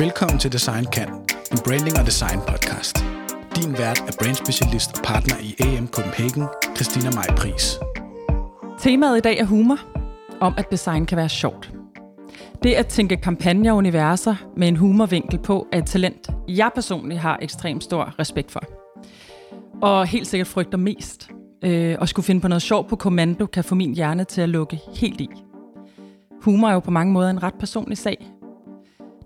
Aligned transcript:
Velkommen 0.00 0.38
til 0.38 0.52
Design 0.52 0.84
Kan, 0.84 1.08
en 1.52 1.58
branding 1.64 1.98
og 1.98 2.06
design 2.06 2.40
podcast. 2.48 2.96
Din 3.56 3.72
vært 3.72 4.00
er 4.08 4.12
brandspecialist 4.22 4.98
og 4.98 5.04
partner 5.04 5.34
i 5.42 5.54
AM 5.58 5.88
Copenhagen, 5.88 6.44
Christina 6.76 7.10
Maj 7.10 7.26
Pris. 7.36 7.78
Temaet 8.78 9.18
i 9.18 9.20
dag 9.20 9.38
er 9.38 9.44
humor, 9.44 9.78
om 10.40 10.54
at 10.58 10.70
design 10.70 11.06
kan 11.06 11.16
være 11.16 11.28
sjovt. 11.28 11.72
Det 12.62 12.74
at 12.74 12.86
tænke 12.86 13.16
kampagner 13.16 13.72
og 13.72 13.76
universer 13.76 14.34
med 14.56 14.68
en 14.68 14.76
humorvinkel 14.76 15.38
på 15.38 15.66
er 15.72 15.78
et 15.78 15.86
talent, 15.86 16.30
jeg 16.48 16.70
personligt 16.74 17.20
har 17.20 17.38
ekstremt 17.42 17.84
stor 17.84 18.14
respekt 18.18 18.50
for. 18.50 18.62
Og 19.82 20.06
helt 20.06 20.26
sikkert 20.26 20.48
frygter 20.48 20.78
mest. 20.78 21.30
Øh, 21.64 21.96
at 22.00 22.08
skulle 22.08 22.26
finde 22.26 22.40
på 22.40 22.48
noget 22.48 22.62
sjovt 22.62 22.88
på 22.88 22.96
kommando 22.96 23.46
kan 23.46 23.64
få 23.64 23.74
min 23.74 23.94
hjerne 23.94 24.24
til 24.24 24.40
at 24.40 24.48
lukke 24.48 24.80
helt 24.94 25.20
i. 25.20 25.28
Humor 26.42 26.68
er 26.68 26.72
jo 26.72 26.80
på 26.80 26.90
mange 26.90 27.12
måder 27.12 27.30
en 27.30 27.42
ret 27.42 27.54
personlig 27.60 27.98
sag. 27.98 28.37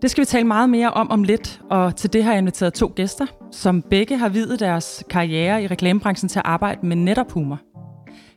Det 0.03 0.11
skal 0.11 0.23
vi 0.23 0.27
tale 0.27 0.47
meget 0.47 0.71
mere 0.71 0.91
om 0.91 1.11
om 1.11 1.23
lidt, 1.23 1.63
og 1.71 1.97
til 1.97 2.13
det 2.13 2.25
har 2.25 2.33
jeg 2.33 2.39
inviteret 2.39 2.75
to 2.75 2.93
gæster, 2.97 3.27
som 3.51 3.83
begge 3.83 4.19
har 4.19 4.29
videt 4.29 4.61
deres 4.61 5.05
karriere 5.11 5.63
i 5.63 5.67
reklamebranchen 5.67 6.29
til 6.29 6.39
at 6.39 6.47
arbejde 6.47 6.87
med 6.87 6.97
netop 6.97 7.33
humor. 7.33 7.61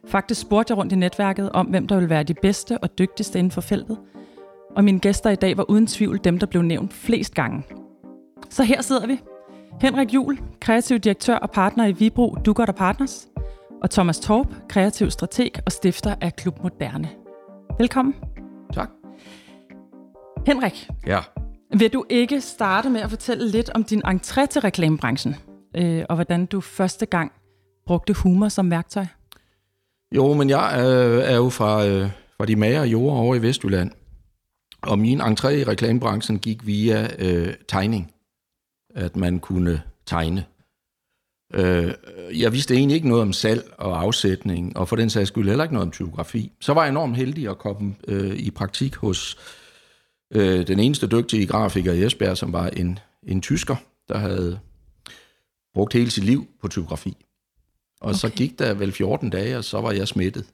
Faktisk 0.07 0.41
spurgte 0.41 0.71
jeg 0.71 0.77
rundt 0.77 0.93
i 0.93 0.95
netværket 0.95 1.51
om, 1.51 1.65
hvem 1.65 1.87
der 1.87 1.95
ville 1.95 2.09
være 2.09 2.23
de 2.23 2.33
bedste 2.33 2.77
og 2.77 2.97
dygtigste 2.99 3.39
inden 3.39 3.51
for 3.51 3.61
feltet, 3.61 3.97
og 4.75 4.83
mine 4.83 4.99
gæster 4.99 5.29
i 5.29 5.35
dag 5.35 5.57
var 5.57 5.69
uden 5.69 5.87
tvivl 5.87 6.19
dem, 6.23 6.39
der 6.39 6.47
blev 6.47 6.61
nævnt 6.61 6.93
flest 6.93 7.35
gange. 7.35 7.63
Så 8.49 8.63
her 8.63 8.81
sidder 8.81 9.07
vi. 9.07 9.19
Henrik 9.81 10.13
Jul, 10.13 10.39
kreativ 10.59 10.99
direktør 10.99 11.35
og 11.35 11.51
partner 11.51 11.85
i 11.85 11.91
Vibro 11.91 12.35
Dugger 12.45 12.71
Partners, 12.71 13.27
og 13.81 13.89
Thomas 13.89 14.19
Torp, 14.19 14.47
kreativ 14.69 15.11
strateg 15.11 15.51
og 15.65 15.71
stifter 15.71 16.15
af 16.21 16.35
Klub 16.35 16.63
Moderne. 16.63 17.09
Velkommen. 17.79 18.15
Tak. 18.73 18.89
Henrik, 20.45 20.89
Ja 21.07 21.19
vil 21.79 21.93
du 21.93 22.05
ikke 22.09 22.41
starte 22.41 22.89
med 22.89 23.01
at 23.01 23.09
fortælle 23.09 23.49
lidt 23.49 23.69
om 23.69 23.83
din 23.83 24.01
entré 24.05 24.45
til 24.45 24.61
reklamebranchen, 24.61 25.35
øh, 25.77 26.03
og 26.09 26.15
hvordan 26.15 26.45
du 26.45 26.61
første 26.61 27.05
gang 27.05 27.31
brugte 27.85 28.13
humor 28.13 28.49
som 28.49 28.71
værktøj? 28.71 29.05
Jo, 30.15 30.33
men 30.33 30.49
jeg 30.49 30.73
øh, 30.77 31.23
er 31.23 31.35
jo 31.35 31.49
fra, 31.49 31.85
øh, 31.85 32.09
fra 32.37 32.45
de 32.45 32.55
mager 32.55 32.83
jorder 32.83 33.17
over 33.17 33.35
i 33.35 33.41
Vestjylland. 33.41 33.91
Og 34.81 34.99
min 34.99 35.21
entré 35.21 35.47
i 35.47 35.63
reklamebranchen 35.63 36.39
gik 36.39 36.65
via 36.65 37.07
øh, 37.19 37.53
tegning. 37.67 38.11
At 38.95 39.15
man 39.15 39.39
kunne 39.39 39.81
tegne. 40.05 40.45
Øh, 41.53 41.93
jeg 42.41 42.53
vidste 42.53 42.75
egentlig 42.75 42.95
ikke 42.95 43.07
noget 43.07 43.21
om 43.21 43.33
salg 43.33 43.63
og 43.77 44.01
afsætning, 44.01 44.77
og 44.77 44.87
for 44.87 44.95
den 44.95 45.09
sags 45.09 45.27
skyld 45.27 45.47
heller 45.47 45.63
ikke 45.63 45.73
noget 45.73 45.87
om 45.87 45.91
typografi. 45.91 46.51
Så 46.61 46.73
var 46.73 46.81
jeg 46.81 46.89
enormt 46.89 47.17
heldig 47.17 47.49
at 47.49 47.57
komme 47.57 47.95
øh, 48.07 48.35
i 48.35 48.51
praktik 48.51 48.95
hos 48.95 49.37
øh, 49.39 49.64
den 50.39 50.79
eneste 50.79 51.07
dygtige 51.07 51.47
grafiker 51.47 51.93
i 51.93 52.03
Esbjerg, 52.03 52.37
som 52.37 52.53
var 52.53 52.67
en, 52.67 52.99
en 53.23 53.41
tysker, 53.41 53.75
der 54.07 54.17
havde 54.17 54.59
brugt 55.73 55.93
hele 55.93 56.11
sit 56.11 56.23
liv 56.23 56.47
på 56.61 56.67
typografi. 56.67 57.17
Og 58.01 58.09
okay. 58.09 58.17
så 58.17 58.29
gik 58.29 58.59
der 58.59 58.73
vel 58.73 58.91
14 58.91 59.29
dage, 59.29 59.57
og 59.57 59.63
så 59.63 59.81
var 59.81 59.91
jeg 59.91 60.07
smittet 60.07 60.45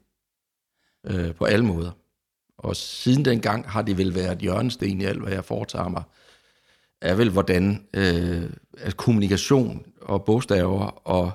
øh, 1.06 1.34
på 1.34 1.44
alle 1.44 1.64
måder. 1.64 1.90
Og 2.58 2.76
siden 2.76 3.24
dengang 3.24 3.70
har 3.70 3.82
det 3.82 3.98
vel 3.98 4.14
været 4.14 4.38
hjørnesten 4.38 5.00
i 5.00 5.04
alt, 5.04 5.20
hvad 5.22 5.32
jeg 5.32 5.44
foretager 5.44 5.88
mig, 5.88 6.02
er 7.00 7.14
vel 7.14 7.30
hvordan 7.30 7.86
øh, 7.94 8.50
at 8.78 8.96
kommunikation 8.96 9.86
og 10.02 10.24
bogstaver, 10.24 11.08
og 11.08 11.32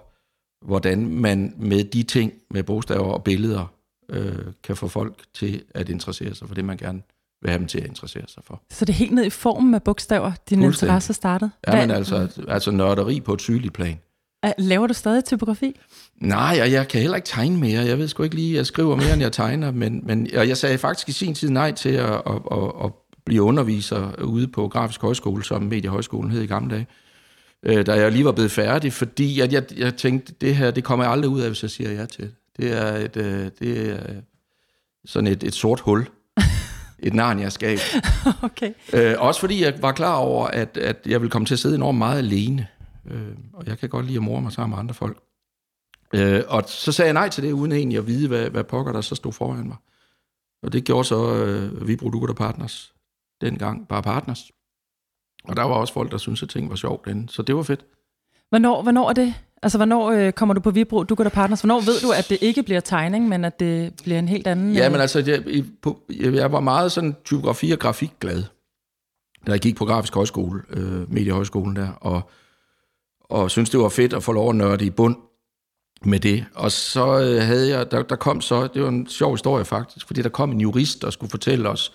hvordan 0.62 1.08
man 1.08 1.54
med 1.58 1.84
de 1.84 2.04
ting, 2.04 2.34
med 2.50 2.64
bogstaver 2.64 3.14
og 3.14 3.24
billeder, 3.24 3.74
øh, 4.10 4.46
kan 4.64 4.76
få 4.78 4.88
folk 4.88 5.26
til 5.34 5.64
at 5.74 5.90
interessere 5.90 6.36
sig 6.36 6.48
for 6.48 6.56
det, 6.56 6.66
man 6.66 6.78
gerne 6.78 7.02
vil 7.48 7.52
have 7.52 7.60
dem 7.60 7.68
til 7.68 7.78
at 7.80 7.86
interessere 7.86 8.24
sig 8.28 8.44
for. 8.46 8.62
Så 8.72 8.86
det 8.86 8.94
er 8.94 8.98
helt 8.98 9.12
ned 9.12 9.26
i 9.26 9.30
formen 9.30 9.74
af 9.74 9.84
bogstaver, 9.84 10.32
din 10.50 10.62
interesse 10.62 11.14
startede? 11.14 11.52
Ja, 11.68 11.76
men 11.82 11.92
altså, 11.92 12.28
altså 12.48 12.72
nørderi 12.72 13.20
på 13.22 13.34
et 13.34 13.42
sygeligt 13.42 13.74
plan. 13.74 14.00
Er- 14.44 14.54
Laver 14.58 14.88
du 14.88 14.94
stadig 14.94 15.26
typografi? 15.26 15.80
Nej, 16.22 16.58
og 16.62 16.72
jeg 16.72 16.88
kan 16.88 17.02
heller 17.02 17.16
ikke 17.16 17.26
tegne 17.28 17.58
mere. 17.58 17.82
Jeg 17.82 17.98
ved 17.98 18.08
sgu 18.08 18.24
ikke 18.24 18.36
lige, 18.36 18.56
jeg 18.56 18.66
skriver 18.66 18.96
mere, 18.96 19.14
end 19.14 19.22
jeg 19.22 19.32
tegner, 19.32 19.72
men, 19.72 20.02
men 20.06 20.28
og 20.38 20.48
jeg 20.48 20.58
sagde 20.58 20.78
faktisk 20.78 21.10
i 21.10 21.12
sin 21.12 21.34
tid 21.36 21.50
nej 21.50 21.72
til 21.72 21.90
at, 21.90 22.14
at, 22.14 22.42
at, 22.52 22.72
at 22.84 22.92
blive 23.26 23.42
underviser 23.44 24.24
ude 24.24 24.48
på 24.48 24.68
Grafisk 24.68 25.02
Højskole, 25.02 25.44
som 25.44 25.64
Mediehøjskolen 25.64 26.32
hed 26.32 26.42
i 26.42 26.46
gamle 26.46 26.76
dage, 26.76 26.88
øh, 27.66 27.86
da 27.86 27.94
jeg 27.94 28.12
lige 28.12 28.26
var 28.26 28.32
blevet 28.32 28.52
færdig, 28.52 28.94
fordi 28.94 29.40
at 29.40 29.54
jeg, 29.54 29.64
jeg 29.78 29.96
tænkte, 29.96 30.34
det 30.42 30.56
her, 30.56 30.72
det 30.72 30.84
kommer 30.84 31.06
jeg 31.06 31.12
aldrig 31.12 31.30
ud 31.30 31.42
af, 31.42 31.50
hvis 31.50 31.62
jeg 31.64 31.72
siger 31.72 31.92
ja 31.92 32.06
til 32.06 32.24
det. 32.24 32.34
Det 32.58 32.78
er, 32.78 32.94
et, 32.96 33.18
øh, 33.18 33.50
det 33.60 33.90
er 33.90 34.00
sådan 35.06 35.28
et, 35.28 35.44
et 35.44 35.54
sort 35.54 35.80
hul. 35.80 36.08
Et 37.00 37.14
narnia-skab. 37.14 37.80
okay. 38.44 38.74
Øh, 38.94 39.16
også 39.18 39.40
fordi 39.40 39.64
jeg 39.64 39.82
var 39.82 39.92
klar 39.92 40.16
over, 40.16 40.48
at, 40.48 40.78
at 40.78 40.98
jeg 41.06 41.22
ville 41.22 41.32
komme 41.32 41.46
til 41.46 41.56
at 41.56 41.60
sidde 41.60 41.76
enormt 41.76 41.98
meget 41.98 42.18
alene. 42.18 42.68
Øh, 43.06 43.36
og 43.54 43.68
jeg 43.68 43.78
kan 43.78 43.90
godt 43.90 44.06
lide 44.06 44.18
at 44.18 44.24
more 44.24 44.42
mig 44.42 44.52
sammen 44.52 44.76
med 44.76 44.80
andre 44.80 44.94
folk. 44.94 45.18
Øh, 46.14 46.44
og 46.48 46.64
så 46.68 46.92
sagde 46.92 47.08
jeg 47.08 47.14
nej 47.14 47.30
til 47.30 47.44
det, 47.44 47.52
uden 47.52 47.72
egentlig 47.72 47.98
at 47.98 48.08
vide, 48.08 48.28
hvad, 48.28 48.50
hvad 48.50 48.64
pokker 48.64 48.92
der 48.92 49.02
så 49.02 49.16
stod 49.16 49.34
foran 49.34 49.68
mig. 49.68 49.78
Og 50.64 50.74
det 50.74 50.84
gjorde 50.84 51.04
så 51.04 51.36
øh, 51.36 51.88
Vibro 51.88 52.10
Dugger 52.10 52.34
Partners 52.34 52.94
dengang, 53.42 53.88
bare 53.88 54.04
partners. 54.04 54.52
Og 55.44 55.56
der 55.56 55.64
var 55.64 55.76
også 55.76 55.94
folk, 55.94 56.12
der 56.12 56.18
syntes, 56.18 56.44
at 56.44 56.50
ting 56.50 56.70
var 56.70 56.76
sjovt 56.76 57.06
den. 57.06 57.28
Så 57.28 57.42
det 57.42 57.56
var 57.56 57.64
fedt. 57.64 57.86
Hvornår, 58.50 58.82
hvornår 58.82 59.10
er 59.10 59.14
det? 59.14 59.34
Altså, 59.64 59.78
hvornår 59.78 60.12
øh, 60.12 60.32
kommer 60.34 60.54
du 60.54 60.62
på 60.62 60.72
Vibro, 60.72 61.04
du 61.04 61.16
går 61.16 61.24
der 61.24 61.32
partners? 61.32 61.62
Hvornår 61.62 61.80
ved 61.80 62.02
du, 62.02 62.12
at 62.12 62.30
det 62.30 62.38
ikke 62.42 62.64
bliver 62.64 62.80
tegning, 62.80 63.28
men 63.28 63.46
at 63.46 63.60
det 63.60 63.94
bliver 64.04 64.20
en 64.20 64.28
helt 64.28 64.48
anden... 64.48 64.74
Ja, 64.74 64.86
øh, 64.86 64.92
men 64.92 65.02
altså, 65.02 65.24
jeg, 65.28 65.64
på, 65.82 66.02
jeg, 66.20 66.52
var 66.52 66.60
meget 66.60 66.92
sådan 66.92 67.16
typografi- 67.26 67.72
og 67.72 67.80
grafikglad, 67.80 68.44
da 69.48 69.52
jeg 69.52 69.60
gik 69.60 69.76
på 69.76 69.86
Grafisk 69.86 70.16
Højskole, 70.16 70.62
øh, 70.70 71.14
Mediehøjskolen 71.14 71.76
der, 71.76 71.90
og, 72.02 72.30
og 73.20 73.52
synes 73.52 73.70
det 73.70 73.80
var 73.80 73.90
fedt 73.90 74.14
at 74.14 74.24
få 74.24 74.32
lov 74.32 74.50
at 74.50 74.56
nørde 74.56 74.86
i 74.86 74.90
bund 74.90 75.16
med 76.06 76.20
det. 76.20 76.46
Og 76.56 76.72
så 76.72 77.20
øh, 77.20 77.42
havde 77.42 77.78
jeg, 77.78 77.92
der, 77.92 78.04
der 78.04 78.16
kom 78.16 78.42
så, 78.42 78.68
det 78.68 78.82
var 78.82 78.90
en 78.90 79.08
sjov 79.08 79.34
historie 79.34 79.66
faktisk, 79.66 80.08
fordi 80.08 80.22
der 80.22 80.30
kom 80.30 80.52
en 80.52 80.62
jurist, 80.62 81.02
der 81.02 81.10
skulle 81.10 81.30
fortælle 81.30 81.70
os 81.70 81.94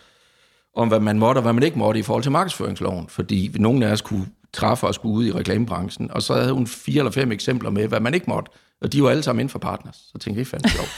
om, 0.76 0.88
hvad 0.88 1.00
man 1.00 1.18
måtte 1.18 1.38
og 1.38 1.42
hvad 1.42 1.52
man 1.52 1.62
ikke 1.62 1.78
måtte 1.78 2.00
i 2.00 2.02
forhold 2.02 2.22
til 2.22 2.32
markedsføringsloven, 2.32 3.08
fordi 3.08 3.50
nogen 3.58 3.82
af 3.82 3.92
os 3.92 4.00
kunne 4.00 4.26
træffe 4.52 4.86
og 4.86 4.94
skulle 4.94 5.14
ud 5.14 5.26
i 5.26 5.32
reklamebranchen, 5.32 6.10
og 6.10 6.22
så 6.22 6.34
havde 6.34 6.52
hun 6.52 6.66
fire 6.66 6.98
eller 6.98 7.10
fem 7.10 7.32
eksempler 7.32 7.70
med, 7.70 7.88
hvad 7.88 8.00
man 8.00 8.14
ikke 8.14 8.26
måtte, 8.28 8.50
og 8.80 8.92
de 8.92 9.02
var 9.02 9.10
alle 9.10 9.22
sammen 9.22 9.40
inden 9.40 9.50
for 9.52 9.58
partners. 9.58 9.96
Så 9.96 10.18
tænkte 10.18 10.30
jeg, 10.30 10.36
det 10.38 10.46
fandme 10.46 10.68
sjovt. 10.70 10.88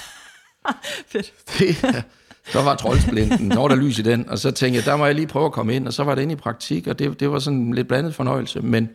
Fedt. 1.13 1.33
Det, 1.59 2.05
så 2.53 2.63
var 2.63 2.75
troldsplinten, 2.77 3.53
så 3.53 3.61
var 3.61 3.69
der 3.69 3.75
lys 3.77 3.99
i 3.99 4.03
den, 4.03 4.29
og 4.29 4.39
så 4.39 4.51
tænkte 4.51 4.77
jeg, 4.79 4.85
der 4.85 4.97
må 4.97 5.07
jeg 5.07 5.15
lige 5.15 5.27
prøve 5.27 5.47
at 5.47 5.53
komme 5.53 5.75
ind, 5.75 5.87
og 5.87 5.93
så 5.93 6.05
var 6.05 6.15
det 6.15 6.23
inde 6.23 6.33
i 6.33 6.37
praktik, 6.37 6.87
og 6.87 6.99
det, 6.99 7.21
det 7.21 7.31
var 7.31 7.39
sådan 7.39 7.59
en 7.59 7.75
lidt 7.75 7.89
blandet 7.89 8.15
fornøjelse, 8.15 8.61
men, 8.61 8.89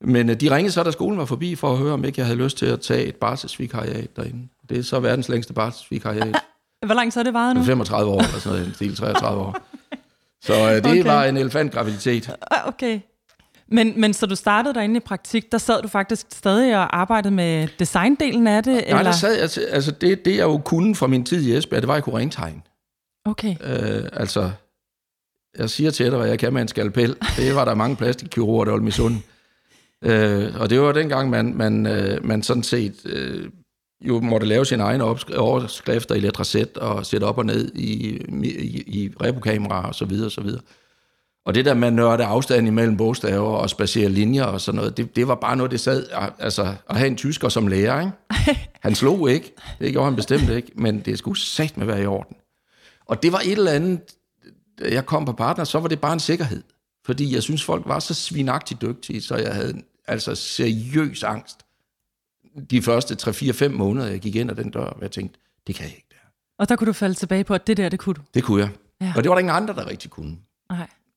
men 0.00 0.30
øh, 0.30 0.40
de 0.40 0.54
ringede 0.56 0.72
så, 0.72 0.82
da 0.82 0.90
skolen 0.90 1.18
var 1.18 1.24
forbi, 1.24 1.54
for 1.54 1.72
at 1.72 1.78
høre, 1.78 1.92
om 1.92 2.04
ikke 2.04 2.20
jeg 2.20 2.26
havde 2.26 2.38
lyst 2.38 2.58
til 2.58 2.66
at 2.66 2.80
tage 2.80 3.04
et 3.04 3.16
barselsvikariat 3.16 4.16
derinde. 4.16 4.48
Det 4.68 4.78
er 4.78 4.82
så 4.82 5.00
verdens 5.00 5.28
længste 5.28 5.52
barselsvikariat. 5.52 6.36
Hvor 6.86 6.94
lang 6.94 7.12
har 7.14 7.22
det 7.22 7.34
varet 7.34 7.56
nu? 7.56 7.62
35 7.62 8.10
år, 8.10 8.18
eller 8.18 8.38
sådan 8.38 8.58
noget, 8.58 8.66
en 8.68 8.74
stil 8.74 8.96
33 8.96 9.40
år. 9.40 9.56
Så 10.42 10.52
øh, 10.52 10.74
det 10.74 10.78
Okay. 10.78 10.90
okay. 11.00 11.04
var 11.10 11.24
en 11.24 11.36
elefantgraviditet. 11.36 12.30
Ah, 12.50 12.68
Okay. 12.68 13.00
Men, 13.70 14.00
men 14.00 14.14
så 14.14 14.26
du 14.26 14.36
startede 14.36 14.74
derinde 14.74 14.96
i 14.96 15.00
praktik, 15.00 15.52
der 15.52 15.58
sad 15.58 15.82
du 15.82 15.88
faktisk 15.88 16.26
stadig 16.30 16.76
og 16.76 16.96
arbejdede 16.96 17.34
med 17.34 17.68
designdelen 17.78 18.46
af 18.46 18.62
det? 18.62 18.72
Nej, 18.72 18.82
eller? 18.82 19.02
der 19.02 19.12
sad 19.12 19.34
jeg, 19.34 19.72
altså 19.72 19.90
det, 19.90 20.24
det 20.24 20.36
jeg 20.36 20.42
jo 20.42 20.58
kunne 20.58 20.94
fra 20.94 21.06
min 21.06 21.24
tid 21.24 21.42
i 21.42 21.56
Esbjerg, 21.56 21.82
det 21.82 21.88
var, 21.88 21.94
at 21.94 21.96
jeg 21.96 22.04
kunne 22.04 22.18
rentegne. 22.18 22.62
Okay. 23.24 23.56
Øh, 23.64 24.08
altså, 24.12 24.50
jeg 25.58 25.70
siger 25.70 25.90
til 25.90 26.06
dig, 26.06 26.18
hvad 26.18 26.28
jeg 26.28 26.38
kan 26.38 26.52
med 26.52 26.62
en 26.62 26.68
skalpel. 26.68 27.16
Det 27.36 27.54
var 27.54 27.64
der 27.64 27.74
mange 27.74 27.96
plastikkirurger, 27.96 28.64
der 28.64 28.72
var 28.72 28.78
misunde. 28.78 29.18
Øh, 30.04 30.60
og 30.60 30.70
det 30.70 30.80
var 30.80 30.92
dengang, 30.92 31.30
man, 31.30 31.54
man, 31.54 31.86
øh, 31.86 32.26
man 32.26 32.42
sådan 32.42 32.62
set 32.62 33.06
øh, 33.06 33.50
jo 34.00 34.20
måtte 34.20 34.46
lave 34.46 34.66
sine 34.66 34.82
egne 34.82 35.04
overskrifter 35.38 36.14
i 36.14 36.20
letraset 36.20 36.76
og 36.78 37.06
sætte 37.06 37.24
op 37.24 37.38
og 37.38 37.46
ned 37.46 37.72
i, 37.74 38.16
i, 38.44 38.82
i 38.86 39.10
repokameraer 39.22 39.86
og 39.86 39.94
så 39.94 40.04
videre 40.04 40.26
og 40.26 40.32
så 40.32 40.40
videre. 40.40 40.60
Og 41.50 41.54
det 41.54 41.64
der 41.64 41.74
med 41.74 41.88
at 41.88 41.94
nørde 41.94 42.24
afstand 42.24 42.66
imellem 42.66 42.96
bogstaver 42.96 43.56
og 43.56 43.70
spacere 43.70 44.08
linjer 44.08 44.44
og 44.44 44.60
sådan 44.60 44.76
noget, 44.76 44.96
det, 44.96 45.16
det 45.16 45.28
var 45.28 45.34
bare 45.34 45.56
noget, 45.56 45.72
det 45.72 45.80
sad, 45.80 46.06
altså 46.38 46.74
at 46.90 46.96
have 46.96 47.06
en 47.06 47.16
tysker 47.16 47.48
som 47.48 47.66
lærer, 47.66 48.00
ikke? 48.00 48.60
Han 48.84 48.94
slog 48.94 49.30
ikke, 49.30 49.54
det 49.78 49.92
gjorde 49.92 50.04
han 50.04 50.16
bestemt 50.16 50.50
ikke, 50.50 50.72
men 50.74 51.00
det 51.00 51.18
skulle 51.18 51.40
sat 51.40 51.76
med 51.76 51.86
være 51.86 52.02
i 52.02 52.06
orden. 52.06 52.36
Og 53.06 53.22
det 53.22 53.32
var 53.32 53.38
et 53.38 53.52
eller 53.52 53.72
andet, 53.72 54.00
da 54.78 54.94
jeg 54.94 55.06
kom 55.06 55.24
på 55.24 55.32
partner, 55.32 55.64
så 55.64 55.80
var 55.80 55.88
det 55.88 56.00
bare 56.00 56.12
en 56.12 56.20
sikkerhed. 56.20 56.62
Fordi 57.06 57.34
jeg 57.34 57.42
synes, 57.42 57.64
folk 57.64 57.82
var 57.86 57.98
så 57.98 58.14
svinagtigt 58.14 58.82
dygtige, 58.82 59.22
så 59.22 59.36
jeg 59.36 59.54
havde 59.54 59.82
altså 60.08 60.34
seriøs 60.34 61.22
angst 61.22 61.58
de 62.70 62.82
første 62.82 63.30
3-4-5 63.30 63.68
måneder, 63.68 64.06
jeg 64.06 64.20
gik 64.20 64.36
ind 64.36 64.50
ad 64.50 64.56
den 64.56 64.70
dør, 64.70 64.80
og 64.80 65.02
jeg 65.02 65.10
tænkte, 65.10 65.38
det 65.66 65.74
kan 65.74 65.84
jeg 65.84 65.94
ikke. 65.94 66.08
Der. 66.10 66.28
Og 66.58 66.68
der 66.68 66.76
kunne 66.76 66.88
du 66.88 66.92
falde 66.92 67.14
tilbage 67.14 67.44
på, 67.44 67.54
at 67.54 67.66
det 67.66 67.76
der, 67.76 67.88
det 67.88 67.98
kunne 67.98 68.14
du. 68.14 68.22
Det 68.34 68.44
kunne 68.44 68.60
jeg. 68.62 68.70
Ja. 69.00 69.12
Og 69.16 69.22
det 69.22 69.28
var 69.28 69.34
der 69.34 69.40
ingen 69.40 69.56
andre, 69.56 69.74
der 69.74 69.86
rigtig 69.86 70.10
kunne. 70.10 70.36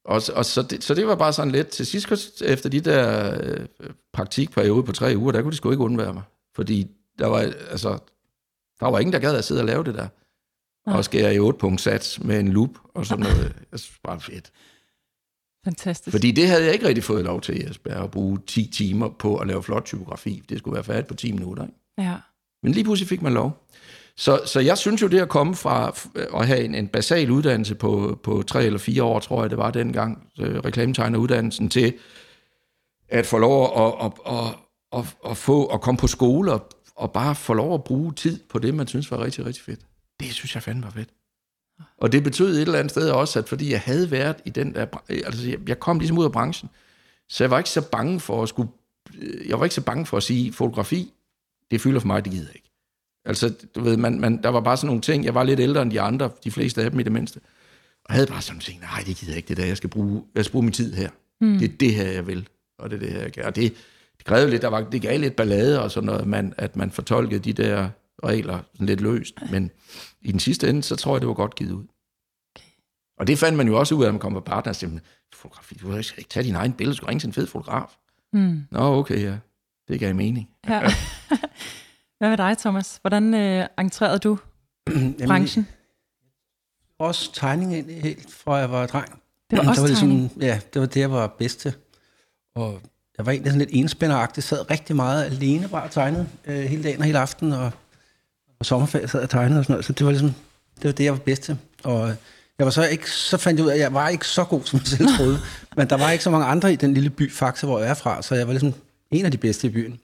Og, 0.05 0.21
og 0.35 0.45
så, 0.45 0.61
det, 0.61 0.83
så 0.83 0.93
det 0.93 1.07
var 1.07 1.15
bare 1.15 1.33
sådan 1.33 1.51
lidt, 1.51 1.67
til 1.67 1.85
sidst 1.85 2.41
efter 2.41 2.69
de 2.69 2.79
der 2.79 3.33
øh, 3.43 3.65
praktikperiode 4.13 4.83
på 4.83 4.91
tre 4.91 5.13
uger, 5.17 5.31
der 5.31 5.41
kunne 5.41 5.51
de 5.51 5.57
sgu 5.57 5.71
ikke 5.71 5.83
undvære 5.83 6.13
mig. 6.13 6.23
Fordi 6.55 6.87
der 7.19 7.27
var, 7.27 7.39
altså, 7.69 7.99
der 8.79 8.87
var 8.87 8.99
ingen, 8.99 9.13
der 9.13 9.19
gad 9.19 9.35
at 9.35 9.43
sidde 9.43 9.61
og 9.61 9.65
lave 9.65 9.83
det 9.83 9.95
der. 9.95 10.07
Nej. 10.87 10.97
Og 10.97 11.05
skære 11.05 11.35
i 11.35 11.39
8 11.39 11.59
punkt 11.59 11.81
sats 11.81 12.23
med 12.23 12.39
en 12.39 12.47
loop 12.47 12.69
og 12.93 13.05
sådan 13.05 13.23
noget. 13.23 13.55
Jeg 13.71 13.79
synes 13.79 13.99
bare 14.03 14.21
fedt. 14.21 14.51
Fantastisk. 15.65 16.11
Fordi 16.11 16.31
det 16.31 16.47
havde 16.47 16.63
jeg 16.63 16.73
ikke 16.73 16.87
rigtig 16.87 17.03
fået 17.03 17.23
lov 17.23 17.41
til, 17.41 17.63
Jesper, 17.67 18.03
at 18.03 18.11
bruge 18.11 18.39
10 18.47 18.65
timer 18.65 19.09
på 19.09 19.37
at 19.37 19.47
lave 19.47 19.63
flot 19.63 19.85
typografi. 19.85 20.43
Det 20.49 20.59
skulle 20.59 20.73
være 20.75 20.83
færdigt 20.83 21.07
på 21.07 21.13
10 21.13 21.31
minutter. 21.31 21.63
Ikke? 21.63 21.75
Ja. 21.97 22.17
Men 22.63 22.71
lige 22.71 22.83
pludselig 22.83 23.09
fik 23.09 23.21
man 23.21 23.33
lov. 23.33 23.67
Så, 24.17 24.41
så 24.45 24.59
jeg 24.59 24.77
synes 24.77 25.01
jo, 25.01 25.07
det 25.07 25.19
at 25.21 25.29
komme 25.29 25.55
fra 25.55 25.89
f- 25.89 26.37
at 26.39 26.47
have 26.47 26.63
en, 26.63 26.75
en 26.75 26.87
basal 26.87 27.31
uddannelse 27.31 27.75
på, 27.75 28.19
på 28.23 28.43
tre 28.47 28.65
eller 28.65 28.79
fire 28.79 29.03
år, 29.03 29.19
tror 29.19 29.41
jeg, 29.43 29.49
det 29.49 29.57
var 29.57 29.71
dengang, 29.71 30.27
øh, 30.39 30.59
reklametegneruddannelsen, 30.59 31.69
til 31.69 31.93
at 33.09 33.25
få 33.25 33.37
lov 33.37 33.85
at, 33.87 34.05
at, 34.05 34.11
at, 34.33 34.55
at, 34.99 35.15
at, 35.31 35.37
få, 35.37 35.65
at 35.65 35.81
komme 35.81 35.97
på 35.97 36.07
skole 36.07 36.51
og, 36.53 36.69
og 36.95 37.11
bare 37.11 37.35
få 37.35 37.53
lov 37.53 37.73
at 37.73 37.83
bruge 37.83 38.13
tid 38.13 38.39
på 38.49 38.59
det, 38.59 38.73
man 38.73 38.87
synes 38.87 39.11
var 39.11 39.23
rigtig, 39.23 39.45
rigtig 39.45 39.63
fedt. 39.63 39.79
Det 40.19 40.33
synes 40.33 40.55
jeg 40.55 40.63
fandme 40.63 40.83
var 40.83 40.89
fedt. 40.91 41.09
Og 41.97 42.11
det 42.11 42.23
betød 42.23 42.55
et 42.55 42.61
eller 42.61 42.79
andet 42.79 42.91
sted 42.91 43.09
også, 43.09 43.39
at 43.39 43.49
fordi 43.49 43.71
jeg 43.71 43.81
havde 43.81 44.11
været 44.11 44.35
i 44.45 44.49
den 44.49 44.75
der... 44.75 44.85
bra- 44.85 45.03
Altså, 45.09 45.49
jeg- 45.49 45.59
jeg 45.69 45.79
kom 45.79 45.99
ligesom 45.99 46.17
ud 46.17 46.25
af 46.25 46.31
branchen, 46.31 46.69
så 47.29 47.43
jeg 47.43 47.51
var 47.51 47.57
ikke 47.57 47.69
så 47.69 47.89
bange 47.89 48.19
for 48.19 48.43
at 48.43 48.49
skulle... 48.49 48.69
Jeg 49.47 49.59
var 49.59 49.65
ikke 49.65 49.75
så 49.75 49.81
bange 49.83 50.05
for 50.05 50.17
at 50.17 50.23
sige, 50.23 50.53
fotografi, 50.53 51.13
det 51.71 51.81
fylder 51.81 51.99
for 51.99 52.07
mig, 52.07 52.25
det 52.25 52.31
gider 52.33 52.45
jeg 52.47 52.55
ikke. 52.55 52.72
Altså, 53.25 53.53
du 53.75 53.81
ved, 53.81 53.97
man, 53.97 54.19
man, 54.19 54.43
der 54.43 54.49
var 54.49 54.59
bare 54.59 54.77
sådan 54.77 54.87
nogle 54.87 55.01
ting. 55.01 55.25
Jeg 55.25 55.35
var 55.35 55.43
lidt 55.43 55.59
ældre 55.59 55.81
end 55.81 55.91
de 55.91 56.01
andre, 56.01 56.29
de 56.43 56.51
fleste 56.51 56.83
af 56.83 56.91
dem 56.91 56.99
i 56.99 57.03
det 57.03 57.11
mindste. 57.11 57.39
Og 58.05 58.13
havde 58.13 58.27
bare 58.27 58.41
sådan 58.41 58.61
ting, 58.61 58.79
nej, 58.81 59.03
det 59.05 59.15
gider 59.15 59.31
jeg 59.31 59.37
ikke, 59.37 59.47
det 59.47 59.57
der, 59.57 59.65
jeg 59.65 59.77
skal 59.77 59.89
bruge, 59.89 60.23
jeg 60.35 60.45
skal 60.45 60.51
bruge 60.51 60.63
min 60.63 60.73
tid 60.73 60.93
her. 60.93 61.09
Mm. 61.41 61.59
Det 61.59 61.71
er 61.71 61.77
det 61.77 61.95
her, 61.95 62.11
jeg 62.11 62.27
vil, 62.27 62.47
og 62.79 62.89
det 62.89 62.95
er 62.95 62.99
det 62.99 63.11
her, 63.11 63.21
jeg 63.21 63.31
gør. 63.31 63.45
Og 63.45 63.55
det, 63.55 63.73
det 64.17 64.25
krævede 64.25 64.49
lidt, 64.49 64.61
der 64.61 64.67
var, 64.67 64.81
det 64.81 65.01
gav 65.01 65.19
lidt 65.19 65.35
ballade 65.35 65.81
og 65.81 65.91
sådan 65.91 66.05
noget, 66.05 66.27
man, 66.27 66.53
at 66.57 66.75
man 66.75 66.91
fortolkede 66.91 67.39
de 67.39 67.53
der 67.53 67.89
regler 68.23 68.59
sådan 68.73 68.87
lidt 68.87 69.01
løst. 69.01 69.35
Men 69.51 69.71
i 70.21 70.31
den 70.31 70.39
sidste 70.39 70.69
ende, 70.69 70.83
så 70.83 70.95
tror 70.95 71.15
jeg, 71.15 71.21
det 71.21 71.27
var 71.27 71.33
godt 71.33 71.55
givet 71.55 71.71
ud. 71.71 71.83
Og 73.19 73.27
det 73.27 73.39
fandt 73.39 73.57
man 73.57 73.67
jo 73.67 73.79
også 73.79 73.95
ud 73.95 74.03
af, 74.03 74.07
at 74.07 74.13
man 74.13 74.19
kom 74.19 74.33
på 74.33 74.39
partner 74.39 74.71
og 74.71 74.75
sagde, 74.75 74.99
fotografi, 75.35 75.75
du 75.75 76.03
skal 76.03 76.19
ikke 76.19 76.29
tage 76.29 76.43
din 76.43 76.55
egen 76.55 76.73
billede, 76.73 76.93
du 76.93 76.97
skal 76.97 77.05
ringe 77.05 77.19
til 77.19 77.27
en 77.27 77.33
fed 77.33 77.47
fotograf. 77.47 77.97
Mm. 78.33 78.63
Nå, 78.71 78.79
okay, 78.79 79.21
ja. 79.21 79.37
Det 79.87 79.99
gav 79.99 80.15
mening. 80.15 80.49
ja. 80.69 80.81
Hvad 82.23 82.29
med 82.29 82.37
dig, 82.37 82.57
Thomas? 82.57 82.99
Hvordan 83.01 83.33
øh, 83.33 83.65
entrerede 83.79 84.19
du 84.19 84.37
branchen? 85.27 85.67
Også 86.99 87.33
tegning 87.33 87.73
egentlig 87.73 88.01
helt 88.01 88.33
fra 88.33 88.55
jeg 88.55 88.71
var 88.71 88.85
dreng. 88.85 89.21
Det 89.49 89.59
var 89.59 89.69
også 89.69 89.81
var 89.81 89.87
ligesom, 89.87 90.07
tegning? 90.07 90.31
Ja, 90.41 90.59
det 90.73 90.81
var 90.81 90.87
det, 90.87 90.99
jeg 90.99 91.11
var 91.11 91.27
bedst 91.27 91.59
til. 91.59 91.73
Og 92.55 92.81
jeg 93.17 93.25
var 93.25 93.31
egentlig 93.31 93.51
sådan 93.51 93.59
lidt 93.59 93.69
enspænderagtig, 93.73 94.43
sad 94.43 94.71
rigtig 94.71 94.95
meget 94.95 95.23
alene 95.25 95.67
bare 95.67 95.83
og 95.83 95.91
tegnede 95.91 96.27
øh, 96.45 96.63
hele 96.63 96.83
dagen 96.83 96.99
og 96.99 97.05
hele 97.05 97.19
aftenen, 97.19 97.53
og, 97.53 97.71
og 98.59 98.65
sommerferie 98.65 99.07
sad 99.07 99.19
jeg 99.19 99.23
og 99.23 99.29
tegnede 99.29 99.59
og 99.59 99.65
sådan 99.65 99.73
noget. 99.73 99.85
Så 99.85 99.93
det 99.93 100.05
var 100.05 100.11
ligesom, 100.11 100.33
det 100.75 100.85
var 100.85 100.91
det, 100.91 101.03
jeg 101.03 101.13
var 101.13 101.19
bedst 101.19 101.43
til. 101.43 101.57
Og 101.83 102.07
jeg 102.57 102.65
var 102.65 102.69
så 102.69 102.87
ikke, 102.87 103.11
så 103.11 103.37
fandt 103.37 103.57
jeg 103.57 103.65
ud 103.65 103.69
af, 103.69 103.75
at 103.75 103.81
jeg 103.81 103.93
var 103.93 104.09
ikke 104.09 104.27
så 104.27 104.43
god, 104.43 104.61
som 104.63 104.79
jeg 104.79 104.87
selv 104.87 105.07
troede. 105.17 105.39
men 105.77 105.89
der 105.89 105.97
var 105.97 106.11
ikke 106.11 106.23
så 106.23 106.29
mange 106.29 106.45
andre 106.45 106.73
i 106.73 106.75
den 106.75 106.93
lille 106.93 107.09
by, 107.09 107.31
Faxe, 107.31 107.65
hvor 107.65 107.79
jeg 107.79 107.89
er 107.89 107.93
fra, 107.93 108.21
så 108.21 108.35
jeg 108.35 108.47
var 108.47 108.53
ligesom 108.53 108.73
en 109.11 109.25
af 109.25 109.31
de 109.31 109.37
bedste 109.37 109.67
i 109.67 109.69
byen. 109.69 109.99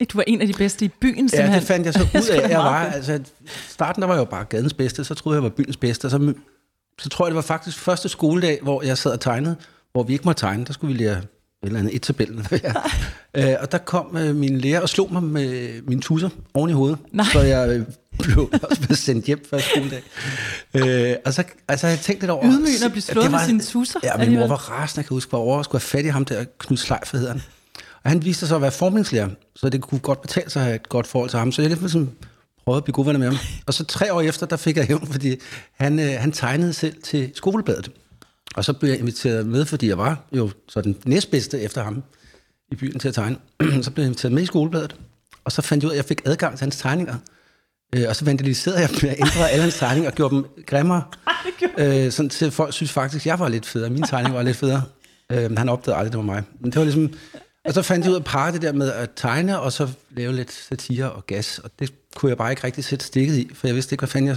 Du 0.00 0.18
var 0.18 0.24
en 0.26 0.40
af 0.40 0.46
de 0.46 0.52
bedste 0.52 0.84
i 0.84 0.88
byen, 0.88 1.14
Ja, 1.32 1.36
simpelthen. 1.36 1.52
det 1.60 1.62
fandt 1.68 1.86
jeg 1.86 1.94
så 1.94 2.02
ud 2.14 2.28
af. 2.42 2.48
Jeg 2.48 2.58
var, 2.58 2.84
altså, 2.84 3.20
starten 3.68 4.00
der 4.02 4.06
var 4.06 4.14
jeg 4.14 4.20
jo 4.20 4.24
bare 4.24 4.44
gadens 4.44 4.74
bedste, 4.74 5.04
så 5.04 5.14
troede 5.14 5.36
jeg, 5.36 5.42
jeg 5.42 5.50
var 5.50 5.54
byens 5.56 5.76
bedste. 5.76 6.04
Og 6.04 6.10
så, 6.10 6.34
så 6.98 7.08
tror 7.08 7.26
jeg, 7.26 7.30
det 7.30 7.36
var 7.36 7.42
faktisk 7.42 7.78
første 7.78 8.08
skoledag, 8.08 8.58
hvor 8.62 8.82
jeg 8.82 8.98
sad 8.98 9.10
og 9.10 9.20
tegnede, 9.20 9.56
hvor 9.92 10.02
vi 10.02 10.12
ikke 10.12 10.24
måtte 10.24 10.40
tegne. 10.40 10.64
Der 10.64 10.72
skulle 10.72 10.96
vi 10.96 11.02
lære 11.02 11.16
et 11.18 11.24
eller 11.62 11.78
andet 11.78 11.94
et-tabellen. 11.94 12.46
ja. 13.34 13.52
øh, 13.52 13.56
og 13.60 13.72
der 13.72 13.78
kom 13.78 14.16
øh, 14.16 14.36
min 14.36 14.58
lærer 14.58 14.80
og 14.80 14.88
slog 14.88 15.12
mig 15.12 15.22
med 15.22 15.82
mine 15.82 16.00
tusser 16.00 16.28
oven 16.54 16.70
i 16.70 16.72
hovedet. 16.72 16.98
Nej. 17.12 17.26
Så 17.32 17.40
jeg 17.40 17.68
øh, 17.68 17.86
blev 18.22 18.50
også 18.62 18.94
sendt 18.94 19.24
hjem 19.24 19.44
første 19.50 19.68
skoledag. 19.70 20.02
Øh, 20.74 21.16
og 21.24 21.34
så 21.34 21.44
altså, 21.68 21.86
jeg 21.86 21.98
tænkte 21.98 22.22
lidt 22.22 22.30
over... 22.30 22.44
Ydmygende 22.44 22.84
at 22.84 22.90
blive 22.90 23.02
slået 23.02 23.30
med 23.30 23.38
sine 23.46 23.60
tusser 23.62 24.00
Ja, 24.02 24.16
min 24.16 24.34
mor 24.34 24.46
var 24.46 24.70
rasende, 24.70 24.98
jeg 25.00 25.06
kan 25.06 25.14
huske, 25.14 25.30
hvor 25.30 25.38
over 25.38 25.62
skulle 25.62 25.82
have 25.82 25.86
fat 25.88 26.04
i 26.04 26.08
ham 26.08 26.24
der, 26.24 26.44
Knud 26.58 26.76
Sleif 26.76 27.12
hedder 27.12 27.32
han. 27.32 27.42
Og 28.04 28.10
han 28.10 28.24
viste 28.24 28.46
sig 28.46 28.56
at 28.56 28.62
være 28.62 28.72
formningslærer, 28.72 29.28
så 29.56 29.68
det 29.68 29.82
kunne 29.82 29.98
godt 29.98 30.22
betale 30.22 30.50
sig 30.50 30.60
at 30.60 30.66
have 30.66 30.76
et 30.76 30.88
godt 30.88 31.06
forhold 31.06 31.30
til 31.30 31.38
ham. 31.38 31.52
Så 31.52 31.62
jeg 31.62 31.68
lidt 31.68 31.80
ligesom 31.80 32.10
prøvede 32.64 32.78
at 32.78 32.84
blive 32.84 32.94
gode 32.94 33.06
venner 33.06 33.18
med 33.18 33.28
ham. 33.28 33.36
Og 33.66 33.74
så 33.74 33.84
tre 33.84 34.12
år 34.12 34.20
efter, 34.20 34.46
der 34.46 34.56
fik 34.56 34.76
jeg 34.76 34.86
hævn, 34.86 35.06
fordi 35.06 35.36
han, 35.72 35.98
øh, 35.98 36.10
han 36.18 36.32
tegnede 36.32 36.72
selv 36.72 37.02
til 37.02 37.30
skolebladet. 37.34 37.90
Og 38.54 38.64
så 38.64 38.72
blev 38.72 38.90
jeg 38.90 38.98
inviteret 38.98 39.46
med, 39.46 39.64
fordi 39.64 39.88
jeg 39.88 39.98
var 39.98 40.24
jo 40.32 40.50
så 40.68 40.80
den 40.80 40.96
næstbedste 41.04 41.60
efter 41.60 41.82
ham 41.84 42.02
i 42.72 42.74
byen 42.74 42.98
til 42.98 43.08
at 43.08 43.14
tegne. 43.14 43.36
så 43.82 43.90
blev 43.90 44.02
jeg 44.02 44.08
inviteret 44.08 44.32
med 44.32 44.42
i 44.42 44.46
skolebladet, 44.46 44.96
og 45.44 45.52
så 45.52 45.62
fandt 45.62 45.84
jeg 45.84 45.88
ud 45.88 45.92
af, 45.92 45.94
at 45.94 45.96
jeg 45.96 46.04
fik 46.04 46.22
adgang 46.24 46.58
til 46.58 46.64
hans 46.64 46.76
tegninger. 46.76 47.14
Øh, 47.94 48.04
og 48.08 48.16
så 48.16 48.24
vandaliserede 48.24 48.80
jeg 48.80 48.90
med 49.02 49.10
at 49.10 49.16
ændre 49.18 49.50
alle 49.50 49.62
hans 49.62 49.78
tegninger 49.78 50.10
og 50.10 50.16
gjorde 50.16 50.34
dem 50.34 50.44
grimmere. 50.66 51.02
Øh, 51.78 52.12
sådan 52.12 52.28
til 52.28 52.50
folk 52.50 52.72
synes 52.72 52.92
faktisk, 52.92 53.22
at 53.22 53.26
jeg 53.26 53.38
var 53.38 53.48
lidt 53.48 53.66
federe. 53.66 53.90
Mine 53.90 54.06
tegninger 54.06 54.36
var 54.36 54.42
lidt 54.42 54.56
federe. 54.56 54.82
Øh, 55.32 55.56
han 55.56 55.68
opdagede 55.68 55.98
aldrig, 55.98 56.12
det 56.12 56.18
var 56.18 56.24
mig. 56.24 56.42
Men 56.60 56.70
det 56.70 56.78
var 56.78 56.84
ligesom... 56.84 57.14
Og 57.64 57.74
så 57.74 57.82
fandt 57.82 58.04
jeg 58.04 58.10
ud 58.10 58.16
af 58.16 58.20
at 58.20 58.24
parre 58.24 58.52
det 58.52 58.62
der 58.62 58.72
med 58.72 58.92
at 58.92 59.10
tegne, 59.16 59.60
og 59.60 59.72
så 59.72 59.88
lave 60.10 60.32
lidt 60.32 60.52
satire 60.52 61.12
og 61.12 61.26
gas. 61.26 61.58
Og 61.58 61.70
det 61.78 61.94
kunne 62.16 62.30
jeg 62.30 62.36
bare 62.38 62.50
ikke 62.52 62.64
rigtig 62.64 62.84
sætte 62.84 63.04
stikket 63.04 63.36
i, 63.36 63.50
for 63.54 63.66
jeg 63.66 63.74
vidste 63.74 63.94
ikke, 63.94 64.00
hvad 64.00 64.08
fanden 64.08 64.28
jeg, 64.28 64.36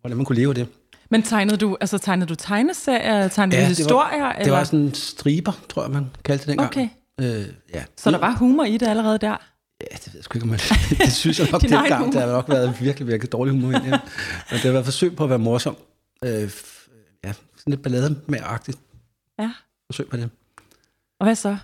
hvordan 0.00 0.16
man 0.16 0.26
kunne 0.26 0.38
leve 0.38 0.54
det. 0.54 0.68
Men 1.10 1.22
tegnede 1.22 1.56
du, 1.56 1.76
altså 1.80 1.98
tegnede 1.98 2.28
du 2.28 2.34
tegneserier, 2.34 3.28
tegnede 3.28 3.56
ja, 3.56 3.64
du 3.64 3.68
det 3.68 3.76
historier? 3.76 4.22
var, 4.22 4.32
det 4.32 4.40
eller? 4.40 4.56
var 4.56 4.64
sådan 4.64 4.94
striber, 4.94 5.52
tror 5.68 5.82
jeg, 5.82 5.90
man 5.90 6.10
kaldte 6.24 6.42
det 6.42 6.48
dengang. 6.48 6.68
Okay. 6.68 6.88
Øh, 7.20 7.46
ja. 7.74 7.84
Så 7.96 8.10
der 8.10 8.18
var 8.18 8.36
humor 8.36 8.64
i 8.64 8.76
det 8.76 8.88
allerede 8.88 9.18
der? 9.18 9.36
Ja, 9.80 9.96
det 9.96 10.06
ved 10.06 10.18
jeg 10.18 10.24
sgu 10.24 10.36
ikke, 10.36 10.44
om 10.44 10.48
man... 10.48 10.58
det 11.04 11.12
synes 11.12 11.38
jeg 11.40 11.48
nok 11.52 11.62
dengang. 11.70 12.12
Der 12.12 12.20
har 12.20 12.26
nok 12.26 12.48
været 12.48 12.76
virkelig, 12.80 13.08
virkelig 13.08 13.32
dårlig 13.32 13.52
humor 13.52 13.68
ind. 13.72 13.84
Ja. 13.84 13.90
Men 13.90 14.00
det 14.50 14.60
har 14.60 14.72
været 14.72 14.84
forsøg 14.84 15.16
på 15.16 15.24
at 15.24 15.30
være 15.30 15.38
morsom. 15.38 15.76
Øh, 16.24 16.30
ja, 17.24 17.32
sådan 17.56 17.70
lidt 17.70 17.82
ballade 17.82 18.20
med 18.26 18.38
agtigt 18.42 18.78
Ja. 19.38 19.50
forsøg 19.90 20.08
på 20.08 20.16
det. 20.16 20.30
Og 21.20 21.26
hvad 21.26 21.34
så? 21.34 21.56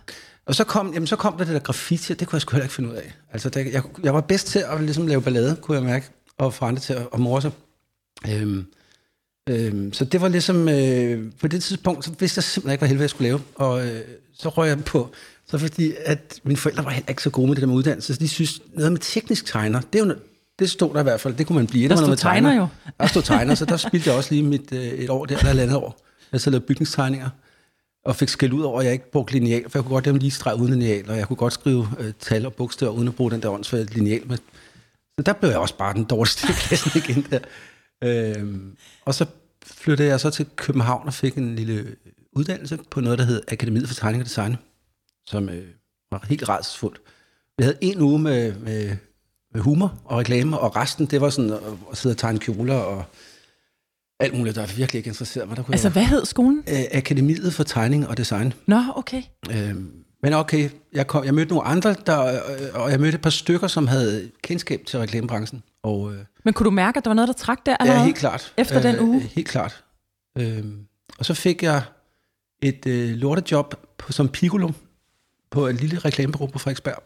Og 0.49 0.55
så 0.55 0.65
kom, 0.65 0.93
jamen, 0.95 1.06
så 1.06 1.17
kom 1.17 1.37
der 1.37 1.45
det 1.45 1.55
der 1.55 1.61
graffiti, 1.61 2.12
og 2.12 2.21
det 2.21 2.29
kunne 2.29 2.37
jeg 2.37 2.43
sgu 2.43 2.53
heller 2.53 2.65
ikke 2.65 2.75
finde 2.75 2.91
ud 2.91 2.95
af. 2.95 3.15
Altså, 3.33 3.49
det, 3.49 3.73
jeg, 3.73 3.83
jeg 4.03 4.15
var 4.15 4.21
bedst 4.21 4.47
til 4.47 4.65
at 4.69 4.81
ligesom, 4.81 5.06
lave 5.06 5.23
ballade, 5.23 5.56
kunne 5.62 5.77
jeg 5.77 5.85
mærke, 5.85 6.06
og 6.39 6.55
få 6.55 6.65
andre 6.65 6.81
til 6.81 6.93
at, 6.93 7.09
at 7.12 7.21
morse. 7.21 7.53
Øhm, 8.29 8.67
øhm, 9.49 9.93
så 9.93 10.05
det 10.05 10.21
var 10.21 10.29
ligesom, 10.29 10.69
øh, 10.69 11.33
på 11.41 11.49
det 11.49 11.62
tidspunkt, 11.62 12.05
så 12.05 12.11
vidste 12.19 12.39
jeg 12.39 12.45
simpelthen 12.45 12.73
ikke, 12.73 12.81
hvad 12.81 12.89
helvede 12.89 13.03
jeg 13.03 13.11
skulle 13.11 13.29
lave. 13.29 13.41
Og 13.55 13.87
øh, 13.87 14.00
så 14.35 14.49
røg 14.49 14.69
jeg 14.69 14.85
på, 14.85 15.11
så 15.47 15.59
fordi, 15.59 15.93
at 16.05 16.41
mine 16.45 16.56
forældre 16.56 16.85
var 16.85 16.91
heller 16.91 17.09
ikke 17.09 17.23
så 17.23 17.31
gode 17.31 17.47
med 17.47 17.56
det 17.56 17.61
der 17.61 17.69
med 17.69 17.75
uddannelse, 17.77 18.15
så 18.15 18.21
de 18.21 18.29
synes, 18.29 18.62
noget 18.75 18.93
med 18.93 19.00
teknisk 19.00 19.47
tegner, 19.47 19.81
det 19.81 20.00
er 20.00 20.05
jo, 20.05 20.15
det 20.59 20.71
stod 20.71 20.95
der 20.95 21.00
i 21.00 21.03
hvert 21.03 21.21
fald, 21.21 21.35
det 21.35 21.47
kunne 21.47 21.56
man 21.56 21.67
blive. 21.67 21.89
Der 21.89 21.89
Det 21.89 22.09
var 22.09 22.15
stod 22.15 22.25
noget 22.25 22.43
med 22.43 22.50
tegner 22.50 22.56
jo. 22.56 22.67
Der 23.00 23.06
stod 23.06 23.23
tegner, 23.23 23.55
så 23.55 23.65
der 23.65 23.77
spildte 23.77 24.09
jeg 24.09 24.17
også 24.17 24.31
lige 24.31 24.43
mit, 24.43 24.73
øh, 24.73 24.81
et 24.81 25.11
år 25.11 25.27
der, 25.27 25.39
eller 25.39 25.53
et 25.53 25.59
andet 25.59 25.77
år. 25.77 26.05
Jeg 26.33 26.41
så 26.41 26.50
lavede 26.50 26.67
bygningstegninger 26.67 27.29
og 28.09 28.17
fik 28.17 28.29
skæld 28.29 28.53
ud 28.53 28.62
over, 28.62 28.81
at 28.81 28.85
jeg 28.85 28.93
ikke 28.93 29.11
brugte 29.11 29.33
lineal, 29.33 29.71
for 29.71 29.79
jeg 29.79 29.85
kunne 29.85 29.95
godt 29.95 30.05
lave 30.05 30.19
lige 30.19 30.31
streg 30.31 30.55
uden 30.55 30.79
lineal, 30.79 31.11
og 31.11 31.17
jeg 31.17 31.27
kunne 31.27 31.37
godt 31.37 31.53
skrive 31.53 31.88
øh, 31.99 32.12
tal 32.21 32.47
og 32.47 32.55
bogstaver, 32.55 32.93
uden 32.93 33.09
at 33.09 33.15
bruge 33.15 33.31
den 33.31 33.43
der 33.43 33.49
åndsfærdige 33.49 33.95
lineal. 33.95 34.27
Med. 34.27 34.37
Så 35.19 35.23
der 35.27 35.33
blev 35.33 35.50
jeg 35.50 35.59
også 35.59 35.77
bare 35.77 35.95
den 35.95 36.05
dårligste 36.05 36.49
i 36.49 36.53
klassen 36.53 36.91
igen 36.95 37.27
der. 37.31 37.38
Øhm, 38.05 38.77
og 39.05 39.15
så 39.15 39.27
flyttede 39.67 40.09
jeg 40.09 40.21
så 40.21 40.31
til 40.31 40.47
København 40.57 41.07
og 41.07 41.15
fik 41.15 41.35
en 41.35 41.57
lille 41.57 41.97
uddannelse 42.33 42.79
på 42.91 43.00
noget, 43.00 43.19
der 43.19 43.25
hed 43.25 43.43
Akademiet 43.49 43.88
for 43.88 43.95
Tegning 43.95 44.23
og 44.23 44.27
Design, 44.27 44.57
som 45.27 45.49
øh, 45.49 45.67
var 46.11 46.27
helt 46.29 46.49
rædselsfuldt. 46.49 47.00
Vi 47.59 47.65
havde 47.65 47.79
en 47.81 48.00
uge 48.00 48.19
med, 48.19 48.55
med, 48.55 48.97
med 49.53 49.61
humor 49.61 49.99
og 50.05 50.19
reklame, 50.19 50.59
og 50.59 50.77
resten, 50.77 51.07
det 51.07 51.21
var 51.21 51.31
sådan 51.31 51.50
at, 51.50 51.61
at 51.91 51.97
sidde 51.97 52.12
og 52.12 52.19
tegne 52.19 52.38
kjoler 52.38 52.75
og 52.75 53.05
alt 54.21 54.35
muligt, 54.39 54.57
der 54.57 54.67
virkelig 54.67 54.99
ikke 54.99 55.09
interesserede 55.09 55.49
mig. 55.49 55.57
Der 55.57 55.63
kunne 55.63 55.75
Altså, 55.75 55.89
jeg, 55.89 55.93
hvad 55.93 56.05
hed 56.05 56.25
skolen? 56.25 56.65
øh, 56.69 56.81
Akademiet 56.93 57.55
for 57.55 57.65
Tegning 57.65 58.09
og 58.09 58.17
Design. 58.17 58.53
Nå, 58.67 58.83
okay. 58.97 59.23
Øhm, 59.51 59.93
men 60.23 60.33
okay, 60.33 60.71
jeg, 60.93 61.07
kom, 61.07 61.25
jeg 61.25 61.35
mødte 61.35 61.49
nogle 61.55 61.65
andre, 61.69 61.95
der, 62.07 62.25
øh, 62.25 62.61
og 62.75 62.91
jeg 62.91 63.01
mødte 63.01 63.15
et 63.15 63.21
par 63.23 63.31
stykker, 63.31 63.67
som 63.67 63.87
havde 63.87 64.31
kendskab 64.43 64.81
til 64.87 64.99
reklamebranchen. 64.99 65.63
Og 65.83 66.13
øh, 66.15 66.19
Men 66.45 66.55
kunne 66.55 66.65
du 66.65 66.71
mærke, 66.71 66.99
at 66.99 67.05
der 67.05 67.11
var 67.11 67.15
noget, 67.15 67.29
der 67.29 67.35
trak 67.35 67.67
der 67.67 67.77
allerede? 67.77 68.01
ja, 68.01 68.05
helt 68.05 68.17
klart. 68.19 68.55
Efter 68.57 68.83
den 68.83 69.01
uge? 69.01 69.21
Helt 69.21 69.49
klart. 69.49 69.85
Øhm, 70.39 70.79
og 71.19 71.25
så 71.25 71.35
fik 71.35 71.63
jeg 71.63 71.83
et 72.63 72.87
øh, 72.87 73.11
lortejob 73.11 73.75
på, 73.99 74.13
som 74.13 74.29
piccolo 74.29 74.71
på 75.51 75.67
et 75.67 75.81
lille 75.81 75.99
reklamebureau 75.99 76.51
på 76.51 76.59
Frederiksberg. 76.59 77.03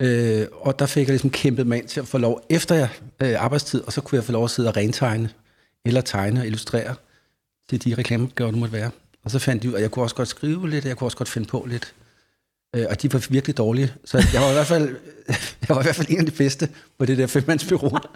Øh, 0.00 0.46
og 0.52 0.78
der 0.78 0.86
fik 0.86 1.00
jeg 1.00 1.08
ligesom 1.12 1.30
kæmpet 1.30 1.66
mig 1.66 1.78
ind 1.78 1.88
til 1.88 2.00
at 2.00 2.06
få 2.08 2.18
lov 2.18 2.40
efter 2.50 2.74
jeg, 2.74 2.88
øh, 3.22 3.42
arbejdstid, 3.44 3.80
og 3.80 3.92
så 3.92 4.00
kunne 4.00 4.16
jeg 4.16 4.24
få 4.24 4.32
lov 4.32 4.44
at 4.44 4.50
sidde 4.50 4.68
og 4.68 4.76
rentegne, 4.76 5.30
eller 5.84 6.00
tegne 6.00 6.40
og 6.40 6.46
illustrere 6.46 6.94
til 7.70 7.84
de 7.84 7.94
reklameopgaver, 7.94 8.50
der 8.50 8.58
måtte 8.58 8.72
være. 8.72 8.90
Og 9.24 9.30
så 9.30 9.38
fandt 9.38 9.62
de 9.62 9.68
ud, 9.68 9.74
at 9.74 9.82
jeg 9.82 9.90
kunne 9.90 10.04
også 10.04 10.16
godt 10.16 10.28
skrive 10.28 10.70
lidt, 10.70 10.84
og 10.84 10.88
jeg 10.88 10.96
kunne 10.96 11.06
også 11.06 11.16
godt 11.16 11.28
finde 11.28 11.48
på 11.48 11.66
lidt. 11.68 11.94
Øh, 12.76 12.86
og 12.90 13.02
de 13.02 13.12
var 13.12 13.26
virkelig 13.30 13.56
dårlige. 13.56 13.94
Så 14.04 14.24
jeg 14.32 14.42
var 14.42 14.50
i 14.50 14.52
hvert 14.52 14.66
fald, 14.66 14.96
jeg 15.68 15.76
var 15.76 15.80
i 15.80 15.82
hvert 15.82 15.96
fald 15.96 16.10
en 16.10 16.18
af 16.18 16.26
de 16.26 16.32
bedste 16.32 16.68
på 16.98 17.04
det 17.04 17.18
der 17.18 17.26
femmandsbureau. 17.26 17.98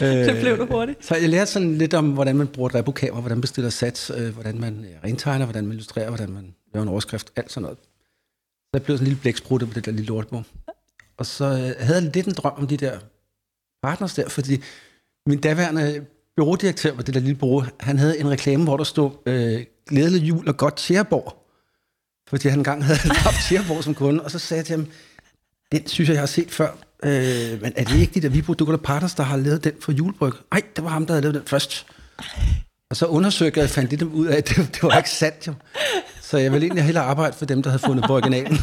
Det 0.00 0.40
blev 0.40 0.58
du 0.58 0.66
hurtigt. 0.66 1.04
Så 1.04 1.16
jeg 1.16 1.28
lærte 1.28 1.50
sådan 1.50 1.78
lidt 1.78 1.94
om, 1.94 2.10
hvordan 2.10 2.36
man 2.36 2.48
bruger 2.48 2.74
repokamera, 2.74 3.20
hvordan 3.20 3.36
man 3.36 3.40
bestiller 3.40 3.70
sats, 3.70 4.10
øh, 4.16 4.34
hvordan 4.34 4.60
man 4.60 4.84
øh, 4.84 5.04
rentegner, 5.04 5.44
hvordan 5.46 5.64
man 5.64 5.72
illustrerer, 5.72 6.08
hvordan 6.08 6.30
man 6.30 6.54
laver 6.74 6.82
en 6.82 6.88
overskrift, 6.88 7.32
alt 7.36 7.52
sådan 7.52 7.62
noget. 7.62 7.78
Så 8.62 8.70
jeg 8.72 8.82
blev 8.82 8.96
sådan 8.96 9.06
en 9.06 9.08
lille 9.08 9.20
blæksprutte 9.20 9.66
på 9.66 9.74
det 9.74 9.84
der 9.84 9.92
lille 9.92 10.06
lortbog. 10.06 10.44
Og 11.16 11.26
så 11.26 11.44
øh, 11.44 11.86
havde 11.86 12.02
jeg 12.02 12.10
lidt 12.14 12.26
en 12.26 12.34
drøm 12.34 12.52
om 12.56 12.66
de 12.66 12.76
der 12.76 12.98
partners 13.82 14.14
der, 14.14 14.28
fordi 14.28 14.62
min 15.26 15.40
daværende 15.40 16.06
byrådirektør 16.40 16.94
på 16.94 17.02
det 17.02 17.14
der 17.14 17.20
lille 17.20 17.34
bureau, 17.34 17.64
han 17.80 17.98
havde 17.98 18.20
en 18.20 18.30
reklame, 18.30 18.64
hvor 18.64 18.76
der 18.76 18.84
stod, 18.84 19.10
øh, 19.26 19.64
glædelig 19.88 20.28
jul 20.28 20.48
og 20.48 20.56
godt 20.56 20.76
Tjæreborg. 20.76 21.36
Fordi 22.28 22.48
han 22.48 22.58
engang 22.58 22.84
havde 22.84 22.98
haft 23.26 23.36
Tjæreborg 23.48 23.84
som 23.84 23.94
kunde, 23.94 24.24
og 24.24 24.30
så 24.30 24.38
sagde 24.38 24.58
jeg 24.58 24.66
til 24.66 24.76
ham, 24.76 24.86
den 25.72 25.86
synes 25.86 26.08
jeg, 26.08 26.14
jeg 26.14 26.20
har 26.20 26.26
set 26.26 26.50
før. 26.50 26.70
Øh, 27.04 27.62
men 27.62 27.72
er 27.76 27.84
det 27.84 27.98
ikke 27.98 28.14
de 28.14 28.20
der 28.20 28.28
Vibro 28.28 28.54
Dukker 28.54 28.76
Partners, 28.76 29.14
der 29.14 29.22
har 29.22 29.36
lavet 29.36 29.64
den 29.64 29.72
for 29.80 29.92
julebryg? 29.92 30.32
Nej, 30.52 30.62
det 30.76 30.84
var 30.84 30.90
ham, 30.90 31.06
der 31.06 31.14
havde 31.14 31.22
lavet 31.22 31.34
den 31.34 31.42
først. 31.46 31.86
Og 32.90 32.96
så 32.96 33.06
undersøgte 33.06 33.60
jeg 33.60 33.64
og 33.64 33.70
fandt 33.70 33.90
lidt 33.90 34.02
ud 34.02 34.26
af, 34.26 34.36
at 34.36 34.48
det, 34.48 34.56
det 34.56 34.82
var 34.82 34.96
ikke 34.96 35.10
sandt 35.10 35.46
jo. 35.46 35.54
Så 36.20 36.38
jeg 36.38 36.52
ville 36.52 36.66
egentlig 36.66 36.84
hellere 36.84 37.04
arbejde 37.04 37.36
for 37.36 37.44
dem, 37.44 37.62
der 37.62 37.70
havde 37.70 37.82
fundet 37.86 38.04
på 38.06 38.14
originalen. 38.14 38.52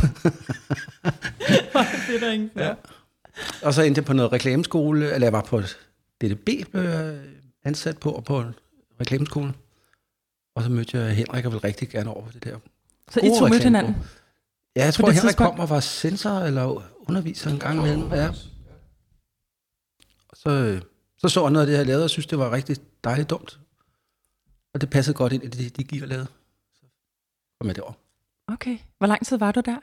det 2.07 2.15
er 2.15 2.19
der 2.19 2.31
ingen 2.31 2.51
ja. 2.55 2.73
Og 3.61 3.73
så 3.73 3.81
endte 3.81 3.99
jeg 3.99 4.05
på 4.05 4.13
noget 4.13 4.31
reklameskole, 4.31 5.13
eller 5.13 5.25
jeg 5.25 5.33
var 5.33 5.41
på 5.41 5.61
DDB, 6.21 6.49
jeg 6.73 7.15
ansat 7.67 7.97
på, 7.97 8.11
og 8.11 8.23
på 8.23 8.43
reklameskolen. 9.01 9.55
Og 10.55 10.63
så 10.63 10.69
mødte 10.69 10.97
jeg 10.97 11.15
Henrik, 11.15 11.45
og 11.45 11.51
ville 11.51 11.63
rigtig 11.63 11.89
gerne 11.89 12.09
over 12.09 12.29
det 12.31 12.43
der. 12.43 12.57
Så 13.11 13.19
I 13.19 13.29
to 13.39 13.47
mødte 13.47 13.63
hinanden? 13.63 13.95
Ja, 14.75 14.85
jeg 14.85 14.93
tror, 14.93 15.09
Henrik 15.09 15.35
kom 15.35 15.59
og 15.59 15.69
var 15.69 15.79
sensor 15.79 16.29
eller 16.29 16.83
underviser 17.09 17.51
en 17.51 17.59
gang 17.59 17.79
imellem. 17.79 18.11
Ja. 18.11 18.31
Så, 20.33 20.79
så 21.17 21.29
så 21.29 21.41
jeg 21.41 21.51
noget 21.51 21.65
af 21.65 21.71
det, 21.71 21.77
jeg 21.77 21.85
lavede, 21.85 22.03
og 22.03 22.09
synes, 22.09 22.27
det 22.27 22.39
var 22.39 22.51
rigtig 22.51 22.77
dejligt 23.03 23.29
dumt. 23.29 23.59
Og 24.73 24.81
det 24.81 24.89
passede 24.89 25.17
godt 25.17 25.33
ind 25.33 25.43
i 25.43 25.47
det, 25.47 25.77
de 25.77 25.83
gik 25.83 26.01
og 26.01 26.07
lavede. 26.07 26.27
Så 26.73 26.85
kom 27.59 27.67
jeg 27.67 27.75
derover. 27.75 27.93
Okay. 28.47 28.77
Hvor 28.97 29.07
lang 29.07 29.25
tid 29.25 29.37
var 29.37 29.51
du 29.51 29.61
der? 29.65 29.77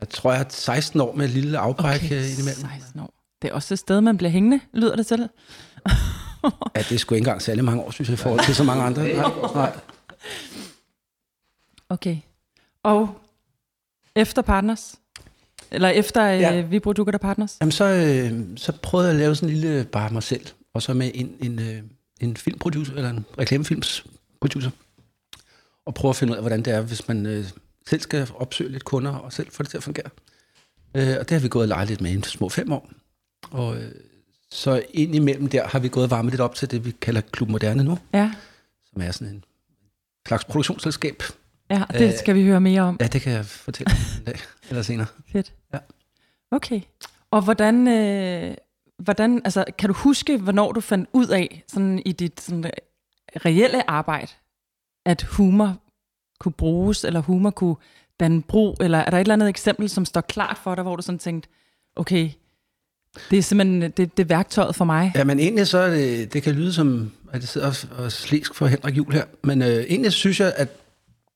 Jeg 0.00 0.08
tror, 0.08 0.30
jeg 0.30 0.38
har 0.38 0.46
16 0.48 1.00
år 1.00 1.14
med 1.14 1.24
et 1.24 1.30
lille 1.30 1.58
afbræk 1.58 2.02
okay, 2.04 2.16
øh, 2.16 2.30
indimellem. 2.30 2.70
16 2.70 3.00
år. 3.00 3.14
Det 3.42 3.50
er 3.50 3.54
også 3.54 3.74
et 3.74 3.78
sted, 3.78 4.00
man 4.00 4.16
bliver 4.16 4.30
hængende, 4.30 4.60
lyder 4.72 4.96
det 4.96 5.06
til. 5.06 5.28
ja, 6.76 6.80
det 6.80 6.92
er 6.92 6.98
sgu 6.98 7.14
ikke 7.14 7.22
engang 7.22 7.42
særlig 7.42 7.64
mange 7.64 7.82
år, 7.82 7.90
synes 7.90 8.08
jeg, 8.08 8.14
i 8.14 8.22
forhold 8.22 8.44
til 8.44 8.54
så 8.54 8.64
mange 8.64 8.82
andre. 8.82 9.02
Nej, 9.14 9.30
nej. 9.54 9.72
Okay. 11.88 12.16
Og 12.82 13.20
efter 14.16 14.42
Partners? 14.42 14.94
Eller 15.70 15.88
efter 15.88 16.22
ja. 16.22 16.58
øh, 16.58 16.70
vi 16.70 16.78
bruger 16.78 16.92
Dukker 16.92 17.10
der 17.10 17.18
Partners? 17.18 17.56
Jamen, 17.60 17.72
så, 17.72 17.84
øh, 17.84 18.56
så 18.56 18.72
prøvede 18.82 19.08
jeg 19.08 19.14
at 19.14 19.20
lave 19.20 19.34
sådan 19.34 19.48
en 19.48 19.60
lille 19.60 19.84
bare 19.84 20.10
mig 20.10 20.22
selv. 20.22 20.46
Og 20.74 20.82
så 20.82 20.94
med 20.94 21.10
en, 21.14 21.36
en, 21.40 21.58
øh, 21.58 21.82
en 22.20 22.36
filmproducer, 22.36 22.94
eller 22.94 23.10
en 23.10 23.26
reklamefilmsproducer. 23.38 24.70
Og 25.86 25.94
prøve 25.94 26.10
at 26.10 26.16
finde 26.16 26.32
ud 26.32 26.36
af, 26.36 26.42
hvordan 26.42 26.62
det 26.62 26.72
er, 26.72 26.80
hvis 26.80 27.08
man 27.08 27.26
øh, 27.26 27.44
selv 27.86 28.00
skal 28.00 28.28
opsøge 28.34 28.70
lidt 28.70 28.84
kunder, 28.84 29.12
og 29.12 29.32
selv 29.32 29.50
få 29.50 29.62
det 29.62 29.70
til 29.70 29.76
at 29.76 29.82
fungere. 29.82 30.10
Øh, 30.94 31.16
og 31.20 31.28
det 31.28 31.30
har 31.30 31.38
vi 31.38 31.48
gået 31.48 31.62
og 31.62 31.68
leget 31.68 31.88
lidt 31.88 32.00
med 32.00 32.10
i 32.10 32.22
små 32.22 32.48
fem 32.48 32.72
år. 32.72 32.90
Og 33.50 33.76
øh, 33.76 33.90
så 34.56 34.82
ind 34.94 35.14
imellem 35.14 35.48
der 35.48 35.66
har 35.68 35.78
vi 35.78 35.88
gået 35.88 36.04
og 36.04 36.10
varmet 36.10 36.32
lidt 36.32 36.40
op 36.40 36.54
til 36.54 36.70
det, 36.70 36.84
vi 36.84 36.90
kalder 36.90 37.20
Klub 37.20 37.48
Moderne 37.48 37.84
nu. 37.84 37.98
Ja. 38.14 38.32
Som 38.92 39.02
er 39.02 39.10
sådan 39.10 39.34
en 39.34 39.44
slags 40.26 40.44
produktionsselskab, 40.44 41.22
Ja, 41.70 41.82
det 41.92 42.18
skal 42.18 42.34
vi 42.34 42.44
høre 42.44 42.60
mere 42.60 42.82
om. 42.82 42.96
Ja, 43.00 43.06
det 43.06 43.22
kan 43.22 43.32
jeg 43.32 43.46
fortælle 43.46 43.92
en 44.18 44.24
dag 44.26 44.38
eller 44.68 44.82
senere. 44.82 45.06
Fedt. 45.32 45.54
Ja. 45.72 45.78
Okay. 46.50 46.80
Og 47.30 47.42
hvordan, 47.42 47.88
øh, 47.88 48.54
hvordan, 48.98 49.40
altså, 49.44 49.64
kan 49.78 49.88
du 49.88 49.94
huske, 49.94 50.38
hvornår 50.38 50.72
du 50.72 50.80
fandt 50.80 51.08
ud 51.12 51.28
af, 51.28 51.64
sådan 51.68 52.02
i 52.06 52.12
dit 52.12 52.40
sådan, 52.40 52.70
reelle 53.36 53.90
arbejde, 53.90 54.32
at 55.06 55.22
humor 55.22 55.76
kunne 56.40 56.52
bruges, 56.52 57.04
eller 57.04 57.20
humor 57.20 57.50
kunne 57.50 57.76
danne 58.20 58.42
brug, 58.42 58.76
eller 58.80 58.98
er 58.98 59.10
der 59.10 59.16
et 59.16 59.20
eller 59.20 59.34
andet 59.34 59.48
eksempel, 59.48 59.88
som 59.88 60.04
står 60.04 60.20
klart 60.20 60.58
for 60.58 60.74
dig, 60.74 60.82
hvor 60.82 60.96
du 60.96 61.02
sådan 61.02 61.18
tænkte, 61.18 61.48
okay, 61.96 62.30
det 63.30 63.38
er 63.38 63.42
simpelthen 63.42 63.82
øh, 63.82 63.90
det, 63.96 64.16
det 64.16 64.28
værktøjet 64.28 64.76
for 64.76 64.84
mig. 64.84 65.12
Ja, 65.14 65.24
men 65.24 65.38
egentlig 65.38 65.66
så, 65.66 65.86
det, 65.86 66.32
det 66.32 66.42
kan 66.42 66.54
lyde 66.54 66.72
som, 66.72 67.12
at 67.32 67.40
det 67.40 67.48
sidder 67.48 67.66
og, 67.66 68.04
og 68.04 68.12
slæsk 68.12 68.54
for 68.54 68.66
Henrik 68.66 68.96
Jul 68.96 69.12
her, 69.12 69.24
men 69.44 69.62
øh, 69.62 69.68
egentlig 69.68 70.12
synes 70.12 70.40
jeg, 70.40 70.52
at 70.56 70.68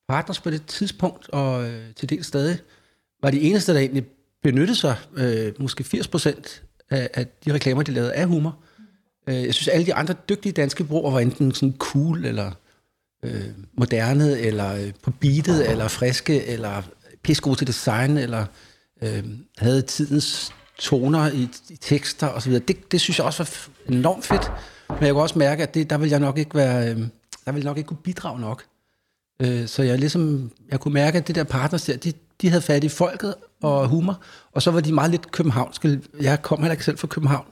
partners 0.08 0.40
på 0.40 0.50
det 0.50 0.66
tidspunkt, 0.66 1.28
og 1.28 1.68
øh, 1.68 1.82
til 1.96 2.10
del 2.10 2.24
stadig, 2.24 2.58
var 3.22 3.30
de 3.30 3.40
eneste, 3.40 3.72
der 3.72 3.78
egentlig 3.78 4.04
benyttede 4.42 4.78
sig, 4.78 4.96
øh, 5.16 5.52
måske 5.58 5.84
80 5.84 6.08
procent 6.08 6.62
af, 6.90 7.10
af 7.14 7.26
de 7.44 7.52
reklamer, 7.52 7.82
de 7.82 7.92
lavede 7.92 8.12
af 8.12 8.26
humor. 8.26 8.56
Øh, 9.28 9.44
jeg 9.44 9.54
synes, 9.54 9.68
alle 9.68 9.86
de 9.86 9.94
andre 9.94 10.14
dygtige 10.28 10.52
danske 10.52 10.84
brugere 10.84 11.12
var 11.12 11.20
enten 11.20 11.54
sådan 11.54 11.74
cool, 11.78 12.24
eller 12.24 12.52
øh, 13.24 13.44
moderne, 13.78 14.38
eller 14.38 14.74
øh, 14.74 14.92
på 15.02 15.10
beatet, 15.10 15.70
eller 15.70 15.88
friske, 15.88 16.46
eller 16.46 16.82
pisse 17.22 17.54
til 17.58 17.66
design, 17.66 18.16
eller 18.16 18.46
øh, 19.02 19.24
havde 19.58 19.82
tidens 19.82 20.52
toner 20.80 21.32
i, 21.32 21.48
i 21.68 21.76
tekster 21.76 22.28
osv. 22.28 22.52
Det, 22.52 22.92
det 22.92 23.00
synes 23.00 23.18
jeg 23.18 23.26
også 23.26 23.42
var 23.42 23.94
enormt 23.94 24.24
fedt. 24.24 24.52
Men 24.88 25.02
jeg 25.02 25.12
kunne 25.12 25.22
også 25.22 25.38
mærke, 25.38 25.62
at 25.62 25.74
det, 25.74 25.90
der 25.90 25.98
vil 25.98 26.10
jeg 26.10 26.20
nok 26.20 26.38
ikke 26.38 26.54
være, 26.54 26.90
øh, 26.90 26.98
der 27.44 27.52
vil 27.52 27.60
jeg 27.60 27.64
nok 27.64 27.76
ikke 27.76 27.88
kunne 27.88 27.96
bidrage 28.04 28.40
nok. 28.40 28.64
Øh, 29.42 29.68
så 29.68 29.82
jeg 29.82 29.98
ligesom, 29.98 30.50
jeg 30.70 30.80
kunne 30.80 30.94
mærke, 30.94 31.18
at 31.18 31.28
det 31.28 31.34
der 31.34 31.44
partners 31.44 31.84
der, 31.84 31.96
de, 31.96 32.12
de 32.40 32.48
havde 32.48 32.62
fat 32.62 32.84
i 32.84 32.88
folket 32.88 33.34
og 33.62 33.88
humor, 33.88 34.20
og 34.52 34.62
så 34.62 34.70
var 34.70 34.80
de 34.80 34.92
meget 34.92 35.10
lidt 35.10 35.30
københavnske. 35.30 36.00
Jeg 36.20 36.42
kom 36.42 36.58
heller 36.58 36.72
ikke 36.72 36.84
selv 36.84 36.98
fra 36.98 37.06
København, 37.06 37.46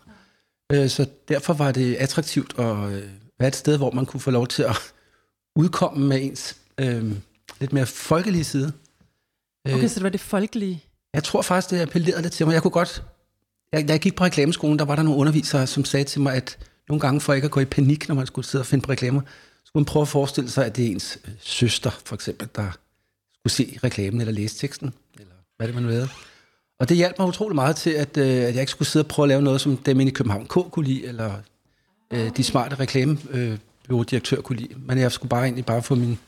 øh, 0.72 0.88
så 0.88 1.06
derfor 1.28 1.52
var 1.52 1.72
det 1.72 1.94
attraktivt 1.94 2.58
at 2.58 2.76
øh, 2.76 3.02
være 3.38 3.48
et 3.48 3.56
sted, 3.56 3.76
hvor 3.76 3.90
man 3.90 4.06
kunne 4.06 4.20
få 4.20 4.30
lov 4.30 4.46
til 4.46 4.62
at 4.62 4.76
udkomme 5.56 6.06
med 6.06 6.22
ens 6.22 6.56
øh, 6.78 7.12
lidt 7.60 7.72
mere 7.72 7.86
folkelige 7.86 8.44
side. 8.44 8.72
Okay, 9.64 9.88
så 9.88 9.94
det 9.94 10.02
var 10.02 10.08
det 10.08 10.20
folkelige? 10.20 10.84
Jeg 11.14 11.24
tror 11.24 11.42
faktisk, 11.42 11.70
det 11.70 11.80
appellerede 11.80 12.22
lidt 12.22 12.32
til 12.32 12.46
mig. 12.46 12.52
Jeg 12.52 12.62
kunne 12.62 12.70
godt... 12.70 13.02
Jeg, 13.72 13.88
da 13.88 13.92
jeg 13.92 14.00
gik 14.00 14.16
på 14.16 14.24
reklameskolen, 14.24 14.78
der 14.78 14.84
var 14.84 14.96
der 14.96 15.02
nogle 15.02 15.20
undervisere, 15.20 15.66
som 15.66 15.84
sagde 15.84 16.04
til 16.04 16.20
mig, 16.20 16.34
at 16.34 16.58
nogle 16.88 17.00
gange 17.00 17.20
for 17.20 17.32
ikke 17.34 17.44
at 17.44 17.50
gå 17.50 17.60
i 17.60 17.64
panik, 17.64 18.08
når 18.08 18.14
man 18.14 18.26
skulle 18.26 18.46
sidde 18.46 18.62
og 18.62 18.66
finde 18.66 18.84
på 18.84 18.92
reklamer, 18.92 19.20
skulle 19.64 19.80
man 19.80 19.84
prøve 19.84 20.02
at 20.02 20.08
forestille 20.08 20.50
sig, 20.50 20.66
at 20.66 20.76
det 20.76 20.86
er 20.86 20.90
ens 20.90 21.18
øh, 21.24 21.34
søster, 21.40 21.90
for 22.04 22.14
eksempel, 22.14 22.48
der 22.56 22.70
skulle 23.34 23.52
se 23.52 23.78
reklamen 23.84 24.20
eller 24.20 24.32
læse 24.32 24.58
teksten, 24.58 24.94
eller 25.18 25.34
hvad 25.56 25.66
det 25.66 25.74
man 25.74 25.84
nu 25.84 25.90
lavede. 25.90 26.08
Og 26.80 26.88
det 26.88 26.96
hjalp 26.96 27.18
mig 27.18 27.28
utrolig 27.28 27.54
meget 27.54 27.76
til, 27.76 27.90
at, 27.90 28.16
øh, 28.16 28.26
at 28.26 28.54
jeg 28.54 28.60
ikke 28.60 28.70
skulle 28.70 28.88
sidde 28.88 29.04
og 29.04 29.08
prøve 29.08 29.24
at 29.24 29.28
lave 29.28 29.42
noget, 29.42 29.60
som 29.60 29.76
dem 29.76 30.00
inde 30.00 30.12
i 30.12 30.14
København 30.14 30.46
K 30.46 30.52
kunne 30.70 30.86
lide, 30.86 31.06
eller 31.06 31.34
øh, 32.10 32.36
de 32.36 32.44
smarte 32.44 32.76
reklamebyrådirektør 32.76 34.40
kunne 34.40 34.58
lide. 34.58 34.74
Men 34.76 34.98
jeg 34.98 35.12
skulle 35.12 35.30
bare 35.30 35.44
egentlig 35.44 35.66
bare 35.66 35.82
få 35.82 35.94
min, 35.94 36.18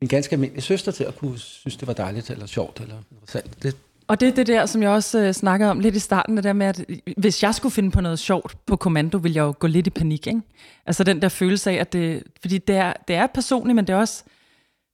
min 0.00 0.08
ganske 0.08 0.32
almindelige 0.32 0.62
søster 0.62 0.92
til 0.92 1.04
at 1.04 1.16
kunne 1.16 1.38
synes, 1.38 1.76
det 1.76 1.86
var 1.86 1.94
dejligt, 1.94 2.30
eller 2.30 2.46
sjovt, 2.46 2.80
eller 2.80 2.94
interessant. 3.12 3.62
Det, 3.62 3.76
og 4.08 4.20
det 4.20 4.28
er 4.28 4.32
det 4.32 4.46
der, 4.46 4.66
som 4.66 4.82
jeg 4.82 4.90
også 4.90 5.18
øh, 5.18 5.32
snakkede 5.32 5.70
om 5.70 5.80
lidt 5.80 5.96
i 5.96 5.98
starten, 5.98 6.36
det 6.36 6.44
der 6.44 6.52
med, 6.52 6.66
at 6.66 6.84
øh, 6.88 6.96
hvis 7.16 7.42
jeg 7.42 7.54
skulle 7.54 7.72
finde 7.72 7.90
på 7.90 8.00
noget 8.00 8.18
sjovt 8.18 8.66
på 8.66 8.76
kommando, 8.76 9.18
ville 9.18 9.36
jeg 9.36 9.42
jo 9.42 9.54
gå 9.58 9.66
lidt 9.66 9.86
i 9.86 9.90
panik. 9.90 10.26
Ikke? 10.26 10.40
Altså 10.86 11.04
den 11.04 11.22
der 11.22 11.28
følelse 11.28 11.70
af, 11.70 11.74
at 11.74 11.92
det, 11.92 12.22
fordi 12.40 12.58
det 12.58 12.76
er, 12.76 12.92
det 13.08 13.16
er 13.16 13.26
personligt, 13.26 13.76
men 13.76 13.86
det 13.86 13.92
er 13.92 13.96
også, 13.96 14.24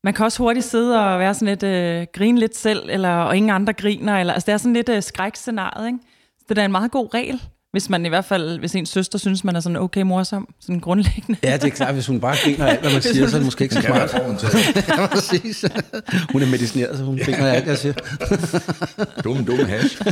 man 0.04 0.14
kan 0.14 0.24
også 0.24 0.42
hurtigt 0.42 0.66
sidde 0.66 1.06
og 1.06 1.18
være 1.18 1.34
sådan 1.34 1.48
lidt, 1.48 1.62
øh, 1.62 2.06
grine 2.12 2.38
lidt 2.38 2.56
selv, 2.56 2.90
eller, 2.90 3.16
og 3.16 3.36
ingen 3.36 3.50
andre 3.50 3.72
griner, 3.72 4.20
eller, 4.20 4.32
altså 4.32 4.46
det 4.46 4.52
er 4.52 4.56
sådan 4.56 4.74
lidt 4.74 4.88
øh, 4.88 5.02
skrækscenariet, 5.02 5.86
ikke? 5.86 5.98
Så 6.38 6.54
det 6.54 6.58
er 6.58 6.64
en 6.64 6.72
meget 6.72 6.90
god 6.90 7.14
regel, 7.14 7.42
hvis 7.74 7.90
man 7.90 8.06
i 8.06 8.08
hvert 8.08 8.24
fald, 8.24 8.58
hvis 8.58 8.74
ens 8.74 8.88
søster 8.88 9.18
synes, 9.18 9.44
man 9.44 9.56
er 9.56 9.60
sådan 9.60 9.76
okay 9.76 10.02
morsom, 10.02 10.48
sådan 10.60 10.80
grundlæggende. 10.80 11.40
Ja, 11.42 11.52
det 11.56 11.64
er 11.64 11.68
klart, 11.68 11.94
hvis 11.94 12.06
hun 12.06 12.20
bare 12.20 12.36
griner 12.44 12.66
alt, 12.66 12.80
hvad 12.80 12.92
man 12.92 13.02
siger, 13.02 13.28
så 13.28 13.36
er 13.36 13.38
det 13.38 13.44
måske 13.44 13.64
ikke 13.64 13.74
så 13.74 13.80
smart. 13.80 14.14
ja, 14.88 15.06
præcis. 15.06 15.64
Hun 16.32 16.42
er 16.42 16.46
medicineret, 16.46 16.98
så 16.98 17.04
hun 17.04 17.18
griner 17.18 17.52
alt, 17.52 17.66
jeg 17.66 17.78
siger. 17.78 17.94
Dumme, 19.24 19.44
dumme 19.44 19.64
hash. 19.64 20.02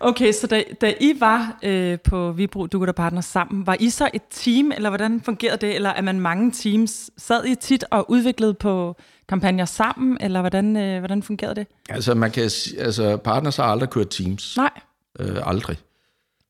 Okay, 0.00 0.32
så 0.32 0.46
da, 0.46 0.62
da 0.80 0.94
I 1.00 1.14
var 1.20 1.58
øh, 1.62 1.98
på 2.00 2.32
Vibro 2.32 2.66
Dukker 2.66 2.92
Partner 2.92 3.20
sammen, 3.20 3.66
var 3.66 3.76
I 3.80 3.90
så 3.90 4.08
et 4.14 4.22
team, 4.30 4.72
eller 4.72 4.88
hvordan 4.88 5.20
fungerede 5.20 5.66
det? 5.66 5.74
Eller 5.74 5.90
er 5.90 6.02
man 6.02 6.20
mange 6.20 6.52
teams? 6.52 7.10
Sad 7.18 7.44
I 7.44 7.54
tit 7.54 7.84
og 7.90 8.10
udviklede 8.10 8.54
på 8.54 8.96
kampagner 9.28 9.64
sammen, 9.64 10.18
eller 10.20 10.40
hvordan, 10.40 10.76
øh, 10.76 10.98
hvordan 10.98 11.22
fungerede 11.22 11.54
det? 11.54 11.66
Altså, 11.88 12.14
man 12.14 12.30
kan, 12.30 12.50
altså 12.78 13.16
partners 13.16 13.56
har 13.56 13.64
aldrig 13.64 13.90
kørt 13.90 14.10
teams. 14.10 14.56
Nej. 14.56 14.80
Øh, 15.18 15.48
aldrig. 15.48 15.76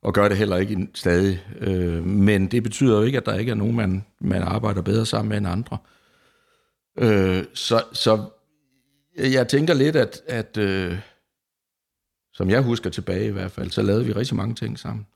Og 0.03 0.15
gør 0.15 0.29
det 0.29 0.37
heller 0.37 0.57
ikke 0.57 0.89
stadig. 0.95 1.45
Øh, 1.61 2.05
men 2.05 2.47
det 2.47 2.63
betyder 2.63 2.97
jo 2.97 3.03
ikke, 3.03 3.19
at 3.19 3.27
der 3.27 3.35
ikke 3.35 3.51
er 3.51 3.55
nogen, 3.55 3.77
man, 3.77 4.05
man 4.21 4.43
arbejder 4.43 4.83
bedre 4.83 5.07
sammen 5.07 5.29
med 5.29 5.37
end 5.37 5.49
andre. 5.49 5.79
Øh, 6.99 7.45
så, 7.55 7.83
så 7.93 8.25
jeg 9.19 9.49
tænker 9.49 9.75
lidt, 9.75 9.97
at, 9.97 10.21
at 10.27 10.57
øh, 10.57 10.99
som 12.33 12.51
jeg 12.51 12.63
husker 12.63 12.91
tilbage 12.91 13.27
i 13.27 13.33
hvert 13.33 13.51
fald, 13.51 13.71
så 13.71 13.83
lavede 13.83 14.05
vi 14.05 14.13
rigtig 14.13 14.37
mange 14.37 14.55
ting 14.55 14.79
sammen. 14.79 15.07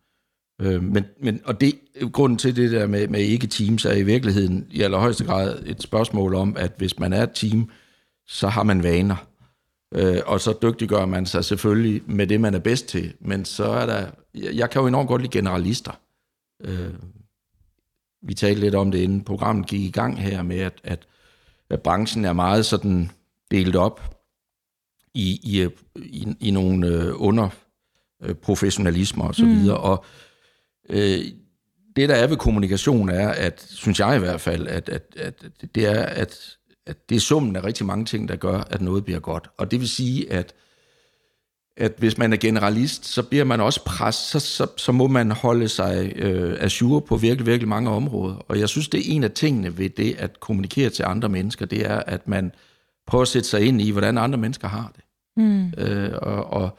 Øh, 0.60 0.82
men, 0.82 1.04
men, 1.22 1.40
og 1.44 1.60
det, 1.60 1.74
grunden 2.12 2.38
til 2.38 2.56
det 2.56 2.70
der 2.70 2.86
med, 2.86 3.08
med 3.08 3.20
ikke 3.20 3.46
teams 3.46 3.84
er 3.84 3.92
i 3.94 4.02
virkeligheden 4.02 4.66
i 4.70 4.82
allerhøjeste 4.82 5.24
grad 5.24 5.62
et 5.66 5.82
spørgsmål 5.82 6.34
om, 6.34 6.56
at 6.56 6.72
hvis 6.76 6.98
man 6.98 7.12
er 7.12 7.22
et 7.22 7.30
team, 7.34 7.70
så 8.26 8.48
har 8.48 8.62
man 8.62 8.82
vaner. 8.82 9.26
Øh, 9.94 10.18
og 10.26 10.40
så 10.40 10.54
dygtiggør 10.62 11.06
man 11.06 11.26
sig 11.26 11.44
selvfølgelig 11.44 12.02
med 12.06 12.26
det, 12.26 12.40
man 12.40 12.54
er 12.54 12.58
bedst 12.58 12.86
til. 12.86 13.14
Men 13.20 13.44
så 13.44 13.64
er 13.64 13.86
der... 13.86 14.06
Jeg 14.34 14.70
kan 14.70 14.80
jo 14.80 14.86
enormt 14.86 15.08
godt 15.08 15.22
lide 15.22 15.32
generalister. 15.32 16.00
Øh, 16.64 16.94
vi 18.22 18.34
talte 18.34 18.60
lidt 18.60 18.74
om 18.74 18.90
det, 18.90 18.98
inden 18.98 19.24
programmet 19.24 19.66
gik 19.66 19.80
i 19.80 19.90
gang 19.90 20.22
her 20.22 20.42
med, 20.42 20.58
at, 20.58 20.80
at, 20.84 21.06
at 21.70 21.82
branchen 21.82 22.24
er 22.24 22.32
meget 22.32 22.66
sådan 22.66 23.10
delt 23.50 23.76
op 23.76 24.16
i, 25.14 25.40
i, 25.42 25.68
i, 25.96 26.36
i 26.40 26.50
nogle 26.50 26.86
øh, 26.86 27.12
under 27.14 27.48
øh, 28.22 28.34
professionalismer 28.34 29.24
og 29.24 29.34
så 29.34 29.44
mm. 29.44 29.50
videre. 29.50 29.76
Og 29.76 30.04
øh, 30.90 31.24
det 31.96 32.08
der 32.08 32.14
er 32.14 32.26
ved 32.26 32.36
kommunikation, 32.36 33.08
er, 33.08 33.28
at, 33.28 33.66
synes 33.70 34.00
jeg 34.00 34.16
i 34.16 34.18
hvert 34.18 34.40
fald, 34.40 34.66
at, 34.66 34.88
at, 34.88 35.16
at 35.16 35.44
det 35.74 35.86
er, 35.86 36.02
at, 36.02 36.56
at 36.86 37.08
det 37.08 37.16
er 37.16 37.20
summen 37.20 37.56
af 37.56 37.64
rigtig 37.64 37.86
mange 37.86 38.04
ting, 38.04 38.28
der 38.28 38.36
gør, 38.36 38.58
at 38.70 38.80
noget 38.80 39.04
bliver 39.04 39.20
godt. 39.20 39.50
Og 39.56 39.70
det 39.70 39.80
vil 39.80 39.88
sige, 39.88 40.32
at, 40.32 40.54
at 41.76 41.92
hvis 41.98 42.18
man 42.18 42.32
er 42.32 42.36
generalist, 42.36 43.06
så 43.06 43.22
bliver 43.22 43.44
man 43.44 43.60
også 43.60 43.84
pres, 43.84 44.14
så, 44.14 44.40
så, 44.40 44.66
så 44.76 44.92
må 44.92 45.06
man 45.06 45.30
holde 45.30 45.68
sig 45.68 46.12
øh, 46.16 46.56
assure 46.60 47.00
på 47.00 47.16
virkelig, 47.16 47.46
virkelig 47.46 47.68
mange 47.68 47.90
områder. 47.90 48.34
Og 48.34 48.60
jeg 48.60 48.68
synes, 48.68 48.88
det 48.88 49.00
er 49.00 49.14
en 49.14 49.24
af 49.24 49.30
tingene 49.30 49.78
ved 49.78 49.90
det 49.90 50.14
at 50.18 50.40
kommunikere 50.40 50.90
til 50.90 51.02
andre 51.02 51.28
mennesker, 51.28 51.66
det 51.66 51.86
er, 51.86 51.96
at 51.96 52.28
man 52.28 52.52
prøver 53.06 53.22
at 53.22 53.28
sætte 53.28 53.48
sig 53.48 53.60
ind 53.60 53.80
i, 53.80 53.90
hvordan 53.90 54.18
andre 54.18 54.38
mennesker 54.38 54.68
har 54.68 54.92
det. 54.96 55.04
Mm. 55.36 55.72
Øh, 55.78 56.12
og, 56.22 56.52
og 56.52 56.78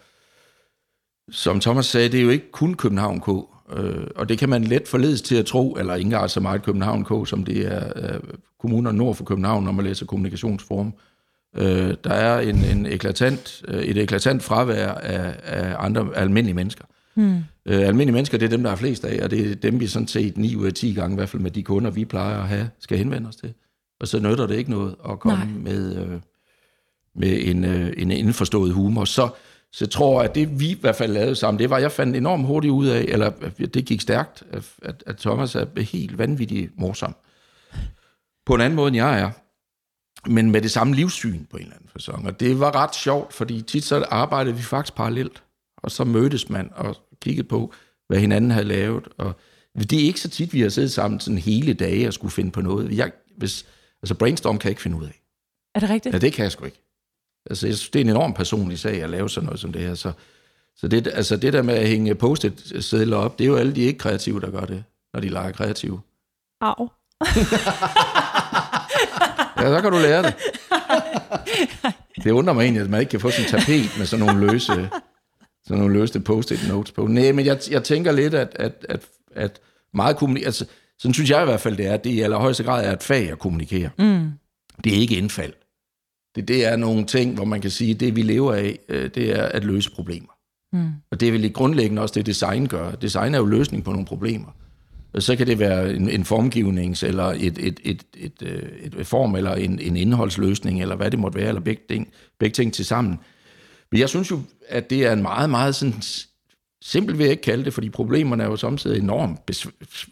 som 1.32 1.60
Thomas 1.60 1.86
sagde, 1.86 2.10
det 2.10 2.20
er 2.20 2.24
jo 2.24 2.30
ikke 2.30 2.52
kun 2.52 2.74
København 2.74 3.20
K. 3.20 3.28
Øh, 3.74 4.08
og 4.16 4.30
det 4.30 4.38
kan 4.38 4.50
man 4.50 4.64
let 4.64 4.88
forledes 4.88 5.22
til 5.22 5.36
at 5.36 5.46
tro, 5.46 5.74
eller 5.74 5.96
ikke 5.96 6.06
engang 6.06 6.30
så 6.30 6.40
meget 6.40 6.64
København 6.64 7.06
K, 7.06 7.28
som 7.28 7.44
det 7.44 7.68
er 7.68 7.84
øh, 7.96 8.20
kommuner 8.60 8.92
nord 8.92 9.16
for 9.16 9.24
København, 9.24 9.64
når 9.64 9.72
man 9.72 9.86
læser 9.86 10.06
kommunikationsform. 10.06 10.94
Øh, 11.56 11.94
der 12.04 12.14
er 12.14 12.40
en, 12.40 12.56
en 12.56 12.86
eklatant, 12.86 13.64
øh, 13.68 13.84
et 13.84 13.98
eklatant 13.98 14.44
fravær 14.44 14.88
af, 14.88 15.36
af 15.44 15.76
andre 15.80 16.08
almindelige 16.16 16.56
mennesker. 16.56 16.86
Mm. 17.16 17.36
Øh, 17.66 17.80
almindelige 17.80 18.14
mennesker, 18.14 18.38
det 18.38 18.46
er 18.46 18.50
dem, 18.50 18.64
der 18.64 18.72
er 18.72 18.76
flest 18.76 19.06
af, 19.06 19.24
og 19.24 19.32
det 19.32 19.52
er 19.52 19.56
dem, 19.56 19.80
vi 19.80 19.88
sådan 19.88 20.08
set 20.08 20.38
9 20.38 20.56
ud 20.56 20.66
af 20.66 20.74
10 20.74 20.94
gange, 20.94 21.14
i 21.14 21.16
hvert 21.16 21.30
fald 21.30 21.42
med 21.42 21.52
de 21.52 21.64
kunder, 21.64 21.92
vi 21.92 22.06
plejer 22.06 22.38
at 22.40 22.48
have, 22.48 22.70
skal 22.80 22.98
henvende 22.98 23.28
os 23.28 23.36
til. 23.36 23.54
Og 24.00 24.08
så 24.08 24.20
nytter 24.20 24.48
det 24.48 24.56
ikke 24.56 24.72
noget 24.72 24.96
at 25.10 25.20
komme 25.20 25.46
Nej. 25.46 25.74
med, 25.74 25.96
øh, 25.98 26.20
med 27.16 27.40
en, 27.42 27.64
øh, 27.64 27.94
en 27.98 28.12
indforstået 28.12 28.74
humor. 28.74 29.06
Så, 29.06 29.30
så 29.74 29.86
jeg 29.86 29.92
tror, 29.92 30.22
at 30.22 30.36
det 30.36 30.60
vi 30.60 30.70
i 30.70 30.78
hvert 30.82 30.96
fald 30.96 31.14
lavede 31.14 31.36
sammen, 31.36 31.60
det 31.60 31.70
var, 31.70 31.78
jeg 31.78 31.92
fandt 31.92 32.16
enormt 32.16 32.46
hurtigt 32.46 32.72
ud 32.72 32.88
af, 32.88 33.02
eller 33.02 33.32
det 33.58 33.86
gik 33.86 34.02
stærkt, 34.02 34.44
at, 34.82 35.04
at 35.06 35.18
Thomas 35.18 35.56
er 35.56 35.82
helt 35.82 36.18
vanvittigt 36.18 36.72
morsom. 36.76 37.16
På 38.46 38.56
en 38.56 38.62
anden 38.62 38.76
måde, 38.76 38.88
end 38.88 38.96
jeg 38.96 39.20
er. 39.20 39.32
Men 40.30 40.52
med 40.52 40.62
det 40.62 40.72
samme 40.72 40.96
livssyn 40.96 41.46
på 41.46 41.58
en 41.58 41.64
eller 41.64 41.76
anden 41.76 41.90
fasong. 41.90 42.28
Og 42.28 42.40
det 42.40 42.60
var 42.60 42.76
ret 42.76 42.96
sjovt, 42.96 43.34
fordi 43.34 43.62
tit 43.62 43.84
så 43.84 44.06
arbejdede 44.10 44.56
vi 44.56 44.62
faktisk 44.62 44.96
parallelt. 44.96 45.44
Og 45.78 45.92
så 45.92 46.04
mødtes 46.04 46.50
man 46.50 46.70
og 46.76 46.98
kiggede 47.22 47.48
på, 47.48 47.74
hvad 48.08 48.20
hinanden 48.20 48.52
havde 48.52 48.66
lavet. 48.66 49.08
Og 49.18 49.36
det 49.76 49.94
er 49.94 50.06
ikke 50.06 50.20
så 50.20 50.30
tit, 50.30 50.54
vi 50.54 50.62
har 50.62 50.70
siddet 50.70 50.92
sammen 50.92 51.20
sådan 51.20 51.38
hele 51.38 51.74
dage 51.74 52.08
og 52.08 52.14
skulle 52.14 52.32
finde 52.32 52.52
på 52.52 52.62
noget. 52.62 52.98
Jeg, 52.98 53.12
hvis, 53.38 53.66
altså 54.02 54.16
brainstorm 54.16 54.58
kan 54.58 54.68
jeg 54.68 54.72
ikke 54.72 54.82
finde 54.82 54.98
ud 54.98 55.06
af. 55.06 55.22
Er 55.76 55.80
det 55.80 55.90
rigtigt? 55.90 56.14
Ja, 56.14 56.20
det 56.20 56.34
kan 56.34 56.44
jeg 56.44 56.52
sgu 56.52 56.66
ikke. 56.66 56.81
Altså, 57.50 57.68
jeg 57.68 57.76
synes, 57.76 57.90
det 57.90 58.00
er 58.00 58.04
en 58.04 58.10
enorm 58.10 58.34
personlig 58.34 58.80
sag 58.80 59.04
at 59.04 59.10
lave 59.10 59.30
sådan 59.30 59.46
noget 59.46 59.60
som 59.60 59.74
det 59.74 59.82
her. 59.82 59.96
Så, 59.96 60.12
så 60.76 60.88
det, 60.88 61.08
altså, 61.08 61.38
det 61.38 61.54
der 61.54 61.62
med 61.62 61.74
at 61.74 61.88
hænge 61.88 62.16
post-it 62.16 62.86
sædler 62.86 63.18
op, 63.18 63.40
det 63.40 63.44
er 63.44 63.48
jo 63.50 63.56
alle 63.56 63.76
de 63.76 63.82
ikke 63.82 64.00
kreative, 64.00 64.42
der 64.42 64.52
gør 64.52 64.66
det, 64.66 64.84
når 65.14 65.20
de 65.20 65.30
leger 65.30 65.52
kreative. 65.52 66.02
Au. 66.62 66.90
ja, 69.58 69.76
så 69.76 69.80
kan 69.82 69.92
du 69.92 69.98
lære 69.98 70.24
det. 70.24 70.34
Det 72.24 72.32
undrer 72.32 72.54
mig 72.54 72.64
egentlig, 72.64 72.84
at 72.84 72.90
man 72.90 73.00
ikke 73.00 73.10
kan 73.10 73.20
få 73.20 73.32
sådan 73.32 73.46
en 73.46 73.52
tapet 73.52 73.98
med 73.98 74.06
sådan 74.06 74.26
nogle 74.26 74.52
løse, 74.52 74.90
sådan 75.66 75.78
nogle 75.78 76.00
løse 76.00 76.20
post-it 76.20 76.68
notes 76.68 76.92
på. 76.92 77.08
Nej, 77.08 77.32
men 77.32 77.46
jeg, 77.46 77.60
jeg 77.72 77.84
tænker 77.84 78.12
lidt, 78.12 78.34
at, 78.34 78.50
at, 78.56 78.86
at, 78.90 79.02
at 79.36 79.60
meget 79.94 80.18
kommunikation, 80.18 80.48
altså, 80.48 80.66
sådan 81.00 81.14
synes 81.14 81.30
jeg 81.30 81.42
i 81.42 81.46
hvert 81.46 81.62
fald, 81.62 81.78
det 81.78 81.88
er, 81.88 81.94
at 81.94 82.04
det 82.04 82.10
i 82.10 82.22
allerhøjeste 82.22 82.64
grad 82.64 82.86
er 82.86 82.94
et 82.94 83.04
fag 83.04 83.32
at 83.32 83.40
kommunikere. 83.40 83.90
Mm. 83.98 84.32
Det 84.84 84.94
er 84.94 84.98
ikke 84.98 85.18
indfald. 85.18 85.54
Det, 86.36 86.48
det 86.48 86.66
er 86.66 86.76
nogle 86.76 87.06
ting, 87.06 87.36
hvor 87.36 87.46
man 87.46 87.62
kan 87.62 87.72
sige, 87.72 87.92
at 87.92 88.00
det 88.00 88.16
vi 88.16 88.22
lever 88.22 88.54
af, 88.54 88.80
øh, 88.90 89.10
det 89.16 89.40
er 89.40 89.44
at 89.44 89.64
løse 89.64 89.92
problemer. 89.92 90.32
Mm. 90.74 90.90
Og 91.12 91.20
det 91.20 91.28
er 91.28 91.32
vel 91.32 91.46
i 91.46 91.50
grundlæggende 91.50 92.02
også 92.02 92.14
det, 92.14 92.26
design 92.26 92.68
gør. 92.68 92.92
Design 92.92 93.34
er 93.34 93.40
jo 93.40 93.46
løsning 93.46 93.84
på 93.84 93.92
nogle 93.92 94.06
problemer. 94.06 94.56
Og 95.14 95.24
så 95.24 95.36
kan 95.36 95.48
det 95.48 95.60
være 95.60 95.94
en, 95.94 96.10
en 96.10 96.22
formgivnings- 96.22 97.06
eller 97.06 97.24
et, 97.24 97.58
et, 97.58 97.58
et, 97.58 97.80
et, 97.84 98.04
et, 98.18 98.42
øh, 98.42 99.00
et 99.00 99.08
form, 99.08 99.36
eller 99.36 99.56
en, 99.56 99.80
en 99.80 99.98
indholdsløsning, 99.98 100.82
eller 100.82 100.96
hvad 100.96 101.12
det 101.12 101.20
måtte 101.20 101.40
være, 101.40 101.48
eller 101.48 101.62
begge 101.62 101.84
ting, 101.90 102.08
begge 102.40 102.54
ting 102.54 102.74
til 102.74 102.86
sammen. 102.86 103.20
Men 103.92 104.00
jeg 104.00 104.10
synes 104.10 104.32
jo, 104.32 104.40
at 104.70 104.90
det 104.90 105.06
er 105.06 105.14
en 105.14 105.22
meget, 105.22 105.50
meget 105.50 105.76
sådan 105.76 106.02
simpelt 106.82 107.18
vil 107.18 107.24
jeg 107.24 107.32
ikke 107.32 107.44
kalde 107.44 107.66
det, 107.66 107.74
fordi 107.74 107.90
problemerne 107.90 108.44
er 108.44 108.48
jo 108.48 108.56
samtidig 108.56 109.00
enormt, 109.00 109.66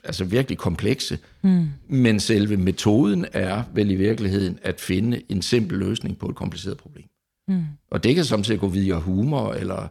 altså 0.04 0.24
virkelig 0.26 0.58
komplekse. 0.58 1.18
Mm. 1.42 1.68
Men 1.88 2.20
selve 2.20 2.58
metoden 2.58 3.26
er 3.34 3.64
vel 3.74 3.92
i 3.92 3.96
virkeligheden 3.96 4.60
at 4.62 4.82
finde 4.82 5.22
en 5.30 5.42
simpel 5.42 5.78
løsning 5.78 6.18
på 6.18 6.30
et 6.30 6.36
kompliceret 6.36 6.78
problem. 6.78 7.06
Mm. 7.48 7.64
Og 7.92 8.04
det 8.04 8.16
kan 8.16 8.26
samtidig 8.26 8.60
gå 8.60 8.68
via 8.68 8.96
humor, 8.96 9.54
eller... 9.54 9.88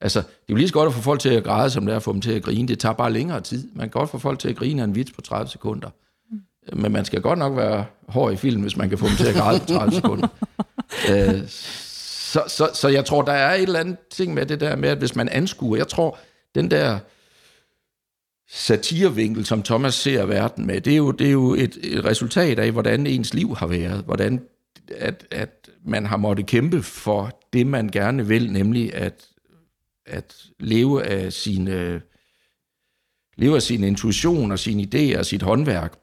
Altså, 0.00 0.18
det 0.18 0.28
er 0.28 0.50
jo 0.50 0.56
lige 0.56 0.68
så 0.68 0.74
godt 0.74 0.86
at 0.86 0.94
få 0.94 1.00
folk 1.00 1.20
til 1.20 1.28
at 1.28 1.44
græde, 1.44 1.70
som 1.70 1.86
det 1.86 1.92
er 1.92 1.96
at 1.96 2.02
få 2.02 2.12
dem 2.12 2.20
til 2.20 2.32
at 2.32 2.42
grine. 2.42 2.68
Det 2.68 2.78
tager 2.78 2.92
bare 2.92 3.12
længere 3.12 3.40
tid. 3.40 3.68
Man 3.74 3.90
kan 3.90 4.00
godt 4.00 4.10
få 4.10 4.18
folk 4.18 4.38
til 4.38 4.48
at 4.48 4.56
grine 4.56 4.82
af 4.82 4.84
en 4.84 4.94
vits 4.94 5.12
på 5.12 5.20
30 5.20 5.48
sekunder. 5.48 5.88
Mm. 6.30 6.80
Men 6.80 6.92
man 6.92 7.04
skal 7.04 7.20
godt 7.20 7.38
nok 7.38 7.56
være 7.56 7.84
hård 8.08 8.32
i 8.32 8.36
film, 8.36 8.62
hvis 8.62 8.76
man 8.76 8.88
kan 8.88 8.98
få 8.98 9.06
dem 9.06 9.16
til 9.16 9.26
at 9.26 9.34
græde 9.34 9.60
på 9.60 9.66
30 9.66 9.92
sekunder. 9.92 10.28
øh, 11.10 11.42
så, 12.32 12.44
så, 12.48 12.70
så 12.74 12.88
jeg 12.88 13.04
tror, 13.04 13.22
der 13.22 13.32
er 13.32 13.54
et 13.54 13.62
eller 13.62 13.80
andet 13.80 13.98
ting 14.10 14.34
med 14.34 14.46
det 14.46 14.60
der 14.60 14.76
med, 14.76 14.88
at 14.88 14.98
hvis 14.98 15.16
man 15.16 15.28
anskuer, 15.28 15.76
jeg 15.76 15.88
tror, 15.88 16.18
den 16.54 16.70
der 16.70 16.98
satirevinkel, 18.48 19.46
som 19.46 19.62
Thomas 19.62 19.94
ser 19.94 20.26
verden 20.26 20.66
med, 20.66 20.80
det 20.80 20.92
er 20.92 20.96
jo, 20.96 21.10
det 21.10 21.26
er 21.26 21.30
jo 21.30 21.54
et, 21.54 21.78
et 21.82 22.04
resultat 22.04 22.58
af, 22.58 22.72
hvordan 22.72 23.06
ens 23.06 23.34
liv 23.34 23.56
har 23.56 23.66
været, 23.66 24.04
hvordan 24.04 24.42
at, 24.96 25.26
at 25.30 25.68
man 25.84 26.06
har 26.06 26.16
måttet 26.16 26.46
kæmpe 26.46 26.82
for 26.82 27.40
det, 27.52 27.66
man 27.66 27.88
gerne 27.88 28.26
vil, 28.26 28.52
nemlig 28.52 28.94
at, 28.94 29.26
at 30.06 30.36
leve 30.60 31.04
af 31.04 31.32
sine 31.32 31.72
øh, 31.72 32.00
leve 33.36 33.56
af 33.56 33.62
sin 33.62 33.84
intuition 33.84 34.52
og 34.52 34.58
sine 34.58 34.82
idéer 34.82 35.18
og 35.18 35.26
sit 35.26 35.42
håndværk. 35.42 35.98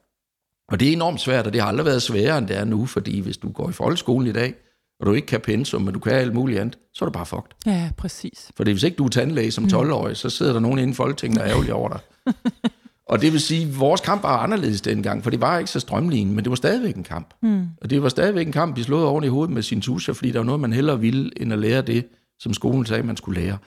Og 0.68 0.80
det 0.80 0.88
er 0.88 0.92
enormt 0.92 1.20
svært, 1.20 1.46
og 1.46 1.52
det 1.52 1.60
har 1.60 1.68
aldrig 1.68 1.86
været 1.86 2.02
sværere, 2.02 2.38
end 2.38 2.48
det 2.48 2.56
er 2.56 2.64
nu, 2.64 2.86
fordi 2.86 3.20
hvis 3.20 3.36
du 3.36 3.52
går 3.52 3.70
i 3.70 3.72
folkeskolen 3.72 4.28
i 4.28 4.32
dag, 4.32 4.54
og 5.00 5.06
du 5.06 5.12
ikke 5.12 5.26
kan 5.26 5.40
pensum, 5.40 5.82
men 5.82 5.94
du 5.94 6.00
kan 6.00 6.12
alt 6.12 6.34
muligt 6.34 6.60
andet, 6.60 6.78
så 6.94 7.04
er 7.04 7.08
du 7.08 7.12
bare 7.12 7.26
fucked. 7.26 7.50
Ja, 7.66 7.90
præcis. 7.96 8.50
For 8.56 8.64
hvis 8.64 8.82
ikke 8.82 8.96
du 8.96 9.04
er 9.04 9.08
tandlæge 9.08 9.50
som 9.50 9.64
12-årig, 9.64 10.10
mm. 10.10 10.14
så 10.14 10.30
sidder 10.30 10.52
der 10.52 10.60
nogen 10.60 10.78
inde 10.78 10.90
i 10.90 10.94
Folketinget, 10.94 11.40
der 11.40 11.44
er 11.44 11.50
ærgerlige 11.50 11.74
over 11.74 11.88
dig. 11.88 12.00
og 13.10 13.20
det 13.22 13.32
vil 13.32 13.40
sige, 13.40 13.62
at 13.62 13.80
vores 13.80 14.00
kamp 14.00 14.22
var 14.22 14.38
anderledes 14.38 14.80
dengang, 14.80 15.22
for 15.22 15.30
det 15.30 15.40
var 15.40 15.58
ikke 15.58 15.70
så 15.70 15.80
strømlignet, 15.80 16.34
men 16.34 16.44
det 16.44 16.50
var 16.50 16.56
stadigvæk 16.56 16.96
en 16.96 17.04
kamp. 17.04 17.34
Mm. 17.42 17.66
Og 17.82 17.90
det 17.90 18.02
var 18.02 18.08
stadigvæk 18.08 18.46
en 18.46 18.52
kamp, 18.52 18.76
vi 18.76 18.82
slået 18.82 19.04
oven 19.04 19.24
i 19.24 19.28
hovedet 19.28 19.54
med 19.54 19.62
sin 19.62 19.80
tuscher, 19.80 20.14
fordi 20.14 20.30
der 20.30 20.38
var 20.38 20.46
noget, 20.46 20.60
man 20.60 20.72
hellere 20.72 21.00
ville, 21.00 21.42
end 21.42 21.52
at 21.52 21.58
lære 21.58 21.82
det, 21.82 22.06
som 22.38 22.54
skolen 22.54 22.86
sagde, 22.86 23.02
man 23.02 23.16
skulle 23.16 23.40
lære. 23.40 23.58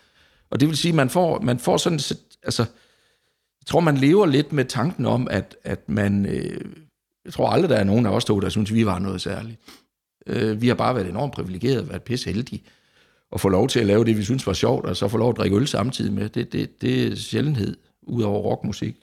Og 0.51 0.59
det 0.59 0.67
vil 0.67 0.77
sige, 0.77 0.89
at 0.89 0.95
man 0.95 1.09
får, 1.09 1.39
man 1.41 1.59
får 1.59 1.77
sådan, 1.77 1.99
altså, 2.43 2.63
jeg 3.61 3.67
tror, 3.67 3.79
man 3.79 3.97
lever 3.97 4.25
lidt 4.25 4.53
med 4.53 4.65
tanken 4.65 5.05
om, 5.05 5.27
at, 5.31 5.55
at 5.63 5.89
man, 5.89 6.25
øh, 6.25 6.61
jeg 7.25 7.33
tror 7.33 7.49
aldrig, 7.49 7.69
der 7.69 7.75
er 7.75 7.83
nogen 7.83 8.05
af 8.05 8.09
os 8.09 8.25
to, 8.25 8.39
der 8.39 8.49
synes, 8.49 8.73
vi 8.73 8.85
var 8.85 8.99
noget 8.99 9.21
særligt. 9.21 9.59
Øh, 10.27 10.62
vi 10.62 10.67
har 10.67 10.75
bare 10.75 10.95
været 10.95 11.09
enormt 11.09 11.33
privilegeret, 11.33 11.89
været 11.89 12.03
pisse 12.03 12.31
heldige, 12.31 12.63
og 13.31 13.39
få 13.39 13.49
lov 13.49 13.67
til 13.67 13.79
at 13.79 13.86
lave 13.86 14.05
det, 14.05 14.17
vi 14.17 14.23
synes 14.23 14.47
var 14.47 14.53
sjovt, 14.53 14.86
og 14.86 14.97
så 14.97 15.07
få 15.07 15.17
lov 15.17 15.29
at 15.29 15.38
drikke 15.38 15.55
øl 15.55 15.67
samtidig 15.67 16.13
med. 16.13 16.29
Det, 16.29 16.53
det, 16.53 16.81
det 16.81 17.07
er 17.07 17.15
sjældenhed, 17.15 17.77
ud 18.01 18.23
over 18.23 18.39
rockmusik, 18.39 18.95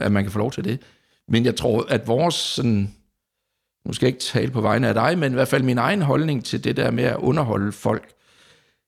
at 0.00 0.12
man 0.12 0.24
kan 0.24 0.32
få 0.32 0.38
lov 0.38 0.52
til 0.52 0.64
det. 0.64 0.80
Men 1.28 1.44
jeg 1.44 1.56
tror, 1.56 1.86
at 1.88 2.06
vores 2.08 2.34
sådan, 2.34 2.94
nu 3.86 3.92
skal 3.92 4.06
jeg 4.06 4.14
ikke 4.14 4.24
tale 4.24 4.50
på 4.50 4.60
vegne 4.60 4.88
af 4.88 4.94
dig, 4.94 5.18
men 5.18 5.32
i 5.32 5.34
hvert 5.34 5.48
fald 5.48 5.62
min 5.62 5.78
egen 5.78 6.02
holdning 6.02 6.44
til 6.44 6.64
det 6.64 6.76
der 6.76 6.90
med 6.90 7.04
at 7.04 7.16
underholde 7.16 7.72
folk, 7.72 8.12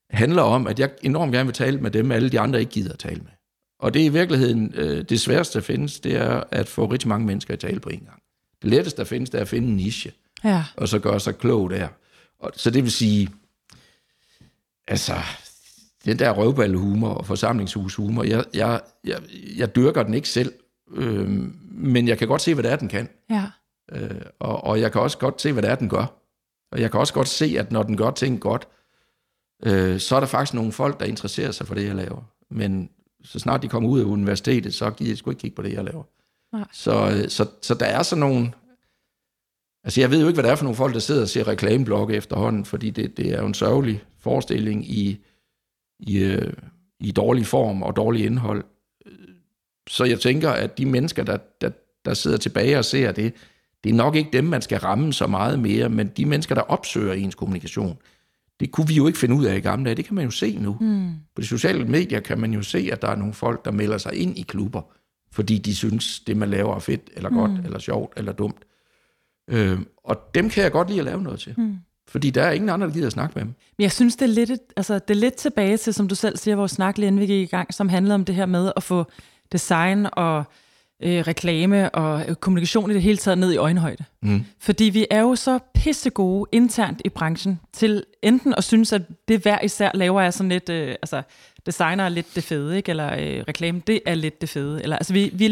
handler 0.09 0.41
om, 0.41 0.67
at 0.67 0.79
jeg 0.79 0.89
enormt 1.01 1.33
gerne 1.33 1.47
vil 1.47 1.53
tale 1.53 1.77
med 1.77 1.91
dem, 1.91 2.11
alle 2.11 2.29
de 2.29 2.39
andre 2.39 2.59
ikke 2.59 2.71
gider 2.71 2.93
at 2.93 2.99
tale 2.99 3.21
med. 3.21 3.31
Og 3.79 3.93
det 3.93 4.01
er 4.01 4.05
i 4.05 4.09
virkeligheden 4.09 4.73
øh, 4.75 5.03
det 5.09 5.19
sværeste, 5.19 5.59
der 5.59 5.63
findes, 5.63 5.99
det 5.99 6.15
er 6.15 6.43
at 6.51 6.67
få 6.67 6.85
rigtig 6.85 7.09
mange 7.09 7.27
mennesker 7.27 7.53
at 7.53 7.59
tale 7.59 7.79
på 7.79 7.89
en 7.89 7.99
gang. 7.99 8.21
Det 8.61 8.69
letteste, 8.69 8.97
der 8.97 9.03
findes, 9.03 9.29
det 9.29 9.37
er 9.37 9.41
at 9.41 9.47
finde 9.47 9.67
en 9.67 9.75
niche 9.75 10.11
ja. 10.43 10.63
og 10.77 10.87
så 10.87 10.99
gøre 10.99 11.19
sig 11.19 11.37
klog 11.37 11.69
der. 11.69 11.87
Og, 12.39 12.51
så 12.55 12.69
det 12.69 12.83
vil 12.83 12.91
sige, 12.91 13.29
altså, 14.87 15.15
den 16.05 16.19
der 16.19 16.31
røvballehumor 16.31 17.09
og 17.09 17.25
forsamlingshushumor, 17.25 18.23
jeg, 18.23 18.43
jeg, 18.53 18.81
jeg, 19.03 19.21
jeg 19.57 19.75
dyrker 19.75 20.03
den 20.03 20.13
ikke 20.13 20.29
selv, 20.29 20.53
øh, 20.93 21.29
men 21.71 22.07
jeg 22.07 22.17
kan 22.17 22.27
godt 22.27 22.41
se, 22.41 22.53
hvad 22.53 22.63
det 22.63 22.71
er, 22.71 22.75
den 22.75 22.89
kan. 22.89 23.09
Ja. 23.29 23.45
Øh, 23.91 24.21
og, 24.39 24.63
og 24.63 24.81
jeg 24.81 24.91
kan 24.91 25.01
også 25.01 25.17
godt 25.17 25.41
se, 25.41 25.51
hvad 25.51 25.63
det 25.63 25.71
er, 25.71 25.75
den 25.75 25.89
gør. 25.89 26.05
Og 26.71 26.81
jeg 26.81 26.91
kan 26.91 26.99
også 26.99 27.13
godt 27.13 27.27
se, 27.27 27.55
at 27.59 27.71
når 27.71 27.83
den 27.83 27.97
gør 27.97 28.11
ting 28.11 28.41
godt, 28.41 28.67
øh, 29.63 29.99
så 29.99 30.15
er 30.15 30.19
der 30.19 30.27
faktisk 30.27 30.53
nogle 30.53 30.71
folk, 30.71 30.99
der 30.99 31.05
interesserer 31.05 31.51
sig 31.51 31.67
for 31.67 31.75
det, 31.75 31.87
jeg 31.87 31.95
laver. 31.95 32.21
Men 32.49 32.89
så 33.23 33.39
snart 33.39 33.61
de 33.61 33.67
kommer 33.67 33.89
ud 33.89 33.99
af 33.99 34.05
universitetet, 34.05 34.73
så 34.73 34.91
giver 34.91 35.09
jeg 35.09 35.17
sgu 35.17 35.29
ikke 35.29 35.39
kigge 35.39 35.55
på 35.55 35.61
det, 35.61 35.73
jeg 35.73 35.83
laver. 35.83 36.03
Nej. 36.53 36.67
Så, 36.71 37.09
øh, 37.09 37.29
så, 37.29 37.45
så 37.61 37.73
der 37.73 37.85
er 37.85 38.03
sådan 38.03 38.19
nogle, 38.19 38.53
Altså, 39.83 40.01
jeg 40.01 40.11
ved 40.11 40.21
jo 40.21 40.27
ikke, 40.27 40.35
hvad 40.35 40.43
det 40.43 40.51
er 40.51 40.55
for 40.55 40.63
nogle 40.63 40.75
folk, 40.75 40.93
der 40.93 40.99
sidder 40.99 41.21
og 41.21 41.29
ser 41.29 41.47
reklameblokke 41.47 42.15
efterhånden, 42.15 42.65
fordi 42.65 42.89
det, 42.89 43.17
det 43.17 43.33
er 43.33 43.39
jo 43.39 43.47
en 43.47 43.53
sørgelig 43.53 44.03
forestilling 44.19 44.89
i, 44.89 45.19
i, 45.99 46.17
øh, 46.17 46.53
i 46.99 47.11
dårlig 47.11 47.45
form 47.45 47.83
og 47.83 47.95
dårlig 47.95 48.25
indhold. 48.25 48.63
Så 49.89 50.03
jeg 50.03 50.19
tænker, 50.19 50.49
at 50.49 50.77
de 50.77 50.85
mennesker, 50.85 51.23
der, 51.23 51.37
der, 51.61 51.69
der 52.05 52.13
sidder 52.13 52.37
tilbage 52.37 52.77
og 52.77 52.85
ser 52.85 53.11
det, 53.11 53.33
det 53.83 53.89
er 53.89 53.93
nok 53.93 54.15
ikke 54.15 54.29
dem, 54.33 54.43
man 54.43 54.61
skal 54.61 54.79
ramme 54.79 55.13
så 55.13 55.27
meget 55.27 55.59
mere, 55.59 55.89
men 55.89 56.07
de 56.07 56.25
mennesker, 56.25 56.55
der 56.55 56.61
opsøger 56.61 57.13
ens 57.13 57.35
kommunikation, 57.35 57.97
det 58.59 58.71
kunne 58.71 58.87
vi 58.87 58.93
jo 58.93 59.07
ikke 59.07 59.19
finde 59.19 59.35
ud 59.35 59.45
af 59.45 59.57
i 59.57 59.59
gamle 59.59 59.85
dage. 59.85 59.95
Det 59.95 60.05
kan 60.05 60.15
man 60.15 60.25
jo 60.25 60.31
se 60.31 60.57
nu. 60.57 60.77
Mm. 60.81 61.11
På 61.35 61.41
de 61.41 61.47
sociale 61.47 61.85
medier 61.85 62.19
kan 62.19 62.39
man 62.39 62.53
jo 62.53 62.61
se, 62.61 62.89
at 62.91 63.01
der 63.01 63.07
er 63.07 63.15
nogle 63.15 63.33
folk, 63.33 63.65
der 63.65 63.71
melder 63.71 63.97
sig 63.97 64.13
ind 64.13 64.37
i 64.37 64.41
klubber, 64.41 64.81
fordi 65.31 65.57
de 65.57 65.75
synes, 65.75 66.19
det 66.19 66.37
man 66.37 66.49
laver 66.49 66.75
er 66.75 66.79
fedt, 66.79 67.09
eller 67.15 67.29
godt, 67.29 67.51
mm. 67.51 67.65
eller 67.65 67.79
sjovt, 67.79 68.13
eller 68.17 68.31
dumt. 68.31 68.65
Øh, 69.47 69.79
og 70.03 70.17
dem 70.35 70.49
kan 70.49 70.63
jeg 70.63 70.71
godt 70.71 70.87
lide 70.87 70.99
at 70.99 71.05
lave 71.05 71.23
noget 71.23 71.39
til. 71.39 71.53
Mm. 71.57 71.77
Fordi 72.07 72.29
der 72.29 72.43
er 72.43 72.51
ingen 72.51 72.69
andre, 72.69 72.87
der 72.87 72.93
gider 72.93 73.07
at 73.07 73.13
snakke 73.13 73.33
med 73.35 73.41
dem. 73.41 73.53
Men 73.77 73.83
jeg 73.83 73.91
synes, 73.91 74.15
det 74.15 74.25
er, 74.25 74.33
lidt, 74.33 74.51
altså, 74.77 74.93
det 74.93 75.09
er 75.09 75.19
lidt 75.19 75.35
tilbage 75.35 75.77
til, 75.77 75.93
som 75.93 76.07
du 76.07 76.15
selv 76.15 76.37
siger, 76.37 76.55
vores 76.55 76.71
snak 76.71 76.97
lige 76.97 77.07
inden 77.07 77.21
vi 77.21 77.25
gik 77.25 77.47
i 77.47 77.55
gang, 77.55 77.73
som 77.73 77.89
handlede 77.89 78.15
om 78.15 78.25
det 78.25 78.35
her 78.35 78.45
med 78.45 78.71
at 78.75 78.83
få 78.83 79.05
design 79.51 80.07
og 80.11 80.43
øh, 81.03 81.19
reklame 81.19 81.89
og 81.89 82.29
øh, 82.29 82.35
kommunikation 82.35 82.91
i 82.91 82.93
det 82.93 83.01
hele 83.01 83.17
taget 83.17 83.37
ned 83.37 83.53
i 83.53 83.57
øjenhøjde. 83.57 84.03
Mm. 84.21 84.45
Fordi 84.59 84.83
vi 84.83 85.05
er 85.11 85.21
jo 85.21 85.35
så 85.35 85.59
pissegode 85.73 86.49
internt 86.51 87.01
i 87.05 87.09
branchen 87.09 87.59
til 87.73 88.03
enten 88.21 88.53
at 88.57 88.63
synes, 88.63 88.93
at 88.93 89.01
det 89.27 89.41
hver 89.41 89.59
især 89.63 89.91
laver 89.93 90.21
er 90.21 90.31
sådan 90.31 90.49
lidt, 90.49 90.69
øh, 90.69 90.95
altså 91.01 91.21
designer 91.65 92.03
er 92.03 92.09
lidt 92.09 92.35
det 92.35 92.43
fede, 92.43 92.77
ikke? 92.77 92.89
eller 92.89 93.13
øh, 93.13 93.43
reklame, 93.47 93.81
det 93.87 94.01
er 94.05 94.15
lidt 94.15 94.41
det 94.41 94.49
fede. 94.49 94.83
Eller, 94.83 94.95
altså, 94.95 95.13
vi, 95.13 95.29
vi, 95.33 95.47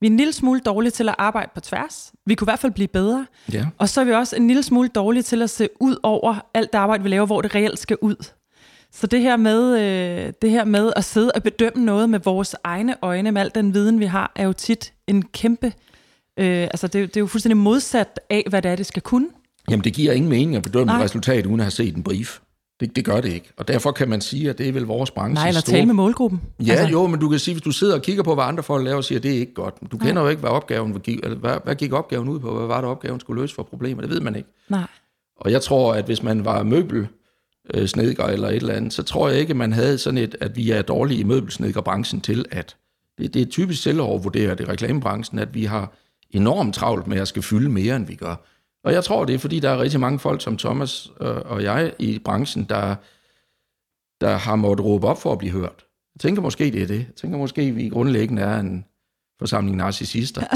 vi 0.00 0.06
er 0.06 0.10
en 0.10 0.16
lille 0.16 0.32
smule 0.32 0.60
dårlige 0.60 0.90
til 0.90 1.08
at 1.08 1.14
arbejde 1.18 1.50
på 1.54 1.60
tværs. 1.60 2.12
Vi 2.26 2.34
kunne 2.34 2.44
i 2.44 2.50
hvert 2.50 2.58
fald 2.58 2.72
blive 2.72 2.88
bedre. 2.88 3.26
Ja. 3.52 3.66
Og 3.78 3.88
så 3.88 4.00
er 4.00 4.04
vi 4.04 4.12
også 4.12 4.36
en 4.36 4.46
lille 4.46 4.62
smule 4.62 4.88
dårlige 4.88 5.22
til 5.22 5.42
at 5.42 5.50
se 5.50 5.68
ud 5.80 5.96
over 6.02 6.46
alt 6.54 6.72
det 6.72 6.78
arbejde, 6.78 7.02
vi 7.02 7.08
laver, 7.08 7.26
hvor 7.26 7.40
det 7.40 7.54
reelt 7.54 7.78
skal 7.78 7.96
ud. 8.00 8.16
Så 8.92 9.06
det 9.06 9.20
her 9.20 9.36
med, 9.36 9.80
øh, 9.80 10.32
det 10.42 10.50
her 10.50 10.64
med 10.64 10.92
at 10.96 11.04
sidde 11.04 11.32
og 11.34 11.42
bedømme 11.42 11.84
noget 11.84 12.10
med 12.10 12.18
vores 12.18 12.56
egne 12.64 12.94
øjne, 13.02 13.32
med 13.32 13.42
al 13.42 13.50
den 13.54 13.74
viden, 13.74 14.00
vi 14.00 14.04
har, 14.04 14.32
er 14.36 14.44
jo 14.44 14.52
tit 14.52 14.92
en 15.06 15.22
kæmpe... 15.22 15.72
Øh, 16.38 16.62
altså 16.62 16.86
det, 16.86 17.08
det 17.08 17.16
er 17.16 17.20
jo 17.20 17.26
fuldstændig 17.26 17.56
modsat 17.56 18.20
af, 18.30 18.46
hvad 18.48 18.62
det 18.62 18.70
er, 18.70 18.76
det 18.76 18.86
skal 18.86 19.02
kunne. 19.02 19.28
Jamen, 19.70 19.84
det 19.84 19.94
giver 19.94 20.12
ingen 20.12 20.28
mening 20.28 20.56
at 20.56 20.62
bedømme 20.62 20.86
Nej. 20.86 20.96
et 20.96 21.04
resultat, 21.04 21.46
uden 21.46 21.60
at 21.60 21.64
have 21.64 21.70
set 21.70 21.96
en 21.96 22.02
brief. 22.02 22.38
Det, 22.80 22.96
det 22.96 23.04
gør 23.04 23.20
det 23.20 23.32
ikke. 23.32 23.52
Og 23.56 23.68
derfor 23.68 23.92
kan 23.92 24.08
man 24.08 24.20
sige, 24.20 24.50
at 24.50 24.58
det 24.58 24.68
er 24.68 24.72
vel 24.72 24.82
vores 24.82 25.10
branche. 25.10 25.34
Nej, 25.34 25.48
eller 25.48 25.60
store... 25.60 25.76
tale 25.76 25.86
med 25.86 25.94
målgruppen. 25.94 26.40
Ja, 26.66 26.72
altså... 26.72 26.88
jo, 26.88 27.06
men 27.06 27.20
du 27.20 27.28
kan 27.28 27.38
sige, 27.38 27.54
hvis 27.54 27.62
du 27.62 27.70
sidder 27.70 27.94
og 27.94 28.02
kigger 28.02 28.22
på, 28.22 28.34
hvad 28.34 28.44
andre 28.44 28.62
folk 28.62 28.84
laver, 28.84 28.96
og 28.96 29.04
siger, 29.04 29.18
at 29.18 29.22
det 29.22 29.30
er 29.30 29.38
ikke 29.38 29.54
godt. 29.54 29.74
Du 29.92 29.98
kender 29.98 30.14
Nej. 30.14 30.22
jo 30.22 30.28
ikke, 30.28 30.40
hvad 30.40 30.50
opgaven 30.50 30.90
hvad, 30.92 31.64
hvad 31.64 31.74
gik 31.74 31.92
opgaven 31.92 32.28
ud 32.28 32.38
på? 32.40 32.58
Hvad 32.58 32.66
var 32.66 32.80
det, 32.80 32.90
opgaven 32.90 33.20
skulle 33.20 33.42
løse 33.42 33.54
for 33.54 33.62
problemer? 33.62 34.02
Det 34.02 34.10
ved 34.10 34.20
man 34.20 34.36
ikke. 34.36 34.48
Nej. 34.68 34.86
Og 35.36 35.52
jeg 35.52 35.62
tror, 35.62 35.94
at 35.94 36.04
hvis 36.04 36.22
man 36.22 36.44
var 36.44 36.62
møbel 36.62 37.08
øh, 37.74 37.86
snedker 37.86 38.24
eller 38.24 38.48
et 38.48 38.56
eller 38.56 38.74
andet, 38.74 38.92
så 38.92 39.02
tror 39.02 39.28
jeg 39.28 39.40
ikke, 39.40 39.50
at 39.50 39.56
man 39.56 39.72
havde 39.72 39.98
sådan 39.98 40.18
et, 40.18 40.36
at 40.40 40.56
vi 40.56 40.70
er 40.70 40.82
dårlige 40.82 41.20
i 41.20 41.24
møbelsnedkerbranchen 41.24 42.20
til, 42.20 42.44
at 42.50 42.76
det, 43.18 43.34
det 43.34 43.42
er 43.42 43.46
typisk 43.46 43.82
selvovervurderet 43.82 44.60
i 44.60 44.64
reklamebranchen, 44.64 45.38
at 45.38 45.54
vi 45.54 45.64
har 45.64 45.92
enormt 46.30 46.74
travlt 46.74 47.06
med 47.06 47.18
at 47.18 47.28
skal 47.28 47.42
fylde 47.42 47.68
mere, 47.68 47.96
end 47.96 48.06
vi 48.06 48.14
gør. 48.14 48.46
Og 48.84 48.92
jeg 48.92 49.04
tror, 49.04 49.24
det 49.24 49.34
er, 49.34 49.38
fordi 49.38 49.60
der 49.60 49.70
er 49.70 49.80
rigtig 49.80 50.00
mange 50.00 50.18
folk 50.18 50.42
som 50.42 50.56
Thomas 50.56 51.06
og 51.20 51.62
jeg 51.62 51.92
i 51.98 52.18
branchen, 52.18 52.64
der, 52.64 52.94
der 54.20 54.36
har 54.36 54.56
måttet 54.56 54.86
råbe 54.86 55.06
op 55.06 55.22
for 55.22 55.32
at 55.32 55.38
blive 55.38 55.52
hørt. 55.52 55.84
Jeg 56.14 56.20
tænker 56.20 56.42
måske, 56.42 56.64
det 56.64 56.82
er 56.82 56.86
det. 56.86 56.98
Jeg 56.98 57.14
tænker 57.16 57.38
måske, 57.38 57.70
vi 57.70 57.88
grundlæggende 57.88 58.42
er 58.42 58.60
en 58.60 58.84
forsamling 59.38 59.76
narcissister. 59.76 60.42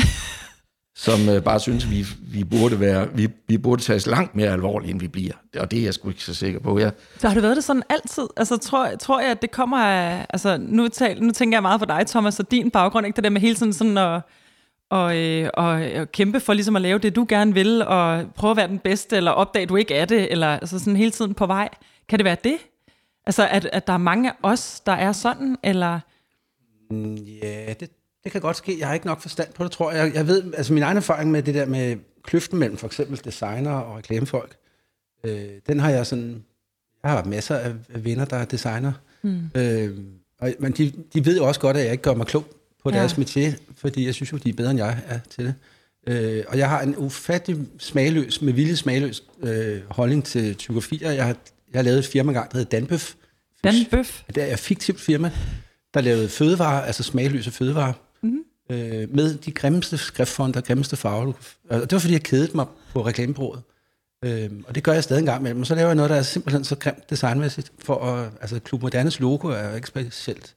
som 0.96 1.28
øh, 1.28 1.42
bare 1.42 1.60
synes, 1.60 1.90
vi, 1.90 2.06
vi, 2.20 2.44
burde 2.44 2.80
være, 2.80 3.08
vi, 3.14 3.28
vi 3.48 3.58
burde 3.58 3.82
tages 3.82 4.06
langt 4.06 4.34
mere 4.34 4.50
alvorligt, 4.50 4.90
end 4.90 5.00
vi 5.00 5.08
bliver. 5.08 5.32
Og 5.60 5.70
det 5.70 5.78
er 5.78 5.84
jeg 5.84 5.94
sgu 5.94 6.08
ikke 6.08 6.24
så 6.24 6.34
sikker 6.34 6.60
på. 6.60 6.78
Jeg, 6.78 6.92
så 7.18 7.28
har 7.28 7.34
det 7.34 7.42
været 7.42 7.56
det 7.56 7.64
sådan 7.64 7.82
altid? 7.90 8.26
Altså, 8.36 8.56
tror, 8.56 8.96
tror 9.00 9.20
jeg, 9.20 9.30
at 9.30 9.42
det 9.42 9.50
kommer 9.50 9.78
af... 9.78 10.26
Altså, 10.30 10.56
nu, 10.60 10.88
tal, 10.88 11.22
nu 11.22 11.32
tænker 11.32 11.56
jeg 11.56 11.62
meget 11.62 11.80
på 11.80 11.86
dig, 11.86 12.06
Thomas, 12.06 12.40
og 12.40 12.50
din 12.50 12.70
baggrund, 12.70 13.06
ikke 13.06 13.16
det 13.16 13.24
der 13.24 13.30
med 13.30 13.40
hele 13.40 13.54
tiden 13.54 13.72
sådan 13.72 13.98
at, 13.98 14.22
og, 14.90 15.16
øh, 15.16 15.50
og, 15.54 15.70
og 15.70 16.12
kæmpe 16.12 16.40
for 16.40 16.52
ligesom 16.52 16.76
at 16.76 16.82
lave 16.82 16.98
det, 16.98 17.16
du 17.16 17.26
gerne 17.28 17.54
vil, 17.54 17.82
og 17.82 18.24
prøve 18.34 18.50
at 18.50 18.56
være 18.56 18.68
den 18.68 18.78
bedste, 18.78 19.16
eller 19.16 19.30
opdage, 19.30 19.62
at 19.62 19.68
du 19.68 19.76
ikke 19.76 19.94
er 19.94 20.04
det, 20.04 20.32
eller 20.32 20.46
altså 20.46 20.78
sådan 20.78 20.96
hele 20.96 21.10
tiden 21.10 21.34
på 21.34 21.46
vej. 21.46 21.68
Kan 22.08 22.18
det 22.18 22.24
være 22.24 22.36
det? 22.44 22.56
Altså, 23.26 23.48
at, 23.48 23.68
at 23.72 23.86
der 23.86 23.92
er 23.92 23.98
mange 23.98 24.30
af 24.30 24.34
os, 24.42 24.80
der 24.80 24.92
er 24.92 25.12
sådan, 25.12 25.56
eller... 25.62 26.00
Ja, 27.42 27.74
det, 27.80 27.90
det 28.24 28.32
kan 28.32 28.40
godt 28.40 28.56
ske. 28.56 28.76
Jeg 28.78 28.86
har 28.86 28.94
ikke 28.94 29.06
nok 29.06 29.20
forstand 29.20 29.52
på 29.52 29.64
det, 29.64 29.72
tror 29.72 29.92
jeg. 29.92 30.14
Jeg 30.14 30.26
ved, 30.26 30.54
altså 30.56 30.72
min 30.72 30.82
egen 30.82 30.96
erfaring 30.96 31.30
med 31.30 31.42
det 31.42 31.54
der 31.54 31.66
med 31.66 31.96
kløften 32.22 32.58
mellem 32.58 32.76
for 32.76 32.86
eksempel 32.86 33.24
designer 33.24 33.70
og 33.70 33.96
reklamefolk, 33.96 34.56
øh, 35.24 35.48
den 35.66 35.80
har 35.80 35.90
jeg 35.90 36.06
sådan, 36.06 36.44
jeg 37.02 37.10
har 37.10 37.24
masser 37.24 37.56
af 37.56 37.74
venner, 38.04 38.24
der 38.24 38.36
er 38.36 38.44
designer. 38.44 38.92
Mm. 39.22 39.40
Øh, 39.54 39.98
og, 40.38 40.54
men 40.58 40.72
de, 40.72 40.92
de 41.14 41.26
ved 41.26 41.36
jo 41.36 41.46
også 41.46 41.60
godt, 41.60 41.76
at 41.76 41.84
jeg 41.84 41.92
ikke 41.92 42.02
gør 42.02 42.14
mig 42.14 42.26
klog 42.26 42.44
på 42.84 42.90
ja. 42.90 42.98
deres 42.98 43.12
métier, 43.12 43.52
fordi 43.76 44.06
jeg 44.06 44.14
synes 44.14 44.32
jo, 44.32 44.36
de 44.36 44.48
er 44.48 44.52
bedre, 44.52 44.70
end 44.70 44.78
jeg 44.78 44.98
er 45.06 45.18
til 45.30 45.44
det. 45.44 45.54
Øh, 46.06 46.44
og 46.48 46.58
jeg 46.58 46.68
har 46.68 46.80
en 46.80 46.96
ufattelig 46.96 47.66
smagløs, 47.78 48.42
med 48.42 48.52
vilje 48.52 48.76
smagløs 48.76 49.22
øh, 49.42 49.80
holdning 49.90 50.24
til 50.24 50.54
typografier. 50.54 51.10
Jeg 51.10 51.24
har, 51.24 51.36
jeg 51.72 51.78
har 51.78 51.82
lavet 51.82 51.98
et 51.98 52.06
firma 52.06 52.32
gang, 52.32 52.52
der 52.52 52.58
hedder 52.58 52.78
Danbøf. 52.78 53.14
Danbøf? 53.64 54.22
Det 54.34 54.42
er 54.50 54.52
et 54.52 54.58
fiktivt 54.58 55.00
firma, 55.00 55.30
der 55.94 56.00
lavede 56.00 56.28
fødevarer, 56.28 56.82
altså 56.82 57.02
smagløse 57.02 57.50
fødevarer 57.50 57.92
mm-hmm. 58.22 58.44
øh, 58.70 59.14
med 59.14 59.34
de 59.38 59.52
grimmeste 59.52 59.98
skriftfonde 59.98 60.56
og 60.56 60.64
grimmeste 60.64 60.96
farver. 60.96 61.32
Og 61.70 61.80
det 61.80 61.92
var, 61.92 61.98
fordi 61.98 62.12
jeg 62.12 62.22
kedede 62.22 62.50
mig 62.54 62.66
på 62.92 63.06
reklamebureauet. 63.06 63.62
Øh, 64.24 64.50
og 64.66 64.74
det 64.74 64.82
gør 64.82 64.92
jeg 64.92 65.04
stadig 65.04 65.20
en 65.20 65.26
gang 65.26 65.40
imellem. 65.40 65.60
Og 65.60 65.66
så 65.66 65.74
laver 65.74 65.88
jeg 65.88 65.96
noget, 65.96 66.10
der 66.10 66.16
er 66.16 66.22
simpelthen 66.22 66.64
så 66.64 66.76
grimt 66.76 67.10
designmæssigt. 67.10 67.72
For 67.78 68.04
at, 68.04 68.30
altså, 68.40 68.58
Klub 68.58 68.82
Modernes 68.82 69.20
logo 69.20 69.48
er 69.48 69.68
jo 69.68 69.74
ikke 69.74 69.88
specielt 69.88 70.54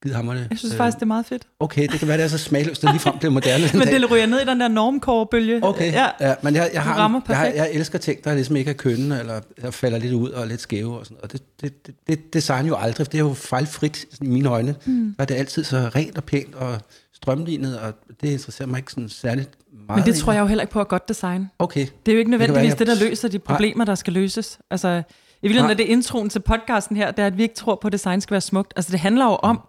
skidehammerende. 0.00 0.46
Jeg 0.50 0.58
synes 0.58 0.74
øh, 0.74 0.78
faktisk, 0.78 0.96
det 0.96 1.02
er 1.02 1.06
meget 1.06 1.26
fedt. 1.26 1.42
Okay, 1.60 1.88
det 1.88 1.98
kan 1.98 2.08
være, 2.08 2.16
det 2.16 2.24
er 2.24 2.28
så 2.28 2.38
smagløst, 2.38 2.84
at 2.84 3.00
frem 3.00 3.18
bliver 3.18 3.32
moderne. 3.32 3.64
men 3.78 3.88
det 3.88 4.10
ryger 4.10 4.26
ned 4.26 4.40
i 4.40 4.44
den 4.44 4.60
der 4.60 4.68
normkårebølge. 4.68 5.64
Okay, 5.64 5.92
ja. 5.92 6.08
ja 6.20 6.34
men 6.42 6.54
jeg, 6.54 6.70
jeg, 6.72 6.82
har, 6.82 7.22
jeg, 7.28 7.36
har, 7.36 7.44
jeg 7.44 7.70
elsker 7.72 7.98
ting, 7.98 8.24
der 8.24 8.34
ligesom 8.34 8.56
ikke 8.56 8.70
er 8.70 8.74
kønne, 8.74 9.20
eller 9.20 9.40
der 9.62 9.70
falder 9.70 9.98
lidt 9.98 10.12
ud 10.12 10.30
og 10.30 10.42
er 10.42 10.46
lidt 10.46 10.60
skæve. 10.60 10.98
Og, 10.98 11.06
sådan. 11.06 11.18
og 11.22 11.32
det, 11.32 11.42
det, 11.60 11.86
det, 11.86 11.96
det 12.06 12.34
design 12.34 12.66
jo 12.66 12.76
aldrig, 12.76 13.12
det 13.12 13.18
er 13.18 13.24
jo 13.24 13.34
fejlfrit 13.34 14.04
i 14.22 14.26
mine 14.26 14.48
øjne. 14.48 14.74
Mm. 14.86 15.14
Der 15.16 15.22
er 15.22 15.26
det 15.26 15.34
altid 15.34 15.64
så 15.64 15.76
rent 15.76 16.16
og 16.16 16.24
pænt 16.24 16.54
og 16.54 16.78
strømlignet, 17.14 17.78
og 17.78 17.94
det 18.20 18.28
interesserer 18.28 18.68
mig 18.68 18.78
ikke 18.78 18.92
sådan 18.92 19.08
særligt 19.08 19.50
meget. 19.86 20.04
Men 20.04 20.14
det 20.14 20.20
tror 20.20 20.32
jeg 20.32 20.40
jo 20.40 20.46
heller 20.46 20.62
ikke 20.62 20.72
på 20.72 20.80
at 20.80 20.88
godt 20.88 21.08
design. 21.08 21.50
Okay. 21.58 21.86
Det 22.06 22.12
er 22.12 22.16
jo 22.16 22.18
ikke 22.18 22.30
nødvendigvis 22.30 22.70
det, 22.70 22.78
det, 22.78 22.86
der 22.86 23.08
løser 23.08 23.28
de 23.28 23.38
problemer, 23.38 23.84
der 23.84 23.94
skal 23.94 24.12
løses. 24.12 24.58
Altså, 24.70 24.88
i 24.88 25.48
virkeligheden 25.48 25.70
er 25.70 25.74
det 25.74 25.84
introen 25.84 26.30
til 26.30 26.40
podcasten 26.40 26.96
her, 26.96 27.10
det 27.10 27.22
er, 27.22 27.26
at 27.26 27.36
vi 27.38 27.42
ikke 27.42 27.54
tror 27.54 27.78
på, 27.82 27.88
at 27.88 27.92
design 27.92 28.20
skal 28.20 28.34
være 28.34 28.40
smukt. 28.40 28.72
Altså, 28.76 28.92
det 28.92 29.00
handler 29.00 29.24
jo 29.24 29.34
om 29.42 29.60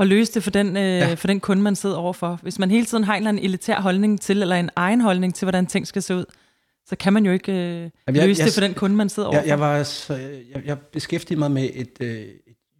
at 0.00 0.06
løse 0.06 0.34
det 0.34 0.42
for 0.42 0.50
den, 0.50 0.76
øh, 0.76 0.82
ja. 0.82 1.14
for 1.14 1.26
den 1.26 1.40
kunde, 1.40 1.62
man 1.62 1.76
sidder 1.76 1.96
overfor. 1.96 2.38
Hvis 2.42 2.58
man 2.58 2.70
hele 2.70 2.86
tiden 2.86 3.04
har 3.04 3.14
en 3.14 3.18
eller 3.18 3.28
anden 3.28 3.44
elitær 3.44 3.80
holdning 3.80 4.20
til, 4.20 4.42
eller 4.42 4.56
en 4.56 4.70
egen 4.76 5.00
holdning 5.00 5.34
til, 5.34 5.44
hvordan 5.44 5.66
ting 5.66 5.86
skal 5.86 6.02
se 6.02 6.16
ud, 6.16 6.24
så 6.86 6.96
kan 6.96 7.12
man 7.12 7.26
jo 7.26 7.32
ikke 7.32 7.52
øh, 7.52 7.58
Jamen, 7.58 7.90
jeg, 8.06 8.26
løse 8.28 8.40
jeg, 8.40 8.46
det 8.46 8.54
for 8.54 8.60
den 8.60 8.74
kunde, 8.74 8.96
man 8.96 9.08
sidder 9.08 9.28
overfor. 9.28 9.42
Jeg, 9.42 9.48
jeg, 9.48 9.60
var, 9.60 9.82
så, 9.82 10.14
jeg, 10.14 10.62
jeg 10.64 10.78
beskæftigede 10.78 11.38
mig 11.38 11.50
med 11.50 11.70
et, 11.74 11.96
øh, 12.00 12.24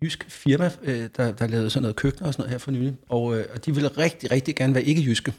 jysk 0.02 0.26
firma, 0.28 0.70
øh, 0.82 1.08
der, 1.16 1.32
der 1.32 1.46
lavede 1.46 1.70
sådan 1.70 1.82
noget 1.82 1.96
køkkener 1.96 2.26
og 2.28 2.34
sådan 2.34 2.42
noget 2.42 2.50
her 2.50 2.58
for 2.58 2.70
nylig, 2.70 2.94
og, 3.08 3.38
øh, 3.38 3.44
og 3.54 3.66
de 3.66 3.74
ville 3.74 3.88
rigtig, 3.88 4.30
rigtig 4.30 4.56
gerne 4.56 4.74
være 4.74 4.84
ikke-jyske. 4.84 5.32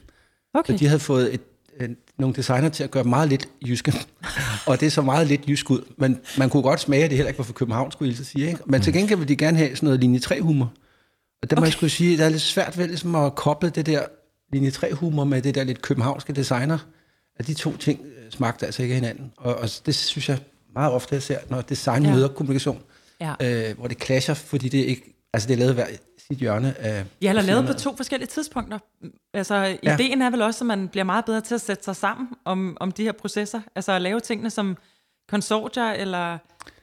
Okay. 0.53 0.73
Så 0.73 0.79
de 0.79 0.87
havde 0.87 0.99
fået 0.99 1.33
et, 1.33 1.41
et, 1.79 1.95
nogle 2.17 2.35
designer 2.35 2.69
til 2.69 2.83
at 2.83 2.91
gøre 2.91 3.03
meget 3.03 3.29
lidt 3.29 3.47
jyske, 3.67 3.93
og 4.67 4.79
det 4.79 4.85
er 4.85 4.89
så 4.89 5.01
meget 5.01 5.27
lidt 5.27 5.49
jysk 5.49 5.69
ud, 5.69 5.81
men 5.97 6.19
man 6.37 6.49
kunne 6.49 6.63
godt 6.63 6.79
smage, 6.79 7.03
at 7.03 7.09
det 7.09 7.17
heller 7.17 7.29
ikke 7.29 7.37
var 7.37 7.43
for 7.45 7.53
København, 7.53 7.91
skulle 7.91 8.15
jeg 8.17 8.25
sige. 8.25 8.47
Ikke? 8.47 8.59
Men 8.65 8.81
til 8.81 8.91
mm. 8.91 8.97
gengæld 8.97 9.19
ville 9.19 9.29
de 9.29 9.35
gerne 9.35 9.57
have 9.57 9.75
sådan 9.75 9.87
noget 9.87 9.99
linje 9.99 10.19
3 10.19 10.41
Og 11.41 11.49
det 11.49 11.57
må 11.57 11.61
okay. 11.61 11.65
jeg 11.65 11.73
skulle 11.73 11.89
sige, 11.89 12.17
det 12.17 12.25
er 12.25 12.29
lidt 12.29 12.41
svært 12.41 12.77
ved 12.77 12.87
ligesom 12.87 13.15
at 13.15 13.35
koble 13.35 13.69
det 13.69 13.85
der 13.85 14.05
linje 14.53 14.71
3 14.71 14.93
humor 14.93 15.23
med 15.23 15.41
det 15.41 15.55
der 15.55 15.63
lidt 15.63 15.81
københavnske 15.81 16.33
designer, 16.33 16.77
at 17.35 17.47
de 17.47 17.53
to 17.53 17.77
ting 17.77 18.05
øh, 18.05 18.31
smagte 18.31 18.65
altså 18.65 18.83
ikke 18.83 18.95
hinanden. 18.95 19.31
Og, 19.37 19.55
og 19.55 19.69
det 19.85 19.95
synes 19.95 20.29
jeg 20.29 20.39
meget 20.73 20.91
ofte, 20.93 21.15
jeg 21.15 21.23
ser, 21.23 21.39
når 21.49 21.61
design 21.61 22.03
ja. 22.03 22.13
møder 22.13 22.27
kommunikation 22.27 22.81
ja. 23.21 23.69
øh, 23.69 23.77
hvor 23.77 23.87
det 23.87 24.03
clasher, 24.03 24.33
fordi 24.33 24.69
det 24.69 24.77
ikke, 24.77 25.15
altså 25.33 25.47
det 25.47 25.53
er 25.53 25.57
lavet 25.57 25.73
hver 25.73 25.85
sit 26.27 26.37
hjørne 26.37 26.77
af... 26.77 27.05
Ja, 27.21 27.29
eller 27.29 27.41
lavet 27.41 27.67
på 27.67 27.73
to 27.73 27.95
forskellige 27.95 28.27
tidspunkter. 28.27 28.79
Altså, 29.33 29.77
ja. 29.83 29.95
ideen 29.95 30.21
er 30.21 30.29
vel 30.29 30.41
også, 30.41 30.63
at 30.63 30.67
man 30.67 30.87
bliver 30.87 31.03
meget 31.03 31.25
bedre 31.25 31.41
til 31.41 31.55
at 31.55 31.61
sætte 31.61 31.83
sig 31.83 31.95
sammen 31.95 32.27
om, 32.45 32.77
om 32.79 32.91
de 32.91 33.03
her 33.03 33.11
processer. 33.11 33.61
Altså 33.75 33.91
at 33.91 34.01
lave 34.01 34.19
tingene 34.19 34.49
som 34.49 34.77
konsortier, 35.29 35.91
eller 35.91 36.37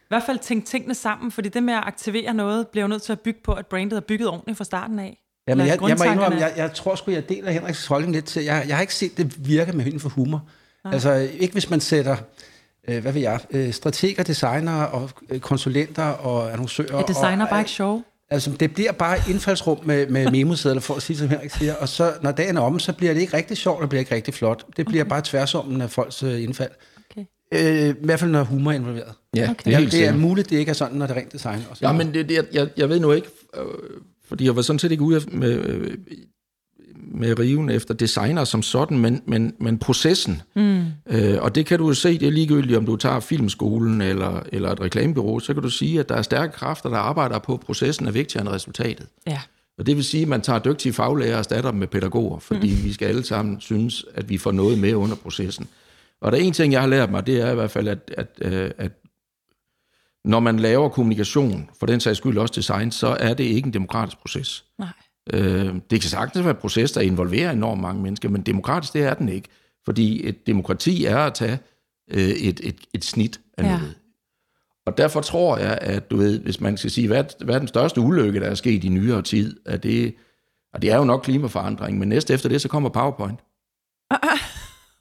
hvert 0.08 0.22
fald 0.26 0.38
tænke 0.38 0.66
tingene 0.66 0.94
sammen, 0.94 1.30
fordi 1.30 1.48
det 1.48 1.62
med 1.62 1.74
at 1.74 1.82
aktivere 1.84 2.34
noget, 2.34 2.68
bliver 2.68 2.84
jo 2.84 2.88
nødt 2.88 3.02
til 3.02 3.12
at 3.12 3.20
bygge 3.20 3.40
på, 3.44 3.52
at 3.52 3.66
brandet 3.66 3.96
er 3.96 4.00
bygget 4.00 4.28
ordentligt 4.28 4.58
fra 4.58 4.64
starten 4.64 4.98
af. 4.98 5.18
Ja, 5.48 5.54
men 5.54 5.66
jeg, 5.66 5.78
jeg, 5.88 5.96
må 5.98 6.04
indrømme, 6.04 6.38
jeg, 6.38 6.52
jeg 6.56 6.72
tror 6.72 6.94
sgu, 6.94 7.10
jeg 7.10 7.28
deler 7.28 7.50
Henriks 7.50 7.86
holdning 7.86 8.14
lidt 8.14 8.24
til, 8.24 8.44
jeg, 8.44 8.64
jeg 8.68 8.76
har 8.76 8.80
ikke 8.80 8.94
set 8.94 9.16
det 9.16 9.48
virke 9.48 9.72
med 9.72 9.84
hende 9.84 10.00
for 10.00 10.08
humor. 10.08 10.42
Nej. 10.84 10.94
Altså 10.94 11.28
ikke 11.38 11.52
hvis 11.52 11.70
man 11.70 11.80
sætter 11.80 12.16
øh, 12.88 13.02
hvad 13.02 13.12
vil 13.12 13.22
jeg, 13.22 13.40
øh, 13.50 13.72
strateger, 13.72 14.22
designer 14.22 14.82
og 14.82 15.10
øh, 15.30 15.40
konsulenter 15.40 16.04
og 16.04 16.52
annoncører. 16.52 16.98
Er 16.98 17.02
designer 17.02 17.44
og, 17.44 17.50
bare 17.50 17.60
ikke 17.60 17.70
sjov? 17.70 18.02
Altså, 18.30 18.50
det 18.50 18.74
bliver 18.74 18.92
bare 18.92 19.18
indfaldsrum 19.28 19.78
med, 19.84 20.06
med 20.06 20.30
memosedler, 20.30 20.80
for 20.80 20.94
at 20.94 21.02
sige, 21.02 21.16
som 21.16 21.28
Henrik 21.28 21.50
siger. 21.50 21.74
Og 21.74 21.88
så, 21.88 22.12
når 22.22 22.32
dagen 22.32 22.56
er 22.56 22.60
om, 22.60 22.78
så 22.78 22.92
bliver 22.92 23.14
det 23.14 23.20
ikke 23.20 23.36
rigtig 23.36 23.56
sjovt, 23.56 23.82
og 23.82 23.88
bliver 23.88 24.00
ikke 24.00 24.14
rigtig 24.14 24.34
flot. 24.34 24.64
Det 24.76 24.86
bliver 24.86 25.04
okay. 25.04 25.10
bare 25.10 25.22
tværsummen 25.24 25.80
af 25.80 25.90
folks 25.90 26.22
øh, 26.22 26.42
indfald. 26.42 26.70
Øh, 27.54 27.88
I 27.88 27.94
hvert 28.02 28.20
fald, 28.20 28.30
når 28.30 28.42
humor 28.42 28.70
er 28.70 28.74
involveret. 28.74 29.12
Ja, 29.36 29.50
okay. 29.50 29.70
det, 29.70 29.74
er, 29.74 29.90
det 29.90 30.06
er 30.06 30.16
muligt, 30.16 30.50
det 30.50 30.56
ikke 30.56 30.70
er 30.70 30.74
sådan, 30.74 30.98
når 30.98 31.06
det 31.06 31.16
er 31.16 31.20
rent 31.20 31.32
design. 31.32 31.64
Og 31.70 31.76
ja, 31.80 31.92
men 31.92 32.14
det, 32.14 32.28
det, 32.28 32.48
jeg, 32.52 32.68
jeg 32.76 32.88
ved 32.88 33.00
nu 33.00 33.12
ikke, 33.12 33.28
øh, 33.56 33.62
fordi 34.28 34.44
jeg 34.44 34.56
var 34.56 34.62
sådan 34.62 34.78
set 34.78 34.92
ikke 34.92 35.02
ude 35.02 35.20
med, 35.32 35.52
øh, 35.64 35.94
med 37.12 37.38
riven 37.38 37.70
efter 37.70 37.94
designer 37.94 38.44
som 38.44 38.62
sådan, 38.62 38.98
men, 38.98 39.22
men, 39.26 39.54
men 39.60 39.78
processen. 39.78 40.42
Mm. 40.56 40.84
Øh, 41.06 41.42
og 41.42 41.54
det 41.54 41.66
kan 41.66 41.78
du 41.78 41.88
jo 41.88 41.94
se, 41.94 42.18
det 42.18 42.28
er 42.28 42.32
ligegyldigt, 42.32 42.76
om 42.76 42.86
du 42.86 42.96
tager 42.96 43.20
filmskolen 43.20 44.00
eller, 44.00 44.42
eller 44.52 44.70
et 44.70 44.80
reklamebureau, 44.80 45.40
så 45.40 45.54
kan 45.54 45.62
du 45.62 45.70
sige, 45.70 46.00
at 46.00 46.08
der 46.08 46.14
er 46.14 46.22
stærke 46.22 46.52
kræfter, 46.52 46.88
der 46.88 46.96
arbejder 46.96 47.38
på, 47.38 47.54
at 47.54 47.60
processen 47.60 48.06
er 48.06 48.10
vigtigere 48.10 48.42
end 48.42 48.54
resultatet. 48.54 49.06
Ja. 49.26 49.40
Og 49.78 49.86
det 49.86 49.96
vil 49.96 50.04
sige, 50.04 50.22
at 50.22 50.28
man 50.28 50.40
tager 50.40 50.58
dygtige 50.58 50.92
faglærer 50.92 51.32
og 51.32 51.38
erstatter 51.38 51.70
dem 51.70 51.80
med 51.80 51.86
pædagoger, 51.86 52.38
fordi 52.38 52.70
mm. 52.70 52.84
vi 52.84 52.92
skal 52.92 53.06
alle 53.06 53.24
sammen 53.24 53.60
synes, 53.60 54.04
at 54.14 54.28
vi 54.28 54.38
får 54.38 54.52
noget 54.52 54.78
med 54.78 54.94
under 54.94 55.16
processen. 55.16 55.66
Og 56.20 56.32
der 56.32 56.38
er 56.38 56.42
en 56.42 56.52
ting, 56.52 56.72
jeg 56.72 56.80
har 56.80 56.88
lært 56.88 57.10
mig, 57.10 57.26
det 57.26 57.40
er 57.40 57.50
i 57.52 57.54
hvert 57.54 57.70
fald, 57.70 57.88
at, 57.88 58.14
at, 58.16 58.28
øh, 58.40 58.70
at 58.78 58.92
når 60.24 60.40
man 60.40 60.58
laver 60.58 60.88
kommunikation, 60.88 61.70
for 61.78 61.86
den 61.86 62.00
sags 62.00 62.18
skyld 62.18 62.38
også 62.38 62.52
design, 62.56 62.90
så 62.90 63.06
er 63.20 63.34
det 63.34 63.44
ikke 63.44 63.66
en 63.66 63.72
demokratisk 63.72 64.18
proces. 64.20 64.64
Nej. 64.78 64.88
Øh, 65.32 65.74
det 65.90 66.00
kan 66.00 66.10
sagtens 66.10 66.44
være 66.44 66.54
en 66.54 66.60
proces, 66.60 66.92
der 66.92 67.00
involverer 67.00 67.50
enormt 67.52 67.80
mange 67.80 68.02
mennesker, 68.02 68.28
men 68.28 68.42
demokratisk 68.42 68.92
det 68.92 69.02
er 69.02 69.14
den 69.14 69.28
ikke. 69.28 69.48
Fordi 69.84 70.28
et 70.28 70.46
demokrati 70.46 71.04
er 71.04 71.18
at 71.18 71.34
tage 71.34 71.58
øh, 72.10 72.18
et, 72.28 72.60
et, 72.62 72.76
et 72.94 73.04
snit 73.04 73.40
af 73.58 73.62
Ja. 73.64 73.78
noget. 73.78 73.94
Og 74.86 74.98
derfor 74.98 75.20
tror 75.20 75.58
jeg, 75.58 75.78
at 75.80 76.10
du 76.10 76.16
ved, 76.16 76.40
hvis 76.40 76.60
man 76.60 76.76
skal 76.76 76.90
sige, 76.90 77.06
hvad, 77.08 77.44
hvad 77.44 77.54
er 77.54 77.58
den 77.58 77.68
største 77.68 78.00
ulykke, 78.00 78.40
der 78.40 78.46
er 78.46 78.54
sket 78.54 78.84
i 78.84 78.88
nyere 78.88 79.22
tid, 79.22 79.60
at 79.66 79.82
det, 79.82 80.14
og 80.74 80.82
det 80.82 80.90
er 80.92 80.96
jo 80.96 81.04
nok 81.04 81.22
klimaforandring, 81.22 81.98
men 81.98 82.08
næste 82.08 82.34
efter 82.34 82.48
det, 82.48 82.60
så 82.60 82.68
kommer 82.68 82.88
PowerPoint. 82.88 83.40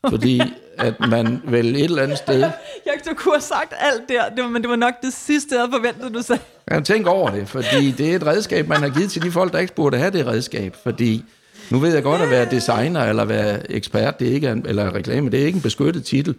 Fordi 0.10 0.42
at 0.78 1.00
man 1.00 1.42
vel 1.46 1.76
et 1.76 1.84
eller 1.84 2.04
andet 2.04 2.18
sted, 2.18 2.40
Jeg 2.86 2.94
du 3.10 3.14
kunne 3.16 3.34
have 3.34 3.42
sagt 3.42 3.74
alt 3.80 4.10
der, 4.10 4.30
det 4.30 4.44
var, 4.44 4.50
men 4.50 4.62
det 4.62 4.70
var 4.70 4.76
nok 4.76 4.94
det 5.02 5.14
sidste, 5.14 5.56
jeg 5.56 5.62
havde 5.62 5.72
forventet, 5.72 6.14
du 6.14 6.22
sagde. 6.22 6.42
kan 6.68 6.84
tænke 6.84 7.10
over 7.10 7.30
det, 7.30 7.50
fordi 7.50 7.92
det 7.92 8.12
er 8.12 8.16
et 8.16 8.26
redskab, 8.26 8.68
man 8.68 8.82
har 8.82 8.90
givet 8.90 9.12
til 9.12 9.22
de 9.22 9.32
folk, 9.32 9.54
der 9.54 9.60
ikke 9.60 9.76
burde 9.76 9.98
have 9.98 10.12
det 10.12 10.28
redskab, 10.28 10.76
fordi 10.84 11.24
nu 11.72 11.80
ved 11.80 11.94
jeg 11.94 12.04
godt 12.04 12.22
at 12.22 12.30
være 12.30 12.52
designer 12.52 13.04
eller 13.04 13.26
være 13.26 13.72
ekspert, 13.72 14.20
det 14.20 14.28
er 14.30 14.34
ikke 14.34 14.50
en, 14.50 14.66
eller 14.68 14.96
reklame, 14.96 15.30
det 15.30 15.42
er 15.42 15.46
ikke 15.46 15.56
en 15.56 15.62
beskyttet 15.62 16.06
titel. 16.06 16.36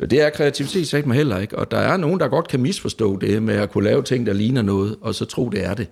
Det 0.00 0.20
er 0.20 0.30
kreativitet 0.30 0.88
sagt 0.88 1.06
mig 1.06 1.16
heller 1.16 1.38
ikke, 1.38 1.58
og 1.58 1.70
der 1.70 1.78
er 1.78 1.96
nogen, 1.96 2.20
der 2.20 2.28
godt 2.28 2.48
kan 2.48 2.60
misforstå 2.60 3.16
det 3.16 3.42
med 3.42 3.54
at 3.54 3.70
kunne 3.70 3.84
lave 3.84 4.02
ting, 4.02 4.26
der 4.26 4.32
ligner 4.32 4.62
noget, 4.62 4.96
og 5.00 5.14
så 5.14 5.24
tro, 5.24 5.48
det 5.48 5.64
er 5.64 5.74
det. 5.74 5.86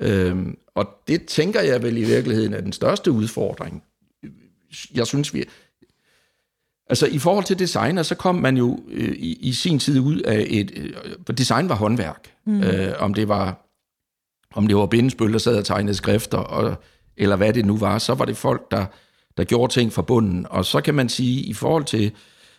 Øhm, 0.00 0.56
og 0.74 0.88
det 1.08 1.26
tænker 1.26 1.60
jeg 1.60 1.82
vel 1.82 1.96
i 1.96 2.04
virkeligheden 2.04 2.54
er 2.54 2.60
den 2.60 2.72
største 2.72 3.12
udfordring. 3.12 3.82
Jeg 4.94 5.06
synes, 5.06 5.34
vi... 5.34 5.44
Altså 6.88 7.06
i 7.06 7.18
forhold 7.18 7.44
til 7.44 7.58
designer, 7.58 8.02
så 8.02 8.14
kom 8.14 8.34
man 8.34 8.56
jo 8.56 8.80
øh, 8.88 9.14
i, 9.18 9.38
i 9.40 9.52
sin 9.52 9.78
tid 9.78 10.00
ud 10.00 10.20
af 10.20 10.46
et... 10.50 10.72
Øh, 10.76 10.92
for 11.26 11.32
design 11.32 11.68
var 11.68 11.74
håndværk. 11.74 12.32
Mm. 12.46 12.62
Øh, 12.62 12.92
om 12.98 13.14
det 13.14 13.28
var 13.28 13.64
om 14.54 14.66
det 14.66 14.76
var 14.76 14.86
bindesbøl, 14.86 15.32
der 15.32 15.38
sad 15.38 15.56
og 15.56 15.64
tegnede 15.64 15.94
skrifter, 15.94 16.38
og, 16.38 16.82
eller 17.16 17.36
hvad 17.36 17.52
det 17.52 17.66
nu 17.66 17.76
var, 17.76 17.98
så 17.98 18.14
var 18.14 18.24
det 18.24 18.36
folk, 18.36 18.70
der, 18.70 18.86
der 19.36 19.44
gjorde 19.44 19.72
ting 19.72 19.92
fra 19.92 20.02
bunden. 20.02 20.46
Og 20.50 20.64
så 20.64 20.80
kan 20.80 20.94
man 20.94 21.08
sige, 21.08 21.42
i 21.42 21.52
forhold 21.52 21.84
til, 21.84 22.12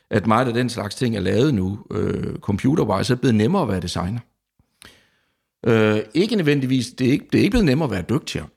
at 0.10 0.28
meget 0.28 0.48
af 0.48 0.54
den 0.54 0.70
slags 0.70 0.96
ting 0.96 1.16
er 1.16 1.20
lavet 1.20 1.54
nu, 1.54 1.80
øh, 1.92 2.36
computerwise, 2.36 3.08
så 3.08 3.14
er 3.14 3.16
det 3.16 3.22
blevet 3.22 3.36
nemmere 3.36 3.62
at 3.62 3.68
være 3.68 3.80
designer. 3.80 4.20
Øh, 5.68 6.04
ikke 6.14 6.36
nødvendigvis, 6.36 6.88
det 6.88 7.08
er 7.08 7.12
ikke, 7.12 7.26
det 7.32 7.38
er 7.38 7.42
ikke 7.42 7.52
blevet 7.52 7.66
nemmere 7.66 7.88
at 7.88 7.92
være 7.92 8.20
dygtigere. 8.20 8.48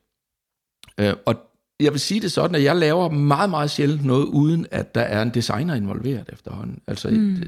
Øh, 1.00 1.14
og 1.26 1.34
jeg 1.80 1.92
vil 1.92 2.00
sige 2.00 2.20
det 2.20 2.32
sådan, 2.32 2.54
at 2.54 2.62
jeg 2.62 2.76
laver 2.76 3.08
meget, 3.10 3.50
meget 3.50 3.70
sjældent 3.70 4.04
noget, 4.04 4.24
uden 4.24 4.66
at 4.70 4.94
der 4.94 5.00
er 5.00 5.22
en 5.22 5.30
designer 5.30 5.74
involveret 5.74 6.30
efterhånden. 6.32 6.82
Altså, 6.86 7.08
mm. 7.08 7.42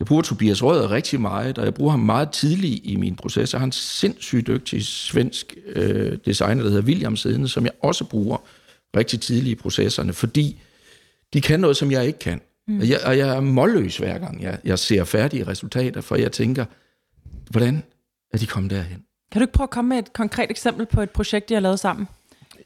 Jeg 0.00 0.06
bruger 0.06 0.22
Tobias 0.22 0.62
Røder 0.62 0.90
rigtig 0.90 1.20
meget, 1.20 1.58
og 1.58 1.64
jeg 1.64 1.74
bruger 1.74 1.90
ham 1.90 2.00
meget 2.00 2.30
tidligt 2.30 2.80
i 2.84 2.96
min 2.96 3.16
proces. 3.16 3.52
Jeg 3.52 3.60
har 3.60 3.66
en 3.66 3.72
sindssygt 3.72 4.46
dygtig 4.46 4.86
svensk 4.86 5.56
øh, 5.66 6.18
designer, 6.26 6.62
der 6.62 6.70
hedder 6.70 6.84
William 6.84 7.16
Siddende, 7.16 7.48
som 7.48 7.64
jeg 7.64 7.72
også 7.82 8.04
bruger 8.04 8.36
rigtig 8.96 9.20
tidligt 9.20 9.58
i 9.58 9.62
processerne, 9.62 10.12
fordi 10.12 10.60
de 11.32 11.40
kan 11.40 11.60
noget, 11.60 11.76
som 11.76 11.90
jeg 11.90 12.06
ikke 12.06 12.18
kan. 12.18 12.40
Mm. 12.68 12.80
Og, 12.80 12.88
jeg, 12.88 13.00
og 13.04 13.18
jeg 13.18 13.36
er 13.36 13.40
målløs 13.40 13.96
hver 13.96 14.18
gang, 14.18 14.42
jeg, 14.42 14.58
jeg 14.64 14.78
ser 14.78 15.04
færdige 15.04 15.46
resultater, 15.46 16.00
for 16.00 16.16
jeg 16.16 16.32
tænker, 16.32 16.64
hvordan 17.50 17.82
er 18.32 18.38
de 18.38 18.46
kommet 18.46 18.70
derhen? 18.70 19.04
Kan 19.32 19.40
du 19.40 19.42
ikke 19.42 19.52
prøve 19.52 19.64
at 19.64 19.70
komme 19.70 19.88
med 19.88 19.98
et 19.98 20.12
konkret 20.12 20.50
eksempel 20.50 20.86
på 20.86 21.00
et 21.00 21.10
projekt, 21.10 21.50
I 21.50 21.54
har 21.54 21.60
lavet 21.60 21.80
sammen? 21.80 22.08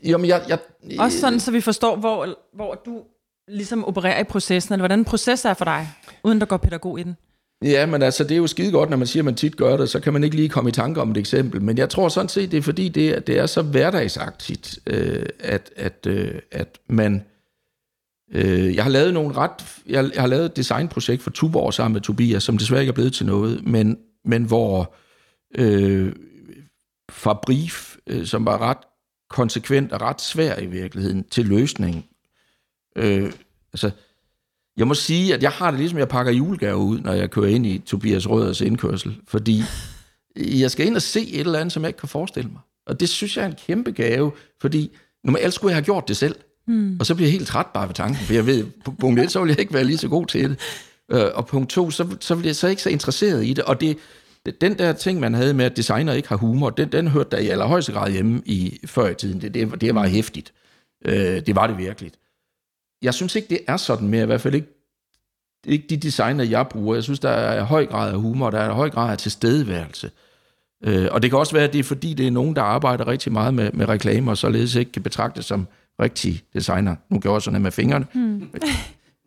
Jamen, 0.05 0.27
jeg, 0.27 0.45
jeg, 0.49 0.59
Også 1.01 1.21
sådan, 1.21 1.41
så 1.41 1.51
vi 1.51 1.61
forstår, 1.61 1.97
hvor, 1.97 2.29
hvor 2.55 2.83
du 2.87 3.03
ligesom 3.49 3.85
opererer 3.85 4.21
i 4.21 4.25
processen, 4.25 4.73
eller 4.73 4.83
hvordan 4.83 4.99
en 4.99 5.05
proces 5.05 5.45
er 5.45 5.55
for 5.55 5.65
dig, 5.65 5.88
uden 6.25 6.41
der 6.41 6.47
går 6.47 6.57
pædagog 6.57 7.01
i 7.01 7.03
den. 7.03 7.17
Ja, 7.65 7.87
men 7.87 8.03
altså, 8.03 8.25
det 8.25 8.33
er 8.33 8.37
jo 8.37 8.47
skide 8.47 8.73
godt, 8.73 8.91
når 8.91 8.97
man 8.97 9.07
siger, 9.07 9.21
at 9.21 9.25
man 9.25 9.35
tit 9.35 9.57
gør 9.57 9.77
det, 9.77 9.88
så 9.88 10.01
kan 10.01 10.12
man 10.12 10.25
ikke 10.25 10.37
lige 10.37 10.49
komme 10.49 10.71
i 10.71 10.73
tanke 10.73 11.01
om 11.01 11.11
et 11.11 11.17
eksempel. 11.17 11.62
Men 11.62 11.79
jeg 11.79 11.91
tror 11.91 12.09
sådan 12.09 12.29
set, 12.29 12.51
det 12.51 12.59
er 12.59 12.62
fordi, 12.62 12.88
det 12.88 13.09
er, 13.09 13.21
det 13.21 13.38
er 13.38 13.47
så 13.47 13.62
hverdagsagtigt, 13.62 14.79
øh, 14.87 15.27
at, 15.41 15.71
at, 15.77 16.07
øh, 16.07 16.35
at 16.51 16.79
man... 16.88 17.25
Øh, 18.35 18.75
jeg 18.75 18.85
har 18.85 18.91
lavet 18.91 19.15
nogle 19.15 19.35
ret... 19.37 19.53
Jeg, 19.87 20.11
jeg 20.15 20.23
har 20.23 20.29
lavet 20.29 20.45
et 20.45 20.57
designprojekt 20.57 21.23
for 21.23 21.31
Tuborg 21.31 21.75
sammen 21.75 21.93
med 21.93 22.01
Tobias, 22.01 22.43
som 22.43 22.59
desværre 22.59 22.81
ikke 22.81 22.91
er 22.91 22.95
blevet 22.95 23.12
til 23.12 23.27
noget, 23.27 23.67
men, 23.67 23.99
men 24.25 24.45
hvor 24.45 24.95
øh, 25.59 26.12
Fabrief, 27.11 27.97
øh, 28.07 28.27
som 28.27 28.47
var 28.47 28.59
ret 28.59 28.79
konsekvent 29.33 29.92
og 29.92 30.01
ret 30.01 30.21
svær 30.21 30.59
i 30.61 30.66
virkeligheden 30.66 31.25
til 31.31 31.45
løsning. 31.47 32.07
Øh, 32.97 33.33
altså, 33.73 33.90
jeg 34.77 34.87
må 34.88 34.95
sige, 34.95 35.35
at 35.35 35.42
jeg 35.42 35.51
har 35.51 35.71
det 35.71 35.81
ligesom, 35.81 35.99
jeg 35.99 36.09
pakker 36.09 36.33
julegaver 36.33 36.75
ud, 36.83 36.99
når 36.99 37.12
jeg 37.12 37.31
kører 37.31 37.47
ind 37.49 37.66
i 37.66 37.79
Tobias 37.79 38.29
Røders 38.29 38.61
indkørsel, 38.61 39.16
fordi 39.29 39.62
jeg 40.37 40.71
skal 40.71 40.87
ind 40.87 40.97
og 40.97 41.03
se 41.03 41.21
et 41.31 41.40
eller 41.40 41.59
andet, 41.59 41.73
som 41.73 41.83
jeg 41.83 41.88
ikke 41.88 41.99
kan 42.01 42.09
forestille 42.09 42.51
mig. 42.51 42.61
Og 42.87 43.01
det 43.01 43.09
synes 43.09 43.37
jeg 43.37 43.42
er 43.42 43.47
en 43.49 43.57
kæmpe 43.66 43.90
gave, 43.92 44.33
fordi 44.61 44.90
normalt 45.25 45.55
skulle 45.55 45.71
jeg 45.71 45.77
have 45.77 45.85
gjort 45.85 46.09
det 46.09 46.16
selv. 46.16 46.35
Mm. 46.66 46.97
Og 47.01 47.07
så 47.07 47.14
bliver 47.14 47.27
jeg 47.29 47.33
helt 47.33 47.47
træt 47.49 47.66
bare 47.75 47.88
ved 47.88 47.95
tanken, 47.95 48.16
for 48.27 48.33
jeg 48.35 48.47
ved, 48.47 48.66
på 48.85 48.90
punkt 49.01 49.21
1, 49.21 49.31
så 49.31 49.40
vil 49.40 49.49
jeg 49.49 49.59
ikke 49.61 49.75
være 49.75 49.85
lige 49.85 49.99
så 49.99 50.09
god 50.09 50.27
til 50.27 50.51
det. 50.51 50.59
Øh, 51.12 51.25
og 51.35 51.47
punkt 51.47 51.71
2, 51.71 51.90
så, 51.90 52.16
så 52.21 52.35
vil 52.35 52.47
jeg 52.47 52.57
så 52.57 52.68
ikke 52.68 52.83
så 52.83 52.88
interesseret 52.90 53.47
i 53.47 53.53
det. 53.53 53.64
Og 53.64 53.81
det- 53.81 53.97
den 54.61 54.78
der 54.78 54.92
ting, 54.92 55.20
man 55.20 55.35
havde 55.35 55.55
med, 55.55 55.64
at 55.64 55.76
designer 55.76 56.12
ikke 56.12 56.28
har 56.28 56.37
humor, 56.37 56.70
den, 56.70 56.92
den 56.92 57.09
hørte 57.09 57.31
der 57.31 57.38
i 57.38 57.48
allerhøjeste 57.48 57.92
grad 57.92 58.12
hjemme 58.12 58.42
i, 58.44 58.81
før 58.87 59.09
i 59.09 59.14
tiden. 59.14 59.40
Det, 59.40 59.55
det, 59.55 59.81
det 59.81 59.94
var 59.94 60.07
hæftigt. 60.07 60.52
Øh, 61.05 61.46
det 61.46 61.57
var 61.57 61.66
det 61.66 61.78
virkelig. 61.78 62.12
Jeg 63.02 63.14
synes 63.14 63.35
ikke, 63.35 63.48
det 63.48 63.59
er 63.68 63.76
sådan 63.76 64.09
mere, 64.09 64.22
i 64.22 64.26
hvert 64.26 64.40
fald 64.40 64.55
ikke 64.55 64.68
ikke 65.66 65.87
de 65.90 65.96
designer, 65.96 66.44
jeg 66.44 66.68
bruger. 66.68 66.94
Jeg 66.94 67.02
synes, 67.02 67.20
der 67.20 67.28
er 67.28 67.62
høj 67.62 67.87
grad 67.87 68.12
af 68.12 68.20
humor, 68.20 68.50
der 68.50 68.59
er 68.59 68.72
høj 68.72 68.90
grad 68.90 69.11
af 69.11 69.18
tilstedeværelse. 69.18 70.11
Øh, 70.85 71.09
og 71.11 71.22
det 71.22 71.31
kan 71.31 71.38
også 71.38 71.52
være, 71.52 71.64
at 71.64 71.72
det 71.72 71.78
er 71.78 71.85
fordi, 71.85 72.14
det 72.14 72.26
er 72.26 72.31
nogen, 72.31 72.57
der 72.57 72.62
arbejder 72.62 73.07
rigtig 73.07 73.33
meget 73.33 73.55
med, 73.55 73.72
med 73.72 73.88
reklamer, 73.88 74.31
og 74.31 74.38
således 74.38 74.74
ikke 74.74 74.92
kan 74.92 75.02
betragtes 75.02 75.44
som 75.44 75.68
rigtig 76.00 76.42
designer. 76.55 76.96
Nu 77.09 77.18
gør 77.18 77.33
jeg 77.33 77.42
sådan 77.42 77.62
med 77.62 77.70
fingrene. 77.70 78.07
Hmm. 78.12 78.50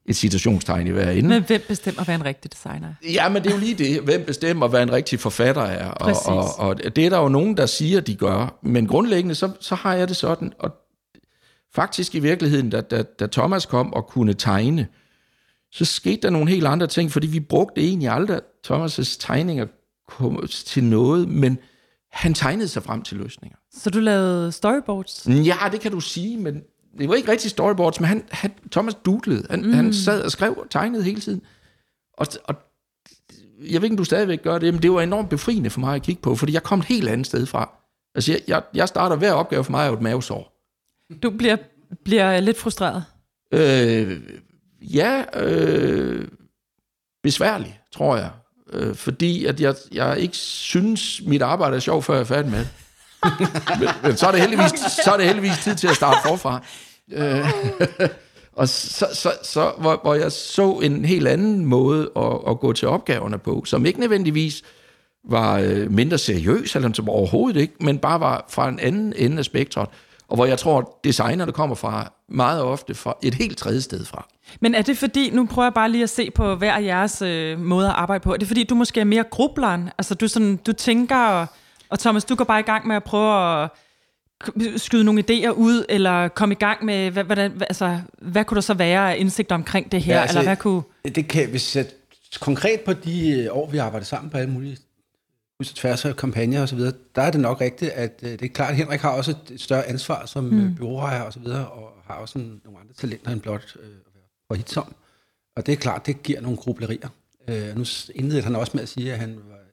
Et 0.08 0.16
citationstegn 0.16 0.88
i 0.88 0.90
hver 0.90 1.10
ende. 1.10 1.30
Men 1.30 1.44
hvem 1.44 1.62
bestemmer, 1.68 2.04
hvad 2.04 2.16
en 2.16 2.26
rigtig 2.26 2.54
designer 2.54 2.88
er? 2.88 3.12
Ja, 3.12 3.30
men 3.30 3.44
det 3.44 3.50
er 3.50 3.54
jo 3.56 3.60
lige 3.60 3.74
det. 3.74 4.02
Hvem 4.02 4.24
bestemmer, 4.26 4.68
hvad 4.68 4.84
en 4.84 4.92
rigtig 4.92 5.20
forfatter 5.20 5.62
er? 5.62 5.90
Og, 5.90 6.06
Præcis. 6.06 6.28
og, 6.28 6.60
og 6.60 6.96
det 6.96 7.06
er 7.06 7.10
der 7.10 7.20
jo 7.20 7.30
nogen, 7.30 7.58
der 7.58 7.66
siger, 7.66 8.02
de 8.02 8.16
gør. 8.16 8.60
Men 8.64 8.88
grundlæggende, 8.88 9.36
så, 9.36 9.52
så 9.60 9.76
har 9.76 9.94
jeg 9.94 10.08
det 10.08 10.18
sådan. 10.18 10.54
Og 10.60 10.72
faktisk 11.76 12.16
i 12.16 12.20
virkeligheden, 12.20 12.70
da, 12.70 12.82
da, 12.82 13.04
da 13.04 13.28
Thomas 13.32 13.66
kom 13.66 13.94
og 13.94 14.08
kunne 14.08 14.34
tegne, 14.34 14.88
så 15.72 15.86
skete 15.86 16.22
der 16.22 16.30
nogle 16.30 16.50
helt 16.50 16.68
andre 16.68 16.88
ting, 16.88 17.12
fordi 17.12 17.28
vi 17.28 17.40
brugte 17.40 17.82
egentlig 17.82 18.10
aldrig 18.10 18.40
Thomas' 18.68 19.18
tegninger 19.20 19.66
til 20.50 20.84
noget, 20.84 21.30
men 21.30 21.58
han 22.12 22.34
tegnede 22.34 22.68
sig 22.68 22.84
frem 22.84 23.02
til 23.02 23.18
løsninger. 23.18 23.58
Så 23.78 23.90
du 23.90 24.00
lavede 24.00 24.52
storyboards? 24.52 25.28
Ja, 25.28 25.56
det 25.72 25.82
kan 25.82 25.92
du 25.92 26.00
sige, 26.00 26.38
men 26.38 26.62
det 27.00 27.10
var 27.10 27.16
ikke 27.16 27.32
rigtig 27.32 27.52
storyboards, 27.52 28.00
men 28.00 28.08
han, 28.08 28.24
han, 28.32 28.52
Thomas 28.72 28.94
doodlede. 28.94 29.48
Han, 29.50 29.62
mm. 29.62 29.74
han 29.74 29.94
sad 29.94 30.22
og 30.22 30.32
skrev 30.32 30.58
og 30.58 30.70
tegnede 30.70 31.04
hele 31.04 31.22
tiden. 31.22 31.42
Og, 32.14 32.28
og 32.44 32.56
jeg 33.60 33.82
ved 33.82 33.84
ikke, 33.84 33.94
om 33.94 33.98
du 33.98 34.04
stadigvæk 34.04 34.44
gør 34.44 34.58
det, 34.58 34.74
men 34.74 34.84
det 34.84 34.92
var 34.92 35.02
enormt 35.02 35.30
befriende 35.30 35.70
for 35.70 35.80
mig 35.80 35.96
at 35.96 36.02
kigge 36.02 36.22
på, 36.22 36.36
fordi 36.36 36.54
jeg 36.54 36.64
kom 36.64 36.80
et 36.80 36.86
helt 36.86 37.10
andet 37.10 37.28
sted 37.28 37.46
fra. 37.46 37.70
Altså, 38.16 38.32
jeg, 38.32 38.42
jeg, 38.48 38.64
jeg 38.74 38.88
starter 38.88 39.16
hver 39.16 39.32
opgave 39.32 39.64
for 39.64 39.72
mig 39.72 39.88
jo 39.88 39.94
et 39.94 40.02
mavesår. 40.02 40.52
Du 41.24 41.30
bliver, 41.30 41.58
bliver 42.06 42.40
lidt 42.40 42.58
frustreret. 42.58 43.04
Øh, 43.52 44.22
ja, 44.82 45.24
øh, 45.42 46.28
besværlig, 47.24 47.80
tror 47.92 48.18
jeg. 48.18 48.30
Øh, 48.74 48.96
fordi 48.96 49.46
at 49.46 49.62
jeg, 49.62 49.76
jeg 49.92 50.20
ikke 50.20 50.38
synes, 50.38 51.22
mit 51.26 51.42
arbejde 51.42 51.76
er 51.76 51.80
sjovt, 51.80 52.06
før 52.06 52.14
jeg 52.14 52.22
er 52.22 52.26
færdig 52.26 52.52
med 52.52 52.60
det. 52.60 52.70
men, 53.80 53.90
men 54.04 54.18
så, 54.18 54.28
er 54.28 54.32
det 54.32 54.40
heldigvis, 54.40 54.72
så 55.06 55.12
er 55.12 55.18
det 55.18 55.26
heldigvis 55.26 55.58
tid 55.64 55.76
til 55.76 55.88
at 55.88 55.96
starte 55.96 56.18
forfra. 56.26 56.62
Øh, 57.12 57.50
og 58.60 58.70
så, 58.70 59.08
så, 59.14 59.32
så 59.44 59.72
hvor, 59.78 60.00
hvor 60.04 60.14
jeg 60.14 60.32
så 60.32 60.72
en 60.72 61.06
helt 61.06 61.28
anden 61.28 61.66
måde 61.66 62.12
at, 62.16 62.40
at 62.48 62.60
gå 62.60 62.74
til 62.74 62.88
opgaverne 62.88 63.38
på, 63.38 63.64
som 63.66 63.86
ikke 63.86 64.00
nødvendigvis 64.00 64.62
var 65.30 65.60
øh, 65.60 65.92
mindre 65.92 66.18
seriøs, 66.18 66.76
eller 66.76 66.94
som 66.94 67.10
overhovedet 67.10 67.62
ikke, 67.62 67.74
men 67.80 67.98
bare 67.98 68.20
var 68.20 68.46
fra 68.50 68.70
en 68.70 68.80
anden 68.80 69.14
ende 69.18 69.38
af 69.38 69.46
spektret, 69.46 69.90
og 70.28 70.36
hvor 70.36 70.46
jeg 70.46 70.60
tror, 70.60 70.80
at 70.80 70.86
designerne 71.04 71.52
kommer 71.52 71.76
fra 71.76 72.14
meget 72.30 72.62
ofte 72.62 72.96
fra 72.96 73.18
et 73.24 73.34
helt 73.34 73.58
tredje 73.58 73.82
sted 73.82 74.06
fra. 74.06 74.28
Men 74.62 74.76
er 74.76 74.82
det 74.82 74.98
fordi, 74.98 75.30
nu 75.30 75.46
prøver 75.46 75.66
jeg 75.66 75.74
bare 75.74 75.92
lige 75.92 76.04
at 76.04 76.10
se 76.10 76.32
på 76.32 76.56
hver 76.56 76.80
jeres 76.80 77.22
øh, 77.22 77.60
måde 77.60 77.88
at 77.88 77.94
arbejde 77.96 78.24
på, 78.24 78.34
er 78.34 78.38
det 78.38 78.48
fordi, 78.48 78.64
du 78.64 78.76
måske 78.76 79.00
er 79.00 79.04
mere 79.04 79.24
grubleren? 79.24 79.90
Altså 79.98 80.16
du, 80.16 80.28
sådan, 80.28 80.56
du 80.56 80.74
tænker, 80.74 81.46
og, 81.96 82.00
Thomas, 82.00 82.26
du 82.26 82.36
går 82.36 82.46
bare 82.46 82.60
i 82.60 82.64
gang 82.64 82.88
med 82.88 82.96
at 82.96 83.04
prøve 83.04 83.64
at 83.64 83.70
skyde 84.78 85.04
nogle 85.04 85.24
idéer 85.30 85.50
ud, 85.50 85.86
eller 85.90 86.28
komme 86.28 86.56
i 86.56 86.58
gang 86.58 86.86
med, 86.86 87.12
hvad, 87.12 87.24
hvordan, 87.24 87.62
altså, 87.62 88.00
hvad 88.22 88.46
kunne 88.46 88.56
der 88.56 88.62
så 88.62 88.74
være 88.74 89.14
af 89.14 89.20
indsigt 89.20 89.52
omkring 89.52 89.92
det 89.92 90.02
her, 90.02 90.16
ja, 90.16 90.22
altså, 90.22 90.40
eller 90.40 90.50
hvad 90.50 90.58
kunne... 90.58 90.82
Det 91.16 91.28
kan, 91.28 91.50
hvis 91.50 91.76
jeg 91.76 91.86
konkret 92.42 92.82
på 92.82 92.94
de 92.94 93.30
øh, 93.30 93.48
år, 93.52 93.70
vi 93.70 93.78
har 93.78 93.86
arbejdet 93.86 94.08
sammen 94.08 94.30
på 94.30 94.38
alle 94.38 94.52
mulige 94.52 94.78
kryds 95.58 95.70
og 95.70 95.76
tværs 95.76 96.06
af 96.06 96.16
kampagner 96.16 96.76
videre, 96.76 96.94
der 97.16 97.22
er 97.22 97.32
det 97.32 97.42
nok 97.42 97.62
rigtigt, 97.62 97.92
at 97.92 98.20
øh, 98.24 98.30
det 98.32 98.42
er 98.42 98.48
klart, 98.48 98.70
at 98.70 98.76
Henrik 98.76 99.02
har 99.02 99.10
også 99.10 99.36
et 99.52 99.62
større 99.62 99.88
ansvar 99.88 100.26
som 100.26 100.44
mm. 100.44 100.76
byråejer 100.76 101.22
og 101.22 101.34
så 101.34 101.40
videre, 101.40 101.68
og 101.68 101.90
har 102.08 102.16
også 102.16 102.40
nogle 102.40 102.80
andre 102.80 102.94
talenter 102.94 103.32
end 103.32 103.42
blot 103.42 103.76
øh, 103.80 103.86
at 103.86 104.12
være 104.16 104.24
for 104.48 104.56
hitsom. 104.56 104.96
Og 105.56 105.66
det 105.66 105.72
er 105.72 105.76
klart, 105.76 106.06
det 106.06 106.24
giver 106.24 106.42
nogle 106.42 106.58
grublerier. 106.58 107.10
Øh, 107.48 107.78
nu 107.78 107.86
indledte 108.16 108.44
han 108.44 108.56
også 108.56 108.72
med 108.76 108.84
at 108.84 108.90
sige, 108.90 109.14
at 109.14 109.20
han 109.20 109.36
var 109.50 109.65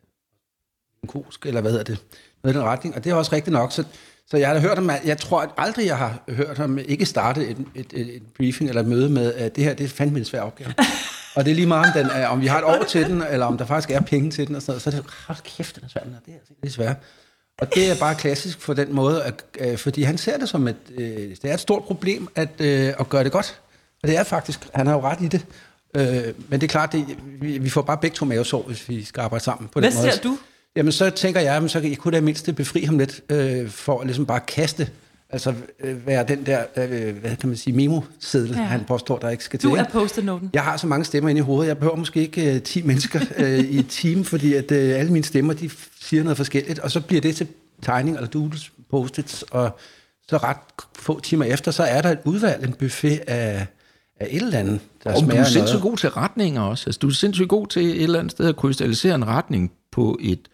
kosk, 1.08 1.46
eller 1.46 1.60
hvad 1.60 1.70
hedder 1.70 1.84
det, 1.84 1.98
noget 2.44 2.54
i 2.54 2.58
den 2.58 2.66
retning, 2.66 2.94
og 2.94 3.04
det 3.04 3.10
er 3.10 3.14
også 3.14 3.32
rigtigt 3.32 3.52
nok, 3.52 3.72
så, 3.72 3.84
så 4.30 4.36
jeg 4.36 4.48
har 4.48 4.58
hørt 4.58 4.78
ham, 4.78 4.90
jeg 5.04 5.18
tror 5.18 5.40
at 5.40 5.50
aldrig, 5.56 5.86
jeg 5.86 5.98
har 5.98 6.22
hørt 6.28 6.58
ham 6.58 6.78
ikke 6.78 7.06
starte 7.06 7.48
et, 7.48 7.56
et, 7.74 7.92
et, 7.92 8.16
et 8.16 8.22
briefing 8.36 8.68
eller 8.68 8.82
et 8.82 8.88
møde 8.88 9.08
med, 9.08 9.34
at 9.34 9.56
det 9.56 9.64
her, 9.64 9.74
det 9.74 9.84
er 9.84 9.88
fandme 9.88 10.18
en 10.18 10.24
svær 10.24 10.40
opgave. 10.40 10.74
og 11.36 11.44
det 11.44 11.50
er 11.50 11.54
lige 11.54 11.66
meget, 11.66 11.86
om, 11.86 11.92
den 12.02 12.10
er, 12.10 12.26
om 12.26 12.40
vi 12.40 12.46
har 12.46 12.58
et 12.58 12.64
år 12.64 12.84
til 12.88 13.06
den, 13.06 13.22
eller 13.22 13.46
om 13.46 13.58
der 13.58 13.66
faktisk 13.66 13.90
er 13.90 14.00
penge 14.00 14.30
til 14.30 14.48
den, 14.48 14.56
og 14.56 14.62
sådan 14.62 14.72
noget, 14.72 14.82
så 14.82 14.90
er 14.90 14.94
det, 14.94 15.04
hold 15.26 15.38
kæft, 15.56 15.76
den 15.76 15.84
er 15.84 15.88
svær, 15.88 16.02
den 16.02 16.12
er, 16.12 16.18
det 16.26 16.34
er 16.34 16.38
altså 16.38 16.52
det 16.62 16.68
er 16.68 16.72
svært. 16.72 16.96
Og 17.58 17.74
det 17.74 17.90
er 17.90 17.98
bare 17.98 18.14
klassisk 18.14 18.60
for 18.60 18.74
den 18.74 18.94
måde, 18.94 19.22
at, 19.24 19.44
øh, 19.58 19.78
fordi 19.78 20.02
han 20.02 20.18
ser 20.18 20.38
det 20.38 20.48
som 20.48 20.68
et, 20.68 20.76
øh, 20.98 21.06
det 21.42 21.44
er 21.44 21.54
et 21.54 21.60
stort 21.60 21.82
problem 21.82 22.28
at, 22.34 22.48
øh, 22.58 22.94
at 23.00 23.08
gøre 23.08 23.24
det 23.24 23.32
godt. 23.32 23.60
Og 24.02 24.08
det 24.08 24.16
er 24.16 24.24
faktisk, 24.24 24.68
han 24.74 24.86
har 24.86 24.94
jo 24.94 25.00
ret 25.00 25.20
i 25.20 25.28
det. 25.28 25.46
Øh, 25.96 26.34
men 26.48 26.60
det 26.60 26.62
er 26.62 26.68
klart, 26.68 26.92
det, 26.92 27.18
vi, 27.40 27.58
vi 27.58 27.70
får 27.70 27.82
bare 27.82 27.98
begge 27.98 28.14
to 28.14 28.24
mavesår, 28.24 28.62
hvis 28.62 28.88
vi 28.88 29.04
skal 29.04 29.20
arbejde 29.20 29.44
sammen 29.44 29.68
på 29.68 29.80
Hvad 29.80 29.90
den 29.90 29.98
måde. 29.98 30.12
ser 30.12 30.20
du? 30.20 30.38
Jamen, 30.76 30.92
så 30.92 31.10
tænker 31.10 31.40
jeg, 31.40 31.56
at 31.56 31.70
så 31.70 31.78
jeg 31.78 31.98
kunne 31.98 32.16
da 32.16 32.20
mindst 32.20 32.54
befri 32.56 32.82
ham 32.82 32.98
lidt, 32.98 33.20
øh, 33.28 33.68
for 33.68 34.00
at 34.00 34.06
ligesom 34.06 34.26
bare 34.26 34.40
kaste, 34.40 34.88
altså 35.30 35.54
øh, 35.80 36.06
være 36.06 36.24
den 36.28 36.46
der, 36.46 36.64
øh, 36.76 37.16
hvad 37.16 37.36
kan 37.36 37.48
man 37.48 37.56
sige, 37.56 37.76
memo-seddel, 37.76 38.50
Ja. 38.56 38.62
han 38.62 38.84
påstår, 38.84 39.18
der 39.18 39.28
ikke 39.30 39.44
skal 39.44 39.58
til. 39.58 39.70
Du 39.70 39.74
er 39.74 39.80
ikke? 39.80 39.92
post-it-noten. 39.92 40.50
Jeg 40.54 40.62
har 40.62 40.76
så 40.76 40.86
mange 40.86 41.04
stemmer 41.04 41.30
inde 41.30 41.38
i 41.38 41.42
hovedet. 41.42 41.68
Jeg 41.68 41.78
behøver 41.78 41.96
måske 41.96 42.20
ikke 42.20 42.54
øh, 42.54 42.62
10 42.62 42.82
mennesker 42.82 43.20
øh, 43.36 43.58
i 43.58 43.78
et 43.78 43.86
team, 43.88 44.24
fordi 44.24 44.54
at 44.54 44.72
øh, 44.72 44.98
alle 44.98 45.12
mine 45.12 45.24
stemmer, 45.24 45.52
de 45.54 45.70
siger 46.00 46.22
noget 46.22 46.36
forskelligt, 46.36 46.78
og 46.78 46.90
så 46.90 47.00
bliver 47.00 47.20
det 47.20 47.36
til 47.36 47.46
tegning 47.82 48.16
eller 48.16 48.28
doodles, 48.28 48.72
post-its, 48.90 49.44
og 49.50 49.78
så 50.28 50.36
ret 50.36 50.56
få 50.98 51.20
timer 51.20 51.44
efter, 51.44 51.70
så 51.70 51.82
er 51.82 52.02
der 52.02 52.10
et 52.10 52.18
udvalg, 52.24 52.64
en 52.64 52.72
buffet 52.72 53.20
af, 53.26 53.66
af 54.20 54.26
et 54.30 54.42
eller 54.42 54.58
andet, 54.58 54.80
der 55.04 55.14
Og 55.14 55.22
du 55.22 55.36
er 55.36 55.44
sindssygt 55.44 55.82
god 55.82 55.96
til 55.96 56.08
retninger 56.10 56.62
også. 56.62 56.84
Altså, 56.86 56.98
du 56.98 57.08
er 57.08 57.12
sindssygt 57.12 57.48
god 57.48 57.66
til 57.66 57.82
et 57.84 58.02
eller 58.02 58.18
andet 58.18 58.30
sted 58.30 58.48
at 58.48 58.56
krystallisere 58.56 59.14
en 59.14 59.26
retning 59.26 59.72
på, 59.92 60.18
et, 60.20 60.48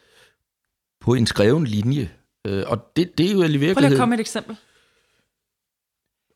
på 1.08 1.14
en 1.14 1.26
skreven 1.26 1.64
linje. 1.64 2.10
Øh, 2.46 2.64
og 2.66 2.78
det, 2.96 3.18
det 3.18 3.26
er 3.26 3.32
jo 3.32 3.38
i 3.38 3.40
Prøv 3.40 3.46
lige 3.46 3.56
at 3.56 3.60
virkeligheden... 3.60 3.98
komme 3.98 4.14
et 4.14 4.20
eksempel. 4.20 4.56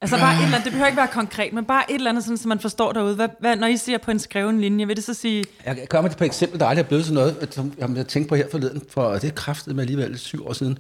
Altså 0.00 0.16
bare 0.16 0.34
et 0.34 0.36
eller 0.36 0.48
andet, 0.48 0.64
det 0.64 0.72
behøver 0.72 0.86
ikke 0.86 0.96
være 0.96 1.08
konkret, 1.08 1.52
men 1.52 1.64
bare 1.64 1.90
et 1.90 1.94
eller 1.94 2.10
andet, 2.10 2.24
sådan, 2.24 2.36
så 2.36 2.48
man 2.48 2.60
forstår 2.60 2.92
derude. 2.92 3.14
Hvad, 3.14 3.28
hvad, 3.40 3.56
når 3.56 3.66
I 3.66 3.76
siger 3.76 3.98
på 3.98 4.10
en 4.10 4.18
skreven 4.18 4.60
linje, 4.60 4.86
vil 4.86 4.96
det 4.96 5.04
så 5.04 5.14
sige, 5.14 5.44
Jeg 5.66 5.76
kan 5.76 5.86
komme 5.86 6.10
på 6.10 6.24
et 6.24 6.26
eksempel, 6.26 6.60
der 6.60 6.66
aldrig 6.66 6.82
er 6.84 6.88
blevet 6.88 7.04
til 7.04 7.14
noget, 7.14 7.48
som 7.50 7.72
jeg, 7.78 7.90
jeg 7.96 8.06
tænkte 8.06 8.28
på 8.28 8.34
her 8.34 8.48
forleden, 8.50 8.82
for 8.88 9.12
det 9.14 9.34
kraftet 9.34 9.74
med 9.74 9.82
alligevel 9.82 10.18
syv 10.18 10.46
år 10.46 10.52
siden, 10.52 10.78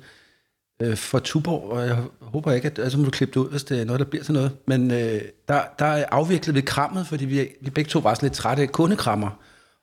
øh, 0.82 0.96
for 0.96 1.18
Tuborg, 1.18 1.70
og 1.70 1.86
jeg 1.86 1.96
håber 2.20 2.52
ikke, 2.52 2.66
at 2.66 2.78
altså 2.78 2.98
må 2.98 3.04
du 3.04 3.10
klippe 3.10 3.34
det 3.34 3.46
ud, 3.46 3.50
hvis 3.50 3.64
det 3.64 3.80
er 3.80 3.84
noget, 3.84 4.00
der 4.00 4.06
bliver 4.06 4.24
til 4.24 4.34
noget. 4.34 4.50
Men 4.66 4.90
øh, 4.90 5.20
der, 5.48 5.60
der 5.78 5.86
er 5.86 6.04
afviklet 6.10 6.54
ved 6.54 6.62
krammet, 6.62 7.06
fordi 7.06 7.24
vi, 7.24 7.48
vi 7.60 7.70
begge 7.70 7.88
to 7.88 7.98
var 7.98 8.14
sådan 8.14 8.26
lidt 8.26 8.34
trætte 8.34 8.62
af 8.62 8.72
kundekrammer, 8.72 9.30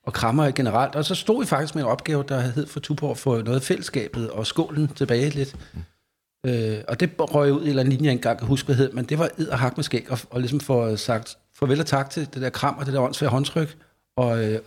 og 0.07 0.13
krammer 0.13 0.51
generelt. 0.51 0.95
Og 0.95 1.05
så 1.05 1.15
stod 1.15 1.41
vi 1.43 1.47
faktisk 1.47 1.75
med 1.75 1.83
en 1.83 1.89
opgave, 1.89 2.23
der 2.29 2.39
hed 2.39 2.67
for 2.67 2.79
Tuborg 2.79 3.17
for 3.17 3.41
noget 3.41 3.55
af 3.59 3.61
fællesskabet 3.61 4.29
og 4.29 4.47
skålen 4.47 4.87
tilbage 4.87 5.29
lidt. 5.29 5.55
Øh, 6.45 6.77
og 6.87 6.99
det 6.99 7.09
røg 7.19 7.53
ud 7.53 7.59
i 7.59 7.63
en 7.63 7.69
eller 7.69 7.79
anden 7.79 7.91
linje, 7.91 8.05
jeg 8.05 8.11
engang 8.11 8.37
kan 8.39 8.47
huske, 8.47 8.65
hvad 8.65 8.75
hed, 8.75 8.91
men 8.91 9.05
det 9.05 9.19
var 9.19 9.29
ed 9.37 9.47
og 9.47 9.59
hak 9.59 9.77
med 9.77 9.83
skæg, 9.83 10.05
og, 10.09 10.19
og 10.29 10.39
ligesom 10.39 10.59
få 10.59 10.95
sagt 10.95 11.37
farvel 11.59 11.79
og 11.79 11.85
tak 11.85 12.09
til 12.09 12.27
det 12.33 12.41
der 12.41 12.49
kram 12.49 12.75
og 12.77 12.85
det 12.85 12.93
der 12.93 12.99
åndsvære 12.99 13.31
håndtryk, 13.31 13.77
og, 14.17 14.43
øh, 14.45 14.59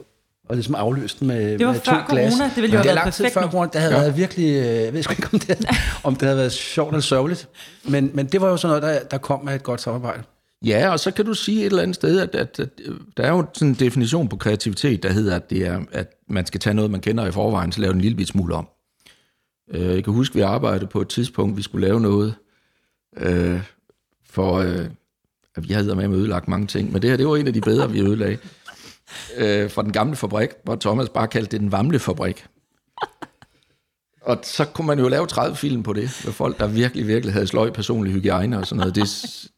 og 0.48 0.56
ligesom 0.56 0.74
afløst 0.74 1.20
den 1.20 1.28
med, 1.28 1.58
Det 1.58 1.66
var 1.66 1.72
med 1.72 1.80
før 1.80 1.92
to 1.92 2.14
glas. 2.14 2.32
corona, 2.32 2.50
det 2.54 2.62
ville 2.62 2.76
jo 2.76 2.82
det 2.82 2.90
have 2.90 2.96
været 2.96 3.04
perfekt 3.04 3.34
før 3.34 3.50
corona, 3.50 3.68
det 3.72 3.80
havde 3.80 3.94
ja. 3.94 4.00
været 4.00 4.16
virkelig, 4.16 4.48
øh, 4.48 4.66
jeg 4.66 4.92
ved 4.92 5.02
sgu 5.02 5.12
ikke, 5.12 5.28
om 5.32 5.38
det, 5.38 5.68
om 6.04 6.14
det 6.14 6.22
havde 6.22 6.38
været 6.38 6.52
sjovt 6.52 6.90
eller 6.90 7.02
sørgeligt, 7.02 7.48
men, 7.84 8.10
men 8.14 8.26
det 8.26 8.40
var 8.40 8.48
jo 8.48 8.56
sådan 8.56 8.80
noget, 8.80 9.00
der, 9.00 9.08
der 9.08 9.18
kom 9.18 9.44
med 9.44 9.54
et 9.54 9.62
godt 9.62 9.80
samarbejde. 9.80 10.22
Ja, 10.66 10.88
og 10.90 11.00
så 11.00 11.10
kan 11.10 11.24
du 11.24 11.34
sige 11.34 11.60
et 11.60 11.66
eller 11.66 11.82
andet 11.82 11.94
sted, 11.94 12.20
at, 12.20 12.34
at, 12.34 12.60
at 12.60 12.68
øh, 12.84 12.94
der 13.16 13.22
er 13.22 13.30
jo 13.30 13.46
sådan 13.54 13.68
en 13.68 13.74
definition 13.74 14.28
på 14.28 14.36
kreativitet, 14.36 15.02
der 15.02 15.12
hedder, 15.12 15.36
at, 15.36 15.50
det 15.50 15.66
er, 15.66 15.80
at 15.92 16.14
man 16.28 16.46
skal 16.46 16.60
tage 16.60 16.74
noget, 16.74 16.90
man 16.90 17.00
kender 17.00 17.26
i 17.26 17.32
forvejen, 17.32 17.72
så 17.72 17.80
lave 17.80 17.92
den 17.92 17.98
en 17.98 18.02
lille 18.02 18.16
bit 18.16 18.28
smule 18.28 18.54
om. 18.54 18.68
Øh, 19.74 19.94
Jeg 19.94 20.04
kan 20.04 20.12
huske, 20.12 20.32
at 20.32 20.36
vi 20.36 20.40
arbejdede 20.40 20.86
på 20.86 21.00
et 21.00 21.08
tidspunkt, 21.08 21.56
vi 21.56 21.62
skulle 21.62 21.86
lave 21.86 22.00
noget, 22.00 22.34
øh, 23.16 23.60
for 24.30 24.54
øh, 24.58 24.86
at 25.56 25.68
vi 25.68 25.72
havde 25.74 25.94
med 25.94 26.04
at 26.04 26.10
ødelagt 26.10 26.48
mange 26.48 26.66
ting, 26.66 26.92
men 26.92 27.02
det 27.02 27.10
her, 27.10 27.16
det 27.16 27.26
var 27.26 27.36
en 27.36 27.46
af 27.46 27.52
de 27.52 27.60
bedre, 27.60 27.90
vi 27.90 28.00
ødelagde. 28.00 28.38
Øh, 29.36 29.70
fra 29.70 29.82
den 29.82 29.92
gamle 29.92 30.16
fabrik, 30.16 30.48
hvor 30.64 30.76
Thomas 30.76 31.08
bare 31.08 31.28
kaldte 31.28 31.50
det 31.50 31.60
den 31.60 31.72
vamle 31.72 31.98
fabrik. 31.98 32.46
Og 34.24 34.38
så 34.42 34.64
kunne 34.64 34.86
man 34.86 34.98
jo 34.98 35.08
lave 35.08 35.26
30 35.26 35.56
film 35.56 35.82
på 35.82 35.92
det, 35.92 36.20
med 36.24 36.32
folk, 36.32 36.60
der 36.60 36.66
virkelig, 36.66 37.06
virkelig 37.06 37.32
havde 37.32 37.46
sløj 37.46 37.70
personlig 37.70 38.12
hygiejne 38.12 38.58
og 38.58 38.66
sådan 38.66 38.78
noget. 38.80 38.94
Det, 38.94 39.08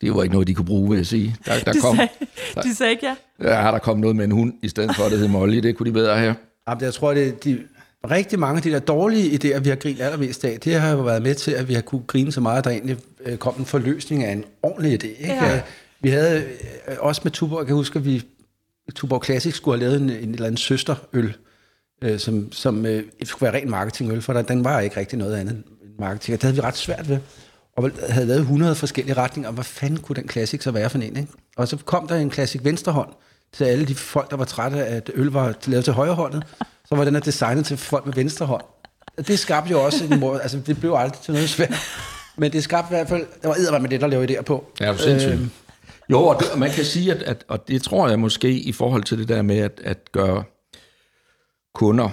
det 0.01 0.15
var 0.15 0.23
ikke 0.23 0.33
noget, 0.33 0.49
de 0.49 0.55
kunne 0.55 0.65
bruge, 0.65 0.91
vil 0.91 0.97
jeg 0.97 1.07
sige. 1.07 1.37
Der, 1.47 1.59
der 1.59 1.73
de, 1.73 1.81
kom, 1.81 1.97
sagde, 1.97 2.11
de 2.63 2.75
sagde 2.75 2.93
ikke 2.93 3.07
ja. 3.43 3.65
ja, 3.65 3.71
der 3.73 3.79
kom 3.79 3.99
noget 3.99 4.17
med 4.17 4.25
en 4.25 4.31
hund, 4.31 4.53
i 4.63 4.69
stedet 4.69 4.97
for, 4.97 5.05
at 5.05 5.11
det 5.11 5.19
hed 5.19 5.29
Molly. 5.29 5.59
Det 5.59 5.77
kunne 5.77 5.87
de 5.87 5.93
bedre 5.93 6.19
have. 6.19 6.35
Jamen, 6.69 6.85
jeg 6.85 6.95
tror, 6.95 7.15
det 7.15 7.45
de, 7.45 7.59
rigtig 8.11 8.39
mange 8.39 8.57
af 8.57 8.63
de 8.63 8.71
der 8.71 8.79
dårlige 8.79 9.31
idéer, 9.31 9.59
vi 9.59 9.69
har 9.69 9.77
grinet 9.77 10.01
allermest 10.01 10.45
af, 10.45 10.61
det 10.61 10.75
har 10.75 10.91
jo 10.91 11.03
været 11.03 11.23
med 11.23 11.35
til, 11.35 11.51
at 11.51 11.69
vi 11.69 11.75
har 11.75 11.81
kunne 11.81 12.03
grine 12.07 12.33
så 12.33 12.41
meget, 12.41 12.59
at 12.59 12.65
der 12.65 12.71
egentlig 12.71 12.97
øh, 13.25 13.37
kom 13.37 13.55
en 13.59 13.65
forløsning 13.65 14.25
af 14.25 14.33
en 14.33 14.45
ordentlig 14.63 15.05
idé. 15.05 15.07
Ikke? 15.07 15.45
Ja. 15.45 15.61
Vi 16.01 16.09
havde 16.09 16.45
øh, 16.89 16.97
også 17.01 17.21
med 17.25 17.33
Tuborg, 17.33 17.59
jeg 17.59 17.67
kan 17.67 17.77
huske, 17.77 17.99
at 17.99 18.05
vi 18.05 18.23
Tuborg 18.95 19.25
Classic 19.25 19.55
skulle 19.55 19.79
have 19.79 19.91
lavet 19.91 20.03
en, 20.03 20.23
en 20.23 20.35
eller 20.35 20.47
anden 20.47 20.57
søsterøl, 20.57 21.35
øh, 22.03 22.19
som, 22.19 22.53
som 22.53 22.87
øh, 22.87 23.03
skulle 23.25 23.53
være 23.53 23.61
ren 23.63 23.71
marketingøl, 23.71 24.23
for 24.23 24.33
der, 24.33 24.43
den 24.43 24.65
var 24.65 24.81
ikke 24.81 24.97
rigtig 24.97 25.19
noget 25.19 25.37
andet 25.37 25.55
end 25.55 25.65
marketing, 25.99 26.35
og 26.35 26.41
det 26.41 26.43
havde 26.43 26.55
vi 26.55 26.61
ret 26.61 26.77
svært 26.77 27.09
ved. 27.09 27.19
Og 27.77 27.91
havde 28.09 28.27
lavet 28.27 28.41
100 28.41 28.75
forskellige 28.75 29.17
retninger, 29.17 29.49
og 29.49 29.55
hvad 29.55 29.65
fanden 29.65 30.01
kunne 30.01 30.17
den 30.17 30.29
Classic 30.29 30.63
så 30.63 30.71
være 30.71 30.91
for 30.91 30.99
en? 30.99 31.17
Ikke? 31.17 31.27
Og 31.57 31.69
så 31.69 31.77
kom 31.77 32.09
der 32.09 32.17
en 32.17 32.33
Classic 32.33 32.65
venstrehånd 32.65 33.09
til 33.53 33.65
alle 33.65 33.85
de 33.87 33.95
folk, 33.95 34.31
der 34.31 34.37
var 34.37 34.45
trætte 34.45 34.85
af, 34.85 34.97
at 34.97 35.11
øl 35.15 35.27
var 35.27 35.55
lavet 35.67 35.85
til 35.85 35.93
højrehåndet. 35.93 36.43
Så 36.89 36.95
var 36.97 37.05
den 37.05 37.15
her 37.15 37.21
designet 37.21 37.67
til 37.67 37.77
folk 37.77 38.07
med 38.07 38.15
venstre 38.15 38.47
hånd. 38.47 38.65
Det 39.27 39.39
skabte 39.39 39.71
jo 39.71 39.85
også 39.85 40.05
en 40.05 40.21
måde, 40.21 40.43
altså 40.43 40.59
det 40.67 40.81
blev 40.81 40.95
aldrig 40.97 41.21
til 41.21 41.35
noget 41.35 41.49
svært. 41.49 41.75
Men 42.37 42.53
det 42.53 42.65
skabte 42.65 42.95
i 42.95 42.95
hvert 42.97 43.09
fald, 43.09 43.27
der 43.43 43.49
var 43.49 43.55
eddermame 43.55 43.83
med 43.83 43.91
det, 43.91 44.01
der 44.01 44.07
lavede 44.07 44.39
idéer 44.39 44.43
på. 44.43 44.73
Ja, 44.81 44.93
du 44.93 44.99
sindssygt. 44.99 45.33
Øhm, 45.33 45.51
Jo, 46.11 46.23
og, 46.23 46.41
det, 46.41 46.51
og 46.51 46.59
man 46.59 46.71
kan 46.71 46.85
sige, 46.85 47.13
at, 47.13 47.23
at, 47.23 47.45
og 47.49 47.69
det 47.69 47.83
tror 47.83 48.09
jeg 48.09 48.19
måske 48.21 48.51
i 48.51 48.73
forhold 48.73 49.03
til 49.03 49.19
det 49.19 49.29
der 49.29 49.43
med 49.43 49.59
at, 49.59 49.81
at 49.85 50.13
gøre 50.13 50.45
kunder 51.75 52.11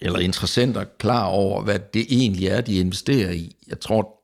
eller 0.00 0.18
interessenter 0.18 0.84
klar 0.98 1.24
over, 1.24 1.62
hvad 1.62 1.78
det 1.94 2.06
egentlig 2.08 2.46
er, 2.46 2.60
de 2.60 2.74
investerer 2.74 3.30
i. 3.30 3.56
Jeg 3.68 3.80
tror, 3.80 4.22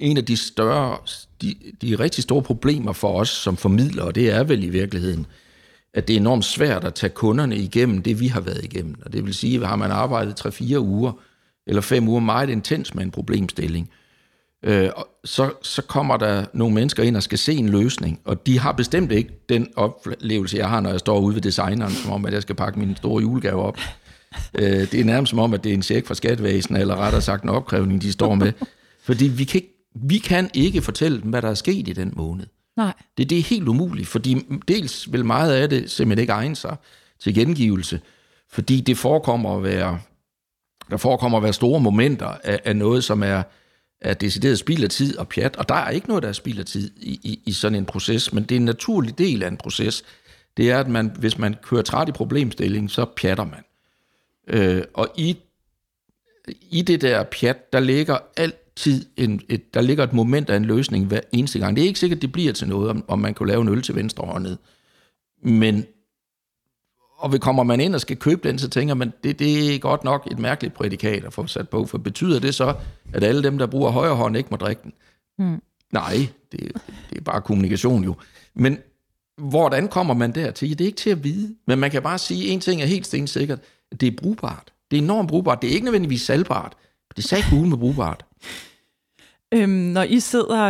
en 0.00 0.16
af 0.16 0.24
de 0.24 0.36
større, 0.36 0.98
de, 1.42 1.54
de 1.82 1.96
rigtig 1.96 2.22
store 2.22 2.42
problemer 2.42 2.92
for 2.92 3.20
os 3.20 3.28
som 3.28 3.56
formidlere, 3.56 4.12
det 4.12 4.30
er 4.30 4.44
vel 4.44 4.64
i 4.64 4.68
virkeligheden, 4.68 5.26
at 5.94 6.08
det 6.08 6.16
er 6.16 6.20
enormt 6.20 6.44
svært 6.44 6.84
at 6.84 6.94
tage 6.94 7.10
kunderne 7.10 7.56
igennem 7.56 8.02
det, 8.02 8.20
vi 8.20 8.26
har 8.26 8.40
været 8.40 8.64
igennem. 8.64 8.96
Og 9.04 9.12
det 9.12 9.26
vil 9.26 9.34
sige, 9.34 9.60
at 9.60 9.68
har 9.68 9.76
man 9.76 9.90
arbejdet 9.90 10.46
3-4 10.46 10.78
uger 10.78 11.12
eller 11.66 11.82
5 11.82 12.08
uger 12.08 12.20
meget 12.20 12.50
intens 12.50 12.94
med 12.94 13.02
en 13.04 13.10
problemstilling, 13.10 13.90
øh, 14.62 14.90
så, 15.24 15.50
så 15.62 15.82
kommer 15.82 16.16
der 16.16 16.44
nogle 16.54 16.74
mennesker 16.74 17.02
ind 17.02 17.16
og 17.16 17.22
skal 17.22 17.38
se 17.38 17.52
en 17.52 17.68
løsning, 17.68 18.20
og 18.24 18.46
de 18.46 18.58
har 18.58 18.72
bestemt 18.72 19.12
ikke 19.12 19.30
den 19.48 19.68
oplevelse, 19.76 20.56
jeg 20.56 20.68
har, 20.68 20.80
når 20.80 20.90
jeg 20.90 21.00
står 21.00 21.20
ude 21.20 21.34
ved 21.34 21.42
designeren, 21.42 21.92
som 21.92 22.12
om, 22.12 22.26
at 22.26 22.32
jeg 22.32 22.42
skal 22.42 22.54
pakke 22.54 22.78
min 22.78 22.96
store 22.96 23.22
julegave 23.22 23.62
op. 23.62 23.78
Øh, 24.54 24.80
det 24.80 24.94
er 24.94 25.04
nærmest 25.04 25.30
som 25.30 25.38
om, 25.38 25.54
at 25.54 25.64
det 25.64 25.70
er 25.70 25.74
en 25.74 25.82
check 25.82 26.06
fra 26.06 26.14
skattevæsen, 26.14 26.76
eller 26.76 26.96
rettere 26.96 27.22
sagt 27.22 27.42
en 27.42 27.48
opkrævning, 27.48 28.02
de 28.02 28.12
står 28.12 28.34
med. 28.34 28.52
Fordi 29.02 29.28
vi 29.28 29.44
kan, 29.44 29.60
ikke, 29.60 29.74
vi 29.94 30.18
kan 30.18 30.50
ikke 30.54 30.82
fortælle 30.82 31.22
dem, 31.22 31.30
hvad 31.30 31.42
der 31.42 31.50
er 31.50 31.54
sket 31.54 31.88
i 31.88 31.92
den 31.92 32.12
måned. 32.16 32.46
Nej. 32.76 32.92
Det, 33.18 33.30
det 33.30 33.38
er 33.38 33.42
helt 33.42 33.68
umuligt, 33.68 34.08
fordi 34.08 34.46
dels 34.68 35.12
vil 35.12 35.24
meget 35.24 35.52
af 35.52 35.68
det 35.68 35.90
simpelthen 35.90 36.22
ikke 36.22 36.32
egne 36.32 36.56
sig 36.56 36.76
til 37.20 37.34
gengivelse, 37.34 38.00
fordi 38.50 38.80
det 38.80 38.98
forekommer 38.98 39.56
at 39.56 39.62
være, 39.62 39.98
der 40.90 40.96
forekommer 40.96 41.38
at 41.38 41.44
være 41.44 41.52
store 41.52 41.80
momenter 41.80 42.26
af, 42.44 42.60
af 42.64 42.76
noget, 42.76 43.04
som 43.04 43.22
er, 43.22 43.42
er 44.00 44.14
decideret 44.14 44.58
spild 44.58 44.84
af 44.84 44.90
tid 44.90 45.16
og 45.16 45.28
pjat, 45.28 45.56
og 45.56 45.68
der 45.68 45.74
er 45.74 45.90
ikke 45.90 46.08
noget, 46.08 46.22
der 46.22 46.28
er 46.28 46.32
spild 46.32 46.58
af 46.58 46.64
tid 46.64 46.90
i, 46.96 47.20
i, 47.22 47.40
i 47.46 47.52
sådan 47.52 47.78
en 47.78 47.86
proces, 47.86 48.32
men 48.32 48.42
det 48.42 48.52
er 48.52 48.56
en 48.56 48.64
naturlig 48.64 49.18
del 49.18 49.42
af 49.42 49.48
en 49.48 49.56
proces. 49.56 50.04
Det 50.56 50.70
er, 50.70 50.80
at 50.80 50.88
man, 50.88 51.12
hvis 51.18 51.38
man 51.38 51.56
kører 51.62 51.82
træt 51.82 52.08
i 52.08 52.12
problemstillingen, 52.12 52.88
så 52.88 53.04
pjatter 53.04 53.44
man. 53.44 53.64
Øh, 54.48 54.82
og 54.94 55.08
i, 55.16 55.36
i 56.70 56.82
det 56.82 57.00
der 57.00 57.24
pjat, 57.24 57.72
der 57.72 57.80
ligger 57.80 58.18
altid 58.36 59.04
en, 59.16 59.40
et, 59.48 59.74
der 59.74 59.80
ligger 59.80 60.04
et 60.04 60.12
moment 60.12 60.50
af 60.50 60.56
en 60.56 60.64
løsning 60.64 61.06
hver 61.06 61.20
eneste 61.32 61.58
gang. 61.58 61.76
Det 61.76 61.82
er 61.82 61.86
ikke 61.86 62.00
sikkert, 62.00 62.22
det 62.22 62.32
bliver 62.32 62.52
til 62.52 62.68
noget, 62.68 62.90
om, 62.90 63.04
om 63.08 63.18
man 63.18 63.34
kunne 63.34 63.48
lave 63.48 63.62
en 63.62 63.68
øl 63.68 63.82
til 63.82 63.94
venstre 63.94 64.22
venstrehåndet. 64.22 64.58
Men 65.42 65.86
og 67.18 67.32
vi 67.32 67.38
kommer 67.38 67.62
man 67.62 67.80
ind 67.80 67.94
og 67.94 68.00
skal 68.00 68.16
købe 68.16 68.48
den, 68.48 68.58
så 68.58 68.68
tænker 68.68 68.94
man, 68.94 69.12
det, 69.24 69.38
det 69.38 69.74
er 69.74 69.78
godt 69.78 70.04
nok 70.04 70.28
et 70.30 70.38
mærkeligt 70.38 70.74
prædikat 70.74 71.24
at 71.24 71.32
få 71.32 71.46
sat 71.46 71.68
på, 71.68 71.86
for 71.86 71.98
betyder 71.98 72.40
det 72.40 72.54
så, 72.54 72.74
at 73.12 73.24
alle 73.24 73.42
dem, 73.42 73.58
der 73.58 73.66
bruger 73.66 73.90
højre 73.90 74.14
hånd, 74.14 74.36
ikke 74.36 74.48
må 74.50 74.56
drikke 74.56 74.82
den? 74.82 74.92
Mm. 75.38 75.62
Nej, 75.92 76.28
det, 76.52 76.60
det 77.10 77.18
er 77.18 77.22
bare 77.22 77.40
kommunikation 77.40 78.04
jo. 78.04 78.14
Men 78.54 78.78
hvordan 79.38 79.88
kommer 79.88 80.14
man 80.14 80.32
dertil? 80.32 80.70
Det 80.70 80.80
er 80.80 80.86
ikke 80.86 80.96
til 80.96 81.10
at 81.10 81.24
vide, 81.24 81.54
men 81.66 81.78
man 81.78 81.90
kan 81.90 82.02
bare 82.02 82.18
sige, 82.18 82.48
en 82.48 82.60
ting 82.60 82.82
er 82.82 82.86
helt 82.86 83.06
stensikkert, 83.06 83.58
at 83.92 84.00
det 84.00 84.06
er 84.06 84.16
brugbart. 84.16 84.72
Det 84.90 84.98
er 84.98 85.02
enormt 85.02 85.28
brugbart. 85.28 85.62
Det 85.62 85.70
er 85.70 85.74
ikke 85.74 85.84
nødvendigvis 85.84 86.22
salgbart. 86.22 86.72
Det 87.16 87.24
er 87.24 87.28
sagt 87.28 87.52
med 87.52 87.78
brugbart. 87.78 88.24
Øhm, 89.54 89.70
når 89.70 90.02
I 90.02 90.20
sidder... 90.20 90.64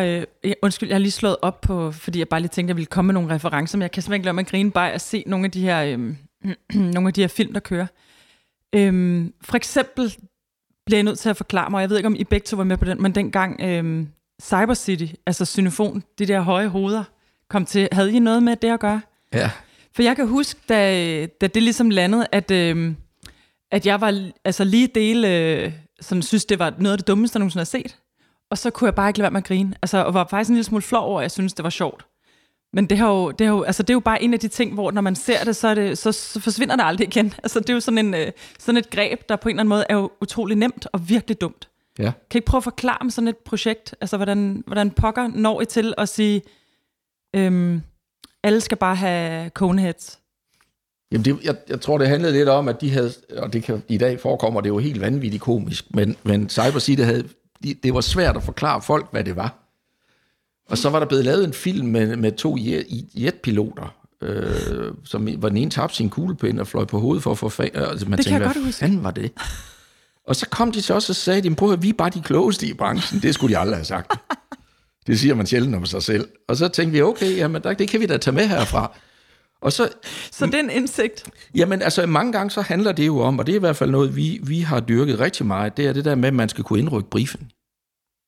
Øh, 0.44 0.52
undskyld, 0.62 0.88
jeg 0.88 0.94
har 0.94 1.00
lige 1.00 1.12
slået 1.12 1.36
op 1.42 1.60
på... 1.60 1.92
Fordi 1.92 2.18
jeg 2.18 2.28
bare 2.28 2.40
lige 2.40 2.48
tænkte, 2.48 2.66
at 2.66 2.68
jeg 2.68 2.76
ville 2.76 2.86
komme 2.86 3.06
med 3.06 3.14
nogle 3.14 3.34
referencer, 3.34 3.78
men 3.78 3.82
jeg 3.82 3.90
kan 3.90 4.02
simpelthen 4.02 4.20
ikke 4.20 4.24
lade 4.24 4.34
mig 4.34 4.46
grine 4.46 4.70
bare 4.70 4.92
at 4.92 5.00
se 5.00 5.24
nogle 5.26 5.44
af 5.44 5.50
de 5.50 5.60
her, 5.60 5.84
øh, 5.84 6.14
nogle 6.94 7.08
af 7.08 7.14
de 7.14 7.20
her 7.20 7.28
film, 7.28 7.52
der 7.52 7.60
kører. 7.60 7.86
Øhm, 8.72 9.34
for 9.42 9.56
eksempel 9.56 10.16
bliver 10.86 10.98
jeg 10.98 11.04
nødt 11.04 11.18
til 11.18 11.28
at 11.28 11.36
forklare 11.36 11.70
mig, 11.70 11.80
jeg 11.80 11.90
ved 11.90 11.96
ikke, 11.96 12.06
om 12.06 12.14
I 12.14 12.24
begge 12.24 12.44
to 12.44 12.56
var 12.56 12.64
med 12.64 12.76
på 12.76 12.84
den, 12.84 13.02
men 13.02 13.14
dengang 13.14 13.60
øh, 13.60 14.06
Cyber 14.42 14.74
City, 14.74 15.06
altså 15.26 15.44
Synofon, 15.44 16.02
de 16.18 16.26
der 16.26 16.40
høje 16.40 16.68
hoveder, 16.68 17.04
kom 17.50 17.66
til, 17.66 17.88
havde 17.92 18.12
I 18.12 18.18
noget 18.18 18.42
med 18.42 18.56
det 18.56 18.68
at 18.68 18.80
gøre? 18.80 19.00
Ja. 19.32 19.50
For 19.94 20.02
jeg 20.02 20.16
kan 20.16 20.28
huske, 20.28 20.60
da, 20.68 21.26
da 21.26 21.46
det 21.46 21.62
ligesom 21.62 21.90
landede, 21.90 22.26
at, 22.32 22.50
øh, 22.50 22.94
at 23.70 23.86
jeg 23.86 24.00
var 24.00 24.30
altså 24.44 24.64
lige 24.64 24.86
dele, 24.86 25.28
øh, 25.28 25.72
sådan 26.00 26.22
synes, 26.22 26.44
det 26.44 26.58
var 26.58 26.74
noget 26.78 26.92
af 26.92 26.98
det 26.98 27.06
dummeste, 27.06 27.36
jeg 27.36 27.40
nogensinde 27.40 27.60
har 27.60 27.64
set. 27.64 27.96
Og 28.50 28.58
så 28.58 28.70
kunne 28.70 28.86
jeg 28.86 28.94
bare 28.94 29.08
ikke 29.08 29.18
lade 29.18 29.24
være 29.24 29.30
med 29.30 29.40
at 29.40 29.46
grine. 29.46 29.74
Altså, 29.82 30.04
og 30.04 30.14
var 30.14 30.26
faktisk 30.30 30.48
en 30.48 30.54
lille 30.54 30.64
smule 30.64 30.82
flov 30.82 31.04
over, 31.04 31.20
at 31.20 31.22
jeg 31.22 31.30
synes, 31.30 31.52
det 31.52 31.62
var 31.62 31.70
sjovt. 31.70 32.06
Men 32.72 32.86
det, 32.86 32.98
har 32.98 33.08
jo, 33.08 33.30
det, 33.30 33.46
har 33.46 33.54
jo, 33.54 33.62
altså, 33.62 33.82
det 33.82 33.90
er 33.90 33.94
jo 33.94 34.00
bare 34.00 34.22
en 34.22 34.34
af 34.34 34.40
de 34.40 34.48
ting, 34.48 34.74
hvor 34.74 34.90
når 34.90 35.00
man 35.00 35.16
ser 35.16 35.44
det, 35.44 35.56
så, 35.56 35.68
er 35.68 35.74
det, 35.74 35.98
så, 35.98 36.12
så 36.12 36.40
forsvinder 36.40 36.76
det 36.76 36.84
aldrig 36.84 37.08
igen. 37.08 37.34
Altså, 37.42 37.60
det 37.60 37.70
er 37.70 37.74
jo 37.74 37.80
sådan, 37.80 37.98
en, 37.98 38.14
øh, 38.14 38.32
sådan 38.58 38.76
et 38.76 38.90
greb, 38.90 39.28
der 39.28 39.36
på 39.36 39.48
en 39.48 39.52
eller 39.52 39.60
anden 39.60 39.68
måde 39.68 39.84
er 39.88 39.94
jo 39.94 40.10
utrolig 40.20 40.56
nemt 40.56 40.86
og 40.92 41.08
virkelig 41.08 41.40
dumt. 41.40 41.68
Ja. 41.98 42.02
Kan 42.04 42.12
I 42.34 42.36
ikke 42.36 42.46
prøve 42.46 42.58
at 42.58 42.64
forklare 42.64 42.98
om 43.00 43.10
sådan 43.10 43.28
et 43.28 43.36
projekt? 43.36 43.94
Altså, 44.00 44.16
hvordan, 44.16 44.64
hvordan 44.66 44.90
pokker 44.90 45.28
når 45.34 45.60
I 45.60 45.64
til 45.64 45.94
at 45.98 46.08
sige, 46.08 46.42
øhm, 47.36 47.82
alle 48.44 48.60
skal 48.60 48.76
bare 48.76 48.96
have 48.96 49.48
coneheads? 49.48 50.18
Jamen, 51.12 51.24
det, 51.24 51.44
jeg, 51.44 51.56
jeg 51.68 51.80
tror, 51.80 51.98
det 51.98 52.08
handlede 52.08 52.32
lidt 52.32 52.48
om, 52.48 52.68
at 52.68 52.80
de 52.80 52.90
havde, 52.90 53.12
og 53.36 53.52
det 53.52 53.62
kan, 53.62 53.82
i 53.88 53.98
dag 53.98 54.20
forekommer 54.20 54.60
det 54.60 54.68
jo 54.68 54.78
helt 54.78 55.00
vanvittigt 55.00 55.42
komisk, 55.42 55.84
men, 55.94 56.16
men 56.22 56.48
Cyber 56.48 56.78
City 56.78 57.02
havde, 57.02 57.28
de, 57.62 57.74
det 57.74 57.94
var 57.94 58.00
svært 58.00 58.36
at 58.36 58.42
forklare 58.42 58.82
folk, 58.82 59.06
hvad 59.10 59.24
det 59.24 59.36
var. 59.36 59.67
Og 60.68 60.78
så 60.78 60.90
var 60.90 60.98
der 60.98 61.06
blevet 61.06 61.24
lavet 61.24 61.44
en 61.44 61.52
film 61.52 61.86
med, 61.88 62.16
med 62.16 62.32
to 62.32 62.56
jetpiloter, 63.14 63.94
øh, 64.22 64.92
som 65.04 65.28
var 65.36 65.48
den 65.48 65.58
ene 65.58 65.70
tabte 65.70 65.96
sin 65.96 66.10
kuglepind 66.10 66.60
og 66.60 66.66
fløj 66.66 66.84
på 66.84 67.00
hovedet 67.00 67.22
for 67.22 67.30
at 67.30 67.38
få 67.38 67.48
fag. 67.48 67.70
Altså, 67.74 68.08
man 68.08 68.18
det 68.18 68.26
tænkte, 68.26 68.48
hvad 68.48 68.72
fanden 68.72 69.04
var 69.04 69.10
det? 69.10 69.32
Og 70.26 70.36
så 70.36 70.48
kom 70.48 70.72
de 70.72 70.80
til 70.80 70.94
os 70.94 71.10
og 71.10 71.16
sagde, 71.16 71.42
de, 71.42 71.54
prøv 71.54 71.72
at 71.72 71.82
vi 71.82 71.88
er 71.88 71.92
bare 71.92 72.10
de 72.10 72.22
klogeste 72.22 72.66
i 72.66 72.72
branchen. 72.72 73.22
Det 73.22 73.34
skulle 73.34 73.54
de 73.54 73.58
aldrig 73.58 73.76
have 73.76 73.84
sagt. 73.84 74.12
Det 75.06 75.20
siger 75.20 75.34
man 75.34 75.46
sjældent 75.46 75.74
om 75.74 75.86
sig 75.86 76.02
selv. 76.02 76.28
Og 76.48 76.56
så 76.56 76.68
tænkte 76.68 76.92
vi, 76.92 77.02
okay, 77.02 77.36
jamen, 77.36 77.62
det 77.62 77.88
kan 77.88 78.00
vi 78.00 78.06
da 78.06 78.16
tage 78.16 78.34
med 78.34 78.46
herfra. 78.46 78.96
Og 79.60 79.72
så, 79.72 79.88
så 80.32 80.46
det 80.46 80.54
er 80.54 80.58
en 80.58 80.70
indsigt? 80.70 81.24
Jamen, 81.54 81.82
altså 81.82 82.06
mange 82.06 82.32
gange 82.32 82.50
så 82.50 82.62
handler 82.62 82.92
det 82.92 83.06
jo 83.06 83.18
om, 83.20 83.38
og 83.38 83.46
det 83.46 83.52
er 83.52 83.56
i 83.56 83.60
hvert 83.60 83.76
fald 83.76 83.90
noget, 83.90 84.16
vi, 84.16 84.40
vi 84.42 84.60
har 84.60 84.80
dyrket 84.80 85.20
rigtig 85.20 85.46
meget, 85.46 85.76
det 85.76 85.86
er 85.86 85.92
det 85.92 86.04
der 86.04 86.14
med, 86.14 86.28
at 86.28 86.34
man 86.34 86.48
skal 86.48 86.64
kunne 86.64 86.78
indrykke 86.78 87.10
briefen. 87.10 87.50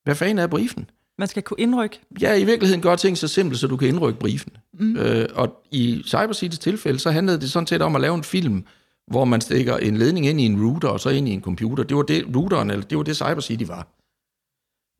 Hvad 0.03 0.15
fanden 0.15 0.39
er 0.39 0.47
briefen? 0.47 0.89
Man 1.21 1.27
skal 1.27 1.43
kunne 1.43 1.59
indrykke? 1.59 1.99
Ja, 2.21 2.35
i 2.35 2.43
virkeligheden 2.43 2.81
gør 2.81 2.95
ting 2.95 3.17
så 3.17 3.27
simpelt, 3.27 3.59
så 3.59 3.67
du 3.67 3.77
kan 3.77 3.87
indrykke 3.87 4.19
briefen. 4.19 4.51
Mm. 4.73 4.97
Øh, 4.97 5.29
og 5.33 5.63
i 5.71 6.03
CyberCitys 6.07 6.59
tilfælde, 6.59 6.99
så 6.99 7.11
handlede 7.11 7.41
det 7.41 7.51
sådan 7.51 7.67
set 7.67 7.81
om 7.81 7.95
at 7.95 8.01
lave 8.01 8.15
en 8.15 8.23
film, 8.23 8.65
hvor 9.07 9.25
man 9.25 9.41
stikker 9.41 9.77
en 9.77 9.97
ledning 9.97 10.25
ind 10.25 10.41
i 10.41 10.45
en 10.45 10.65
router, 10.65 10.87
og 10.87 10.99
så 10.99 11.09
ind 11.09 11.27
i 11.27 11.31
en 11.31 11.41
computer. 11.41 11.83
Det 11.83 11.97
var 11.97 12.03
det, 12.03 12.25
routeren, 12.35 12.69
eller 12.69 12.85
det 12.85 12.97
var 12.97 13.03
det 13.03 13.15
CyberCity 13.15 13.63
var. 13.67 13.87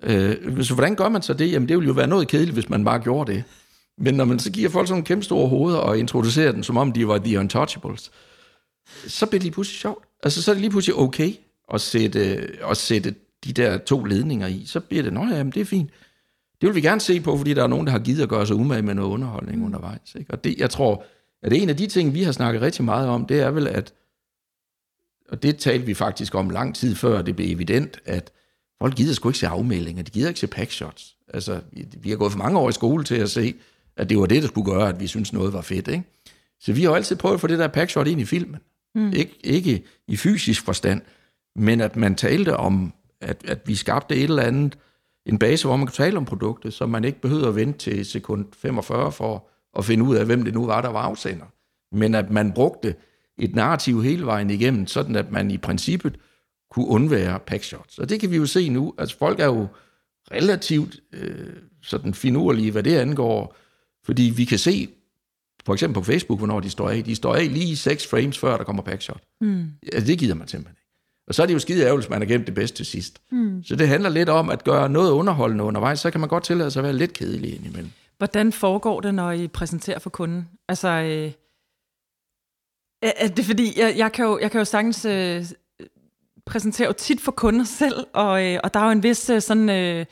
Øh, 0.04 0.64
så 0.64 0.74
hvordan 0.74 0.96
gør 0.96 1.10
man 1.10 1.22
så 1.22 1.34
det? 1.34 1.52
Jamen, 1.52 1.70
det 1.70 1.78
ville 1.78 1.88
jo 1.88 1.94
være 1.94 2.08
noget 2.08 2.28
kedeligt, 2.28 2.54
hvis 2.54 2.70
man 2.70 2.86
bare 2.86 3.00
gjorde 3.00 3.32
det. 3.32 3.44
Men 3.98 4.14
når 4.14 4.26
man 4.26 4.40
så 4.40 4.52
giver 4.52 4.70
folk 4.70 4.88
sådan 4.88 4.94
nogle 4.94 5.06
kæmpe 5.06 5.26
store 5.26 5.50
hoveder 5.50 5.80
og 5.80 5.98
introducerer 5.98 6.52
dem, 6.52 6.64
som 6.64 6.78
om 6.78 6.92
de 6.92 7.08
var 7.08 7.18
The 7.18 7.40
Untouchables, 7.40 8.12
så 9.08 9.26
bliver 9.26 9.40
det 9.40 9.44
lige 9.44 9.54
pludselig 9.54 9.80
sjovt. 9.80 10.06
Altså, 10.24 10.42
så 10.42 10.52
er 10.52 10.56
det 10.56 10.62
lige 10.62 10.72
pludselig 10.72 10.96
okay 10.96 11.34
at 11.74 11.82
sætte, 11.82 12.20
at 12.70 12.78
sætte 12.78 13.16
de 13.46 13.54
der 13.54 13.78
to 13.78 14.04
ledninger 14.04 14.48
i. 14.48 14.64
Så 14.66 14.80
bliver 14.80 15.04
det, 15.04 15.14
nå 15.14 15.26
ja, 15.26 15.44
men 15.44 15.52
det 15.52 15.62
er 15.62 15.66
fint. 15.66 15.90
Det 16.62 16.68
vil 16.68 16.76
vi 16.76 16.82
gerne 16.82 17.02
se 17.02 17.22
på, 17.22 17.38
fordi 17.38 17.54
der 17.54 17.64
er 17.64 17.68
nogen, 17.68 17.88
der 17.88 17.92
har 17.92 18.00
givet 18.00 18.22
at 18.22 18.30
gøre 18.30 18.48
sig 18.48 18.56
umage 18.56 18.82
med 18.82 18.94
noget 18.94 19.10
underholdning 19.10 19.58
mm. 19.60 19.66
undervejs. 19.66 20.16
Ikke? 20.16 20.32
Og 20.32 20.44
det, 20.44 20.58
jeg 20.58 20.70
tror, 20.70 21.04
at 21.44 21.54
en 21.54 21.70
af 21.70 21.78
de 21.78 21.88
ting, 21.88 22.14
vi 22.14 22.24
har 22.24 22.32
snakket 22.32 22.62
rigtig 22.62 22.86
meget 22.86 23.08
om, 23.10 23.26
det 23.26 23.40
er 23.40 23.52
vel, 23.52 23.68
at, 23.68 23.94
og 25.30 25.44
det 25.44 25.58
talte 25.58 25.86
vi 25.86 25.94
faktisk 25.94 26.36
om 26.36 26.50
lang 26.50 26.76
tid 26.76 26.96
før 26.96 27.22
det 27.22 27.36
blev 27.36 27.52
evident, 27.52 28.00
at 28.06 28.32
folk 28.82 28.96
gider 28.96 29.14
sgu 29.14 29.30
ikke 29.30 29.40
se 29.40 29.48
afmeldinger, 29.48 30.04
de 30.04 30.12
gider 30.12 30.28
ikke 30.28 30.40
se 30.40 30.48
packshots. 30.48 31.16
Altså, 31.34 31.62
vi 31.98 32.10
har 32.10 32.18
gået 32.18 32.32
for 32.32 32.40
mange 32.40 32.60
år 32.60 32.70
i 32.70 32.74
skole 32.74 33.04
til 33.04 33.16
at 33.16 33.30
se, 33.30 33.54
at 33.98 34.10
det 34.10 34.20
var 34.20 34.26
det, 34.26 34.42
der 34.42 34.48
skulle 34.48 34.72
gøre, 34.72 34.90
at 34.90 35.00
vi 35.00 35.08
synes 35.08 35.34
noget 35.34 35.54
var 35.54 35.62
fedt. 35.62 35.88
Ikke? 35.88 36.04
Så 36.60 36.74
vi 36.74 36.82
har 36.82 36.90
jo 36.90 36.96
altid 36.96 37.16
prøvet 37.16 37.34
at 37.34 37.42
få 37.42 37.48
det 37.48 37.60
der 37.60 37.68
packshot 37.68 38.08
ind 38.08 38.22
i 38.22 38.26
filmen. 38.26 38.58
Mm. 38.96 39.10
Ik- 39.10 39.40
ikke 39.44 39.84
i 40.08 40.16
fysisk 40.18 40.66
forstand, 40.66 41.02
men 41.56 41.82
at 41.82 41.96
man 41.96 42.16
talte 42.16 42.58
om, 42.58 42.94
at, 43.22 43.38
at 43.48 43.60
vi 43.66 43.76
skabte 43.76 44.16
et 44.16 44.24
eller 44.24 44.44
andet, 44.44 44.78
en 45.26 45.40
base, 45.40 45.68
hvor 45.68 45.78
man 45.78 45.88
kan 45.88 45.94
tale 45.94 46.18
om 46.18 46.26
produktet, 46.26 46.74
så 46.74 46.86
man 46.86 47.04
ikke 47.04 47.22
behøver 47.22 47.48
at 47.48 47.56
vente 47.56 47.80
til 47.80 48.06
sekund 48.06 48.46
45 48.58 49.12
for 49.12 49.50
at 49.78 49.86
finde 49.86 50.04
ud 50.04 50.16
af, 50.16 50.26
hvem 50.26 50.44
det 50.44 50.54
nu 50.54 50.66
var, 50.66 50.82
der 50.82 50.90
var 50.90 51.02
afsender. 51.02 51.46
Men 51.96 52.16
at 52.16 52.32
man 52.32 52.52
brugte 52.52 52.96
et 53.38 53.56
narrativ 53.56 54.04
hele 54.04 54.26
vejen 54.26 54.50
igennem, 54.50 54.88
sådan 54.88 55.16
at 55.16 55.32
man 55.32 55.52
i 55.52 55.58
princippet 55.58 56.20
kunne 56.72 56.88
undvære 56.88 57.40
packshots. 57.40 58.00
Og 58.00 58.10
det 58.10 58.20
kan 58.20 58.32
vi 58.32 58.38
jo 58.38 58.46
se 58.46 58.70
nu. 58.70 58.94
Altså 58.98 59.18
folk 59.18 59.40
er 59.40 59.46
jo 59.46 59.68
relativt 60.32 61.00
øh, 61.14 61.54
sådan 61.82 62.14
finurlige, 62.14 62.72
hvad 62.72 62.84
det 62.84 62.98
angår, 62.98 63.56
fordi 64.06 64.34
vi 64.36 64.46
kan 64.46 64.58
se, 64.58 64.88
for 65.66 65.74
eksempel 65.74 65.94
på 65.94 66.04
Facebook, 66.04 66.40
hvornår 66.40 66.60
de 66.60 66.70
står 66.70 66.90
af. 66.90 67.04
De 67.04 67.16
står 67.16 67.36
af 67.36 67.54
lige 67.54 67.78
6 67.78 68.08
frames, 68.08 68.38
før 68.38 68.58
der 68.58 68.64
kommer 68.64 68.84
packshot. 68.84 69.22
Mm. 69.42 69.66
Altså, 69.94 70.08
det 70.08 70.20
gider 70.20 70.36
man 70.36 70.48
simpelthen. 70.48 70.78
Og 71.32 71.36
så 71.36 71.42
er 71.42 71.46
det 71.46 71.54
jo 71.54 71.60
skide 71.60 71.84
ærgerligt, 71.84 72.08
hvis 72.08 72.10
man 72.10 72.22
har 72.22 72.26
gemt 72.26 72.48
det 72.48 72.56
bedste 72.56 72.78
til 72.78 72.86
sidst. 72.86 73.22
Mm. 73.32 73.64
Så 73.64 73.76
det 73.76 73.88
handler 73.88 74.10
lidt 74.10 74.30
om 74.30 74.50
at 74.50 74.64
gøre 74.64 74.90
noget 74.90 75.12
underholdende 75.12 75.64
undervejs, 75.64 76.00
så 76.00 76.12
kan 76.12 76.20
man 76.20 76.30
godt 76.30 76.44
tillade 76.44 76.72
sig 76.72 76.80
at 76.80 76.84
være 76.84 76.94
lidt 76.94 77.14
kedelig 77.14 77.56
indimellem. 77.56 77.92
Hvordan 78.18 78.52
foregår 78.52 79.00
det, 79.02 79.16
når 79.16 79.32
I 79.32 79.48
præsenterer 79.48 80.00
for 80.00 80.10
kunden? 80.10 80.48
Altså, 80.70 80.88
øh, 80.88 81.32
er 83.02 83.28
det 83.28 83.46
fordi, 83.46 83.80
jeg, 83.80 83.94
jeg, 83.98 84.12
kan 84.12 84.26
jo, 84.26 84.40
jeg 84.40 84.52
kan 84.52 84.60
jo 84.60 84.66
sagtens 84.66 85.06
øh, 85.06 85.46
præsentere 86.46 86.88
jo 86.88 86.94
tit 86.94 87.22
for 87.22 87.32
kunder 87.32 87.66
selv, 87.66 88.06
og, 88.14 88.46
øh, 88.46 88.60
og 88.64 88.74
der 88.74 88.80
er 88.80 88.86
jo 88.86 88.92
en 88.92 89.04
vis 89.04 89.30
øh, 89.30 89.42
sådan... 89.42 89.70
Øh, 89.70 90.06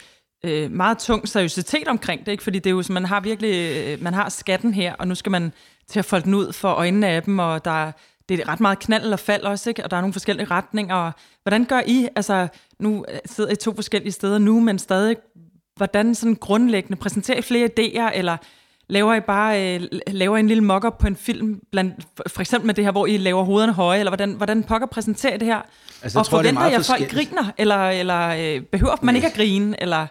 øh, 0.46 0.72
meget 0.72 0.98
tung 0.98 1.28
seriøsitet 1.28 1.88
omkring 1.88 2.26
det, 2.26 2.32
ikke? 2.32 2.44
fordi 2.44 2.60
det 2.60 2.70
er 2.70 2.72
jo, 2.72 2.84
man 2.90 3.06
har 3.06 3.20
virkelig, 3.20 3.78
øh, 3.78 4.04
man 4.04 4.14
har 4.14 4.30
skatten 4.30 4.74
her, 4.74 4.94
og 4.94 5.08
nu 5.08 5.16
skal 5.16 5.32
man 5.32 5.52
til 5.88 6.00
at 6.00 6.06
folde 6.06 6.26
den 6.26 6.34
ud 6.34 6.54
for 6.54 6.70
øjnene 6.70 7.08
af 7.08 7.24
dem, 7.24 7.40
og 7.40 7.66
der, 7.66 7.92
det 8.30 8.40
er 8.40 8.50
ret 8.50 8.60
meget 8.60 8.80
knald 8.80 9.04
eller 9.04 9.18
fald 9.18 9.44
også, 9.44 9.70
ikke? 9.70 9.84
og 9.84 9.92
der 9.92 9.98
er 9.98 10.02
nogle 10.02 10.14
forskellige 10.14 10.46
retninger. 10.46 11.12
Hvordan 11.44 11.66
gør 11.66 11.82
I, 11.88 12.08
altså 12.16 12.48
nu 12.80 13.06
sidder 13.26 13.52
I 13.52 13.56
to 13.56 13.76
forskellige 13.76 14.12
steder 14.12 14.38
nu, 14.38 14.60
men 14.60 14.80
stadig, 14.80 15.16
hvordan 15.76 16.16
sådan 16.16 16.36
grundlæggende 16.36 16.98
præsenterer 16.98 17.38
I 17.38 17.42
flere 17.42 17.70
idéer, 17.80 18.18
eller 18.18 18.38
laver 18.90 19.16
I 19.16 19.20
bare 19.20 19.76
øh, 19.76 19.82
laver 20.08 20.38
I 20.38 20.40
en 20.40 20.48
lille 20.48 20.64
mock 20.64 21.00
på 21.00 21.08
en 21.08 21.16
film, 21.16 21.60
blandt, 21.72 21.96
for 22.28 22.42
eksempel 22.42 22.66
med 22.66 22.74
det 22.74 22.84
her, 22.84 22.92
hvor 22.92 23.06
I 23.06 23.18
laver 23.18 23.44
hovederne 23.44 23.74
høje, 23.74 24.00
eller 24.00 24.12
hvordan, 24.12 24.34
hvordan 24.34 24.64
pokker 24.64 24.88
præsenterer 24.88 25.36
I 25.36 25.38
det 25.38 25.48
her? 25.48 25.62
Altså, 26.02 26.20
og 26.20 26.26
tror, 26.26 26.38
forventer 26.38 26.66
jeg, 26.66 26.74
at 26.74 26.86
folk 26.86 27.12
griner, 27.12 27.52
eller, 27.58 27.90
eller 27.90 28.28
øh, 28.28 28.62
behøver 28.62 28.96
man 29.02 29.16
ikke 29.16 29.28
at 29.28 29.34
grine, 29.34 29.82
eller... 29.82 30.08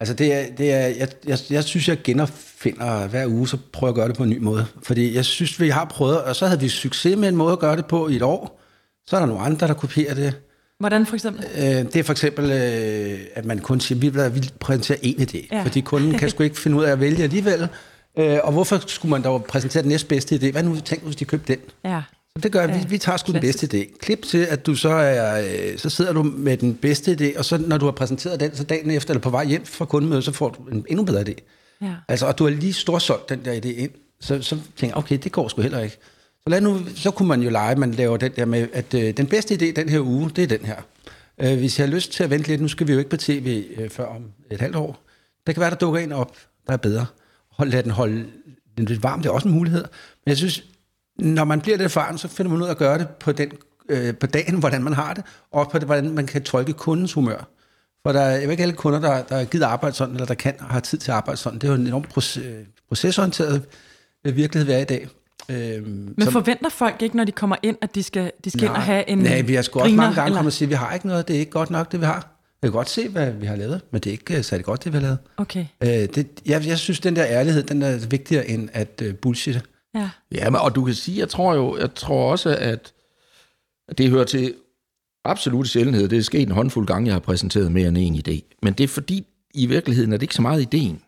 Altså 0.00 0.14
det 0.14 0.32
er, 0.32 0.46
det 0.58 0.72
er 0.72 0.86
jeg, 0.86 1.08
jeg, 1.26 1.38
jeg 1.50 1.64
synes, 1.64 1.88
jeg 1.88 1.98
genopfinder 2.04 3.06
hver 3.06 3.26
uge, 3.26 3.48
så 3.48 3.58
prøver 3.72 3.88
jeg 3.88 3.92
at 3.92 3.94
gøre 3.94 4.08
det 4.08 4.16
på 4.16 4.22
en 4.22 4.30
ny 4.30 4.38
måde. 4.38 4.66
Fordi 4.82 5.14
jeg 5.14 5.24
synes, 5.24 5.60
vi 5.60 5.68
har 5.68 5.84
prøvet, 5.84 6.22
og 6.22 6.36
så 6.36 6.46
havde 6.46 6.60
vi 6.60 6.68
succes 6.68 7.16
med 7.16 7.28
en 7.28 7.36
måde 7.36 7.52
at 7.52 7.58
gøre 7.58 7.76
det 7.76 7.86
på 7.86 8.08
i 8.08 8.16
et 8.16 8.22
år. 8.22 8.60
Så 9.06 9.16
er 9.16 9.20
der 9.20 9.26
nogle 9.26 9.42
andre, 9.42 9.66
der 9.66 9.74
kopierer 9.74 10.14
det. 10.14 10.34
Hvordan 10.78 11.06
for 11.06 11.14
eksempel? 11.14 11.44
Øh, 11.58 11.62
det 11.62 11.96
er 11.96 12.02
for 12.02 12.12
eksempel, 12.12 12.50
øh, 12.50 13.20
at 13.34 13.44
man 13.44 13.58
kun 13.58 13.80
siger, 13.80 13.98
vi 13.98 14.08
vil, 14.08 14.34
vi 14.34 14.50
præsentere 14.60 15.04
en 15.04 15.16
idé. 15.16 15.46
Ja. 15.52 15.62
Fordi 15.62 15.80
kunden 15.80 16.18
kan 16.18 16.30
sgu 16.30 16.42
ikke 16.42 16.58
finde 16.58 16.76
ud 16.76 16.84
af 16.84 16.92
at 16.92 17.00
vælge 17.00 17.22
alligevel. 17.22 17.68
Øh, 18.18 18.38
og 18.44 18.52
hvorfor 18.52 18.78
skulle 18.86 19.10
man 19.10 19.24
dog 19.24 19.44
præsentere 19.44 19.82
den 19.82 19.88
næstbedste 19.88 20.34
idé? 20.34 20.52
Hvad 20.52 20.62
nu 20.62 20.80
tænk, 20.80 21.02
hvis 21.02 21.16
de 21.16 21.24
købte 21.24 21.52
den? 21.52 21.62
Ja. 21.84 22.02
Så 22.36 22.42
det 22.42 22.52
gør, 22.52 22.66
vi, 22.66 22.86
vi 22.88 22.98
tager 22.98 23.16
sgu 23.16 23.32
den 23.32 23.40
bedste 23.40 23.66
idé. 23.66 23.98
Klip 23.98 24.22
til, 24.22 24.38
at 24.38 24.66
du 24.66 24.74
så 24.74 24.88
er, 24.88 25.42
øh, 25.42 25.78
så 25.78 25.90
sidder 25.90 26.12
du 26.12 26.22
med 26.22 26.56
den 26.56 26.74
bedste 26.74 27.16
idé, 27.20 27.38
og 27.38 27.44
så 27.44 27.58
når 27.58 27.78
du 27.78 27.84
har 27.84 27.92
præsenteret 27.92 28.40
den, 28.40 28.56
så 28.56 28.64
dagen 28.64 28.90
efter, 28.90 29.10
eller 29.10 29.22
på 29.22 29.30
vej 29.30 29.44
hjem 29.44 29.64
fra 29.64 29.84
kundemødet, 29.84 30.24
så 30.24 30.32
får 30.32 30.48
du 30.48 30.62
en 30.62 30.84
endnu 30.88 31.04
bedre 31.04 31.20
idé. 31.20 31.34
Ja. 31.82 31.94
Altså, 32.08 32.26
og 32.26 32.38
du 32.38 32.44
har 32.44 32.50
lige 32.50 32.72
storsolgt 32.72 33.28
den 33.28 33.44
der 33.44 33.60
idé 33.60 33.68
ind, 33.68 33.90
så, 34.20 34.42
så 34.42 34.56
tænker 34.76 34.86
jeg, 34.86 34.96
okay, 34.96 35.18
det 35.18 35.32
går 35.32 35.48
sgu 35.48 35.62
heller 35.62 35.80
ikke. 35.80 35.98
Så, 36.42 36.50
lad 36.50 36.60
nu, 36.60 36.78
så 36.96 37.10
kunne 37.10 37.28
man 37.28 37.42
jo 37.42 37.50
lege, 37.50 37.76
man 37.76 37.90
laver 37.90 38.16
den 38.16 38.32
der 38.36 38.44
med, 38.44 38.68
at 38.72 38.94
øh, 38.94 39.16
den 39.16 39.26
bedste 39.26 39.54
idé 39.54 39.72
den 39.72 39.88
her 39.88 40.00
uge, 40.00 40.30
det 40.36 40.44
er 40.44 40.58
den 40.58 40.66
her. 40.66 40.76
Øh, 41.38 41.58
hvis 41.58 41.78
jeg 41.78 41.88
har 41.88 41.94
lyst 41.94 42.12
til 42.12 42.24
at 42.24 42.30
vente 42.30 42.48
lidt, 42.48 42.60
nu 42.60 42.68
skal 42.68 42.86
vi 42.86 42.92
jo 42.92 42.98
ikke 42.98 43.10
på 43.10 43.16
tv 43.16 43.64
øh, 43.76 43.90
før 43.90 44.04
om 44.04 44.24
et 44.50 44.60
halvt 44.60 44.76
år. 44.76 45.02
Det 45.46 45.54
kan 45.54 45.60
være, 45.60 45.70
der 45.70 45.76
dukker 45.76 46.00
en 46.00 46.12
op, 46.12 46.36
der 46.66 46.72
er 46.72 46.76
bedre. 46.76 47.06
Hold, 47.52 47.70
lad 47.70 47.82
den 47.82 47.90
holde 47.90 48.26
den 48.76 48.84
lidt 48.84 49.02
varm, 49.02 49.22
det 49.22 49.28
er 49.28 49.32
også 49.32 49.48
en 49.48 49.54
mulighed. 49.54 49.84
Men 50.24 50.30
jeg 50.30 50.36
synes, 50.36 50.64
når 51.20 51.44
man 51.44 51.60
bliver 51.60 51.76
lidt 51.76 51.84
erfaren, 51.84 52.18
så 52.18 52.28
finder 52.28 52.52
man 52.52 52.62
ud 52.62 52.66
af 52.66 52.70
at 52.70 52.78
gøre 52.78 52.98
det 52.98 53.08
på, 53.08 53.32
den, 53.32 53.52
øh, 53.88 54.14
på 54.14 54.26
dagen, 54.26 54.58
hvordan 54.58 54.82
man 54.82 54.92
har 54.92 55.14
det, 55.14 55.24
og 55.52 55.70
på 55.70 55.78
det, 55.78 55.86
hvordan 55.86 56.10
man 56.10 56.26
kan 56.26 56.42
tolke 56.42 56.72
kundens 56.72 57.12
humør. 57.12 57.48
For 58.02 58.12
der 58.12 58.20
er 58.20 58.42
jo 58.42 58.50
ikke 58.50 58.62
alle 58.62 58.74
kunder, 58.74 59.00
der, 59.00 59.22
der 59.22 59.44
gider 59.44 59.66
arbejde 59.66 59.96
sådan, 59.96 60.14
eller 60.14 60.26
der 60.26 60.34
kan 60.34 60.54
og 60.60 60.66
har 60.66 60.80
tid 60.80 60.98
til 60.98 61.10
at 61.10 61.16
arbejde 61.16 61.36
sådan. 61.36 61.58
Det 61.58 61.68
er 61.68 61.72
jo 61.72 61.80
en 61.80 61.86
enormt 61.86 62.08
proces, 62.08 62.66
procesorienteret 62.88 63.62
virkelighed, 64.24 64.64
vi 64.64 64.72
er 64.72 64.78
i 64.78 64.84
dag. 64.84 65.08
Øhm, 65.50 66.14
Men 66.16 66.24
som, 66.24 66.32
forventer 66.32 66.68
folk 66.68 67.02
ikke, 67.02 67.16
når 67.16 67.24
de 67.24 67.32
kommer 67.32 67.56
ind, 67.62 67.76
at 67.82 67.94
de 67.94 68.02
skal, 68.02 68.32
de 68.44 68.50
skal 68.50 68.60
nej, 68.60 68.68
ind 68.68 68.76
og 68.76 68.82
have 68.82 69.08
en 69.08 69.18
Nej, 69.18 69.40
vi 69.40 69.54
har 69.54 69.62
sgu 69.62 69.80
også 69.80 69.94
mange 69.94 70.14
gange 70.14 70.26
eller? 70.26 70.38
kommet 70.38 70.50
og 70.50 70.52
sige, 70.52 70.66
at 70.66 70.70
vi 70.70 70.74
har 70.74 70.94
ikke 70.94 71.06
noget, 71.06 71.28
det 71.28 71.36
er 71.36 71.40
ikke 71.40 71.52
godt 71.52 71.70
nok, 71.70 71.92
det 71.92 72.00
vi 72.00 72.04
har. 72.04 72.36
Jeg 72.62 72.68
kan 72.68 72.72
godt 72.72 72.90
se, 72.90 73.08
hvad 73.08 73.32
vi 73.32 73.46
har 73.46 73.56
lavet, 73.56 73.80
men 73.90 74.00
det 74.00 74.10
er 74.10 74.12
ikke 74.12 74.38
uh, 74.38 74.44
særlig 74.44 74.64
godt, 74.64 74.84
det 74.84 74.92
vi 74.92 74.96
har 74.96 75.02
lavet. 75.02 75.18
Okay, 75.36 75.66
Øh, 75.80 75.88
det, 75.88 76.26
jeg, 76.46 76.66
jeg 76.66 76.78
synes, 76.78 77.00
den 77.00 77.16
der 77.16 77.26
ærlighed, 77.26 77.62
den 77.62 77.82
er 77.82 78.06
vigtigere 78.10 78.48
end 78.48 78.68
at 78.72 79.02
uh, 79.06 79.14
bullshit. 79.14 79.62
Ja. 79.94 80.10
Ja, 80.32 80.50
men, 80.50 80.60
og 80.60 80.74
du 80.74 80.84
kan 80.84 80.94
sige, 80.94 81.18
jeg 81.18 81.28
tror 81.28 81.54
jo, 81.54 81.76
jeg 81.78 81.94
tror 81.94 82.30
også, 82.30 82.56
at 82.60 82.92
det 83.98 84.10
hører 84.10 84.24
til 84.24 84.54
absolut 85.24 85.68
sjældenhed. 85.68 86.08
Det 86.08 86.18
er 86.18 86.22
sket 86.22 86.42
en 86.42 86.50
håndfuld 86.50 86.86
gange, 86.86 87.06
jeg 87.06 87.14
har 87.14 87.20
præsenteret 87.20 87.72
mere 87.72 87.88
end 87.88 87.98
en 87.98 88.14
idé. 88.28 88.56
Men 88.62 88.72
det 88.72 88.84
er 88.84 88.88
fordi, 88.88 89.26
i 89.54 89.66
virkeligheden 89.66 90.12
er 90.12 90.16
det 90.16 90.22
ikke 90.22 90.34
så 90.34 90.42
meget 90.42 90.60
ideen, 90.62 91.02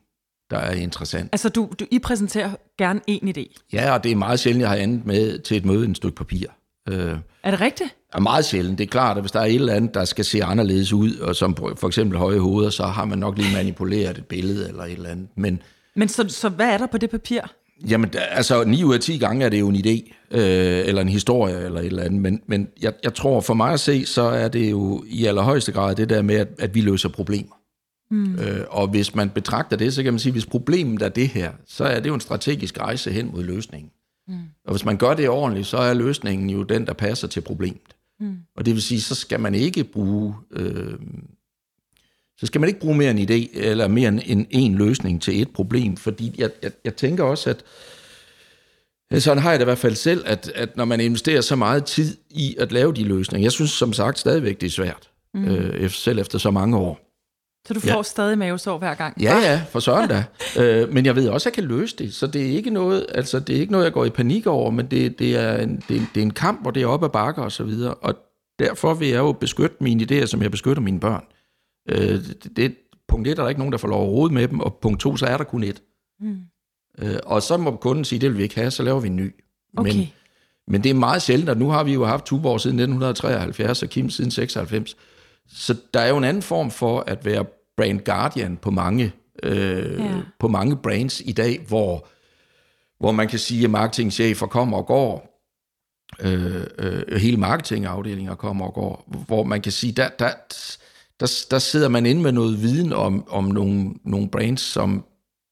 der 0.51 0.59
er 0.59 0.72
interessant. 0.72 1.28
Altså, 1.33 1.49
du, 1.49 1.70
du, 1.80 1.87
I 1.91 1.99
præsenterer 1.99 2.51
gerne 2.78 3.01
en 3.07 3.28
idé. 3.39 3.55
Ja, 3.72 3.93
og 3.95 4.05
det 4.05 4.12
er 4.12 4.16
meget 4.16 4.41
sjældent, 4.41 4.61
jeg 4.62 4.68
har 4.70 4.76
andet 4.76 5.07
med 5.07 5.39
til 5.39 5.57
et 5.57 5.64
møde 5.64 5.91
et 5.91 5.97
stykke 5.97 6.16
papir. 6.16 6.47
Øh, 6.89 7.16
Er 7.43 7.51
det 7.51 7.61
rigtigt? 7.61 7.95
er 8.12 8.20
meget 8.20 8.45
sjældent. 8.45 8.78
Det 8.78 8.85
er 8.85 8.89
klart, 8.91 9.16
at 9.16 9.22
hvis 9.22 9.33
der 9.33 9.41
er 9.41 9.45
et 9.45 9.55
eller 9.55 9.74
andet, 9.74 9.95
der 9.95 10.05
skal 10.05 10.24
se 10.24 10.45
anderledes 10.45 10.93
ud, 10.93 11.16
og 11.16 11.37
som 11.37 11.57
for 11.57 11.87
eksempel 11.87 12.18
høje 12.18 12.39
hoveder, 12.39 12.70
så 12.70 12.85
har 12.87 13.05
man 13.05 13.18
nok 13.18 13.39
lige 13.39 13.55
manipuleret 13.57 14.18
et 14.18 14.26
billede 14.26 14.68
eller 14.68 14.85
et 14.85 14.93
eller 14.93 15.09
andet. 15.11 15.28
Men 15.37 15.62
Men 15.95 16.09
så, 16.09 16.28
så 16.28 16.49
hvad 16.49 16.68
er 16.68 16.78
der 16.78 16.87
på 16.87 16.99
det 16.99 17.11
papir? 17.11 17.41
Jamen, 17.89 18.11
altså 18.31 18.64
9 18.64 18.85
ud 18.85 18.95
af 18.95 19.01
10 19.01 19.18
gange 19.18 19.45
er 19.45 19.49
det 19.49 19.61
jo 19.61 19.68
en 19.68 19.77
idé, 19.77 20.12
øh, 20.31 20.89
eller 20.89 21.03
en 21.03 21.09
historie, 21.09 21.64
eller 21.64 21.81
et 21.81 21.87
eller 21.87 22.03
andet. 22.03 22.20
Men, 22.20 22.43
men 22.47 22.68
jeg, 22.83 22.93
jeg 23.05 23.14
tror, 23.14 23.41
for 23.41 23.55
mig 23.55 23.73
at 23.73 23.81
se, 23.81 24.07
så 24.07 24.23
er 24.23 24.49
det 24.49 24.70
jo 24.70 25.05
i 25.07 25.27
allerhøjeste 25.27 25.73
grad 25.73 25.95
det 25.95 26.09
der 26.09 26.23
med, 26.23 26.35
at, 26.35 26.49
at 26.59 26.75
vi 26.75 26.81
løser 26.81 27.09
problemer. 27.09 27.57
Mm. 28.11 28.39
Øh, 28.39 28.64
og 28.68 28.89
hvis 28.89 29.14
man 29.14 29.31
betragter 29.31 29.77
det, 29.77 29.95
så 29.95 30.03
kan 30.03 30.12
man 30.12 30.18
sige, 30.18 30.31
at 30.31 30.35
hvis 30.35 30.47
problemet 30.47 31.03
er 31.03 31.09
det 31.09 31.29
her, 31.29 31.53
så 31.66 31.85
er 31.85 32.01
det 32.01 32.09
jo 32.09 32.14
en 32.14 32.20
strategisk 32.20 32.81
rejse 32.81 33.12
hen 33.12 33.31
mod 33.33 33.45
løsningen. 33.45 33.91
Mm. 34.29 34.35
Og 34.64 34.73
hvis 34.73 34.85
man 34.85 34.97
gør 34.97 35.14
det 35.14 35.29
ordentligt, 35.29 35.66
så 35.66 35.77
er 35.77 35.95
løsningen 35.95 36.51
jo 36.51 36.62
den, 36.62 36.87
der 36.87 36.93
passer 36.93 37.29
til 37.29 37.41
problemet. 37.41 37.97
Mm. 38.20 38.37
Og 38.57 38.66
det 38.66 38.75
vil 38.75 38.83
sige, 38.83 39.01
så 39.01 39.14
skal 39.14 39.41
man 39.41 39.55
ikke 39.55 39.85
bruge... 39.85 40.35
Øh, 40.51 40.95
så 42.43 42.47
skal 42.47 42.61
man 42.61 42.68
ikke 42.68 42.80
bruge 42.80 42.97
mere 42.97 43.11
en 43.11 43.18
idé, 43.18 43.59
eller 43.59 43.88
mere 43.88 44.09
end 44.09 44.20
en, 44.24 44.47
en 44.51 44.74
løsning 44.74 45.22
til 45.22 45.43
et 45.43 45.51
problem, 45.51 45.97
fordi 45.97 46.34
jeg, 46.38 46.51
jeg, 46.62 46.70
jeg 46.84 46.97
tænker 46.97 47.24
også, 47.24 47.51
at 47.51 47.64
sådan 49.22 49.43
har 49.43 49.51
jeg 49.51 49.59
det 49.59 49.64
i 49.64 49.66
hvert 49.66 49.78
fald 49.78 49.95
selv, 49.95 50.22
at, 50.26 50.53
at 50.55 50.76
når 50.76 50.84
man 50.84 51.01
investerer 51.01 51.40
så 51.40 51.57
meget 51.57 51.84
tid 51.84 52.16
i 52.30 52.57
at 52.59 52.72
lave 52.72 52.93
de 52.93 53.05
løsninger, 53.05 53.45
jeg 53.45 53.53
synes 53.53 53.70
som 53.70 53.93
sagt 53.93 54.18
stadigvæk, 54.18 54.61
det 54.61 54.66
er 54.66 54.70
svært, 54.70 55.11
mm. 55.34 55.45
øh, 55.45 55.90
selv 55.90 56.18
efter 56.18 56.38
så 56.38 56.51
mange 56.51 56.76
år. 56.76 57.01
Så 57.66 57.74
du 57.74 57.80
får 57.80 57.97
ja. 57.97 58.03
stadig 58.03 58.38
mavesår 58.38 58.78
hver 58.78 58.95
gang? 58.95 59.22
Ja, 59.22 59.38
ja, 59.38 59.62
for 59.70 59.80
søren 59.80 60.09
da. 60.09 60.24
øh, 60.61 60.93
men 60.93 61.07
jeg 61.07 61.16
ved 61.16 61.28
også, 61.28 61.49
at 61.49 61.57
jeg 61.57 61.64
kan 61.64 61.76
løse 61.78 61.97
det, 61.97 62.14
så 62.14 62.26
det 62.26 62.43
er 62.43 62.57
ikke 62.57 62.70
noget, 62.70 63.07
altså, 63.09 63.40
det 63.40 63.57
er 63.57 63.61
ikke 63.61 63.72
noget 63.72 63.84
jeg 63.84 63.93
går 63.93 64.05
i 64.05 64.11
panik 64.11 64.47
over, 64.47 64.70
men 64.70 64.86
det, 64.86 65.18
det, 65.18 65.36
er, 65.36 65.57
en, 65.57 65.82
det, 65.88 65.97
er, 65.97 66.01
en, 66.01 66.09
det 66.14 66.20
er 66.20 66.24
en 66.24 66.32
kamp, 66.32 66.62
hvor 66.62 66.70
det 66.70 66.82
er 66.82 66.86
op 66.86 67.05
ad 67.05 67.09
bakker 67.09 67.43
og 67.43 67.53
så 67.53 67.64
videre, 67.64 67.95
og 67.95 68.14
derfor 68.59 68.95
vil 68.95 69.09
jeg 69.09 69.18
jo 69.18 69.32
beskytte 69.32 69.76
mine 69.80 70.07
idéer, 70.11 70.26
som 70.26 70.43
jeg 70.43 70.51
beskytter 70.51 70.82
mine 70.82 71.01
børn. 71.01 71.24
Øh, 71.89 71.99
det, 71.99 72.57
det, 72.57 72.76
punkt 73.09 73.28
et 73.28 73.39
er 73.39 73.43
der 73.43 73.49
ikke 73.49 73.61
nogen, 73.61 73.72
der 73.72 73.78
får 73.78 73.89
lov 73.89 74.03
at 74.03 74.09
rode 74.09 74.35
med 74.35 74.49
dem, 74.49 74.61
og 74.61 74.78
punkt 74.83 75.01
to, 75.01 75.16
så 75.16 75.26
er 75.26 75.37
der 75.37 75.45
kun 75.45 75.62
et. 75.64 75.83
Mm. 76.20 76.39
Øh, 76.99 77.18
og 77.24 77.43
så 77.43 77.57
må 77.57 77.76
kunden 77.76 78.05
sige, 78.05 78.18
det 78.18 78.30
vil 78.30 78.39
vi 78.39 78.43
ikke 78.43 78.55
have, 78.55 78.70
så 78.70 78.83
laver 78.83 79.01
vi 79.01 79.09
en 79.09 79.16
ny. 79.16 79.35
Okay. 79.76 79.95
Men, 79.95 80.09
men 80.68 80.83
det 80.85 80.91
er 80.91 80.95
meget 80.95 81.22
sjældent, 81.22 81.49
og 81.51 81.57
nu 81.57 81.68
har 81.68 81.85
vi 81.85 81.93
jo 81.93 82.05
haft 82.05 82.24
Tuborg 82.24 82.61
siden 82.61 82.78
1973, 82.78 83.83
og 83.83 83.89
Kim 83.89 84.11
siden 84.11 84.30
96. 84.30 84.97
Så 85.49 85.76
der 85.95 86.01
er 86.01 86.09
jo 86.09 86.16
en 86.16 86.24
anden 86.24 86.43
form 86.43 86.70
for 86.70 87.01
at 87.07 87.24
være 87.24 87.45
brand 87.76 88.01
guardian 88.01 88.57
på 88.57 88.70
mange, 88.70 89.12
øh, 89.43 89.99
Ja. 89.99 90.05
ja. 90.05 90.20
på 90.39 90.49
mange 90.49 90.76
brands 90.76 91.20
i 91.20 91.33
dag, 91.33 91.61
hvor, 91.68 92.07
hvor 92.99 93.12
man 93.12 93.28
kan 93.28 93.39
sige, 93.39 93.64
at 93.64 93.70
marketingchefer 93.70 94.47
kommer 94.47 94.76
og 94.76 94.87
går, 94.87 95.33
øh, 96.20 96.66
øh, 96.78 97.20
hele 97.20 97.37
marketingafdelinger 97.37 98.35
kommer 98.35 98.66
og 98.66 98.74
går, 98.74 99.05
hvor 99.26 99.45
man 99.45 99.61
kan 99.61 99.72
sige, 99.72 99.93
der, 99.93 100.09
der, 100.18 100.30
der, 101.23 101.47
der 101.51 101.59
sidder 101.59 101.89
man 101.89 102.07
inde 102.07 102.23
med 102.23 102.33
noget 102.33 102.62
viden 102.62 102.93
om, 102.93 103.25
om 103.29 103.45
nogle, 103.45 103.91
nogle 104.05 104.29
brands, 104.29 104.61
som, 104.61 105.05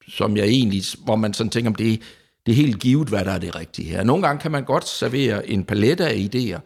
som 0.09 0.37
jeg 0.37 0.47
egentlig, 0.47 0.83
hvor 1.05 1.17
man 1.17 1.35
sådan 1.35 1.51
tænker, 1.51 1.71
om 1.71 1.75
det, 1.75 2.01
det 2.47 2.53
er 2.53 2.57
helt 2.57 2.81
givet, 2.81 3.09
hvad 3.09 3.25
der 3.25 3.31
er 3.31 3.39
det 3.39 3.57
rigtige 3.57 3.89
her. 3.89 4.05
Nogle 4.05 4.27
gange 4.27 4.41
kan 4.41 4.51
man 4.51 4.65
godt 4.65 4.89
servere 4.89 5.49
en 5.49 5.65
palet 5.65 6.01
af 6.01 6.29
idéer, 6.35 6.61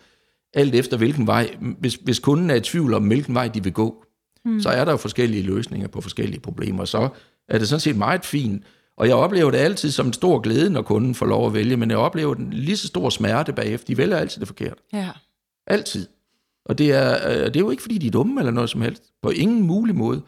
alt 0.55 0.75
efter 0.75 0.97
hvilken 0.97 1.27
vej, 1.27 1.57
hvis, 1.79 1.95
hvis 1.95 2.19
kunden 2.19 2.51
er 2.51 2.55
i 2.55 2.61
tvivl 2.61 2.95
om, 2.95 3.07
hvilken 3.07 3.35
vej 3.35 3.49
de 3.49 3.63
vil 3.63 3.73
gå, 3.73 4.05
mm. 4.45 4.61
så 4.61 4.69
er 4.69 4.85
der 4.85 4.93
jo 4.93 4.97
forskellige 4.97 5.43
løsninger 5.43 5.89
på 5.89 6.01
forskellige 6.01 6.41
problemer, 6.41 6.85
så 6.85 7.09
er 7.49 7.59
det 7.59 7.69
sådan 7.69 7.81
set 7.81 7.97
meget 7.97 8.25
fint. 8.25 8.65
Og 8.97 9.09
jeg 9.09 9.17
oplever 9.17 9.51
det 9.51 9.59
altid 9.59 9.91
som 9.91 10.07
en 10.07 10.13
stor 10.13 10.41
glæde, 10.41 10.71
når 10.71 10.83
kunden 10.83 11.15
får 11.15 11.27
lov 11.27 11.47
at 11.47 11.55
vælge, 11.55 11.77
men 11.77 11.91
jeg 11.91 11.99
oplever 11.99 12.35
den 12.35 12.53
lige 12.53 12.77
så 12.77 12.87
stor 12.87 13.11
smerte 13.11 13.53
bagefter. 13.53 13.87
De 13.87 13.97
vælger 13.97 14.17
altid 14.17 14.41
det 14.41 14.49
forkert. 14.49 14.79
Ja. 14.93 15.11
Altid. 15.67 16.07
Og 16.67 16.79
det 16.79 16.93
er, 16.93 17.29
øh, 17.29 17.47
det 17.47 17.57
er 17.57 17.61
jo 17.61 17.71
ikke, 17.71 17.83
fordi 17.83 17.99
de 17.99 18.07
er 18.07 18.11
dumme 18.11 18.41
eller 18.41 18.53
noget 18.53 18.71
som 18.71 18.81
helst. 18.81 19.03
På 19.23 19.31
ingen 19.31 19.63
mulig 19.63 19.95
måde. 19.95 20.23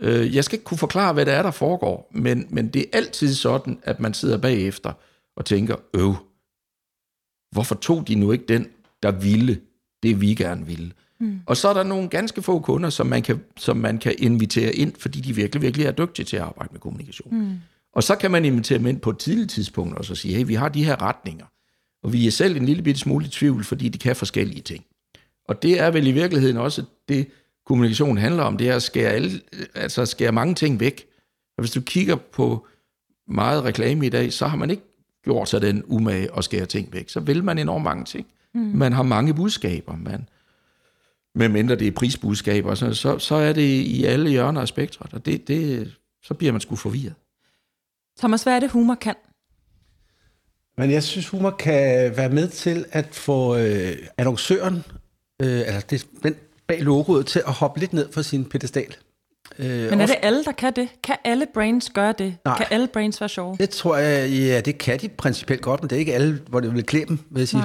Øh, 0.00 0.34
jeg 0.34 0.44
skal 0.44 0.56
ikke 0.56 0.64
kunne 0.64 0.78
forklare, 0.78 1.12
hvad 1.12 1.26
det 1.26 1.34
er, 1.34 1.42
der 1.42 1.50
foregår, 1.50 2.10
men, 2.14 2.46
men 2.50 2.68
det 2.68 2.80
er 2.80 2.86
altid 2.92 3.34
sådan, 3.34 3.78
at 3.82 4.00
man 4.00 4.14
sidder 4.14 4.38
bagefter 4.38 4.92
og 5.36 5.44
tænker, 5.44 5.76
øv, 5.94 6.14
hvorfor 7.52 7.74
tog 7.74 8.08
de 8.08 8.14
nu 8.14 8.32
ikke 8.32 8.44
den, 8.48 8.66
der 9.02 9.10
ville 9.10 9.60
det, 10.02 10.20
vi 10.20 10.34
gerne 10.34 10.66
ville? 10.66 10.92
Mm. 11.20 11.40
Og 11.46 11.56
så 11.56 11.68
er 11.68 11.74
der 11.74 11.82
nogle 11.82 12.08
ganske 12.08 12.42
få 12.42 12.58
kunder, 12.58 12.90
som 12.90 13.06
man, 13.06 13.22
kan, 13.22 13.40
som 13.56 13.76
man 13.76 13.98
kan 13.98 14.14
invitere 14.18 14.74
ind, 14.74 14.92
fordi 14.98 15.20
de 15.20 15.34
virkelig, 15.34 15.62
virkelig 15.62 15.86
er 15.86 15.92
dygtige 15.92 16.26
til 16.26 16.36
at 16.36 16.42
arbejde 16.42 16.72
med 16.72 16.80
kommunikation. 16.80 17.38
Mm. 17.38 17.58
Og 17.92 18.02
så 18.02 18.16
kan 18.16 18.30
man 18.30 18.44
invitere 18.44 18.78
dem 18.78 18.86
ind 18.86 19.00
på 19.00 19.10
et 19.10 19.18
tidligt 19.18 19.50
tidspunkt 19.50 19.98
og 19.98 20.04
så 20.04 20.14
sige, 20.14 20.34
hey, 20.34 20.46
vi 20.46 20.54
har 20.54 20.68
de 20.68 20.84
her 20.84 21.02
retninger, 21.02 21.46
og 22.02 22.12
vi 22.12 22.26
er 22.26 22.30
selv 22.30 22.56
en 22.56 22.66
lille 22.66 22.82
bitte 22.82 23.00
smule 23.00 23.26
i 23.26 23.28
tvivl, 23.28 23.64
fordi 23.64 23.88
de 23.88 23.98
kan 23.98 24.16
forskellige 24.16 24.62
ting. 24.62 24.84
Og 25.48 25.62
det 25.62 25.80
er 25.80 25.90
vel 25.90 26.06
i 26.06 26.12
virkeligheden 26.12 26.56
også 26.56 26.84
det, 27.08 27.28
kommunikation 27.66 28.18
handler 28.18 28.42
om, 28.42 28.56
det 28.56 28.68
er 28.68 28.76
at 28.76 28.82
skære, 28.82 29.10
alle, 29.10 29.40
altså 29.74 30.02
at 30.02 30.08
skære 30.08 30.32
mange 30.32 30.54
ting 30.54 30.80
væk. 30.80 31.06
Og 31.56 31.62
hvis 31.62 31.70
du 31.70 31.80
kigger 31.80 32.16
på 32.16 32.66
meget 33.28 33.64
reklame 33.64 34.06
i 34.06 34.08
dag, 34.08 34.32
så 34.32 34.46
har 34.46 34.56
man 34.56 34.70
ikke 34.70 34.82
gjort 35.24 35.48
sig 35.48 35.62
den 35.62 35.82
umage 35.86 36.28
at 36.36 36.44
skære 36.44 36.66
ting 36.66 36.92
væk. 36.92 37.08
Så 37.08 37.20
vil 37.20 37.44
man 37.44 37.58
enormt 37.58 37.84
mange 37.84 38.04
ting. 38.04 38.26
Mm. 38.54 38.60
Man 38.60 38.92
har 38.92 39.02
mange 39.02 39.34
budskaber. 39.34 39.96
Man, 39.96 40.28
med 41.34 41.48
mindre 41.48 41.76
det 41.76 41.86
er 41.86 41.92
prisbudskaber, 41.92 42.74
så, 42.74 42.94
så, 42.94 43.18
så 43.18 43.34
er 43.34 43.52
det 43.52 43.62
i 43.68 44.04
alle 44.04 44.30
hjørner 44.30 44.60
af 44.60 44.68
spektret, 44.68 45.14
og 45.14 45.26
det, 45.26 45.48
det, 45.48 45.92
så 46.22 46.34
bliver 46.34 46.52
man 46.52 46.60
sgu 46.60 46.76
forvirret. 46.76 47.14
Thomas, 48.18 48.42
hvad 48.42 48.56
er 48.56 48.60
det, 48.60 48.70
humor 48.70 48.94
kan? 48.94 49.14
Men 50.78 50.90
jeg 50.90 51.02
synes, 51.02 51.28
humor 51.28 51.50
kan 51.50 52.16
være 52.16 52.28
med 52.28 52.48
til 52.48 52.84
at 52.90 53.14
få 53.14 53.56
øh, 53.56 53.96
annoncøren, 54.18 54.84
øh, 55.42 55.58
altså 55.66 55.86
det, 55.90 56.06
den 56.22 56.34
bag 56.66 56.82
logoet, 56.82 57.26
til 57.26 57.42
at 57.46 57.52
hoppe 57.52 57.80
lidt 57.80 57.92
ned 57.92 58.12
fra 58.12 58.22
sin 58.22 58.44
pedestal. 58.44 58.96
Øh, 59.58 59.90
Men 59.90 60.00
er 60.00 60.06
det 60.06 60.16
alle, 60.22 60.44
der 60.44 60.52
kan 60.52 60.72
det? 60.76 60.88
Kan 61.02 61.16
alle 61.24 61.46
brains 61.54 61.90
gøre 61.94 62.14
det? 62.18 62.36
Nej. 62.44 62.56
Kan 62.56 62.66
alle 62.70 62.86
brains 62.86 63.20
være 63.20 63.28
sjove? 63.28 63.56
Det 63.60 63.70
tror 63.70 63.96
jeg, 63.96 64.30
ja, 64.30 64.60
det 64.60 64.78
kan 64.78 64.98
de 65.00 65.08
principielt 65.08 65.62
godt, 65.62 65.82
men 65.82 65.90
det 65.90 65.96
er 65.96 66.00
ikke 66.00 66.14
alle, 66.14 66.40
hvor 66.48 66.60
det 66.60 66.74
vil 66.74 66.84
klæde 66.84 67.06
dem, 67.06 67.18
vil 67.30 67.40
jeg 67.40 67.48
sige. 67.48 67.60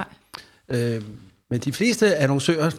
Nej. 0.70 0.86
Øh, 0.96 1.02
men 1.50 1.60
de 1.60 1.74
fleste 1.74 2.16
annoncører, 2.16 2.72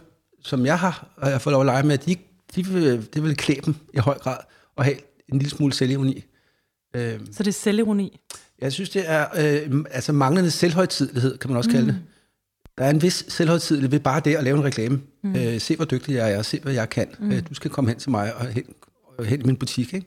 som 0.43 0.67
jeg 0.67 0.79
har, 0.79 1.09
og 1.17 1.25
jeg 1.27 1.35
har 1.35 1.39
fået 1.39 1.53
lov 1.53 1.61
at 1.63 1.67
lege 1.67 1.83
med, 1.83 1.99
de, 1.99 2.17
de 2.57 2.67
vil, 2.67 3.09
det 3.15 3.23
vil 3.23 3.37
klæde 3.37 3.61
dem 3.61 3.75
i 3.95 3.99
høj 3.99 4.19
grad, 4.19 4.37
og 4.77 4.85
have 4.85 4.97
en 5.33 5.39
lille 5.39 5.51
smule 5.51 5.73
selvironi. 5.73 6.25
Øh, 6.97 7.21
Så 7.33 7.43
det 7.43 7.47
er 7.49 7.53
selvironi. 7.53 8.21
jeg 8.61 8.73
synes, 8.73 8.91
det 8.91 9.03
er 9.07 9.27
øh, 9.39 9.85
altså 9.91 10.13
manglende 10.13 10.51
selvhøjtidlighed, 10.51 11.39
kan 11.39 11.51
man 11.51 11.57
også 11.57 11.71
kalde 11.71 11.87
det. 11.87 11.99
Der 12.79 12.85
er 12.85 12.91
en 12.91 13.03
vis 13.03 13.25
selvhøjtidlighed 13.29 13.91
ved 13.91 14.01
bare 14.01 14.21
det 14.21 14.37
at 14.37 14.45
lave 14.45 14.59
en 14.59 14.65
reklame. 14.65 15.01
Mm. 15.25 15.37
Øh, 15.37 15.61
se, 15.61 15.77
hvor 15.77 15.85
dygtig 15.85 16.15
jeg 16.15 16.33
er, 16.33 16.43
se, 16.43 16.61
hvad 16.63 16.73
jeg 16.73 16.91
kan. 16.91 17.09
Mm. 17.19 17.33
Øh, 17.33 17.43
du 17.49 17.55
skal 17.55 17.71
komme 17.71 17.91
hen 17.91 17.99
til 17.99 18.11
mig 18.11 18.35
og 18.35 18.47
hen, 18.47 18.65
og 19.19 19.25
hen 19.25 19.41
i 19.41 19.45
min 19.45 19.57
butik. 19.57 19.95
Ikke? 19.95 20.07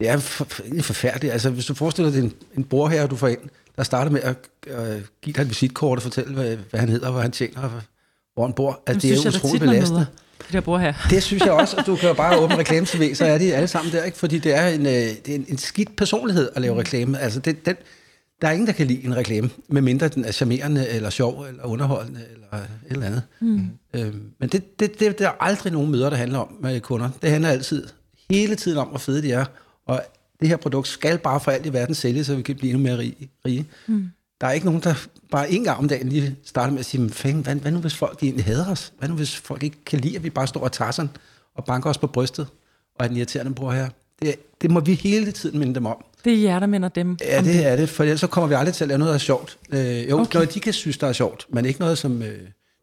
Det 0.00 0.08
er 0.08 0.18
for, 0.18 0.44
forfærdeligt. 0.80 1.32
Altså, 1.32 1.50
hvis 1.50 1.66
du 1.66 1.74
forestiller 1.74 2.10
dig 2.10 2.22
en, 2.22 2.32
en 2.56 2.64
bror 2.64 2.88
her, 2.88 3.06
du 3.06 3.16
får 3.16 3.28
ind, 3.28 3.40
der 3.76 3.82
starter 3.82 4.10
med 4.10 4.20
at 4.20 4.36
øh, 4.66 5.02
give 5.22 5.34
dig 5.34 5.42
et 5.42 5.48
visitkort 5.48 5.98
og 5.98 6.02
fortælle, 6.02 6.34
hvad, 6.34 6.56
hvad 6.70 6.80
han 6.80 6.88
hedder, 6.88 7.10
hvad 7.10 7.22
han 7.22 7.32
tjener, 7.32 7.60
og 7.62 7.70
hvor 8.34 8.46
han 8.46 8.52
bor. 8.52 8.82
Altså, 8.86 9.08
det 9.08 9.18
er 9.18 9.22
jo 9.24 9.28
utroligt 9.28 9.60
belastende. 9.60 9.98
møder. 9.98 10.06
De 10.48 10.52
der 10.52 10.60
bruger 10.60 10.78
her. 10.78 10.94
Det 11.10 11.22
synes 11.22 11.42
jeg 11.42 11.52
også, 11.52 11.76
at 11.76 11.86
du 11.86 11.96
kan 11.96 12.08
jo 12.08 12.14
bare 12.14 12.38
åbne 12.42 12.56
reklame 12.58 12.86
så 12.86 13.24
er 13.24 13.38
de 13.38 13.54
alle 13.54 13.68
sammen 13.68 13.92
der, 13.92 14.04
ikke? 14.04 14.18
Fordi 14.18 14.38
det 14.38 14.54
er 14.54 14.68
en, 14.68 14.86
øh, 14.86 14.92
det 14.92 15.28
er 15.28 15.34
en, 15.34 15.44
en 15.48 15.58
skidt 15.58 15.96
personlighed 15.96 16.50
at 16.54 16.62
lave 16.62 16.78
reklame. 16.78 17.18
Altså, 17.18 17.40
det, 17.40 17.66
den, 17.66 17.76
der 18.42 18.48
er 18.48 18.52
ingen, 18.52 18.66
der 18.66 18.72
kan 18.72 18.86
lide 18.86 19.04
en 19.04 19.16
reklame, 19.16 19.50
medmindre 19.68 20.08
den 20.08 20.24
er 20.24 20.32
charmerende, 20.32 20.88
eller 20.88 21.10
sjov, 21.10 21.42
eller 21.42 21.64
underholdende, 21.64 22.20
eller 22.32 22.46
et 22.56 22.68
eller 22.90 23.06
andet. 23.06 23.22
Mm. 23.40 23.70
Øhm, 23.94 24.30
men 24.38 24.48
det, 24.48 24.80
det, 24.80 25.00
det, 25.00 25.18
det 25.18 25.26
er 25.26 25.32
aldrig 25.40 25.72
nogen 25.72 25.90
møder, 25.90 26.10
der 26.10 26.16
handler 26.16 26.38
om 26.38 26.56
med 26.60 26.80
kunder. 26.80 27.10
Det 27.22 27.30
handler 27.30 27.50
altid, 27.50 27.88
hele 28.30 28.56
tiden 28.56 28.78
om, 28.78 28.88
hvor 28.88 28.98
fede 28.98 29.22
de 29.22 29.32
er. 29.32 29.44
Og 29.86 30.02
det 30.40 30.48
her 30.48 30.56
produkt 30.56 30.88
skal 30.88 31.18
bare 31.18 31.40
for 31.40 31.50
alt 31.50 31.66
i 31.66 31.72
verden 31.72 31.94
sælges, 31.94 32.26
så 32.26 32.36
vi 32.36 32.42
kan 32.42 32.56
blive 32.56 32.70
endnu 32.72 32.82
mere 32.82 33.12
rige. 33.46 33.66
Mm. 33.86 34.10
Der 34.40 34.46
er 34.46 34.52
ikke 34.52 34.66
nogen, 34.66 34.82
der 34.82 34.94
bare 35.30 35.50
en 35.50 35.64
gang 35.64 35.78
om 35.78 35.88
dagen 35.88 36.08
lige 36.08 36.36
starter 36.44 36.70
med 36.70 36.80
at 36.80 36.86
sige, 36.86 37.00
"Men 37.00 37.10
fanden, 37.10 37.42
hvad, 37.42 37.54
hvad 37.54 37.72
nu 37.72 37.78
hvis 37.78 37.94
folk 37.94 38.22
egentlig 38.22 38.44
hader 38.44 38.70
os? 38.70 38.92
Hvad 38.98 39.08
nu 39.08 39.14
hvis 39.14 39.36
folk 39.36 39.62
ikke 39.62 39.84
kan 39.84 40.00
lide, 40.00 40.16
at 40.16 40.24
vi 40.24 40.30
bare 40.30 40.46
står 40.46 40.60
og 40.60 40.94
sådan 40.94 41.10
og 41.54 41.64
banker 41.64 41.90
os 41.90 41.98
på 41.98 42.06
brystet, 42.06 42.46
og 42.94 43.04
er 43.04 43.08
den 43.08 43.16
irriterende 43.16 43.54
bror 43.54 43.72
her? 43.72 43.88
Det 44.22 44.30
det, 44.30 44.62
det 44.62 44.70
må 44.70 44.80
vi 44.80 44.94
hele 44.94 45.32
tiden 45.32 45.58
minde 45.58 45.74
dem 45.74 45.86
om. 45.86 46.04
Det 46.24 46.32
er 46.32 46.42
jer, 46.42 46.58
der 46.58 46.66
minder 46.66 46.88
dem. 46.88 47.16
Ja, 47.20 47.38
om 47.38 47.44
det 47.44 47.66
er 47.66 47.76
det, 47.76 47.88
for 47.88 48.02
ellers 48.04 48.20
så 48.20 48.26
kommer 48.26 48.48
vi 48.48 48.54
aldrig 48.54 48.74
til 48.74 48.84
at 48.84 48.88
lave 48.88 48.98
noget, 48.98 49.10
der 49.10 49.14
er 49.14 49.18
sjovt. 49.18 49.58
Øh, 49.72 50.10
jo, 50.10 50.18
Okay. 50.18 50.34
noget 50.34 50.54
de 50.54 50.60
kan 50.60 50.72
synes, 50.72 50.98
der 50.98 51.06
er 51.06 51.12
sjovt, 51.12 51.46
men 51.48 51.64
ikke 51.64 51.80
noget, 51.80 51.98
som 51.98 52.22
øh, 52.22 52.38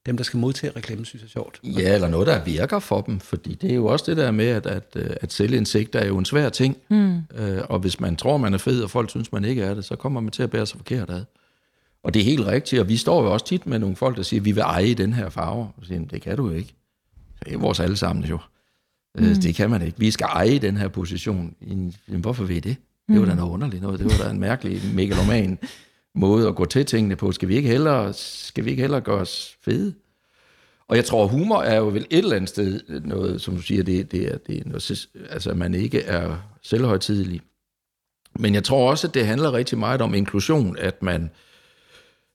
dem, 0.06 0.18
der 0.18 0.24
skal 0.24 0.40
modtage 0.40 0.74
reklamen, 0.76 1.06
synes 1.06 1.24
er 1.24 1.28
sjovt. 1.28 1.60
Ja, 1.64 1.94
eller 1.96 2.08
noget, 2.08 2.28
der 2.28 2.44
virker 2.44 2.80
for 2.80 3.02
dem, 3.02 3.20
fordi 3.20 3.54
det 3.54 3.72
er 3.72 3.76
jo 3.76 3.86
også 3.86 4.06
det 4.08 4.18
der 4.18 4.32
med, 4.32 4.48
at, 4.48 4.66
at, 4.66 4.84
øh, 4.96 5.10
at 5.22 5.34
selvindsigt 5.34 5.96
er 5.96 6.06
jo 6.06 6.18
en 6.18 6.26
svær 6.26 6.50
ting, 6.50 6.78
mm. 6.90 7.16
øh, 7.38 7.62
og 7.70 7.80
hvis 7.80 8.00
man 8.00 8.16
tror, 8.16 8.38
man 8.38 8.54
er 8.54 8.58
fed, 8.58 8.84
og 8.84 8.90
folk 8.90 9.10
synes, 9.10 9.32
man 9.32 9.46
ikke 9.46 9.62
er 9.62 9.74
det, 9.74 9.86
så 9.86 9.96
kommer 9.96 10.22
man 10.22 10.32
til 10.32 10.44
at 10.44 10.50
bære 10.50 10.66
sig 10.66 10.78
forkert 10.78 11.10
ad. 11.10 11.24
Og 12.04 12.14
det 12.14 12.20
er 12.20 12.24
helt 12.24 12.46
rigtigt, 12.46 12.82
og 12.82 12.90
vi 12.90 12.98
står 12.98 13.24
jo 13.24 13.34
også 13.34 13.46
tit 13.46 13.68
med 13.68 13.80
nogle 13.80 13.96
folk, 13.96 14.18
der 14.18 14.24
siger, 14.24 14.42
vi 14.42 14.52
vil 14.52 14.62
eje 14.62 14.94
den 14.94 15.14
her 15.14 15.30
farve. 15.30 15.62
Og 15.62 15.74
så 15.82 15.88
siger, 15.88 16.06
det 16.06 16.22
kan 16.22 16.38
du 16.38 16.48
jo 16.48 16.56
ikke. 16.56 16.74
Det 17.46 17.54
er 17.54 17.58
vores 17.58 17.80
allesammen 17.80 18.26
jo. 18.26 18.38
Mm. 19.16 19.36
Det 19.36 19.56
kan 19.56 19.70
man 19.70 19.82
ikke. 19.82 20.00
Vi 20.00 20.12
skal 20.12 20.26
eje 20.26 20.60
den 20.60 20.78
her 20.78 20.88
position. 20.88 21.56
Jamen, 21.68 21.94
Hvorfor 22.08 22.48
I 22.48 22.60
det? 22.60 22.78
Det 23.08 23.20
var 23.20 23.26
da 23.26 23.36
noget 23.36 23.52
underligt 23.52 23.82
noget. 23.82 24.00
Det 24.00 24.06
var 24.06 24.26
da 24.26 24.32
en 24.32 24.40
mærkelig 24.40 24.82
megaloman 24.94 25.60
måde 26.16 26.48
at 26.48 26.56
gå 26.56 26.66
til 26.66 26.86
tingene 26.86 27.16
på. 27.16 27.32
Skal 27.32 27.48
vi 27.48 27.56
ikke 27.56 27.70
hellere, 27.70 28.14
skal 28.14 28.66
vi 28.66 28.70
ikke 28.70 28.82
hellere 28.82 29.02
gøre 29.02 29.20
os 29.20 29.58
fede? 29.62 29.94
Og 30.88 30.96
jeg 30.96 31.06
tror, 31.06 31.28
humor 31.28 31.62
er 31.62 31.78
jo 31.78 31.88
vel 31.88 32.06
et 32.10 32.18
eller 32.18 32.36
andet 32.36 32.50
sted 32.50 33.02
noget, 33.02 33.42
som 33.42 33.56
du 33.56 33.62
siger, 33.62 33.84
det, 33.84 34.12
det 34.12 34.28
er, 34.34 34.38
det 34.38 34.58
er 34.58 34.64
noget, 34.66 35.08
altså, 35.30 35.54
man 35.54 35.74
ikke 35.74 36.02
er 36.02 36.38
selvhøjtidelig. 36.62 37.42
Men 38.40 38.54
jeg 38.54 38.64
tror 38.64 38.90
også, 38.90 39.08
at 39.08 39.14
det 39.14 39.26
handler 39.26 39.54
rigtig 39.54 39.78
meget 39.78 40.02
om 40.02 40.14
inklusion, 40.14 40.78
at 40.78 41.04
man, 41.04 41.30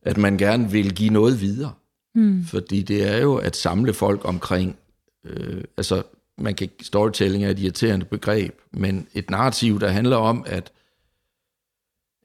at 0.03 0.16
man 0.16 0.39
gerne 0.39 0.70
vil 0.70 0.95
give 0.95 1.11
noget 1.11 1.41
videre. 1.41 1.72
Mm. 2.14 2.45
Fordi 2.45 2.83
det 2.83 3.09
er 3.09 3.18
jo 3.18 3.35
at 3.35 3.57
samle 3.57 3.93
folk 3.93 4.20
omkring, 4.25 4.77
øh, 5.25 5.64
altså 5.77 6.03
man 6.39 6.55
kan, 6.55 6.68
storytelling 6.82 7.45
er 7.45 7.51
et 7.51 7.59
irriterende 7.59 8.07
begreb, 8.07 8.61
men 8.72 9.07
et 9.14 9.30
narrativ, 9.30 9.80
der 9.80 9.89
handler 9.89 10.16
om, 10.16 10.45
at, 10.47 10.72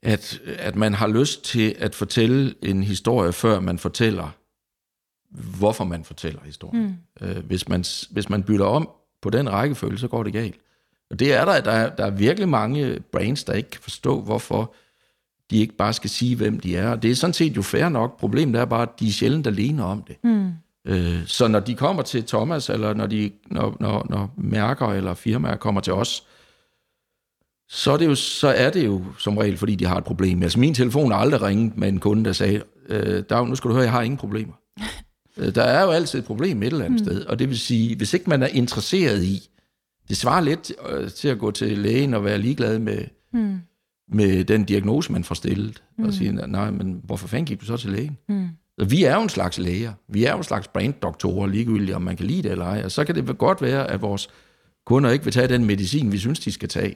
at, 0.02 0.40
at 0.58 0.76
man 0.76 0.94
har 0.94 1.08
lyst 1.08 1.44
til 1.44 1.74
at 1.78 1.94
fortælle 1.94 2.54
en 2.62 2.82
historie, 2.82 3.32
før 3.32 3.60
man 3.60 3.78
fortæller, 3.78 4.28
hvorfor 5.58 5.84
man 5.84 6.04
fortæller 6.04 6.40
historien. 6.44 7.00
Mm. 7.20 7.26
Øh, 7.26 7.44
hvis, 7.44 7.68
man, 7.68 7.84
hvis 8.10 8.28
man 8.28 8.42
bytter 8.42 8.64
om 8.66 8.88
på 9.22 9.30
den 9.30 9.50
rækkefølge, 9.52 9.98
så 9.98 10.08
går 10.08 10.22
det 10.22 10.32
galt. 10.32 10.56
Og 11.10 11.18
det 11.18 11.32
er 11.34 11.44
der, 11.44 11.60
der, 11.60 11.70
er- 11.72 11.96
der 11.96 12.06
er 12.06 12.10
virkelig 12.10 12.48
mange 12.48 13.00
brains, 13.12 13.44
der 13.44 13.52
ikke 13.52 13.70
kan 13.70 13.80
forstå, 13.82 14.20
hvorfor 14.20 14.74
de 15.50 15.56
ikke 15.58 15.74
bare 15.76 15.92
skal 15.92 16.10
sige, 16.10 16.36
hvem 16.36 16.60
de 16.60 16.76
er. 16.76 16.90
Og 16.90 17.02
det 17.02 17.10
er 17.10 17.14
sådan 17.14 17.34
set 17.34 17.56
jo 17.56 17.62
fair 17.62 17.88
nok. 17.88 18.18
Problemet 18.18 18.60
er 18.60 18.64
bare, 18.64 18.82
at 18.82 19.00
de 19.00 19.08
er 19.08 19.12
sjældent 19.12 19.46
alene 19.46 19.84
om 19.84 20.02
det. 20.02 20.16
Mm. 20.24 20.50
Øh, 20.86 21.26
så 21.26 21.48
når 21.48 21.60
de 21.60 21.74
kommer 21.74 22.02
til 22.02 22.24
Thomas, 22.24 22.68
eller 22.68 22.94
når, 22.94 23.06
de, 23.06 23.30
når, 23.50 23.76
når, 23.80 24.06
når 24.10 24.34
mærker 24.36 24.86
eller 24.86 25.14
firmaer 25.14 25.56
kommer 25.56 25.80
til 25.80 25.92
os, 25.92 26.26
så 27.68 27.92
er, 27.92 27.96
det 27.96 28.06
jo, 28.06 28.14
så 28.14 28.48
er 28.48 28.70
det 28.70 28.86
jo 28.86 29.04
som 29.18 29.38
regel, 29.38 29.56
fordi 29.56 29.74
de 29.74 29.86
har 29.86 29.96
et 29.98 30.04
problem. 30.04 30.42
Altså 30.42 30.58
min 30.60 30.74
telefon 30.74 31.10
har 31.10 31.18
aldrig 31.18 31.42
ringet 31.42 31.76
med 31.76 31.88
en 31.88 32.00
kunde, 32.00 32.24
der 32.24 32.32
sagde, 32.32 32.62
øh, 32.88 33.22
Dag, 33.30 33.48
nu 33.48 33.54
skal 33.54 33.68
du 33.68 33.74
høre, 33.74 33.84
jeg 33.84 33.92
har 33.92 34.02
ingen 34.02 34.18
problemer. 34.18 34.52
Øh, 35.36 35.54
der 35.54 35.62
er 35.62 35.82
jo 35.82 35.90
altid 35.90 36.18
et 36.18 36.24
problem 36.24 36.62
et 36.62 36.66
eller 36.66 36.84
andet 36.84 37.00
mm. 37.00 37.06
sted, 37.06 37.24
og 37.24 37.38
det 37.38 37.48
vil 37.48 37.58
sige, 37.58 37.96
hvis 37.96 38.14
ikke 38.14 38.30
man 38.30 38.42
er 38.42 38.46
interesseret 38.46 39.24
i, 39.24 39.48
det 40.08 40.16
svarer 40.16 40.40
lidt 40.40 40.72
øh, 40.90 41.10
til 41.10 41.28
at 41.28 41.38
gå 41.38 41.50
til 41.50 41.78
lægen 41.78 42.14
og 42.14 42.24
være 42.24 42.38
ligeglad 42.38 42.78
med, 42.78 43.04
mm. 43.32 43.58
med 44.08 44.44
den 44.44 44.64
diagnose, 44.64 45.12
man 45.12 45.24
får 45.24 45.34
stillet, 45.34 45.82
mm. 45.98 46.04
og 46.04 46.12
sige, 46.12 46.32
nej, 46.32 46.70
men 46.70 47.00
hvorfor 47.04 47.28
fanden 47.28 47.46
gik 47.46 47.60
du 47.60 47.64
så 47.64 47.76
til 47.76 47.90
lægen? 47.90 48.18
Mm. 48.28 48.48
Så 48.80 48.86
vi 48.86 49.04
er 49.04 49.14
jo 49.14 49.22
en 49.22 49.28
slags 49.28 49.58
læger, 49.58 49.92
vi 50.08 50.24
er 50.24 50.30
jo 50.30 50.38
en 50.38 50.44
slags 50.44 50.68
branddoktorer, 50.68 51.46
ligegyldigt 51.46 51.96
om 51.96 52.02
man 52.02 52.16
kan 52.16 52.26
lide 52.26 52.42
det 52.42 52.50
eller 52.50 52.64
ej, 52.64 52.82
og 52.84 52.90
så 52.90 53.04
kan 53.04 53.14
det 53.14 53.38
godt 53.38 53.62
være, 53.62 53.90
at 53.90 54.02
vores 54.02 54.28
kunder 54.86 55.10
ikke 55.10 55.24
vil 55.24 55.32
tage 55.32 55.48
den 55.48 55.64
medicin, 55.64 56.12
vi 56.12 56.18
synes, 56.18 56.40
de 56.40 56.52
skal 56.52 56.68
tage. 56.68 56.94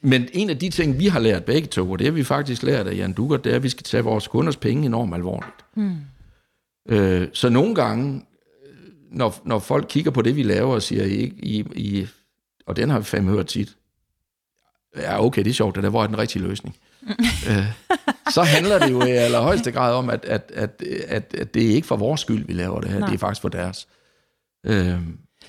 Men 0.00 0.28
en 0.32 0.50
af 0.50 0.58
de 0.58 0.70
ting, 0.70 0.98
vi 0.98 1.06
har 1.06 1.20
lært 1.20 1.44
begge 1.44 1.68
to, 1.68 1.90
og 1.90 1.98
det 1.98 2.06
har 2.06 2.12
vi 2.12 2.24
faktisk 2.24 2.62
lært 2.62 2.86
af 2.86 2.96
Jan 2.96 3.12
Dukker, 3.12 3.36
det 3.36 3.52
er, 3.52 3.56
at 3.56 3.62
vi 3.62 3.68
skal 3.68 3.84
tage 3.84 4.04
vores 4.04 4.28
kunders 4.28 4.56
penge 4.56 4.86
enormt 4.86 5.14
alvorligt. 5.14 5.64
Mm. 5.74 5.96
Øh, 6.88 7.28
så 7.32 7.48
nogle 7.48 7.74
gange, 7.74 8.22
når, 9.10 9.40
når 9.44 9.58
folk 9.58 9.86
kigger 9.88 10.10
på 10.10 10.22
det, 10.22 10.36
vi 10.36 10.42
laver, 10.42 10.74
og 10.74 10.82
siger, 10.82 11.04
I, 11.04 11.32
I, 11.38 11.64
I, 11.74 12.06
og 12.66 12.76
den 12.76 12.90
har 12.90 12.98
vi 12.98 13.04
fandme 13.04 13.30
hørt 13.30 13.46
tit, 13.46 13.76
ja, 14.96 15.24
okay, 15.24 15.44
det 15.44 15.50
er 15.50 15.54
sjovt, 15.54 15.74
det 15.74 15.82
der, 15.82 15.90
hvor 15.90 16.02
er 16.02 16.06
den 16.06 16.18
rigtige 16.18 16.42
løsning? 16.42 16.76
øh, 17.50 17.66
så 18.30 18.42
handler 18.42 18.78
det 18.78 18.90
jo 18.90 19.02
i 19.04 19.10
allerhøjeste 19.10 19.72
grad 19.72 19.94
om, 19.94 20.10
at, 20.10 20.24
at, 20.24 20.52
at, 20.54 20.82
at, 21.08 21.34
at 21.38 21.54
det 21.54 21.70
er 21.70 21.74
ikke 21.74 21.86
for 21.86 21.96
vores 21.96 22.20
skyld, 22.20 22.46
vi 22.46 22.52
laver 22.52 22.80
det 22.80 22.90
her, 22.90 22.98
Nej. 22.98 23.08
det 23.08 23.14
er 23.14 23.18
faktisk 23.18 23.42
for 23.42 23.48
deres. 23.48 23.88
Øh, 24.66 24.98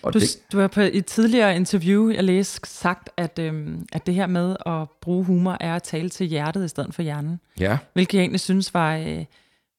og 0.01 0.13
Du, 0.13 0.19
det, 0.19 0.39
du 0.51 0.59
har 0.59 0.67
på 0.67 0.81
et 0.81 1.05
tidligere 1.05 1.55
interview, 1.55 2.09
jeg 2.09 2.23
læste, 2.23 2.69
sagt, 2.69 3.09
at, 3.17 3.39
øhm, 3.39 3.85
at 3.93 4.05
det 4.05 4.13
her 4.13 4.27
med 4.27 4.55
at 4.65 4.89
bruge 5.01 5.25
humor 5.25 5.57
er 5.59 5.75
at 5.75 5.83
tale 5.83 6.09
til 6.09 6.27
hjertet 6.27 6.65
i 6.65 6.67
stedet 6.67 6.93
for 6.93 7.01
hjernen. 7.01 7.39
ja, 7.59 7.77
Hvilket 7.93 8.17
jeg 8.17 8.21
egentlig 8.21 8.39
synes 8.39 8.73
var, 8.73 8.95
øh, 8.95 9.25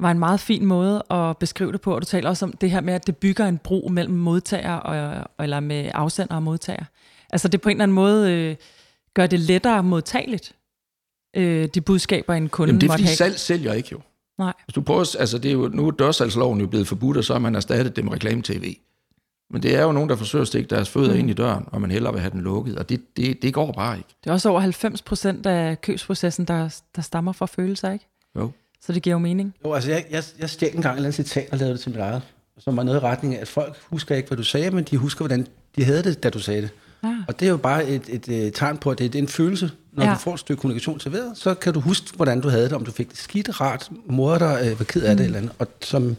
var 0.00 0.10
en 0.10 0.18
meget 0.18 0.40
fin 0.40 0.66
måde 0.66 1.02
at 1.10 1.36
beskrive 1.38 1.72
det 1.72 1.80
på. 1.80 1.94
Og 1.94 2.00
du 2.00 2.06
taler 2.06 2.28
også 2.28 2.44
om 2.44 2.52
det 2.52 2.70
her 2.70 2.80
med, 2.80 2.94
at 2.94 3.06
det 3.06 3.16
bygger 3.16 3.46
en 3.46 3.58
bro 3.58 3.88
mellem 3.92 4.14
modtager 4.14 4.74
og, 4.74 5.24
eller 5.40 5.60
med 5.60 5.90
afsender 5.94 6.34
og 6.34 6.42
modtager. 6.42 6.84
Altså 7.30 7.48
det 7.48 7.60
på 7.60 7.68
en 7.68 7.76
eller 7.76 7.82
anden 7.82 7.94
måde 7.94 8.32
øh, 8.32 8.56
gør 9.14 9.26
det 9.26 9.40
lettere 9.40 9.82
modtageligt, 9.82 10.52
øh, 11.36 11.68
de 11.74 11.80
budskaber, 11.80 12.34
en 12.34 12.48
kunde 12.48 12.68
Jamen, 12.68 12.80
det 12.80 12.86
er 12.86 12.92
fordi 12.92 13.02
have. 13.02 13.16
salg 13.16 13.38
sælger 13.38 13.72
ikke 13.72 13.88
jo. 13.92 14.00
Nej. 14.38 14.52
Hvis 14.64 14.74
du 14.74 14.80
prøver, 14.80 15.16
altså 15.18 15.38
det 15.38 15.48
er 15.48 15.52
jo, 15.52 15.68
nu 15.68 15.86
er 15.86 15.90
dørsalgsloven 15.90 16.60
jo 16.60 16.66
blevet 16.66 16.88
forbudt, 16.88 17.16
og 17.16 17.24
så 17.24 17.32
har 17.32 17.40
man 17.40 17.54
erstattet 17.54 17.96
det 17.96 18.04
med 18.04 18.12
reklame-tv. 18.12 18.76
Men 19.50 19.62
det 19.62 19.74
er 19.74 19.82
jo 19.82 19.92
nogen, 19.92 20.08
der 20.08 20.16
forsøger 20.16 20.42
at 20.42 20.48
stikke 20.48 20.68
deres 20.68 20.88
fødder 20.88 21.12
mm. 21.12 21.18
ind 21.18 21.30
i 21.30 21.32
døren, 21.32 21.64
og 21.66 21.80
man 21.80 21.90
hellere 21.90 22.12
vil 22.12 22.20
have 22.20 22.30
den 22.30 22.40
lukket, 22.40 22.78
og 22.78 22.88
det, 22.88 23.16
det, 23.16 23.42
det 23.42 23.54
går 23.54 23.72
bare 23.72 23.96
ikke. 23.96 24.08
Det 24.24 24.30
er 24.30 24.34
også 24.34 24.48
over 24.48 24.60
90 24.60 25.02
procent 25.02 25.46
af 25.46 25.80
købsprocessen, 25.80 26.44
der, 26.44 26.80
der 26.96 27.02
stammer 27.02 27.32
fra 27.32 27.46
følelser, 27.46 27.92
ikke? 27.92 28.06
Jo. 28.36 28.50
Så 28.80 28.92
det 28.92 29.02
giver 29.02 29.14
jo 29.14 29.18
mening. 29.18 29.54
Jo, 29.64 29.72
altså 29.72 29.90
jeg, 29.90 30.04
jeg, 30.10 30.24
jeg 30.38 30.50
stjal 30.50 30.76
en 30.76 30.82
gang 30.82 30.94
et 30.94 30.96
eller 30.96 31.06
andet 31.06 31.14
citat 31.14 31.48
og 31.52 31.58
lavede 31.58 31.72
det 31.74 31.80
til 31.80 31.90
mit 31.90 32.00
eget, 32.00 32.22
som 32.58 32.76
var 32.76 32.82
noget 32.82 33.00
i 33.00 33.04
retning 33.04 33.34
af, 33.34 33.40
at 33.40 33.48
folk 33.48 33.76
husker 33.82 34.14
ikke, 34.14 34.28
hvad 34.28 34.38
du 34.38 34.44
sagde, 34.44 34.70
men 34.70 34.84
de 34.84 34.96
husker, 34.96 35.24
hvordan 35.24 35.46
de 35.76 35.84
havde 35.84 36.02
det, 36.02 36.22
da 36.22 36.30
du 36.30 36.38
sagde 36.38 36.62
det. 36.62 36.70
Ah. 37.02 37.14
Og 37.28 37.40
det 37.40 37.46
er 37.46 37.50
jo 37.50 37.56
bare 37.56 37.88
et, 37.88 38.02
et, 38.08 38.28
et 38.28 38.54
tegn 38.54 38.78
på, 38.78 38.90
at 38.90 38.98
det 38.98 39.14
er 39.14 39.18
en 39.18 39.28
følelse. 39.28 39.70
Når 39.96 40.04
Ja. 40.04 40.10
du 40.12 40.18
får 40.18 40.34
et 40.34 40.40
stykke 40.40 40.60
kommunikation 40.60 41.00
serveret, 41.00 41.32
så 41.34 41.54
kan 41.54 41.72
du 41.74 41.80
huske, 41.80 42.06
hvordan 42.16 42.40
du 42.40 42.48
havde 42.48 42.64
det, 42.64 42.72
om 42.72 42.84
du 42.84 42.90
fik 42.92 43.10
det 43.10 43.18
skidt, 43.18 43.60
rart, 43.60 43.90
mor 44.06 44.38
der 44.38 44.58
øh, 44.70 44.78
var 44.78 44.84
ked 44.84 45.02
af 45.02 45.16
det 45.16 45.24
eller 45.26 45.38
andet. 45.38 45.52
Og 45.58 45.66
som, 45.82 46.16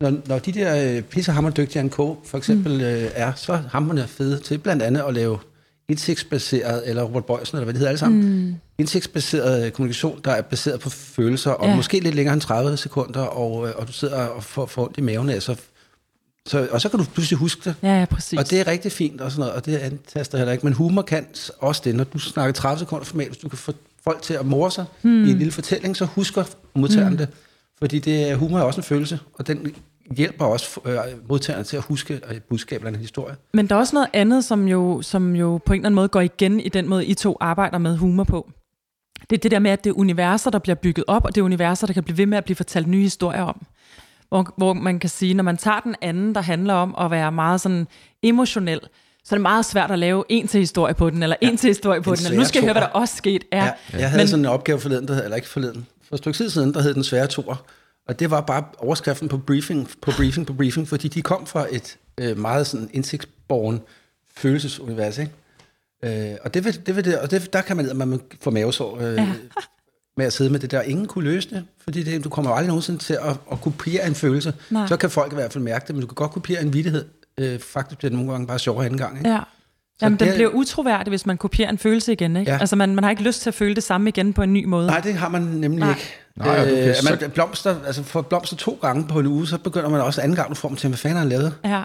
når, 0.00 0.12
når 0.26 0.38
de 0.38 0.52
der 0.52 0.96
øh, 0.96 1.02
pissehammer 1.02 1.50
dygtige 1.50 1.82
NK 1.82 1.96
for 1.96 2.34
eksempel 2.34 2.80
øh, 2.80 3.10
er, 3.14 3.32
så 3.36 3.52
er 3.52 3.60
hammerne 3.70 4.06
fede 4.08 4.38
til 4.38 4.58
blandt 4.58 4.82
andet 4.82 5.00
at 5.08 5.14
lave 5.14 5.38
indsigtsbaseret, 5.88 6.82
eller 6.88 7.02
Robert 7.02 7.24
Bøjsen, 7.24 7.56
eller 7.56 7.64
hvad 7.64 7.72
det 7.74 7.78
hedder 7.78 7.88
alle 7.90 7.98
sammen, 7.98 8.46
mm. 8.46 8.54
indsigtsbaseret 8.78 9.66
øh, 9.66 9.70
kommunikation, 9.72 10.20
der 10.24 10.30
er 10.32 10.42
baseret 10.42 10.80
på 10.80 10.90
følelser, 10.90 11.50
og 11.50 11.64
Ja. 11.64 11.70
ja. 11.70 11.76
måske 11.76 12.00
lidt 12.00 12.14
længere 12.14 12.32
end 12.32 12.40
30 12.42 12.76
sekunder, 12.76 13.20
og, 13.20 13.68
øh, 13.68 13.74
og 13.76 13.86
du 13.88 13.92
sidder 13.92 14.16
og 14.26 14.44
får, 14.44 14.66
får 14.66 14.84
ondt 14.84 14.98
i 14.98 15.00
maven 15.00 15.30
af, 15.30 15.42
så, 15.42 15.56
så, 16.46 16.68
og 16.70 16.80
så 16.80 16.88
kan 16.88 16.98
du 16.98 17.04
pludselig 17.04 17.38
huske 17.38 17.60
det. 17.64 17.74
Ja, 17.82 17.98
ja, 17.98 18.04
præcis. 18.04 18.38
Og 18.38 18.50
det 18.50 18.60
er 18.60 18.66
rigtig 18.66 18.92
fint 18.92 19.20
og 19.20 19.30
sådan 19.30 19.40
noget, 19.40 19.54
og 19.54 19.66
det 19.66 19.76
antaster 19.76 20.38
heller 20.38 20.52
ikke. 20.52 20.66
Men 20.66 20.72
humor 20.72 21.02
kan 21.02 21.26
også 21.58 21.82
det, 21.84 21.94
når 21.94 22.04
du 22.04 22.18
snakker 22.18 22.52
30 22.52 22.78
sekunder 22.78 23.04
format, 23.04 23.26
hvis 23.26 23.38
du 23.38 23.48
kan 23.48 23.58
få 23.58 23.72
folk 24.04 24.22
til 24.22 24.34
at 24.34 24.46
more 24.46 24.70
sig 24.70 24.84
hmm. 25.02 25.24
i 25.24 25.30
en 25.30 25.38
lille 25.38 25.52
fortælling, 25.52 25.96
så 25.96 26.04
husker 26.04 26.44
modtageren 26.74 27.08
hmm. 27.08 27.16
det. 27.16 27.28
Fordi 27.78 27.98
det, 27.98 28.30
er- 28.30 28.36
humor 28.36 28.58
er 28.58 28.62
også 28.62 28.80
en 28.80 28.84
følelse, 28.84 29.18
og 29.34 29.46
den 29.46 29.74
hjælper 30.16 30.44
også 30.44 30.80
øh, 30.84 30.98
modtageren 31.28 31.64
til 31.64 31.76
at 31.76 31.82
huske 31.82 32.20
øh, 32.30 32.40
budskabet 32.40 32.86
eller 32.86 32.98
en 32.98 33.02
historie. 33.02 33.36
Men 33.54 33.68
der 33.68 33.74
er 33.74 33.78
også 33.78 33.96
noget 33.96 34.08
andet, 34.12 34.44
som 34.44 34.68
jo, 34.68 35.02
som 35.02 35.36
jo 35.36 35.60
på 35.66 35.72
en 35.72 35.80
eller 35.80 35.86
anden 35.86 35.94
måde 35.94 36.08
går 36.08 36.20
igen 36.20 36.60
i 36.60 36.68
den 36.68 36.88
måde, 36.88 37.06
I 37.06 37.14
to 37.14 37.36
arbejder 37.40 37.78
med 37.78 37.96
humor 37.96 38.24
på. 38.24 38.50
Det 39.30 39.36
er 39.36 39.40
det 39.40 39.50
der 39.50 39.58
med, 39.58 39.70
at 39.70 39.84
det 39.84 39.90
er 39.90 39.94
universer, 39.94 40.50
der 40.50 40.58
bliver 40.58 40.76
bygget 40.76 41.04
op, 41.06 41.24
og 41.24 41.34
det 41.34 41.40
er 41.40 41.44
universer, 41.44 41.86
der 41.86 41.94
kan 41.94 42.02
blive 42.02 42.18
ved 42.18 42.26
med 42.26 42.38
at 42.38 42.44
blive 42.44 42.56
fortalt 42.56 42.86
nye 42.86 43.02
historier 43.02 43.42
om. 43.42 43.66
Hvor, 44.32 44.54
hvor 44.56 44.72
man 44.72 44.98
kan 44.98 45.10
sige, 45.10 45.34
når 45.34 45.44
man 45.44 45.56
tager 45.56 45.80
den 45.80 45.94
anden, 46.02 46.34
der 46.34 46.40
handler 46.40 46.74
om 46.74 46.94
at 47.00 47.10
være 47.10 47.32
meget 47.32 47.60
sådan 47.60 47.86
emotionel, 48.22 48.80
så 49.24 49.34
er 49.34 49.36
det 49.36 49.42
meget 49.42 49.64
svært 49.64 49.90
at 49.90 49.98
lave 49.98 50.24
en 50.28 50.48
til 50.48 50.60
historie 50.60 50.94
på 50.94 51.10
den, 51.10 51.22
eller 51.22 51.36
en 51.40 51.56
til 51.56 51.68
historie 51.68 52.02
på 52.02 52.10
En 52.10 52.16
den, 52.16 52.26
eller 52.26 52.38
nu 52.38 52.44
skal 52.44 52.58
jeg 52.58 52.64
høre, 52.64 52.72
hvad 52.72 52.82
der 52.82 52.88
også 52.88 53.16
skete. 53.16 53.46
Ja, 53.52 53.64
Ja, 53.64 53.72
jeg 53.98 54.10
havde 54.10 54.22
Men, 54.22 54.28
sådan 54.28 54.44
en 54.44 54.50
opgave 54.50 54.80
forleden, 54.80 55.08
der, 55.08 55.14
hed- 55.14 55.24
eller 55.24 55.36
ikke 55.36 55.48
forleden, 55.48 55.86
for 56.08 56.14
et 56.14 56.18
stykke 56.18 56.36
tid 56.36 56.50
siden, 56.50 56.74
der 56.74 56.82
hed 56.82 56.94
den 56.94 57.04
svære 57.04 57.26
toer. 57.26 57.64
Og 58.08 58.18
det 58.20 58.30
var 58.30 58.40
bare 58.40 58.64
overskriften 58.78 59.28
på 59.28 59.38
briefing, 59.38 59.90
på 60.02 60.10
briefing, 60.16 60.46
på 60.46 60.52
briefing, 60.52 60.88
fordi 60.88 61.08
de 61.08 61.22
kom 61.22 61.46
fra 61.46 61.66
et 61.70 61.96
øh, 62.20 62.38
meget 62.38 62.66
sådan 62.66 62.90
indsigtsborgen 62.92 63.80
følelsesunivers, 64.36 65.18
ikke? 65.18 65.32
Øh, 66.32 66.36
og 66.44 66.54
det, 66.54 66.64
vil, 66.64 66.86
det, 66.86 66.96
vil 66.96 67.04
det, 67.04 67.18
og 67.18 67.30
det, 67.30 67.52
der 67.52 67.60
kan 67.62 67.76
man, 67.76 67.96
man 67.96 68.20
få 68.40 68.50
mavesår 68.50 69.00
øh, 69.00 69.14
ja. 69.14 69.28
Med 70.16 70.26
at 70.26 70.32
sidde 70.32 70.50
med 70.50 70.60
det 70.60 70.70
der. 70.70 70.82
Ingen 70.82 71.06
kunne 71.06 71.24
løse 71.24 71.50
det, 71.50 71.64
fordi 71.84 72.02
det, 72.02 72.24
du 72.24 72.28
kommer 72.28 72.50
jo 72.50 72.54
aldrig 72.56 72.68
nogensinde 72.68 73.00
til 73.00 73.14
at, 73.14 73.36
at 73.52 73.60
kopiere 73.60 74.06
en 74.06 74.14
følelse. 74.14 74.54
Nej. 74.70 74.86
Så 74.86 74.96
kan 74.96 75.10
folk 75.10 75.32
i 75.32 75.34
hvert 75.34 75.52
fald 75.52 75.64
mærke 75.64 75.84
det, 75.86 75.94
men 75.94 76.00
du 76.00 76.06
kan 76.06 76.14
godt 76.14 76.30
kopiere 76.30 76.62
en 76.62 76.72
vittighed. 76.72 77.04
Øh, 77.38 77.58
faktisk 77.60 77.98
bliver 77.98 78.08
det 78.10 78.16
nogle 78.18 78.30
gange 78.32 78.46
bare 78.46 78.58
sjovere 78.58 78.84
anden 78.84 78.98
gang. 78.98 79.18
Ikke? 79.18 79.30
Ja. 79.30 79.38
Jamen, 80.02 80.18
det 80.18 80.20
den 80.20 80.28
er- 80.28 80.34
bliver 80.34 80.50
utroværdig, 80.50 81.10
hvis 81.10 81.26
man 81.26 81.36
kopierer 81.36 81.70
en 81.70 81.78
følelse 81.78 82.12
igen. 82.12 82.36
Ikke? 82.36 82.52
Ja. 82.52 82.58
Altså, 82.58 82.76
man, 82.76 82.94
man 82.94 83.04
har 83.04 83.10
ikke 83.10 83.22
lyst 83.22 83.42
til 83.42 83.50
at 83.50 83.54
føle 83.54 83.74
det 83.74 83.82
samme 83.82 84.08
igen 84.08 84.32
på 84.32 84.42
en 84.42 84.52
ny 84.52 84.64
måde. 84.64 84.86
Nej, 84.86 85.00
det 85.00 85.14
har 85.14 85.28
man 85.28 85.42
nemlig 85.42 85.80
Nej. 85.80 85.90
ikke. 85.90 86.12
Nej, 86.36 86.48
og 86.60 86.66
du 86.66 86.74
kan 86.74 86.88
øh, 86.88 86.94
så- 86.94 87.16
man, 87.20 87.30
blomster, 87.30 87.76
altså 87.86 88.02
for 88.02 88.22
blomster 88.22 88.56
to 88.56 88.78
gange 88.82 89.08
på 89.08 89.18
en 89.20 89.26
uge, 89.26 89.46
så 89.48 89.58
begynder 89.58 89.88
man 89.88 90.00
også 90.00 90.20
anden 90.20 90.36
gang, 90.36 90.50
du 90.50 90.54
får 90.54 90.68
dem 90.68 90.76
til, 90.76 90.88
hvad 90.88 90.98
fanden 90.98 91.18
har 91.18 91.24
lavet? 91.24 91.54
Ja. 91.64 91.82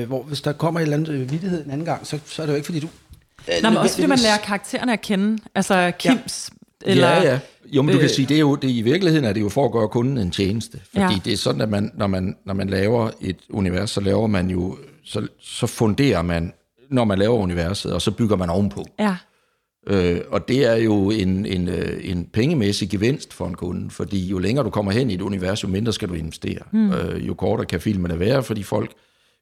Øh, 0.00 0.06
hvor 0.06 0.22
hvis 0.22 0.40
der 0.40 0.52
kommer 0.52 0.80
et 0.80 0.84
eller 0.84 0.96
andet 0.96 1.08
øh, 1.08 1.30
vittighed 1.30 1.64
en 1.64 1.70
anden 1.70 1.84
gang, 1.86 2.06
så, 2.06 2.18
så 2.26 2.42
er 2.42 2.46
det 2.46 2.52
jo 2.52 2.56
ikke, 2.56 2.66
fordi 2.66 2.80
du 2.80 2.88
Nå, 3.62 3.68
men 3.68 3.78
også 3.78 3.94
fordi 3.94 4.06
man 4.06 4.18
lærer 4.18 4.36
karaktererne 4.36 4.92
at 4.92 5.00
kende. 5.00 5.38
Altså 5.54 5.92
Kims... 5.98 6.50
Ja. 6.86 6.90
Eller, 6.90 7.08
ja, 7.08 7.22
ja. 7.22 7.38
Jo, 7.72 7.82
men 7.82 7.94
du 7.94 8.00
kan 8.00 8.08
sige, 8.08 8.26
det 8.26 8.34
er 8.34 8.40
jo, 8.40 8.54
det, 8.54 8.70
i 8.70 8.82
virkeligheden 8.82 9.24
er 9.24 9.32
det 9.32 9.40
jo 9.40 9.48
for 9.48 9.64
at 9.64 9.72
gøre 9.72 9.88
kunden 9.88 10.18
en 10.18 10.30
tjeneste. 10.30 10.80
Fordi 10.92 11.14
ja. 11.14 11.20
det 11.24 11.32
er 11.32 11.36
sådan, 11.36 11.60
at 11.60 11.68
man, 11.68 11.90
når, 11.94 12.06
man, 12.06 12.36
når 12.46 12.54
man 12.54 12.68
laver 12.68 13.10
et 13.20 13.36
univers, 13.50 13.90
så 13.90 14.00
laver 14.00 14.26
man 14.26 14.50
jo, 14.50 14.78
så, 15.04 15.26
så 15.40 15.66
funderer 15.66 16.22
man, 16.22 16.52
når 16.90 17.04
man 17.04 17.18
laver 17.18 17.34
universet, 17.34 17.92
og 17.92 18.02
så 18.02 18.10
bygger 18.10 18.36
man 18.36 18.50
ovenpå. 18.50 18.84
Ja. 18.98 19.16
Øh, 19.86 20.20
og 20.30 20.48
det 20.48 20.66
er 20.66 20.74
jo 20.74 21.10
en, 21.10 21.46
en, 21.46 21.68
øh, 21.68 22.00
en 22.02 22.28
pengemæssig 22.32 22.90
gevinst 22.90 23.32
for 23.32 23.46
en 23.46 23.54
kunde, 23.54 23.90
fordi 23.90 24.28
jo 24.28 24.38
længere 24.38 24.64
du 24.64 24.70
kommer 24.70 24.92
hen 24.92 25.10
i 25.10 25.14
et 25.14 25.22
univers, 25.22 25.62
jo 25.62 25.68
mindre 25.68 25.92
skal 25.92 26.08
du 26.08 26.14
investere. 26.14 26.62
Mm. 26.72 26.92
Øh, 26.92 27.28
jo 27.28 27.34
kortere 27.34 27.66
kan 27.66 27.80
filmene 27.80 28.18
være, 28.18 28.42
fordi 28.42 28.62
folk... 28.62 28.90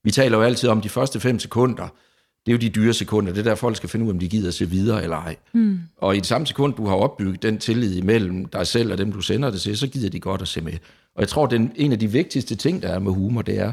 Vi 0.04 0.10
taler 0.10 0.38
jo 0.38 0.44
altid 0.44 0.68
om 0.68 0.80
de 0.80 0.88
første 0.88 1.20
fem 1.20 1.38
sekunder, 1.38 1.88
det 2.46 2.52
er 2.52 2.56
jo 2.56 2.60
de 2.60 2.68
dyre 2.68 2.92
sekunder. 2.92 3.32
Det 3.32 3.40
er 3.40 3.44
der, 3.44 3.54
folk 3.54 3.76
skal 3.76 3.88
finde 3.88 4.04
ud 4.04 4.10
af, 4.10 4.14
om 4.14 4.18
de 4.18 4.28
gider 4.28 4.48
at 4.48 4.54
se 4.54 4.70
videre 4.70 5.02
eller 5.02 5.16
ej. 5.16 5.36
Mm. 5.52 5.80
Og 5.96 6.16
i 6.16 6.18
det 6.18 6.26
samme 6.26 6.46
sekund, 6.46 6.74
du 6.74 6.86
har 6.86 6.94
opbygget 6.94 7.42
den 7.42 7.58
tillid 7.58 7.96
imellem 7.96 8.44
dig 8.44 8.66
selv 8.66 8.92
og 8.92 8.98
dem, 8.98 9.12
du 9.12 9.20
sender 9.20 9.50
det 9.50 9.60
til, 9.60 9.76
så 9.76 9.86
gider 9.86 10.10
de 10.10 10.20
godt 10.20 10.42
at 10.42 10.48
se 10.48 10.60
med. 10.60 10.72
Og 11.14 11.20
jeg 11.20 11.28
tror, 11.28 11.46
at 11.46 11.60
en 11.76 11.92
af 11.92 11.98
de 11.98 12.10
vigtigste 12.10 12.54
ting, 12.54 12.82
der 12.82 12.88
er 12.88 12.98
med 12.98 13.12
humor, 13.12 13.42
det 13.42 13.58
er, 13.58 13.72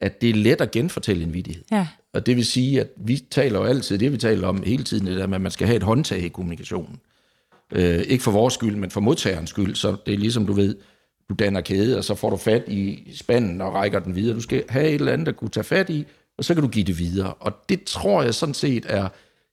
at 0.00 0.20
det 0.20 0.30
er 0.30 0.34
let 0.34 0.60
at 0.60 0.70
genfortælle 0.70 1.22
en 1.22 1.34
vidighed. 1.34 1.64
Ja. 1.72 1.86
Og 2.12 2.26
det 2.26 2.36
vil 2.36 2.44
sige, 2.44 2.80
at 2.80 2.88
vi 2.96 3.24
taler 3.30 3.58
jo 3.58 3.64
altid, 3.64 3.98
det 3.98 4.12
vi 4.12 4.16
taler 4.16 4.48
om 4.48 4.62
hele 4.66 4.84
tiden, 4.84 5.06
det 5.06 5.16
der 5.16 5.26
med, 5.26 5.34
at 5.34 5.40
man 5.40 5.52
skal 5.52 5.66
have 5.66 5.76
et 5.76 5.82
håndtag 5.82 6.18
i 6.18 6.28
kommunikationen. 6.28 7.00
Øh, 7.72 7.98
ikke 7.98 8.24
for 8.24 8.30
vores 8.30 8.54
skyld, 8.54 8.76
men 8.76 8.90
for 8.90 9.00
modtagerens 9.00 9.50
skyld. 9.50 9.74
Så 9.74 9.96
det 10.06 10.14
er 10.14 10.18
ligesom, 10.18 10.46
du 10.46 10.52
ved, 10.52 10.76
du 11.28 11.34
danner 11.34 11.60
kæde, 11.60 11.98
og 11.98 12.04
så 12.04 12.14
får 12.14 12.30
du 12.30 12.36
fat 12.36 12.64
i 12.68 13.12
spanden 13.14 13.60
og 13.60 13.74
rækker 13.74 13.98
den 13.98 14.14
videre. 14.14 14.36
Du 14.36 14.40
skal 14.40 14.64
have 14.68 14.88
et 14.88 14.94
eller 14.94 15.12
andet, 15.12 15.26
der 15.26 15.32
kunne 15.32 15.50
tage 15.50 15.64
fat 15.64 15.90
i, 15.90 16.06
og 16.38 16.44
så 16.44 16.54
kan 16.54 16.62
du 16.62 16.68
give 16.68 16.84
det 16.84 16.98
videre. 16.98 17.34
Og 17.34 17.52
det 17.68 17.84
tror 17.84 18.22
jeg 18.22 18.34
sådan 18.34 18.54
set 18.54 18.86
er 18.88 19.08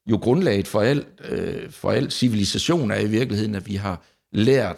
jo 0.06 0.18
grundlaget 0.18 0.68
for 0.68 0.82
al, 0.82 1.06
øh, 1.30 1.72
for 1.72 1.92
al 1.92 2.12
civilisation 2.12 2.92
er 2.92 3.00
i 3.00 3.08
virkeligheden, 3.08 3.56
at 3.56 3.68
vi 3.68 3.76
har 3.76 4.02
lært 4.32 4.76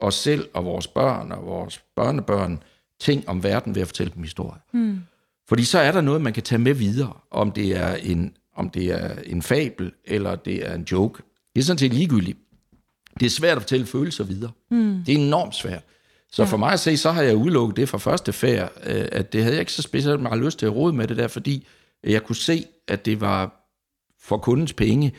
os 0.00 0.14
selv 0.14 0.48
og 0.54 0.64
vores 0.64 0.86
børn 0.86 1.32
og 1.32 1.46
vores 1.46 1.82
børnebørn 1.96 2.62
ting 3.00 3.28
om 3.28 3.42
verden 3.42 3.74
ved 3.74 3.82
at 3.82 3.88
fortælle 3.88 4.12
dem 4.14 4.22
historie. 4.22 4.60
Mm. 4.72 5.00
Fordi 5.48 5.64
så 5.64 5.78
er 5.78 5.92
der 5.92 6.00
noget, 6.00 6.20
man 6.20 6.32
kan 6.32 6.42
tage 6.42 6.58
med 6.58 6.74
videre, 6.74 7.12
om 7.30 7.52
det 7.52 7.76
er 7.76 7.94
en, 7.94 8.36
om 8.54 8.70
det 8.70 8.84
er 8.84 9.14
en 9.26 9.42
fabel, 9.42 9.92
eller 10.04 10.34
det 10.34 10.66
er 10.66 10.74
en 10.74 10.86
joke. 10.92 11.22
Det 11.54 11.60
er 11.60 11.64
sådan 11.64 11.78
set 11.78 11.94
ligegyldigt. 11.94 12.38
Det 13.20 13.26
er 13.26 13.30
svært 13.30 13.56
at 13.56 13.62
fortælle 13.62 13.86
følelser 13.86 14.24
videre. 14.24 14.50
Mm. 14.70 15.02
Det 15.06 15.14
er 15.14 15.18
enormt 15.18 15.54
svært. 15.54 15.84
Så 16.32 16.42
ja. 16.42 16.48
for 16.48 16.56
mig 16.56 16.72
at 16.72 16.80
se, 16.80 16.96
så 16.96 17.10
har 17.10 17.22
jeg 17.22 17.36
udelukket 17.36 17.76
det 17.76 17.88
fra 17.88 17.98
første 17.98 18.32
færd, 18.32 18.72
øh, 18.86 19.08
at 19.12 19.32
det 19.32 19.42
havde 19.42 19.54
jeg 19.54 19.60
ikke 19.60 19.72
så 19.72 19.82
specielt 19.82 20.20
meget 20.20 20.44
lyst 20.44 20.58
til 20.58 20.66
at 20.66 20.74
rode 20.74 20.92
med 20.92 21.08
det 21.08 21.16
der, 21.16 21.28
fordi 21.28 21.66
jeg 22.04 22.22
kunne 22.22 22.36
se, 22.36 22.66
at 22.88 23.06
det 23.06 23.20
var 23.20 23.70
for 24.20 24.36
kundens 24.36 24.72
penge 24.72 25.14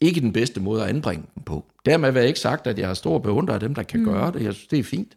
ikke 0.00 0.20
den 0.20 0.32
bedste 0.32 0.60
måde 0.60 0.82
at 0.82 0.88
anbringe 0.88 1.26
dem 1.34 1.42
på. 1.42 1.64
Dermed 1.86 2.16
jeg 2.16 2.26
ikke 2.26 2.40
sagt, 2.40 2.66
at 2.66 2.78
jeg 2.78 2.86
har 2.86 2.94
stor 2.94 3.18
beundring 3.18 3.54
af 3.54 3.60
dem, 3.60 3.74
der 3.74 3.82
kan 3.82 4.00
mm. 4.00 4.06
gøre 4.06 4.32
det. 4.32 4.42
Jeg 4.42 4.54
synes, 4.54 4.68
det 4.68 4.78
er 4.78 4.84
fint. 4.84 5.16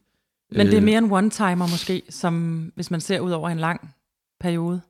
Men 0.52 0.68
det 0.68 0.74
er 0.74 0.80
øh. 0.80 0.84
mere 0.84 0.98
en 0.98 1.12
one-timer 1.12 1.70
måske, 1.72 2.02
som 2.10 2.64
hvis 2.76 2.92
man 2.92 3.02
ser 3.02 3.20
ud 3.20 3.32
over 3.32 3.50
en 3.50 3.60
lang 3.60 3.90
periode? 4.40 4.82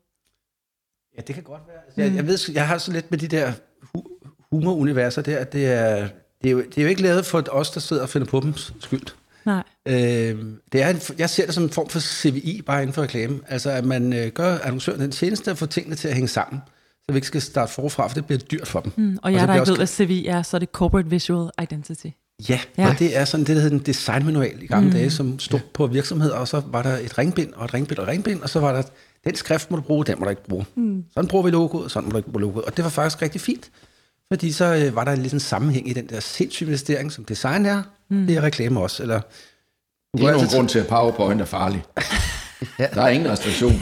Ja, 1.17 1.21
det 1.21 1.35
kan 1.35 1.43
godt 1.43 1.61
være. 1.67 1.77
Altså, 1.85 2.01
jeg, 2.01 2.15
jeg 2.15 2.27
ved, 2.27 2.37
jeg 2.53 2.67
har 2.67 2.77
så 2.77 2.91
lidt 2.91 3.11
med 3.11 3.19
de 3.19 3.27
der 3.27 3.53
hu- 3.81 4.07
humoruniverser 4.51 5.21
der, 5.21 5.37
at 5.37 5.53
det 5.53 5.65
er, 5.65 6.07
det, 6.41 6.47
er 6.47 6.51
jo, 6.51 6.61
det 6.61 6.77
er 6.77 6.81
jo 6.81 6.87
ikke 6.87 7.01
lavet 7.01 7.25
for 7.25 7.43
os, 7.51 7.71
der 7.71 7.79
sidder 7.79 8.01
og 8.01 8.09
finder 8.09 8.27
på 8.27 8.39
dem 8.39 8.53
skyld. 8.79 9.07
Nej. 9.45 9.63
Øh, 9.85 10.37
det 10.71 10.81
er 10.81 10.89
en, 10.89 10.99
jeg 11.17 11.29
ser 11.29 11.45
det 11.45 11.55
som 11.55 11.63
en 11.63 11.69
form 11.69 11.89
for 11.89 11.99
CVI, 11.99 12.61
bare 12.65 12.81
inden 12.81 12.93
for 12.93 13.01
reklame. 13.01 13.39
Altså, 13.47 13.69
at 13.69 13.85
man 13.85 14.13
øh, 14.13 14.27
gør 14.27 14.57
annoncøren 14.63 14.99
den 14.99 15.11
tjeneste 15.11 15.51
at 15.51 15.57
få 15.57 15.65
tingene 15.65 15.95
til 15.95 16.07
at 16.07 16.13
hænge 16.13 16.27
sammen, 16.27 16.61
så 17.05 17.11
vi 17.11 17.15
ikke 17.15 17.27
skal 17.27 17.41
starte 17.41 17.73
forfra, 17.73 18.07
for 18.07 18.13
det 18.13 18.25
bliver 18.25 18.39
dyrt 18.39 18.67
for 18.67 18.79
dem. 18.79 18.91
Mm, 18.95 19.17
og 19.23 19.33
jeg 19.33 19.41
og 19.41 19.47
der 19.47 19.53
ikke 19.53 19.67
ved, 19.67 19.77
hvad 19.77 19.87
CVI 19.87 20.27
er, 20.27 20.41
så 20.41 20.57
er 20.57 20.59
det 20.59 20.69
Corporate 20.69 21.09
Visual 21.09 21.49
Identity. 21.61 22.07
Ja, 22.49 22.59
ja, 22.77 22.89
og 22.89 22.99
det 22.99 23.17
er 23.17 23.25
sådan 23.25 23.45
det, 23.45 23.55
der 23.55 23.61
hedder 23.61 23.77
en 23.77 23.83
designmanual 23.85 24.63
i 24.63 24.67
gamle 24.67 24.87
mm. 24.87 24.93
dage, 24.93 25.09
som 25.09 25.39
stod 25.39 25.59
ja. 25.59 25.65
på 25.73 25.87
virksomheder, 25.87 26.35
og 26.35 26.47
så 26.47 26.61
var 26.67 26.81
der 26.81 26.97
et 26.97 27.17
ringbind, 27.17 27.53
og 27.53 27.65
et 27.65 27.73
ringbind, 27.73 27.99
og 27.99 28.03
et 28.03 28.09
ringbind, 28.09 28.41
og 28.41 28.49
så 28.49 28.59
var 28.59 28.73
der, 28.73 28.81
den 29.25 29.35
skrift 29.35 29.71
må 29.71 29.77
du 29.77 29.83
bruge, 29.83 30.05
den 30.05 30.19
må 30.19 30.23
du 30.23 30.29
ikke 30.29 30.47
bruge. 30.47 30.65
Mm. 30.75 31.03
Sådan 31.13 31.27
bruger 31.27 31.43
vi 31.43 31.51
logoet, 31.51 31.91
sådan 31.91 32.05
må 32.05 32.11
du 32.11 32.17
ikke 32.17 32.31
bruge 32.31 32.41
logoet. 32.41 32.65
Og 32.65 32.77
det 32.77 32.83
var 32.83 32.89
faktisk 32.89 33.21
rigtig 33.21 33.41
fint, 33.41 33.71
fordi 34.31 34.51
så 34.51 34.65
øh, 34.75 34.95
var 34.95 35.03
der 35.03 35.11
en 35.11 35.21
lille 35.21 35.39
sammenhæng 35.39 35.89
i 35.89 35.93
den 35.93 36.07
der 36.07 36.19
sindssyge 36.19 36.67
investering, 36.67 37.11
som 37.11 37.25
design 37.25 37.65
er, 37.65 37.83
mm. 38.09 38.27
det 38.27 38.37
er 38.37 38.41
reklame 38.41 38.79
også, 38.79 39.03
eller 39.03 39.21
det 40.17 40.23
er 40.23 40.31
nogen 40.31 40.47
grund 40.47 40.69
til, 40.69 40.79
at 40.79 40.87
PowerPoint 40.87 41.41
er 41.41 41.45
farlig. 41.45 41.83
ja. 42.79 42.87
Der 42.93 43.01
er 43.01 43.07
ingen 43.07 43.31
restriktion. 43.31 43.73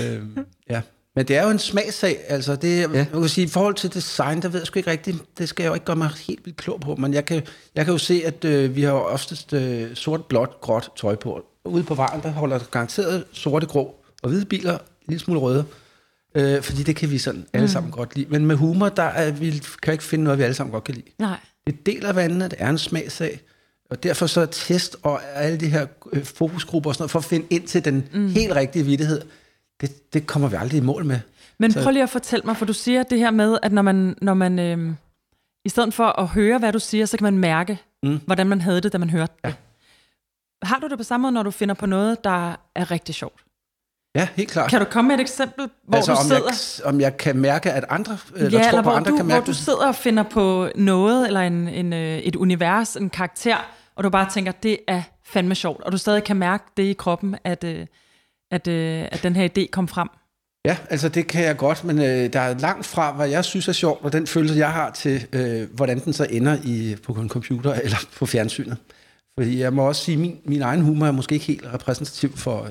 øhm, 0.00 0.38
ja. 0.70 0.80
Men 1.16 1.28
det 1.28 1.36
er 1.36 1.44
jo 1.44 1.50
en 1.50 1.58
smagssag, 1.58 2.18
altså 2.28 2.56
det, 2.56 2.80
ja. 2.80 2.88
man 2.88 3.06
kan 3.06 3.28
sige, 3.28 3.44
i 3.44 3.48
forhold 3.48 3.74
til 3.74 3.94
design, 3.94 4.42
der 4.42 4.48
ved 4.48 4.60
jeg 4.60 4.66
sgu 4.66 4.78
ikke 4.78 4.90
rigtigt, 4.90 5.38
det 5.38 5.48
skal 5.48 5.62
jeg 5.62 5.68
jo 5.68 5.74
ikke 5.74 5.86
gøre 5.86 5.96
mig 5.96 6.10
helt 6.28 6.40
vildt 6.44 6.58
klog 6.58 6.80
på, 6.80 6.96
men 6.96 7.14
jeg 7.14 7.24
kan, 7.24 7.42
jeg 7.74 7.84
kan 7.84 7.94
jo 7.94 7.98
se, 7.98 8.22
at 8.24 8.44
øh, 8.44 8.76
vi 8.76 8.82
har 8.82 8.92
oftest 8.92 9.52
øh, 9.52 9.94
sort, 9.94 10.24
blåt, 10.24 10.60
gråt 10.60 10.90
tøj 10.96 11.14
på. 11.14 11.44
Ude 11.64 11.82
på 11.82 11.94
vejen, 11.94 12.22
der 12.22 12.30
holder 12.30 12.58
garanteret 12.70 13.24
sorte, 13.32 13.66
grå 13.66 13.94
og 14.22 14.28
hvide 14.28 14.44
biler, 14.44 14.74
en 14.74 14.78
lille 15.08 15.20
smule 15.20 15.40
røde, 15.40 15.64
øh, 16.34 16.62
fordi 16.62 16.82
det 16.82 16.96
kan 16.96 17.10
vi 17.10 17.18
sådan 17.18 17.46
alle 17.52 17.64
mm. 17.64 17.72
sammen 17.72 17.92
godt 17.92 18.16
lide. 18.16 18.26
Men 18.30 18.46
med 18.46 18.56
humor, 18.56 18.88
der 18.88 19.02
er, 19.02 19.30
vi 19.30 19.62
kan 19.82 19.92
ikke 19.92 20.04
finde 20.04 20.24
noget, 20.24 20.38
vi 20.38 20.44
alle 20.44 20.54
sammen 20.54 20.72
godt 20.72 20.84
kan 20.84 20.94
lide. 20.94 21.06
Nej. 21.18 21.38
Det 21.66 21.86
deler 21.86 22.12
vandene, 22.12 22.44
det 22.44 22.54
er 22.58 22.70
en 22.70 22.78
smagssag, 22.78 23.40
og 23.90 24.02
derfor 24.02 24.26
så 24.26 24.46
test 24.46 24.96
og 25.02 25.20
alle 25.34 25.60
de 25.60 25.66
her 25.66 25.86
øh, 26.12 26.24
fokusgrupper 26.24 26.90
og 26.90 26.94
sådan 26.94 27.02
noget, 27.02 27.10
for 27.10 27.18
at 27.18 27.24
finde 27.24 27.46
ind 27.50 27.66
til 27.66 27.84
den 27.84 28.08
mm. 28.12 28.28
helt 28.28 28.54
rigtige 28.54 28.84
vittighed, 28.84 29.22
det, 29.80 30.12
det 30.12 30.26
kommer 30.26 30.48
vi 30.48 30.56
aldrig 30.56 30.78
i 30.78 30.82
mål 30.82 31.04
med. 31.04 31.20
Men 31.58 31.72
så. 31.72 31.82
prøv 31.82 31.92
lige 31.92 32.02
at 32.02 32.10
fortælle 32.10 32.42
mig, 32.46 32.56
for 32.56 32.64
du 32.64 32.72
siger 32.72 33.02
det 33.02 33.18
her 33.18 33.30
med, 33.30 33.58
at 33.62 33.72
når 33.72 33.82
man, 33.82 34.16
når 34.22 34.34
man 34.34 34.58
øh, 34.58 34.94
i 35.64 35.68
stedet 35.68 35.94
for 35.94 36.20
at 36.20 36.26
høre, 36.26 36.58
hvad 36.58 36.72
du 36.72 36.78
siger, 36.78 37.06
så 37.06 37.16
kan 37.16 37.24
man 37.24 37.38
mærke, 37.38 37.78
mm. 38.02 38.20
hvordan 38.26 38.46
man 38.46 38.60
havde 38.60 38.80
det, 38.80 38.92
da 38.92 38.98
man 38.98 39.10
hørte 39.10 39.32
ja. 39.44 39.48
det. 39.48 39.56
Har 40.62 40.78
du 40.78 40.88
det 40.88 40.98
på 40.98 41.04
samme 41.04 41.22
måde, 41.22 41.32
når 41.32 41.42
du 41.42 41.50
finder 41.50 41.74
på 41.74 41.86
noget, 41.86 42.24
der 42.24 42.56
er 42.74 42.90
rigtig 42.90 43.14
sjovt? 43.14 43.45
Ja, 44.16 44.28
helt 44.36 44.50
klart. 44.50 44.70
Kan 44.70 44.80
du 44.80 44.86
komme 44.90 45.08
med 45.08 45.14
et 45.14 45.20
eksempel, 45.20 45.68
hvor 45.88 45.96
altså, 45.96 46.12
du 46.12 46.18
om 46.18 46.24
sidder... 46.24 46.80
Jeg, 46.84 46.94
om 46.94 47.00
jeg 47.00 47.16
kan 47.16 47.36
mærke, 47.36 47.72
at 47.72 47.84
andre, 47.88 48.18
ja, 48.36 48.44
eller, 48.44 48.60
tror 48.60 48.68
eller 48.68 48.82
på, 48.82 48.90
andre 48.90 49.10
du, 49.10 49.16
kan 49.16 49.26
mærke 49.26 49.44
hvor 49.44 49.52
du 49.52 49.58
sidder 49.58 49.86
og 49.86 49.94
finder 49.94 50.22
på 50.22 50.68
noget, 50.74 51.26
eller 51.26 51.40
en, 51.40 51.68
en, 51.68 51.92
øh, 51.92 52.18
et 52.18 52.36
univers, 52.36 52.96
en 52.96 53.10
karakter, 53.10 53.56
og 53.96 54.04
du 54.04 54.10
bare 54.10 54.30
tænker, 54.30 54.52
det 54.52 54.78
er 54.88 55.02
fandme 55.24 55.54
sjovt, 55.54 55.82
og 55.82 55.92
du 55.92 55.98
stadig 55.98 56.24
kan 56.24 56.36
mærke 56.36 56.64
det 56.76 56.82
i 56.82 56.92
kroppen, 56.92 57.36
at, 57.44 57.64
øh, 57.64 57.86
at, 58.50 58.68
øh, 58.68 59.04
at 59.12 59.22
den 59.22 59.36
her 59.36 59.48
idé 59.48 59.66
kom 59.70 59.88
frem. 59.88 60.08
Ja, 60.66 60.76
altså 60.90 61.08
det 61.08 61.26
kan 61.26 61.44
jeg 61.44 61.56
godt, 61.56 61.84
men 61.84 61.98
øh, 61.98 62.32
der 62.32 62.40
er 62.40 62.58
langt 62.58 62.86
fra, 62.86 63.12
hvad 63.12 63.28
jeg 63.28 63.44
synes 63.44 63.68
er 63.68 63.72
sjovt, 63.72 64.04
og 64.04 64.12
den 64.12 64.26
følelse, 64.26 64.54
jeg 64.54 64.72
har 64.72 64.90
til, 64.90 65.26
øh, 65.32 65.68
hvordan 65.74 65.98
den 66.04 66.12
så 66.12 66.26
ender 66.30 66.56
i, 66.64 66.96
på 67.02 67.12
en 67.12 67.28
computer 67.28 67.74
eller 67.84 67.98
på 68.16 68.26
fjernsynet. 68.26 68.76
Fordi 69.38 69.60
jeg 69.60 69.72
må 69.72 69.88
også 69.88 70.04
sige, 70.04 70.14
at 70.14 70.20
min, 70.20 70.38
min 70.44 70.62
egen 70.62 70.80
humor 70.80 71.06
er 71.06 71.10
måske 71.10 71.32
ikke 71.32 71.46
helt 71.46 71.66
repræsentativ 71.74 72.36
for 72.36 72.62
øh, 72.62 72.70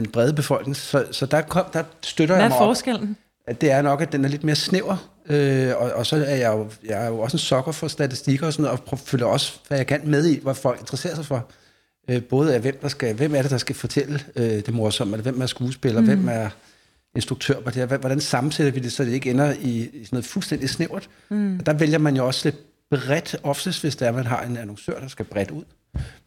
den 0.00 0.10
brede 0.10 0.32
befolkning, 0.32 0.76
så, 0.76 1.04
så 1.10 1.26
der, 1.26 1.40
kom, 1.40 1.64
der 1.72 1.82
støtter 2.02 2.34
hvad 2.34 2.44
jeg 2.44 2.48
mig 2.50 2.58
Hvad 2.58 2.66
er 2.66 2.68
forskellen? 2.68 3.10
Op, 3.10 3.50
at 3.50 3.60
det 3.60 3.70
er 3.70 3.82
nok, 3.82 4.00
at 4.00 4.12
den 4.12 4.24
er 4.24 4.28
lidt 4.28 4.44
mere 4.44 4.56
snæver, 4.56 5.10
øh, 5.28 5.72
og, 5.76 5.92
og 5.92 6.06
så 6.06 6.16
er 6.16 6.34
jeg, 6.34 6.52
jo, 6.52 6.70
jeg 6.84 7.04
er 7.04 7.08
jo 7.08 7.18
også 7.18 7.34
en 7.34 7.38
sokker 7.38 7.72
for 7.72 7.88
statistikker 7.88 8.46
og 8.46 8.52
sådan 8.52 8.62
noget, 8.62 8.80
og 8.86 8.98
følger 8.98 9.26
også, 9.26 9.58
hvad 9.68 9.78
jeg 9.78 9.86
kan 9.86 10.00
med 10.04 10.26
i, 10.26 10.40
hvad 10.42 10.54
folk 10.54 10.80
interesserer 10.80 11.14
sig 11.14 11.24
for. 11.24 11.50
Øh, 12.10 12.22
både 12.22 12.54
af, 12.54 12.60
hvem, 12.60 12.78
der 12.82 12.88
skal, 12.88 13.14
hvem 13.14 13.34
er 13.34 13.42
det, 13.42 13.50
der 13.50 13.58
skal 13.58 13.76
fortælle 13.76 14.20
øh, 14.36 14.44
det 14.44 14.74
morsomme, 14.74 15.14
eller 15.16 15.22
hvem 15.22 15.40
er 15.40 15.46
skuespiller, 15.46 16.00
mm. 16.00 16.06
hvem 16.06 16.28
er 16.28 16.48
instruktør 17.16 17.60
på 17.60 17.70
det 17.70 17.90
her, 17.90 17.96
hvordan 17.96 18.20
sammensætter 18.20 18.72
vi 18.72 18.80
det, 18.80 18.92
så 18.92 19.04
det 19.04 19.12
ikke 19.12 19.30
ender 19.30 19.52
i, 19.52 19.78
i 19.78 20.04
sådan 20.04 20.08
noget 20.12 20.24
fuldstændig 20.24 20.70
snævert. 20.70 21.08
Mm. 21.28 21.58
Og 21.58 21.66
der 21.66 21.72
vælger 21.72 21.98
man 21.98 22.16
jo 22.16 22.26
også 22.26 22.48
lidt 22.48 22.56
bredt, 22.90 23.36
oftest 23.42 23.80
hvis 23.80 23.96
det 23.96 24.04
er, 24.04 24.08
at 24.08 24.14
man 24.14 24.26
har 24.26 24.42
en 24.42 24.56
annoncør, 24.56 25.00
der 25.00 25.08
skal 25.08 25.24
bredt 25.24 25.50
ud. 25.50 25.64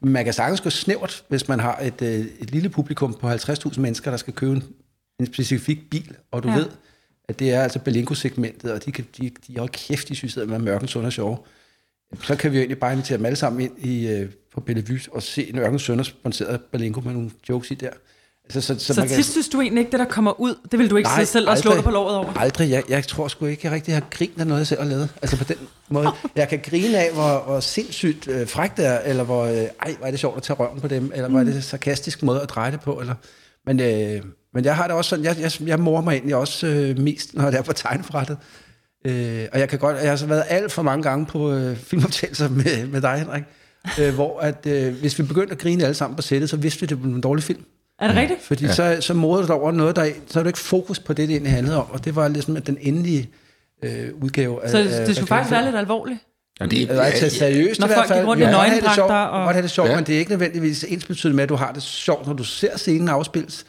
Man 0.01 0.23
kan 0.23 0.33
sagtens 0.33 0.61
gå 0.61 0.69
snævert, 0.69 1.23
hvis 1.29 1.47
man 1.47 1.59
har 1.59 1.79
et, 1.79 2.01
øh, 2.01 2.25
et 2.39 2.51
lille 2.51 2.69
publikum 2.69 3.13
på 3.13 3.31
50.000 3.31 3.79
mennesker, 3.79 4.11
der 4.11 4.17
skal 4.17 4.33
købe 4.33 4.51
en, 4.51 4.63
en 5.19 5.25
specifik 5.25 5.89
bil, 5.89 6.15
og 6.31 6.43
du 6.43 6.49
ja. 6.49 6.55
ved, 6.55 6.69
at 7.27 7.39
det 7.39 7.53
er 7.53 7.63
altså 7.63 7.79
Belinko-segmentet, 7.79 8.71
og 8.71 8.85
de, 8.85 8.91
kan, 8.91 9.05
de, 9.17 9.31
de 9.47 9.57
er 9.57 9.61
jo 9.61 9.67
kæft, 9.73 10.09
de 10.09 10.15
synes, 10.15 10.37
at 10.37 10.47
man 10.47 10.61
er 10.61 10.63
mørken, 10.63 10.87
sund 10.87 11.05
og 11.05 11.13
sjov. 11.13 11.47
Så 12.23 12.35
kan 12.35 12.51
vi 12.51 12.57
jo 12.57 12.61
egentlig 12.61 12.79
bare 12.79 12.93
invitere 12.93 13.17
dem 13.17 13.25
alle 13.25 13.35
sammen 13.35 13.61
ind 13.61 13.85
i, 13.85 14.07
øh, 14.07 14.29
på 14.53 14.61
Bellevue 14.61 14.99
og 15.11 15.23
se 15.23 15.49
en 15.49 15.59
Ørken 15.59 15.79
Sønder 15.79 16.03
sponsoreret 16.03 16.61
Balinko 16.61 17.01
med 17.01 17.13
nogle 17.13 17.31
jokes 17.49 17.71
i 17.71 17.73
der. 17.73 17.89
Altså, 18.55 18.61
så, 18.61 18.79
så, 18.79 18.93
så 18.93 19.01
man 19.01 19.09
kan... 19.09 19.23
synes 19.23 19.49
du 19.49 19.61
egentlig 19.61 19.81
ikke, 19.81 19.91
det 19.91 19.99
der 19.99 20.05
kommer 20.05 20.39
ud, 20.39 20.55
det 20.71 20.79
vil 20.79 20.89
du 20.89 20.95
ikke 20.95 21.09
Nej, 21.09 21.25
selv 21.25 21.49
og 21.49 21.57
slå 21.57 21.73
dig 21.75 21.83
på 21.83 21.91
låret 21.91 22.15
over? 22.15 22.33
Aldrig. 22.37 22.69
Jeg, 22.69 22.83
jeg 22.89 23.07
tror 23.07 23.27
sgu 23.27 23.45
ikke, 23.45 23.61
jeg 23.63 23.71
rigtig 23.71 23.93
har 23.93 24.03
grint 24.09 24.39
af 24.39 24.47
noget, 24.47 24.59
jeg 24.59 24.67
selv 24.67 24.81
har 24.81 24.89
lavet. 24.89 25.09
Altså 25.21 25.37
på 25.37 25.43
den 25.43 25.57
måde. 25.89 26.09
Jeg 26.35 26.49
kan 26.49 26.59
grine 26.63 26.97
af, 26.97 27.13
hvor, 27.13 27.43
hvor 27.45 27.59
sindssygt 27.59 28.27
øh, 28.27 28.47
frækt 28.47 28.77
det 28.77 28.85
er, 28.85 28.99
eller 28.99 29.23
hvor, 29.23 29.43
øh, 29.43 29.53
ej, 29.53 29.95
hvor 29.97 30.07
er 30.07 30.11
det 30.11 30.19
sjovt 30.19 30.37
at 30.37 30.43
tage 30.43 30.57
røven 30.57 30.81
på 30.81 30.87
dem, 30.87 31.11
eller 31.13 31.27
mm. 31.27 31.33
hvor 31.33 31.39
er 31.39 31.43
det 31.43 31.55
mm. 31.55 31.61
sarkastisk 31.61 32.23
måde 32.23 32.41
at 32.41 32.49
dreje 32.49 32.71
det 32.71 32.81
på. 32.81 32.99
Eller, 32.99 33.15
men, 33.65 33.79
øh, 33.79 34.21
men 34.53 34.65
jeg 34.65 34.75
har 34.75 34.87
det 34.87 34.95
også 34.95 35.09
sådan, 35.09 35.25
jeg, 35.25 35.35
jeg, 35.39 35.51
jeg 35.67 35.79
morer 35.79 36.01
mig 36.01 36.13
egentlig 36.13 36.35
også 36.35 36.67
øh, 36.67 36.99
mest, 36.99 37.33
når 37.33 37.51
det 37.51 37.59
er 37.59 37.63
på 37.63 37.73
tegnefrættet. 37.73 38.37
Øh, 39.05 39.47
og 39.53 39.59
jeg 39.59 39.69
kan 39.69 39.79
godt, 39.79 39.97
jeg 39.97 40.09
har 40.09 40.15
så 40.15 40.25
været 40.25 40.43
alt 40.47 40.71
for 40.71 40.81
mange 40.81 41.03
gange 41.03 41.25
på 41.25 41.51
øh, 41.51 41.77
filmoptagelser 41.77 42.49
med, 42.49 42.87
med 42.87 43.01
dig, 43.01 43.19
Henrik, 43.19 43.43
øh, 43.99 44.13
hvor 44.13 44.39
at, 44.39 44.65
øh, 44.65 44.93
hvis 44.93 45.19
vi 45.19 45.23
begyndte 45.23 45.51
at 45.51 45.59
grine 45.59 45.83
alle 45.83 45.93
sammen 45.93 46.15
på 46.15 46.21
sættet, 46.21 46.49
så 46.49 46.57
vidste 46.57 46.79
vi, 46.79 46.85
at 46.85 46.89
det 46.89 47.01
blev 47.01 47.13
en 47.13 47.21
dårlig 47.21 47.43
film. 47.43 47.63
Er 48.01 48.07
det 48.07 48.15
rigtigt? 48.15 48.41
Fordi 48.41 48.65
ja. 48.65 48.73
så, 48.73 48.97
så 49.01 49.13
modede 49.13 49.47
du 49.47 49.53
over 49.53 49.71
noget, 49.71 49.95
der, 49.95 50.05
så 50.27 50.39
er 50.39 50.43
du 50.43 50.49
ikke 50.49 50.59
fokus 50.59 50.99
på 50.99 51.13
det, 51.13 51.27
det 51.27 51.33
egentlig 51.33 51.51
handlede 51.53 51.77
om. 51.77 51.91
Og 51.91 52.05
det 52.05 52.15
var 52.15 52.27
ligesom 52.27 52.57
at 52.57 52.67
den 52.67 52.77
endelige 52.81 53.29
øh, 53.83 54.09
udgave 54.21 54.63
af 54.63 54.69
Så 54.69 54.77
af- 54.77 54.83
det, 54.83 54.91
det 54.93 54.99
af 55.09 55.15
skulle 55.15 55.27
faktisk 55.27 55.51
være 55.51 55.65
lidt 55.65 55.75
alvorligt. 55.75 56.19
Ja, 56.59 56.65
det, 56.65 56.89
Altså, 56.89 57.01
altså 57.25 57.37
seriøst 57.39 57.79
Når 57.79 57.87
i 57.87 57.89
hvert 57.89 57.97
folk 57.97 58.07
fald. 58.07 58.19
gik 58.19 58.27
rundt 58.27 58.41
i 58.41 58.45
Ja, 58.45 58.49
det 58.51 58.57
nøgendragter 58.57 59.15
og- 59.15 59.45
godt 59.45 59.55
have 59.55 59.63
det 59.63 59.71
sjovt, 59.71 59.89
Ja. 59.89 59.95
men 59.95 60.03
det 60.05 60.15
er 60.15 60.19
ikke 60.19 60.31
nødvendigvis 60.31 60.83
ens 60.83 61.05
betydende 61.05 61.35
med, 61.35 61.43
at 61.43 61.49
du 61.49 61.55
har 61.55 61.71
det 61.71 61.83
sjovt, 61.83 62.27
når 62.27 62.33
du 62.33 62.43
ser 62.43 62.77
scenen 62.77 63.09
afspilles, 63.09 63.65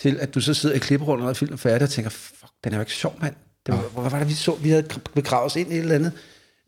til 0.00 0.16
at 0.20 0.34
du 0.34 0.40
så 0.40 0.54
sidder 0.54 0.74
i 0.74 0.78
klipperummet, 0.78 1.26
når 1.26 1.32
filmen 1.32 1.52
er 1.54 1.58
færdig, 1.58 1.82
og 1.82 1.90
tænker, 1.90 2.10
fuck, 2.10 2.52
den 2.64 2.72
er 2.72 2.76
jo 2.76 2.80
ikke 2.82 2.92
sjov, 2.92 3.14
mand. 3.22 3.34
Det 3.66 3.74
var, 3.74 3.80
Hvor 3.92 4.08
var 4.08 4.18
det, 4.18 4.28
vi 4.28 4.34
så? 4.34 4.54
Vi 4.62 4.70
havde 4.70 4.84
begravet 5.14 5.46
os 5.46 5.56
ind 5.56 5.72
i 5.72 5.74
et 5.76 5.80
eller 5.82 5.94
andet 5.94 6.12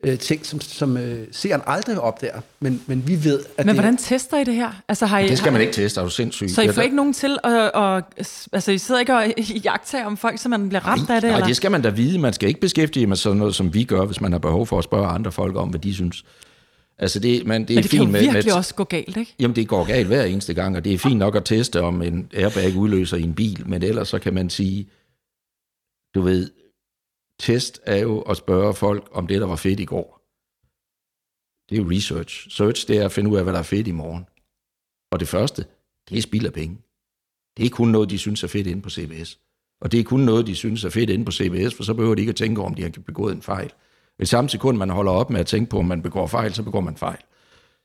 øh, 0.03 0.19
ting, 0.19 0.45
som, 0.45 0.61
som 0.61 0.97
øh, 0.97 1.27
seeren 1.31 1.61
aldrig 1.67 1.99
opdager, 1.99 2.41
men, 2.59 2.81
men 2.87 3.07
vi 3.07 3.23
ved, 3.23 3.39
at 3.39 3.65
Men 3.65 3.67
det, 3.67 3.75
hvordan 3.75 3.97
tester 3.97 4.37
I 4.37 4.43
det 4.43 4.55
her? 4.55 4.81
Altså, 4.87 5.05
har 5.05 5.19
I, 5.19 5.27
det 5.27 5.37
skal 5.37 5.51
man 5.51 5.61
ikke 5.61 5.73
teste, 5.73 5.99
er 5.99 6.03
du 6.03 6.09
sindssyg. 6.09 6.49
Så 6.49 6.61
I 6.61 6.67
får 6.67 6.81
ikke 6.81 6.95
nogen 6.95 7.13
til 7.13 7.37
at... 7.43 7.71
Og, 7.71 8.01
altså, 8.53 8.71
I 8.71 8.77
sidder 8.77 8.99
ikke 8.99 9.15
og 9.15 9.33
jagter 9.63 10.05
om 10.05 10.17
folk, 10.17 10.39
så 10.39 10.49
man 10.49 10.69
bliver 10.69 10.87
ramt 10.87 11.09
af 11.09 11.21
det? 11.21 11.27
Nej, 11.29 11.37
eller? 11.37 11.47
det 11.47 11.55
skal 11.55 11.71
man 11.71 11.81
da 11.81 11.89
vide. 11.89 12.19
Man 12.19 12.33
skal 12.33 12.49
ikke 12.49 12.61
beskæftige 12.61 13.07
med 13.07 13.15
sådan 13.15 13.37
noget, 13.37 13.55
som 13.55 13.73
vi 13.73 13.83
gør, 13.83 14.05
hvis 14.05 14.21
man 14.21 14.31
har 14.31 14.39
behov 14.39 14.67
for 14.67 14.77
at 14.77 14.83
spørge 14.83 15.07
andre 15.07 15.31
folk 15.31 15.55
om, 15.55 15.69
hvad 15.69 15.79
de 15.79 15.93
synes. 15.93 16.23
Altså 16.97 17.19
det, 17.19 17.45
man, 17.45 17.61
det 17.61 17.69
er 17.69 17.75
Men 17.75 17.83
det 17.83 17.91
kan 17.91 17.99
fint 17.99 18.07
jo 18.07 18.11
med, 18.11 18.19
virkelig 18.19 18.45
med, 18.45 18.53
også 18.53 18.75
gå 18.75 18.83
galt, 18.83 19.17
ikke? 19.17 19.35
Jamen, 19.39 19.55
det 19.55 19.67
går 19.67 19.83
galt 19.83 20.07
hver 20.07 20.23
eneste 20.23 20.53
gang, 20.53 20.77
og 20.77 20.85
det 20.85 20.93
er 20.93 20.97
fint 20.97 21.17
nok 21.17 21.35
at 21.35 21.45
teste, 21.45 21.81
om 21.81 22.01
en 22.01 22.29
airbag 22.33 22.75
udløser 22.75 23.17
i 23.17 23.21
en 23.21 23.33
bil, 23.33 23.63
men 23.65 23.83
ellers 23.83 24.07
så 24.07 24.19
kan 24.19 24.33
man 24.33 24.49
sige, 24.49 24.89
du 26.15 26.21
ved, 26.21 26.49
test 27.39 27.81
er 27.85 27.97
jo 27.97 28.21
at 28.21 28.37
spørge 28.37 28.73
folk 28.73 29.09
om 29.11 29.27
det, 29.27 29.41
der 29.41 29.47
var 29.47 29.55
fedt 29.55 29.79
i 29.79 29.85
går. 29.85 30.23
Det 31.69 31.77
er 31.77 31.83
jo 31.83 31.89
research. 31.91 32.49
Search, 32.49 32.87
det 32.87 32.97
er 32.97 33.05
at 33.05 33.11
finde 33.11 33.29
ud 33.29 33.37
af, 33.37 33.43
hvad 33.43 33.53
der 33.53 33.59
er 33.59 33.63
fedt 33.63 33.87
i 33.87 33.91
morgen. 33.91 34.25
Og 35.11 35.19
det 35.19 35.27
første, 35.27 35.65
det 36.09 36.17
er 36.17 36.21
spild 36.21 36.45
af 36.45 36.53
penge. 36.53 36.77
Det 37.57 37.65
er 37.65 37.69
kun 37.69 37.87
noget, 37.87 38.09
de 38.09 38.17
synes 38.17 38.43
er 38.43 38.47
fedt 38.47 38.67
inde 38.67 38.81
på 38.81 38.89
CBS. 38.89 39.39
Og 39.81 39.91
det 39.91 39.99
er 39.99 40.03
kun 40.03 40.19
noget, 40.19 40.47
de 40.47 40.55
synes 40.55 40.83
er 40.83 40.89
fedt 40.89 41.09
inde 41.09 41.25
på 41.25 41.31
CBS, 41.31 41.75
for 41.75 41.83
så 41.83 41.93
behøver 41.93 42.15
de 42.15 42.21
ikke 42.21 42.29
at 42.29 42.35
tænke 42.35 42.61
over, 42.61 42.69
om 42.69 42.75
de 42.75 42.81
har 42.81 42.89
begået 43.05 43.35
en 43.35 43.41
fejl. 43.41 43.73
I 44.19 44.25
samme 44.25 44.49
sekund, 44.49 44.77
man 44.77 44.89
holder 44.89 45.11
op 45.11 45.29
med 45.29 45.39
at 45.39 45.47
tænke 45.47 45.69
på, 45.69 45.79
om 45.79 45.85
man 45.85 46.01
begår 46.01 46.27
fejl, 46.27 46.53
så 46.53 46.63
begår 46.63 46.81
man 46.81 46.97
fejl. 46.97 47.19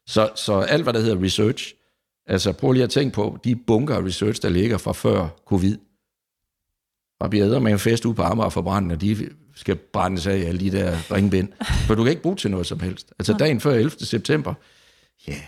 Så, 0.06 0.30
så 0.34 0.60
alt, 0.60 0.82
hvad 0.82 0.92
der 0.92 1.00
hedder 1.00 1.22
research, 1.22 1.74
altså 2.26 2.52
prøv 2.52 2.72
lige 2.72 2.82
at 2.82 2.90
tænke 2.90 3.14
på, 3.14 3.38
de 3.44 3.56
bunker 3.56 3.94
af 3.94 4.02
research, 4.02 4.42
der 4.42 4.48
ligger 4.48 4.78
fra 4.78 4.92
før 4.92 5.28
covid, 5.46 5.78
og 7.20 7.30
bliver 7.30 7.58
med 7.58 7.72
en 7.72 7.78
fest 7.78 8.04
ude 8.04 8.14
på 8.14 8.22
Amager 8.22 8.48
for 8.48 8.62
branden, 8.62 8.90
og 8.90 9.00
de 9.00 9.28
skal 9.54 9.76
brændes 9.76 10.26
af 10.26 10.34
alle 10.34 10.60
de 10.60 10.70
der 10.70 11.12
ringbind. 11.14 11.48
For 11.86 11.94
du 11.94 12.02
kan 12.02 12.10
ikke 12.10 12.22
bruge 12.22 12.36
til 12.36 12.50
noget 12.50 12.66
som 12.66 12.80
helst. 12.80 13.12
Altså 13.18 13.32
dagen 13.32 13.60
før 13.60 13.72
11. 13.74 13.90
september, 13.90 14.54
ja, 15.28 15.40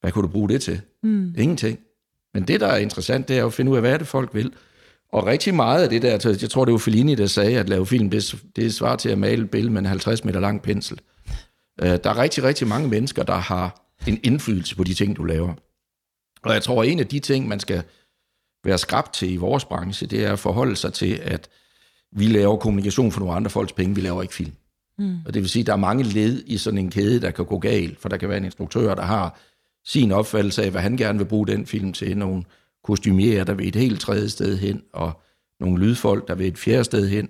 hvad 0.00 0.12
kunne 0.12 0.22
du 0.22 0.32
bruge 0.32 0.48
det 0.48 0.62
til? 0.62 0.80
Mm. 1.02 1.34
Ingenting. 1.38 1.78
Men 2.34 2.48
det, 2.48 2.60
der 2.60 2.66
er 2.66 2.76
interessant, 2.76 3.28
det 3.28 3.38
er 3.38 3.46
at 3.46 3.52
finde 3.52 3.70
ud 3.70 3.76
af, 3.76 3.82
hvad 3.82 3.92
er 3.92 3.98
det, 3.98 4.06
folk 4.06 4.34
vil. 4.34 4.52
Og 5.12 5.26
rigtig 5.26 5.54
meget 5.54 5.82
af 5.82 5.88
det 5.88 6.02
der, 6.02 6.12
altså, 6.12 6.38
jeg 6.40 6.50
tror, 6.50 6.64
det 6.64 6.72
var 6.72 6.78
Fellini, 6.78 7.14
der 7.14 7.26
sagde, 7.26 7.58
at 7.58 7.68
lave 7.68 7.86
film, 7.86 8.10
det, 8.10 8.34
det 8.56 8.74
svarer 8.74 8.96
til 8.96 9.08
at 9.08 9.18
male 9.18 9.44
et 9.44 9.50
billede 9.50 9.72
med 9.72 9.80
en 9.80 9.86
50 9.86 10.24
meter 10.24 10.40
lang 10.40 10.62
pensel. 10.62 10.98
Øh, 11.82 11.88
Der 11.88 12.10
er 12.10 12.18
rigtig, 12.18 12.44
rigtig 12.44 12.68
mange 12.68 12.88
mennesker, 12.88 13.22
der 13.22 13.34
har 13.34 13.94
en 14.06 14.20
indflydelse 14.22 14.76
på 14.76 14.84
de 14.84 14.94
ting, 14.94 15.16
du 15.16 15.24
laver. 15.24 15.54
Og 16.42 16.54
jeg 16.54 16.62
tror, 16.62 16.82
at 16.82 16.88
en 16.88 17.00
af 17.00 17.06
de 17.06 17.18
ting, 17.18 17.48
man 17.48 17.60
skal 17.60 17.82
være 18.64 18.78
skrabt 18.78 19.14
til 19.14 19.32
i 19.32 19.36
vores 19.36 19.64
branche, 19.64 20.06
det 20.06 20.24
er 20.24 20.32
at 20.32 20.38
forholde 20.38 20.76
sig 20.76 20.92
til, 20.92 21.20
at 21.22 21.48
vi 22.12 22.26
laver 22.26 22.56
kommunikation 22.56 23.12
for 23.12 23.20
nogle 23.20 23.34
andre 23.34 23.50
folks 23.50 23.72
penge, 23.72 23.94
vi 23.94 24.00
laver 24.00 24.22
ikke 24.22 24.34
film. 24.34 24.52
Mm. 24.98 25.18
Og 25.26 25.34
det 25.34 25.42
vil 25.42 25.50
sige, 25.50 25.60
at 25.60 25.66
der 25.66 25.72
er 25.72 25.76
mange 25.76 26.04
led 26.04 26.42
i 26.46 26.58
sådan 26.58 26.78
en 26.78 26.90
kæde, 26.90 27.20
der 27.20 27.30
kan 27.30 27.44
gå 27.44 27.58
galt, 27.58 28.00
for 28.00 28.08
der 28.08 28.16
kan 28.16 28.28
være 28.28 28.38
en 28.38 28.44
instruktør, 28.44 28.94
der 28.94 29.02
har 29.02 29.38
sin 29.84 30.12
opfattelse 30.12 30.62
af, 30.62 30.70
hvad 30.70 30.80
han 30.80 30.96
gerne 30.96 31.18
vil 31.18 31.24
bruge 31.24 31.46
den 31.46 31.66
film 31.66 31.92
til, 31.92 32.16
nogle 32.16 32.44
kostymierer, 32.84 33.44
der 33.44 33.54
vil 33.54 33.68
et 33.68 33.76
helt 33.76 34.00
tredje 34.00 34.28
sted 34.28 34.58
hen, 34.58 34.82
og 34.92 35.20
nogle 35.60 35.86
lydfolk, 35.86 36.28
der 36.28 36.34
vil 36.34 36.46
et 36.46 36.58
fjerde 36.58 36.84
sted 36.84 37.08
hen. 37.08 37.28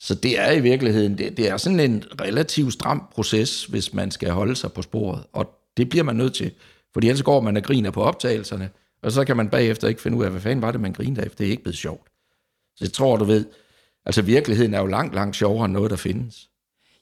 Så 0.00 0.14
det 0.14 0.38
er 0.38 0.52
i 0.52 0.60
virkeligheden, 0.60 1.18
det, 1.18 1.36
det 1.36 1.50
er 1.50 1.56
sådan 1.56 1.80
en 1.80 2.04
relativt 2.20 2.72
stram 2.72 3.02
proces, 3.12 3.64
hvis 3.64 3.94
man 3.94 4.10
skal 4.10 4.30
holde 4.30 4.56
sig 4.56 4.72
på 4.72 4.82
sporet, 4.82 5.24
og 5.32 5.50
det 5.76 5.88
bliver 5.88 6.04
man 6.04 6.16
nødt 6.16 6.34
til, 6.34 6.50
fordi 6.92 7.08
ellers 7.08 7.22
går 7.22 7.40
man 7.40 7.56
og 7.56 7.62
griner 7.62 7.90
på 7.90 8.02
optagelserne, 8.02 8.70
og 9.06 9.12
så 9.12 9.24
kan 9.24 9.36
man 9.36 9.48
bagefter 9.48 9.88
ikke 9.88 10.00
finde 10.00 10.16
ud 10.16 10.24
af, 10.24 10.30
hvad 10.30 10.40
fanden 10.40 10.62
var 10.62 10.70
det, 10.72 10.80
man 10.80 10.92
grinede 10.92 11.22
af, 11.22 11.30
for 11.30 11.36
det 11.36 11.46
er 11.46 11.50
ikke 11.50 11.62
blevet 11.62 11.76
sjovt. 11.76 12.06
Så 12.76 12.84
jeg 12.84 12.92
tror, 12.92 13.16
du 13.16 13.24
ved, 13.24 13.44
altså 14.06 14.22
virkeligheden 14.22 14.74
er 14.74 14.80
jo 14.80 14.86
langt, 14.86 15.14
langt 15.14 15.36
sjovere 15.36 15.64
end 15.64 15.72
noget, 15.72 15.90
der 15.90 15.96
findes. 15.96 16.48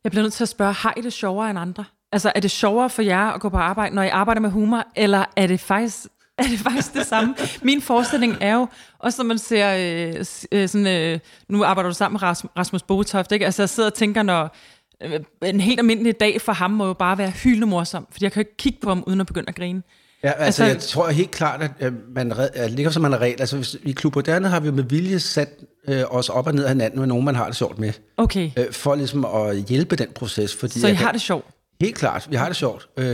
Jeg 0.04 0.12
bliver 0.12 0.22
nødt 0.22 0.32
til 0.32 0.44
at 0.44 0.48
spørge, 0.48 0.72
har 0.72 0.94
I 0.96 1.00
det 1.00 1.12
sjovere 1.12 1.50
end 1.50 1.58
andre? 1.58 1.84
Altså, 2.12 2.32
er 2.34 2.40
det 2.40 2.50
sjovere 2.50 2.90
for 2.90 3.02
jer 3.02 3.26
at 3.26 3.40
gå 3.40 3.48
på 3.48 3.56
arbejde, 3.56 3.94
når 3.94 4.02
I 4.02 4.08
arbejder 4.08 4.40
med 4.40 4.50
humor, 4.50 4.84
eller 4.96 5.24
er 5.36 5.46
det 5.46 5.60
faktisk, 5.60 6.06
er 6.38 6.42
det, 6.42 6.58
faktisk 6.58 6.94
det 6.94 7.06
samme? 7.06 7.34
Min 7.62 7.82
forestilling 7.82 8.36
er 8.40 8.54
jo, 8.54 8.68
også 8.98 9.22
når 9.22 9.28
man 9.28 9.38
ser, 9.38 9.74
øh, 9.74 10.24
øh 10.52 10.68
sådan, 10.68 10.86
øh, 10.86 11.18
nu 11.48 11.64
arbejder 11.64 11.90
du 11.90 11.94
sammen 11.94 12.20
med 12.20 12.28
Rasmus 12.58 12.82
Botoft, 12.82 13.32
ikke? 13.32 13.44
Altså, 13.44 13.62
jeg 13.62 13.68
sidder 13.68 13.90
og 13.90 13.94
tænker, 13.94 14.22
når 14.22 14.56
øh, 15.02 15.20
en 15.42 15.60
helt 15.60 15.78
almindelig 15.78 16.20
dag 16.20 16.40
for 16.40 16.52
ham 16.52 16.70
må 16.70 16.86
jo 16.86 16.92
bare 16.92 17.18
være 17.18 17.30
hyldende 17.30 17.66
morsom, 17.66 18.06
fordi 18.10 18.24
jeg 18.24 18.32
kan 18.32 18.42
jo 18.42 18.46
ikke 18.48 18.56
kigge 18.56 18.78
på 18.80 18.88
ham, 18.88 19.04
uden 19.06 19.20
at 19.20 19.26
begynde 19.26 19.48
at 19.48 19.54
grine. 19.54 19.82
Ja, 20.24 20.30
altså, 20.30 20.44
Altså- 20.44 20.64
jeg 20.64 20.78
tror 20.78 21.08
helt 21.08 21.30
klart, 21.30 21.62
at 21.62 21.70
øh, 21.80 21.92
man 22.14 22.32
at 22.54 22.70
ligger 22.70 22.90
som 22.92 23.02
man 23.02 23.12
er 23.12 23.18
regel. 23.18 23.36
Altså, 23.40 23.56
hvis, 23.56 23.76
i 23.82 23.92
Klub 23.92 24.14
Moderne 24.14 24.48
har 24.48 24.60
vi 24.60 24.66
jo 24.66 24.72
med 24.72 24.84
vilje 24.84 25.20
sat 25.20 25.48
øh, 25.88 26.02
os 26.10 26.28
op 26.28 26.46
og 26.46 26.54
ned 26.54 26.64
af 26.64 26.70
hinanden 26.70 26.98
med 27.00 27.06
nogen, 27.08 27.24
man 27.24 27.34
har 27.34 27.46
det 27.46 27.56
sjovt 27.56 27.78
med. 27.78 27.92
Okay, 28.16 28.50
Øh, 28.56 28.72
for 28.72 28.94
ligesom 28.94 29.24
at 29.24 29.56
hjælpe 29.56 29.96
den 29.96 30.08
proces. 30.14 30.54
Fordi 30.56 30.80
så 30.80 30.86
I 30.86 30.88
jeg 30.90 30.96
kan- 30.96 31.04
har 31.06 31.12
det 31.12 31.20
sjovt. 31.20 31.44
Helt 31.80 31.94
klart, 31.96 32.26
vi 32.30 32.36
har 32.36 32.46
det 32.48 32.56
sjovt. 32.56 32.88
Øh, 32.96 33.06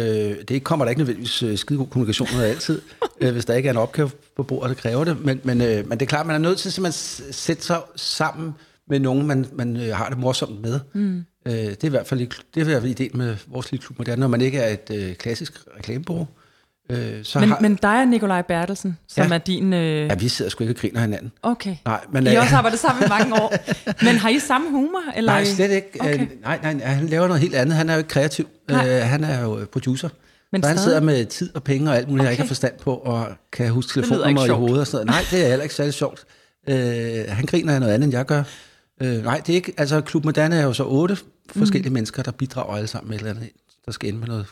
det 0.49 0.65
kommer 0.65 0.85
der 0.85 0.91
ikke 0.91 1.01
nødvendigvis 1.01 1.43
øh, 1.43 1.59
skide 1.59 1.79
god 1.79 1.87
kommunikation 1.87 2.29
ud 2.37 2.43
af 2.43 2.49
altid, 2.49 2.81
øh, 3.21 3.33
hvis 3.33 3.45
der 3.45 3.55
ikke 3.55 3.67
er 3.67 3.71
en 3.73 3.77
opgave 3.79 4.11
på 4.37 4.43
bordet, 4.43 4.69
der 4.69 4.75
kræver 4.83 5.05
det. 5.05 5.25
Men, 5.25 5.41
men, 5.45 5.61
øh, 5.61 5.89
men 5.89 5.99
det 5.99 6.07
er 6.07 6.09
klart, 6.09 6.27
man 6.27 6.35
er 6.35 6.39
nødt 6.49 6.59
til 6.59 6.73
simpelthen 6.73 7.29
at 7.29 7.35
sætte 7.35 7.63
sig 7.63 7.81
sammen 7.97 8.55
med 8.89 9.01
nogen, 9.01 9.27
man, 9.27 9.47
man 9.53 9.77
øh, 9.77 9.97
har 9.97 10.09
det 10.09 10.19
morsomt 10.19 10.63
med. 10.63 10.81
Mm. 10.95 11.25
Øh, 11.47 11.53
det 11.55 11.85
er 11.85 11.87
i 11.87 11.89
hvert 11.89 12.07
fald, 12.07 12.21
det 12.21 12.31
er 12.57 12.61
i 12.61 12.65
hvert 12.65 12.83
fald 12.83 12.91
ideen 12.91 13.11
med 13.15 13.37
vores 13.47 13.71
lille 13.73 13.83
klub 13.87 13.99
moderne, 13.99 14.21
når 14.21 14.29
man 14.29 14.41
ikke 14.41 14.59
er 14.59 14.73
et 14.73 14.91
øh, 14.97 15.15
klassisk 15.15 15.53
reklamebureau. 15.79 16.27
Øh, 16.91 17.25
så 17.25 17.41
Men, 17.41 17.49
har, 17.49 17.59
men 17.61 17.75
dig 17.83 18.01
og 18.01 18.09
Nikolaj 18.09 18.43
Bertelsen, 18.43 18.99
som 19.09 19.27
Ja. 19.29 19.35
er 19.35 19.39
din... 19.39 19.73
Øh, 19.73 20.07
ja, 20.07 20.15
vi 20.15 20.29
sidder 20.29 20.51
sgu 20.51 20.65
ikke 20.65 20.73
og 20.73 20.77
griner 20.81 21.01
hinanden. 21.01 21.33
okay. 21.43 21.77
Nej, 21.85 22.01
men, 22.13 22.27
I 22.27 22.29
øh, 22.29 22.35
har 22.35 22.43
også 22.43 22.57
arbejdet 22.57 22.81
sammen 22.81 23.05
i 23.05 23.09
mange 23.09 23.35
år. 23.43 23.53
Men 24.05 24.17
har 24.17 24.29
I 24.29 24.39
samme 24.39 24.71
humor? 24.71 25.03
Eller 25.17 25.33
Nej, 25.33 25.45
slet 25.45 25.71
ikke. 25.71 25.89
Okay. 26.01 26.15
Okay. 26.15 26.27
Nej, 26.43 26.59
nej, 26.63 26.73
nej, 26.75 26.87
han 26.87 27.07
laver 27.07 27.27
noget 27.27 27.41
helt 27.43 27.55
andet. 27.55 27.77
Han 27.77 27.89
er 27.89 27.95
jo 27.95 27.99
ikke 27.99 28.09
kreativ. 28.11 28.49
Nej. 28.69 28.89
Øh, 28.89 29.03
han 29.03 29.25
er 29.25 29.43
jo 29.43 29.59
øh, 29.59 29.67
producer. 29.67 30.09
Men 30.53 30.63
så 30.63 30.69
han 30.69 30.77
stadig. 30.77 30.85
sidder 30.89 31.01
med 31.01 31.27
tid 31.27 31.51
og 31.55 31.63
penge 31.63 31.91
og 31.91 31.97
alt 31.97 32.09
muligt, 32.09 32.21
okay. 32.21 32.25
jeg 32.27 32.33
ikke 32.33 32.43
har 32.43 32.49
forstand 32.49 32.73
på, 32.83 32.95
og 32.95 33.27
kan 33.53 33.71
huske 33.71 33.93
telefonnummer 34.01 34.45
i 34.47 34.49
hovedet 34.49 34.81
og 34.81 34.87
sådan 34.87 35.07
noget. 35.07 35.21
Nej, 35.33 35.39
det 35.39 35.45
er 35.45 35.49
heller 35.49 35.63
ikke 35.63 35.75
særlig 35.75 35.95
sjovt. 35.95 36.25
Øh, 36.69 37.25
han 37.29 37.47
griner 37.47 37.75
af 37.75 37.81
noget 37.81 37.95
andet, 37.95 38.05
end 38.07 38.15
jeg 38.15 38.27
gør. 38.27 38.43
Øh, 39.03 39.25
nej, 39.25 39.37
det 39.47 39.53
er 39.53 39.57
ikke... 39.57 39.73
Altså, 39.77 40.01
Klub 40.01 40.25
Moderne 40.25 40.57
er 40.57 40.63
jo 40.65 40.73
så 40.73 40.85
otte 40.85 41.17
forskellige 41.57 41.93
mennesker, 41.93 42.23
der 42.23 42.31
bidrager 42.31 42.75
alle 42.77 42.87
sammen 42.87 43.09
med 43.11 43.17
et 43.17 43.21
eller 43.21 43.35
andet, 43.41 43.51
der 43.87 43.93
skal 43.93 44.09
ende 44.09 44.19
med 44.21 44.29
noget 44.29 44.47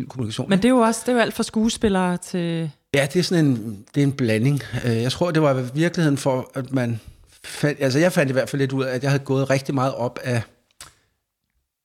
filmkommunikation. 0.00 0.48
Men 0.48 0.58
det 0.58 0.64
er 0.64 0.68
jo 0.68 0.78
også 0.78 1.00
det 1.06 1.08
er 1.08 1.12
jo 1.16 1.18
alt 1.18 1.34
fra 1.34 1.42
skuespillere 1.42 2.16
til... 2.16 2.70
Ja, 2.94 3.08
det 3.12 3.18
er 3.18 3.22
sådan 3.22 3.44
en, 3.46 3.84
det 3.94 4.00
er 4.00 4.04
en 4.06 4.12
blanding. 4.12 4.60
Øh, 4.86 4.96
Jeg 5.02 5.12
tror, 5.12 5.30
det 5.30 5.42
var 5.42 5.54
virkeligheden 5.74 6.16
for, 6.18 6.50
at 6.54 6.72
man... 6.72 7.00
Fandt, 7.44 7.82
altså, 7.82 7.98
jeg 7.98 8.12
fandt 8.12 8.30
i 8.30 8.32
hvert 8.32 8.48
fald 8.48 8.60
lidt 8.60 8.72
ud 8.72 8.84
af, 8.84 8.94
at 8.94 9.02
jeg 9.02 9.10
havde 9.10 9.24
gået 9.24 9.50
rigtig 9.50 9.74
meget 9.74 9.94
op 9.94 10.18
af 10.24 10.42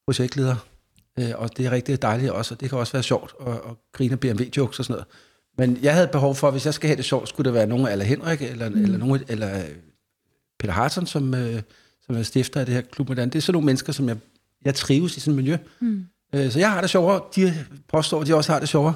projektleder. 0.07 0.55
Øh, 1.19 1.31
Og 1.35 1.57
det 1.57 1.65
er 1.65 1.71
rigtig 1.71 2.01
dejligt 2.01 2.31
også, 2.31 2.53
og 2.53 2.61
det 2.61 2.69
kan 2.69 2.77
også 2.77 2.93
være 2.93 3.03
sjovt 3.03 3.33
at, 3.47 3.53
at 3.53 3.59
grine 3.93 4.17
BMW-jokes 4.17 4.79
og 4.79 4.85
sådan 4.85 4.93
noget. 4.93 5.05
Men 5.57 5.79
jeg 5.81 5.93
havde 5.93 6.07
behov 6.07 6.35
for, 6.35 6.47
at 6.47 6.53
hvis 6.53 6.65
jeg 6.65 6.73
skal 6.73 6.87
have 6.87 6.97
det 6.97 7.05
sjovt, 7.05 7.29
skulle 7.29 7.45
det 7.45 7.53
være 7.53 7.67
nogen 7.67 7.87
eller 7.87 8.05
Henrik, 8.05 8.41
eller, 8.41 8.69
mm. 8.69 8.83
eller, 8.83 8.97
nogen, 8.97 9.23
eller 9.27 9.57
øh, 9.57 9.63
Peter 10.59 10.73
Hartson, 10.73 11.05
som, 11.07 11.33
som 12.05 12.15
er 12.15 12.23
stifter 12.23 12.59
af 12.59 12.65
det 12.65 12.75
her 12.75 12.81
klub. 12.81 13.07
Det 13.09 13.35
er 13.35 13.39
sådan 13.39 13.53
nogle 13.53 13.65
mennesker, 13.65 13.93
som 13.93 14.07
jeg, 14.07 14.17
jeg 14.65 14.75
trives 14.75 15.17
i 15.17 15.19
sådan 15.19 15.31
et 15.31 15.35
miljø. 15.35 15.57
Mm. 15.79 16.05
Øh, 16.35 16.51
Så 16.51 16.59
jeg 16.59 16.71
har 16.71 16.81
det 16.81 16.89
sjovere. 16.89 17.21
De 17.35 17.53
påstår, 17.93 18.21
at 18.21 18.27
de 18.27 18.35
også 18.35 18.51
har 18.51 18.59
det 18.59 18.69
sjovere. 18.69 18.93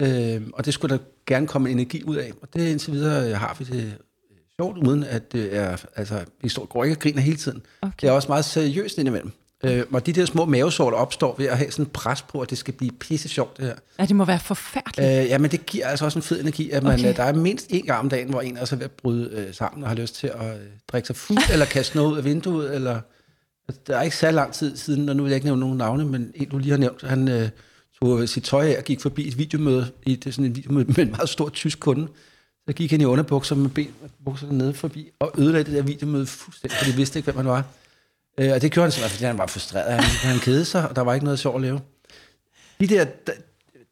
Øh, 0.00 0.42
og 0.52 0.64
det 0.64 0.74
skulle 0.74 0.96
der 0.96 1.02
gerne 1.26 1.46
komme 1.46 1.70
energi 1.70 2.02
ud 2.04 2.16
af. 2.16 2.32
Og 2.42 2.48
det 2.54 2.68
indtil 2.70 2.92
videre 2.92 3.30
øh, 3.30 3.36
har 3.36 3.56
vi 3.58 3.64
det 3.64 3.84
øh, 3.84 3.92
sjovt, 4.60 4.78
uden 4.88 5.04
at 5.04 5.32
det 5.32 5.56
er, 5.56 5.76
altså, 5.96 6.20
vi 6.42 6.48
står, 6.48 6.64
går 6.66 6.84
ikke 6.84 6.96
og 6.96 7.00
griner 7.00 7.20
hele 7.20 7.36
tiden. 7.36 7.62
Okay. 7.82 7.92
Det 8.00 8.08
er 8.08 8.12
også 8.12 8.28
meget 8.28 8.44
seriøst 8.44 8.98
indimellem. 8.98 9.32
Øh, 9.64 9.84
og 9.92 10.06
de 10.06 10.12
der 10.12 10.24
små 10.24 10.44
mavesår, 10.44 10.90
der 10.90 10.96
opstår 10.96 11.34
ved 11.38 11.46
at 11.46 11.58
have 11.58 11.70
sådan 11.70 11.84
en 11.84 11.90
pres 11.90 12.22
på, 12.22 12.40
at 12.40 12.50
det 12.50 12.58
skal 12.58 12.74
blive 12.74 12.90
pisse 13.00 13.28
sjovt, 13.28 13.56
det 13.56 13.64
her. 13.66 13.74
Ja, 13.98 14.04
det 14.04 14.16
må 14.16 14.24
være 14.24 14.38
forfærdeligt. 14.38 15.08
Øh, 15.08 15.26
ja, 15.28 15.38
men 15.38 15.50
det 15.50 15.66
giver 15.66 15.86
altså 15.86 16.04
også 16.04 16.18
en 16.18 16.22
fed 16.22 16.40
energi, 16.40 16.70
at 16.70 16.82
man, 16.82 16.92
Okay. 16.92 17.04
okay. 17.04 17.16
der 17.16 17.22
er 17.22 17.32
mindst 17.32 17.66
en 17.70 17.84
gang 17.86 17.98
om 18.00 18.08
dagen, 18.08 18.30
hvor 18.30 18.40
en 18.40 18.56
er 18.56 18.64
så 18.64 18.76
ved 18.76 18.84
at 18.84 18.90
bryde 18.90 19.30
øh, 19.32 19.54
sammen 19.54 19.82
og 19.82 19.88
har 19.88 19.96
lyst 19.96 20.14
til 20.14 20.26
at 20.26 20.46
øh, 20.46 20.60
drikke 20.88 21.06
sig 21.06 21.16
fuld, 21.16 21.38
eller 21.52 21.66
kaste 21.66 21.96
noget 21.96 22.12
ud 22.12 22.18
af 22.18 22.24
vinduet, 22.24 22.74
eller... 22.74 23.00
Altså, 23.68 23.82
der 23.86 23.96
er 23.96 24.02
ikke 24.02 24.16
så 24.16 24.30
lang 24.30 24.52
tid 24.52 24.76
siden, 24.76 25.08
og 25.08 25.16
nu 25.16 25.22
vil 25.22 25.30
jeg 25.30 25.36
ikke 25.36 25.46
nævne 25.46 25.60
nogen 25.60 25.78
navne, 25.78 26.04
men 26.04 26.32
en, 26.34 26.48
du 26.48 26.58
lige 26.58 26.70
har 26.70 26.78
nævnt, 26.78 27.02
han 27.02 27.28
øh, 27.28 27.48
tog 28.02 28.22
øh, 28.22 28.28
sit 28.28 28.44
tøj 28.44 28.66
af 28.66 28.78
og 28.78 28.84
gik 28.84 29.00
forbi 29.00 29.28
et 29.28 29.38
videomøde, 29.38 29.92
i 30.06 30.16
det 30.16 30.34
sådan 30.34 30.50
et 30.50 30.56
videomøde 30.56 30.86
med 30.86 30.98
en 30.98 31.10
meget 31.10 31.28
stor 31.28 31.48
tysk 31.48 31.80
kunde. 31.80 32.08
Så 32.68 32.72
gik 32.72 32.90
han 32.90 33.00
i 33.00 33.04
underbukser 33.04 33.56
med 33.56 33.70
ben 33.70 33.94
bukserne 34.24 34.58
nede 34.58 34.74
forbi, 34.74 35.10
og 35.18 35.32
ødelagde 35.38 35.64
det 35.64 35.74
der 35.74 35.82
videomøde 35.82 36.26
fuldstændig, 36.26 36.78
for 36.78 36.84
de 36.84 36.96
vidste 36.96 37.18
ikke, 37.18 37.24
hvem 37.32 37.36
han 37.36 37.46
var. 37.46 37.64
Øh, 38.38 38.52
og 38.52 38.62
det 38.62 38.72
gjorde 38.72 38.84
han 38.84 38.92
simpelthen, 38.92 39.16
fordi 39.16 39.24
han 39.24 39.38
var 39.38 39.46
frustreret. 39.46 39.92
Han, 39.92 40.30
han 40.30 40.38
kedede 40.38 40.64
sig, 40.64 40.88
og 40.88 40.96
der 40.96 41.02
var 41.02 41.14
ikke 41.14 41.24
noget 41.24 41.38
sjovt 41.38 41.56
at 41.56 41.62
lave. 41.62 41.80
De 42.80 42.86
der 42.86 43.06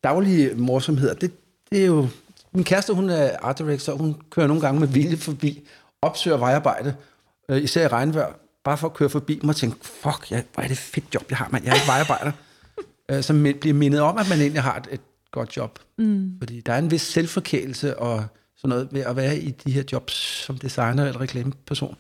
daglige 0.04 0.54
morsomheder, 0.54 1.14
det, 1.14 1.32
det 1.70 1.82
er 1.82 1.86
jo... 1.86 2.08
Min 2.52 2.64
kæreste, 2.64 2.92
hun 2.92 3.10
er 3.10 3.36
art 3.42 3.58
director, 3.58 3.92
hun 3.92 4.16
kører 4.30 4.46
nogle 4.46 4.62
gange 4.62 4.80
med 4.80 4.88
vilje 4.88 5.16
forbi, 5.16 5.68
opsøger 6.02 6.36
vejarbejde, 6.36 6.94
øh, 7.48 7.62
især 7.62 7.84
i 7.84 7.88
regnvejr, 7.88 8.32
bare 8.66 8.78
for 8.78 8.86
at 8.86 8.94
køre 8.94 9.08
forbi 9.08 9.40
mig 9.42 9.48
og 9.48 9.56
tænke, 9.56 9.76
fuck, 9.82 10.30
jeg, 10.30 10.44
hvor 10.54 10.62
er 10.62 10.68
det 10.68 10.78
fedt 10.78 11.14
job, 11.14 11.24
jeg 11.30 11.38
har, 11.38 11.48
mand. 11.52 11.64
Jeg 11.64 11.70
er 11.70 11.74
ikke 11.74 11.86
vejarbejder. 11.88 12.32
øh, 13.10 13.22
så 13.22 13.32
man 13.32 13.54
bliver 13.60 13.74
mindet 13.74 14.00
om, 14.00 14.18
at 14.18 14.28
man 14.28 14.40
egentlig 14.40 14.62
har 14.62 14.76
et, 14.76 14.86
et 14.92 15.00
godt 15.32 15.56
job. 15.56 15.78
Mm. 15.98 16.32
Fordi 16.38 16.60
der 16.60 16.72
er 16.72 16.78
en 16.78 16.90
vis 16.90 17.02
selvforkælelse 17.02 17.98
og 17.98 18.26
sådan 18.56 18.68
noget 18.68 18.88
ved 18.92 19.00
at 19.00 19.16
være 19.16 19.38
i 19.38 19.50
de 19.50 19.72
her 19.72 19.82
jobs 19.92 20.12
som 20.44 20.58
designer 20.58 21.04
eller 21.06 21.20
reklameperson, 21.20 21.96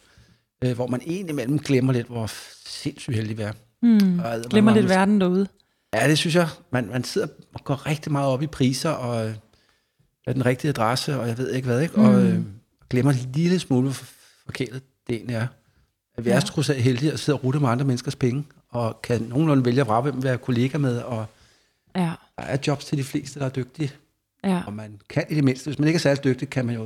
øh, 0.64 0.72
hvor 0.74 0.86
man 0.86 1.00
egentlig 1.06 1.32
imellem 1.32 1.58
glemmer 1.58 1.92
lidt, 1.92 2.06
hvor 2.06 2.26
sindssygt 2.66 3.16
heldig 3.16 3.38
vi 3.38 3.42
er. 3.42 3.52
Mm. 3.82 4.18
Og, 4.18 4.40
Glemmer 4.50 4.72
man- 4.72 4.80
lidt 4.82 4.90
verden 4.90 5.20
derude. 5.20 5.46
Ja, 5.94 6.08
det 6.08 6.18
synes 6.18 6.34
jeg. 6.34 6.48
Man, 6.72 6.88
man 6.88 7.04
sidder 7.04 7.26
og 7.54 7.64
går 7.64 7.86
rigtig 7.86 8.12
meget 8.12 8.28
op 8.28 8.42
i 8.42 8.46
priser, 8.46 8.90
og 8.90 9.28
øh, 9.28 9.34
er 10.26 10.32
den 10.32 10.46
rigtige 10.46 10.68
adresse, 10.68 11.20
og 11.20 11.28
jeg 11.28 11.38
ved 11.38 11.52
ikke 11.52 11.66
hvad, 11.66 11.80
ikke? 11.82 11.94
Og 11.94 12.22
øh, 12.22 12.40
glemmer 12.90 13.12
en 13.12 13.18
lille 13.34 13.58
smule, 13.58 13.82
hvor 13.82 14.04
forkælet 14.46 14.82
det 15.06 15.14
egentlig 15.16 15.36
er. 15.36 15.46
At 16.16 16.24
vi 16.24 16.30
ja. 16.30 16.36
er 16.36 16.40
trods 16.40 16.70
alt 16.70 16.82
heldige 16.82 17.12
at 17.12 17.20
sidde 17.20 17.38
og 17.38 17.44
rute 17.44 17.60
med 17.60 17.68
andre 17.68 17.84
menneskers 17.84 18.16
penge, 18.16 18.44
og 18.70 19.02
kan 19.02 19.22
nogenlunde 19.22 19.64
vælge 19.64 19.80
at 19.80 19.86
vrage, 19.86 20.02
hvem 20.02 20.22
være 20.22 20.38
kollega 20.38 20.78
med, 20.78 20.98
og 20.98 21.26
Ja, 21.96 22.10
der 22.36 22.42
er 22.42 22.56
jobs 22.66 22.84
til 22.84 22.98
de 22.98 23.04
fleste, 23.04 23.40
der 23.40 23.46
er 23.46 23.50
dygtige, 23.50 23.92
ja. 24.44 24.62
og 24.66 24.72
man 24.72 25.00
kan 25.08 25.24
i 25.28 25.34
det 25.34 25.44
mindste. 25.44 25.66
Hvis 25.66 25.78
man 25.78 25.88
ikke 25.88 25.96
er 25.96 26.00
særlig 26.00 26.24
dygtig, 26.24 26.50
kan 26.50 26.66
man 26.66 26.74
jo 26.74 26.84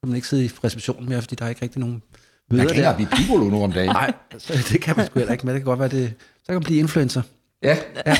kan 0.00 0.08
man 0.08 0.16
ikke 0.16 0.28
sidde 0.28 0.44
i 0.44 0.50
receptionen 0.64 1.08
mere, 1.08 1.22
fordi 1.22 1.34
der 1.34 1.44
er 1.44 1.48
ikke 1.48 1.62
rigtig 1.62 1.80
nogen 1.80 2.02
Man 2.50 2.56
møder 2.56 2.64
kan 2.64 2.76
ikke 2.76 2.82
der. 2.82 2.90
engang 2.90 3.08
blive 3.08 3.26
pivolo 3.26 3.44
nu 3.50 3.62
om 3.64 3.72
dagen. 3.72 3.88
Nej, 3.88 4.12
så 4.38 4.66
det 4.72 4.80
kan 4.80 4.96
man 4.96 5.06
sgu 5.06 5.18
heller 5.18 5.32
ikke, 5.32 5.46
men 5.46 5.54
det 5.54 5.62
kan 5.62 5.64
godt 5.66 5.78
være, 5.78 5.88
det, 5.88 6.14
så 6.38 6.46
kan 6.46 6.54
man 6.54 6.62
blive 6.62 6.78
influencer. 6.78 7.22
Ja, 7.62 7.78
ja. 8.06 8.16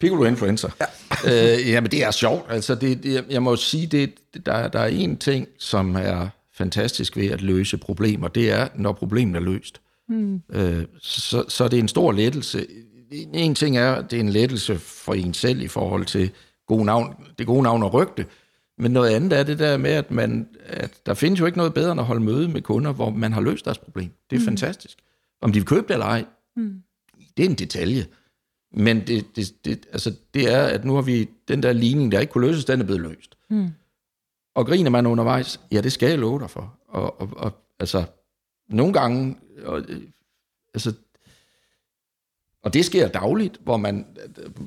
Piccolo 0.00 0.24
influencer. 0.24 0.68
Ja. 0.80 1.54
Øh, 1.56 1.70
jamen, 1.70 1.90
det 1.90 2.04
er 2.04 2.10
sjovt. 2.10 2.52
Altså, 2.52 2.74
det, 2.74 3.02
det, 3.02 3.24
jeg 3.30 3.42
må 3.42 3.56
sige, 3.56 3.86
det, 3.86 4.14
der, 4.46 4.68
der 4.68 4.80
er 4.80 4.86
en 4.86 5.16
ting, 5.16 5.48
som 5.58 5.96
er 5.96 6.28
fantastisk 6.60 7.16
ved 7.16 7.30
at 7.30 7.42
løse 7.42 7.76
problemer. 7.76 8.28
Det 8.28 8.50
er, 8.50 8.68
når 8.74 8.92
problemet 8.92 9.36
er 9.36 9.40
løst. 9.40 9.80
Mm. 10.08 10.42
Øh, 10.52 10.84
så, 11.00 11.44
så 11.48 11.64
er 11.64 11.68
det 11.68 11.78
en 11.78 11.88
stor 11.88 12.12
lettelse. 12.12 12.66
En, 13.12 13.34
en 13.34 13.54
ting 13.54 13.76
er, 13.76 13.92
at 13.92 14.10
det 14.10 14.16
er 14.16 14.20
en 14.20 14.28
lettelse 14.28 14.78
for 14.78 15.14
en 15.14 15.34
selv 15.34 15.60
i 15.60 15.68
forhold 15.68 16.06
til 16.06 16.30
gode 16.66 16.84
navn, 16.84 17.14
det 17.38 17.46
gode 17.46 17.62
navn 17.62 17.82
og 17.82 17.94
rygte. 17.94 18.26
Men 18.78 18.90
noget 18.90 19.10
andet 19.10 19.38
er 19.38 19.42
det 19.42 19.58
der 19.58 19.76
med, 19.76 19.90
at, 19.90 20.10
man, 20.10 20.48
at 20.66 21.06
der 21.06 21.14
findes 21.14 21.40
jo 21.40 21.46
ikke 21.46 21.58
noget 21.58 21.74
bedre 21.74 21.92
end 21.92 22.00
at 22.00 22.06
holde 22.06 22.24
møde 22.24 22.48
med 22.48 22.62
kunder, 22.62 22.92
hvor 22.92 23.10
man 23.10 23.32
har 23.32 23.40
løst 23.40 23.64
deres 23.64 23.78
problem. 23.78 24.10
Det 24.30 24.36
er 24.36 24.40
mm. 24.40 24.44
fantastisk. 24.44 24.98
Om 25.42 25.52
de 25.52 25.58
vil 25.58 25.66
købe 25.66 25.86
det 25.88 25.94
eller 25.94 26.06
ej, 26.06 26.24
mm. 26.56 26.82
det 27.36 27.44
er 27.44 27.48
en 27.48 27.54
detalje. 27.54 28.06
Men 28.72 29.06
det, 29.06 29.36
det, 29.36 29.64
det, 29.64 29.86
altså 29.92 30.14
det 30.34 30.52
er, 30.52 30.62
at 30.62 30.84
nu 30.84 30.94
har 30.94 31.02
vi 31.02 31.28
den 31.48 31.62
der 31.62 31.72
ligning, 31.72 32.12
der 32.12 32.20
ikke 32.20 32.32
kunne 32.32 32.46
løses, 32.46 32.64
den 32.64 32.80
er 32.80 32.84
blevet 32.84 33.02
løst. 33.02 33.36
Mm. 33.50 33.68
Og 34.54 34.66
griner 34.66 34.90
man 34.90 35.06
undervejs, 35.06 35.60
ja, 35.72 35.80
det 35.80 35.92
skal 35.92 36.08
jeg 36.08 36.18
love 36.18 36.40
dig 36.40 36.50
for. 36.50 36.78
Og, 36.88 37.20
og, 37.20 37.28
og 37.36 37.52
altså, 37.80 38.04
nogle 38.68 38.92
gange, 38.92 39.36
og, 39.64 39.80
øh, 39.88 40.02
altså, 40.74 40.92
og 42.62 42.74
det 42.74 42.84
sker 42.84 43.08
dagligt, 43.08 43.60
hvor 43.64 43.76
man, 43.76 44.06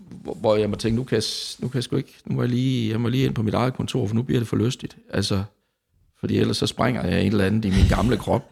hvor, 0.09 0.33
hvor 0.33 0.55
jeg 0.55 0.69
må 0.69 0.75
tænke, 0.75 0.95
nu 0.95 1.03
kan 1.03 1.15
jeg, 1.15 1.23
nu 1.59 1.67
kan 1.67 1.75
jeg 1.75 1.83
sgu 1.83 1.95
ikke, 1.95 2.13
nu 2.25 2.35
må 2.35 2.41
jeg 2.41 2.49
lige, 2.49 2.91
jeg 2.91 3.01
må 3.01 3.09
lige 3.09 3.25
ind 3.25 3.35
på 3.35 3.43
mit 3.43 3.53
eget 3.53 3.73
kontor, 3.73 4.07
for 4.07 4.15
nu 4.15 4.23
bliver 4.23 4.39
det 4.39 4.47
for 4.47 4.55
lystigt. 4.55 4.97
Altså, 5.09 5.43
fordi 6.19 6.37
ellers 6.37 6.57
så 6.57 6.67
springer 6.67 7.07
jeg 7.07 7.21
en 7.21 7.31
eller 7.31 7.45
anden 7.45 7.63
i 7.63 7.69
min 7.69 7.87
gamle 7.89 8.17
krop. 8.17 8.49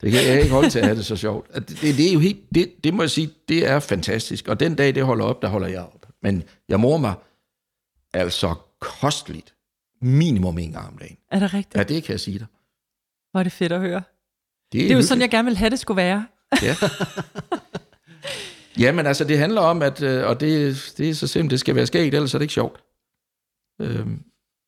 Det 0.00 0.12
kan 0.12 0.26
jeg 0.26 0.40
ikke 0.40 0.52
holde 0.52 0.70
til 0.70 0.78
at 0.78 0.84
have 0.84 0.96
det 0.96 1.04
så 1.04 1.16
sjovt. 1.16 1.54
Det, 1.54 1.68
det, 1.68 1.96
det 1.96 2.08
er 2.08 2.12
jo 2.12 2.18
helt, 2.18 2.38
det, 2.54 2.84
det 2.84 2.94
må 2.94 3.02
jeg 3.02 3.10
sige, 3.10 3.30
det 3.48 3.66
er 3.66 3.80
fantastisk. 3.80 4.48
Og 4.48 4.60
den 4.60 4.74
dag, 4.74 4.94
det 4.94 5.04
holder 5.04 5.24
op, 5.24 5.42
der 5.42 5.48
holder 5.48 5.68
jeg 5.68 5.80
op. 5.80 6.06
Men 6.22 6.42
jeg 6.68 6.80
mor 6.80 6.96
mig 6.96 7.14
altså 8.12 8.54
kosteligt. 8.80 9.54
Minimum 10.00 10.58
en 10.58 10.72
gang 10.72 10.88
om 10.88 10.98
dagen. 10.98 11.16
Er 11.30 11.38
det 11.38 11.54
rigtigt? 11.54 11.74
Ja, 11.74 11.82
det 11.82 12.04
kan 12.04 12.12
jeg 12.12 12.20
sige 12.20 12.38
dig. 12.38 12.46
Hvor 13.30 13.40
er 13.40 13.42
det 13.42 13.52
fedt 13.52 13.72
at 13.72 13.80
høre. 13.80 14.02
Det 14.72 14.80
er, 14.80 14.84
Det 14.84 14.92
er 14.92 14.96
jo 14.96 15.02
sådan, 15.02 15.22
jeg 15.22 15.30
gerne 15.30 15.46
vil 15.46 15.56
have, 15.56 15.70
det 15.70 15.78
skulle 15.78 15.96
være. 15.96 16.26
Ja. 16.62 16.74
Jamen 18.82 19.06
altså, 19.06 19.24
det 19.24 19.38
handler 19.38 19.60
om, 19.60 19.82
at, 19.82 20.02
øh, 20.02 20.26
og 20.26 20.40
det, 20.40 20.94
det 20.96 21.10
er 21.10 21.14
så 21.14 21.26
simpelt, 21.26 21.50
det 21.50 21.60
skal 21.60 21.74
være 21.74 21.86
skægt, 21.86 22.14
ellers 22.14 22.34
er 22.34 22.38
det 22.38 22.44
ikke 22.44 22.54
sjovt. 22.54 22.80
Øhm, 23.80 24.22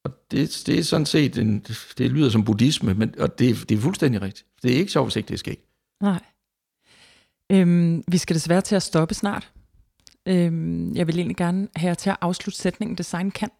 og 0.05 0.11
det, 0.31 0.63
det 0.67 0.79
er 0.79 0.83
sådan 0.83 1.07
set, 1.07 1.39
en, 1.39 1.61
det 1.99 2.11
lyder 2.11 2.31
som 2.31 2.45
buddhisme, 2.45 2.95
men, 2.95 3.15
og 3.19 3.39
det, 3.39 3.69
det 3.69 3.77
er 3.77 3.81
fuldstændig 3.81 4.23
rigtigt. 4.23 4.47
Det 4.63 4.73
er 4.73 4.77
ikke 4.77 4.93
sjovt, 4.93 5.07
hvis 5.07 5.17
ikke 5.17 5.29
det 5.29 5.35
er 5.35 5.39
skægt. 5.39 5.65
Nej. 6.03 6.25
Øhm, 7.53 8.05
vi 8.09 8.19
skal 8.19 8.35
desværre 8.35 8.61
til 8.61 8.77
at 8.77 8.83
stoppe 8.83 9.15
snart. 9.15 9.53
Øhm, 10.27 10.95
jeg 10.97 11.07
vil 11.07 11.17
egentlig 11.17 11.37
gerne 11.37 11.69
have 11.77 11.89
jer 11.89 11.95
til 11.95 12.11
at 12.11 12.17
afslutte 12.21 12.61
sætningen 12.61 12.99
design 12.99 13.31
kan. 13.31 13.51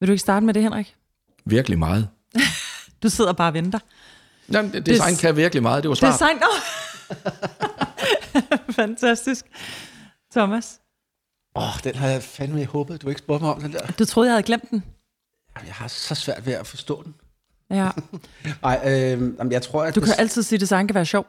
Vil 0.00 0.06
du 0.06 0.12
ikke 0.12 0.20
starte 0.20 0.46
med 0.46 0.54
det, 0.54 0.62
Henrik? 0.62 0.96
Virkelig 1.44 1.78
meget. 1.78 2.08
Du 3.02 3.08
sidder 3.08 3.32
bare 3.32 3.48
og 3.50 3.54
venter. 3.54 3.78
Jamen, 4.52 4.72
det- 4.72 4.86
design 4.86 5.14
Des- 5.14 5.20
kan 5.20 5.36
virkelig 5.36 5.62
meget, 5.62 5.82
det 5.82 5.88
var 5.88 5.94
svar. 5.94 6.10
Design... 6.12 6.36
Oh. 6.42 6.60
Fantastisk. 8.74 9.46
Thomas, 10.32 10.80
Åh, 11.56 11.62
oh, 11.62 11.80
den 11.84 11.94
har 11.94 12.08
jeg 12.08 12.22
fandme 12.22 12.64
håbet, 12.64 13.02
du 13.02 13.08
ikke 13.08 13.18
spurgte 13.18 13.44
mig 13.44 13.54
om, 13.54 13.60
den 13.60 13.72
der. 13.72 13.86
du 13.98 14.04
troede, 14.04 14.28
jeg 14.28 14.34
havde 14.34 14.42
glemt 14.42 14.70
den. 14.70 14.84
Jeg 15.66 15.74
har 15.74 15.88
så 15.88 16.14
svært 16.14 16.46
ved 16.46 16.52
at 16.52 16.66
forstå 16.66 17.02
den. 17.02 17.14
Ja. 17.70 17.90
Nej, 18.62 18.80
øh, 18.84 18.90
jamen, 19.38 19.52
jeg 19.52 19.62
tror, 19.62 19.84
at... 19.84 19.94
Du 19.94 20.00
kan 20.00 20.14
altid 20.18 20.42
sige, 20.42 20.56
at 20.56 20.60
design 20.60 20.86
kan 20.88 20.94
være 20.94 21.06
sjov. 21.06 21.26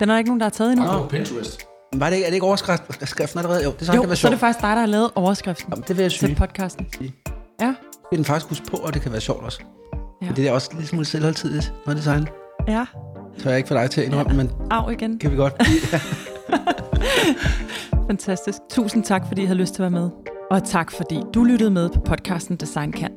Den 0.00 0.08
er 0.08 0.14
der 0.14 0.18
ikke 0.18 0.28
nogen, 0.28 0.40
der 0.40 0.44
har 0.46 0.50
taget 0.50 0.72
endnu. 0.72 0.86
På 0.86 1.08
Pinterest. 1.08 1.60
Var 1.94 2.08
det 2.08 2.16
ikke, 2.16 2.26
er 2.26 2.30
det 2.30 2.34
ikke 2.34 2.46
overskriften 2.46 3.38
allerede? 3.38 3.64
Jo, 3.64 3.72
det 3.78 3.86
så 3.86 3.92
kan 3.92 4.00
Jo, 4.02 4.06
være 4.06 4.16
så 4.16 4.26
er 4.28 4.30
det 4.30 4.40
faktisk 4.40 4.60
dig, 4.62 4.68
der 4.70 4.80
har 4.80 4.86
lavet 4.86 5.10
overskriften 5.14 5.70
Jamen, 5.70 5.84
det 5.88 5.96
vil 5.96 6.02
jeg 6.02 6.10
til 6.10 6.18
sige. 6.20 6.36
podcasten. 6.36 6.86
Ja, 7.60 7.66
Det 8.10 8.16
den 8.16 8.24
faktisk 8.24 8.48
huske 8.48 8.66
på, 8.66 8.76
og 8.76 8.94
det 8.94 9.02
kan 9.02 9.12
være 9.12 9.20
sjovt 9.20 9.44
også. 9.44 9.60
Ja. 10.22 10.26
Ja. 10.26 10.32
Det 10.32 10.48
er 10.48 10.52
også 10.52 10.70
lidt 10.78 10.88
smule 10.88 11.04
selvholdtidigt, 11.04 11.72
noget 11.86 11.98
design. 11.98 12.28
ja. 12.68 12.84
Så 13.38 13.48
jeg 13.48 13.58
ikke 13.58 13.68
for 13.68 13.74
dig 13.74 13.90
til 13.90 14.00
at 14.00 14.06
indrømme, 14.06 14.34
men 14.36 14.50
Af 14.70 14.92
igen. 14.92 15.18
kan 15.18 15.30
vi 15.30 15.36
godt. 15.36 15.54
Fantastisk. 18.10 18.58
Tusind 18.70 19.04
tak, 19.04 19.26
fordi 19.28 19.42
I 19.42 19.44
havde 19.44 19.58
lyst 19.58 19.74
til 19.74 19.82
at 19.82 19.92
være 19.92 20.00
med. 20.02 20.10
Og 20.50 20.64
tak, 20.64 20.90
fordi 20.92 21.20
du 21.34 21.44
lyttede 21.44 21.70
med 21.70 21.88
på 21.88 22.00
podcasten 22.00 22.56
Design 22.56 22.92
Kan. 22.92 23.10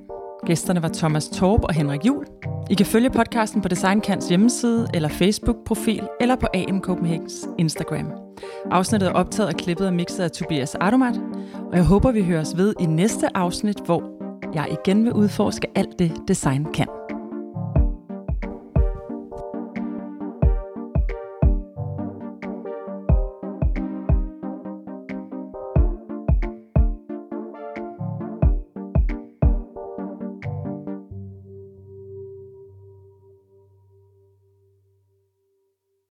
Gæsterne 0.45 0.81
var 0.81 0.89
Thomas 0.93 1.27
Torp 1.29 1.63
og 1.63 1.73
Henrik 1.73 2.05
Jul. 2.05 2.25
I 2.69 2.73
kan 2.73 2.85
følge 2.85 3.09
podcasten 3.09 3.61
på 3.61 3.67
DesignKans 3.67 4.29
hjemmeside 4.29 4.87
eller 4.93 5.09
Facebook-profil 5.09 6.07
eller 6.21 6.35
på 6.35 6.47
AM 6.53 6.81
Copenhagens 6.81 7.47
Instagram. 7.57 8.11
Afsnittet 8.71 9.09
er 9.09 9.13
optaget 9.13 9.49
og 9.49 9.55
klippet 9.55 9.87
og 9.87 9.93
mixet 9.93 10.23
af 10.23 10.31
Tobias 10.31 10.75
Adomat, 10.81 11.19
og 11.71 11.77
jeg 11.77 11.85
håber, 11.85 12.11
vi 12.11 12.23
høres 12.23 12.57
ved 12.57 12.73
i 12.79 12.85
næste 12.85 13.37
afsnit, 13.37 13.77
hvor 13.85 14.03
jeg 14.53 14.67
igen 14.71 15.05
vil 15.05 15.13
udforske 15.13 15.67
alt 15.75 15.99
det, 15.99 16.11
design 16.27 16.65
kan. 16.73 16.87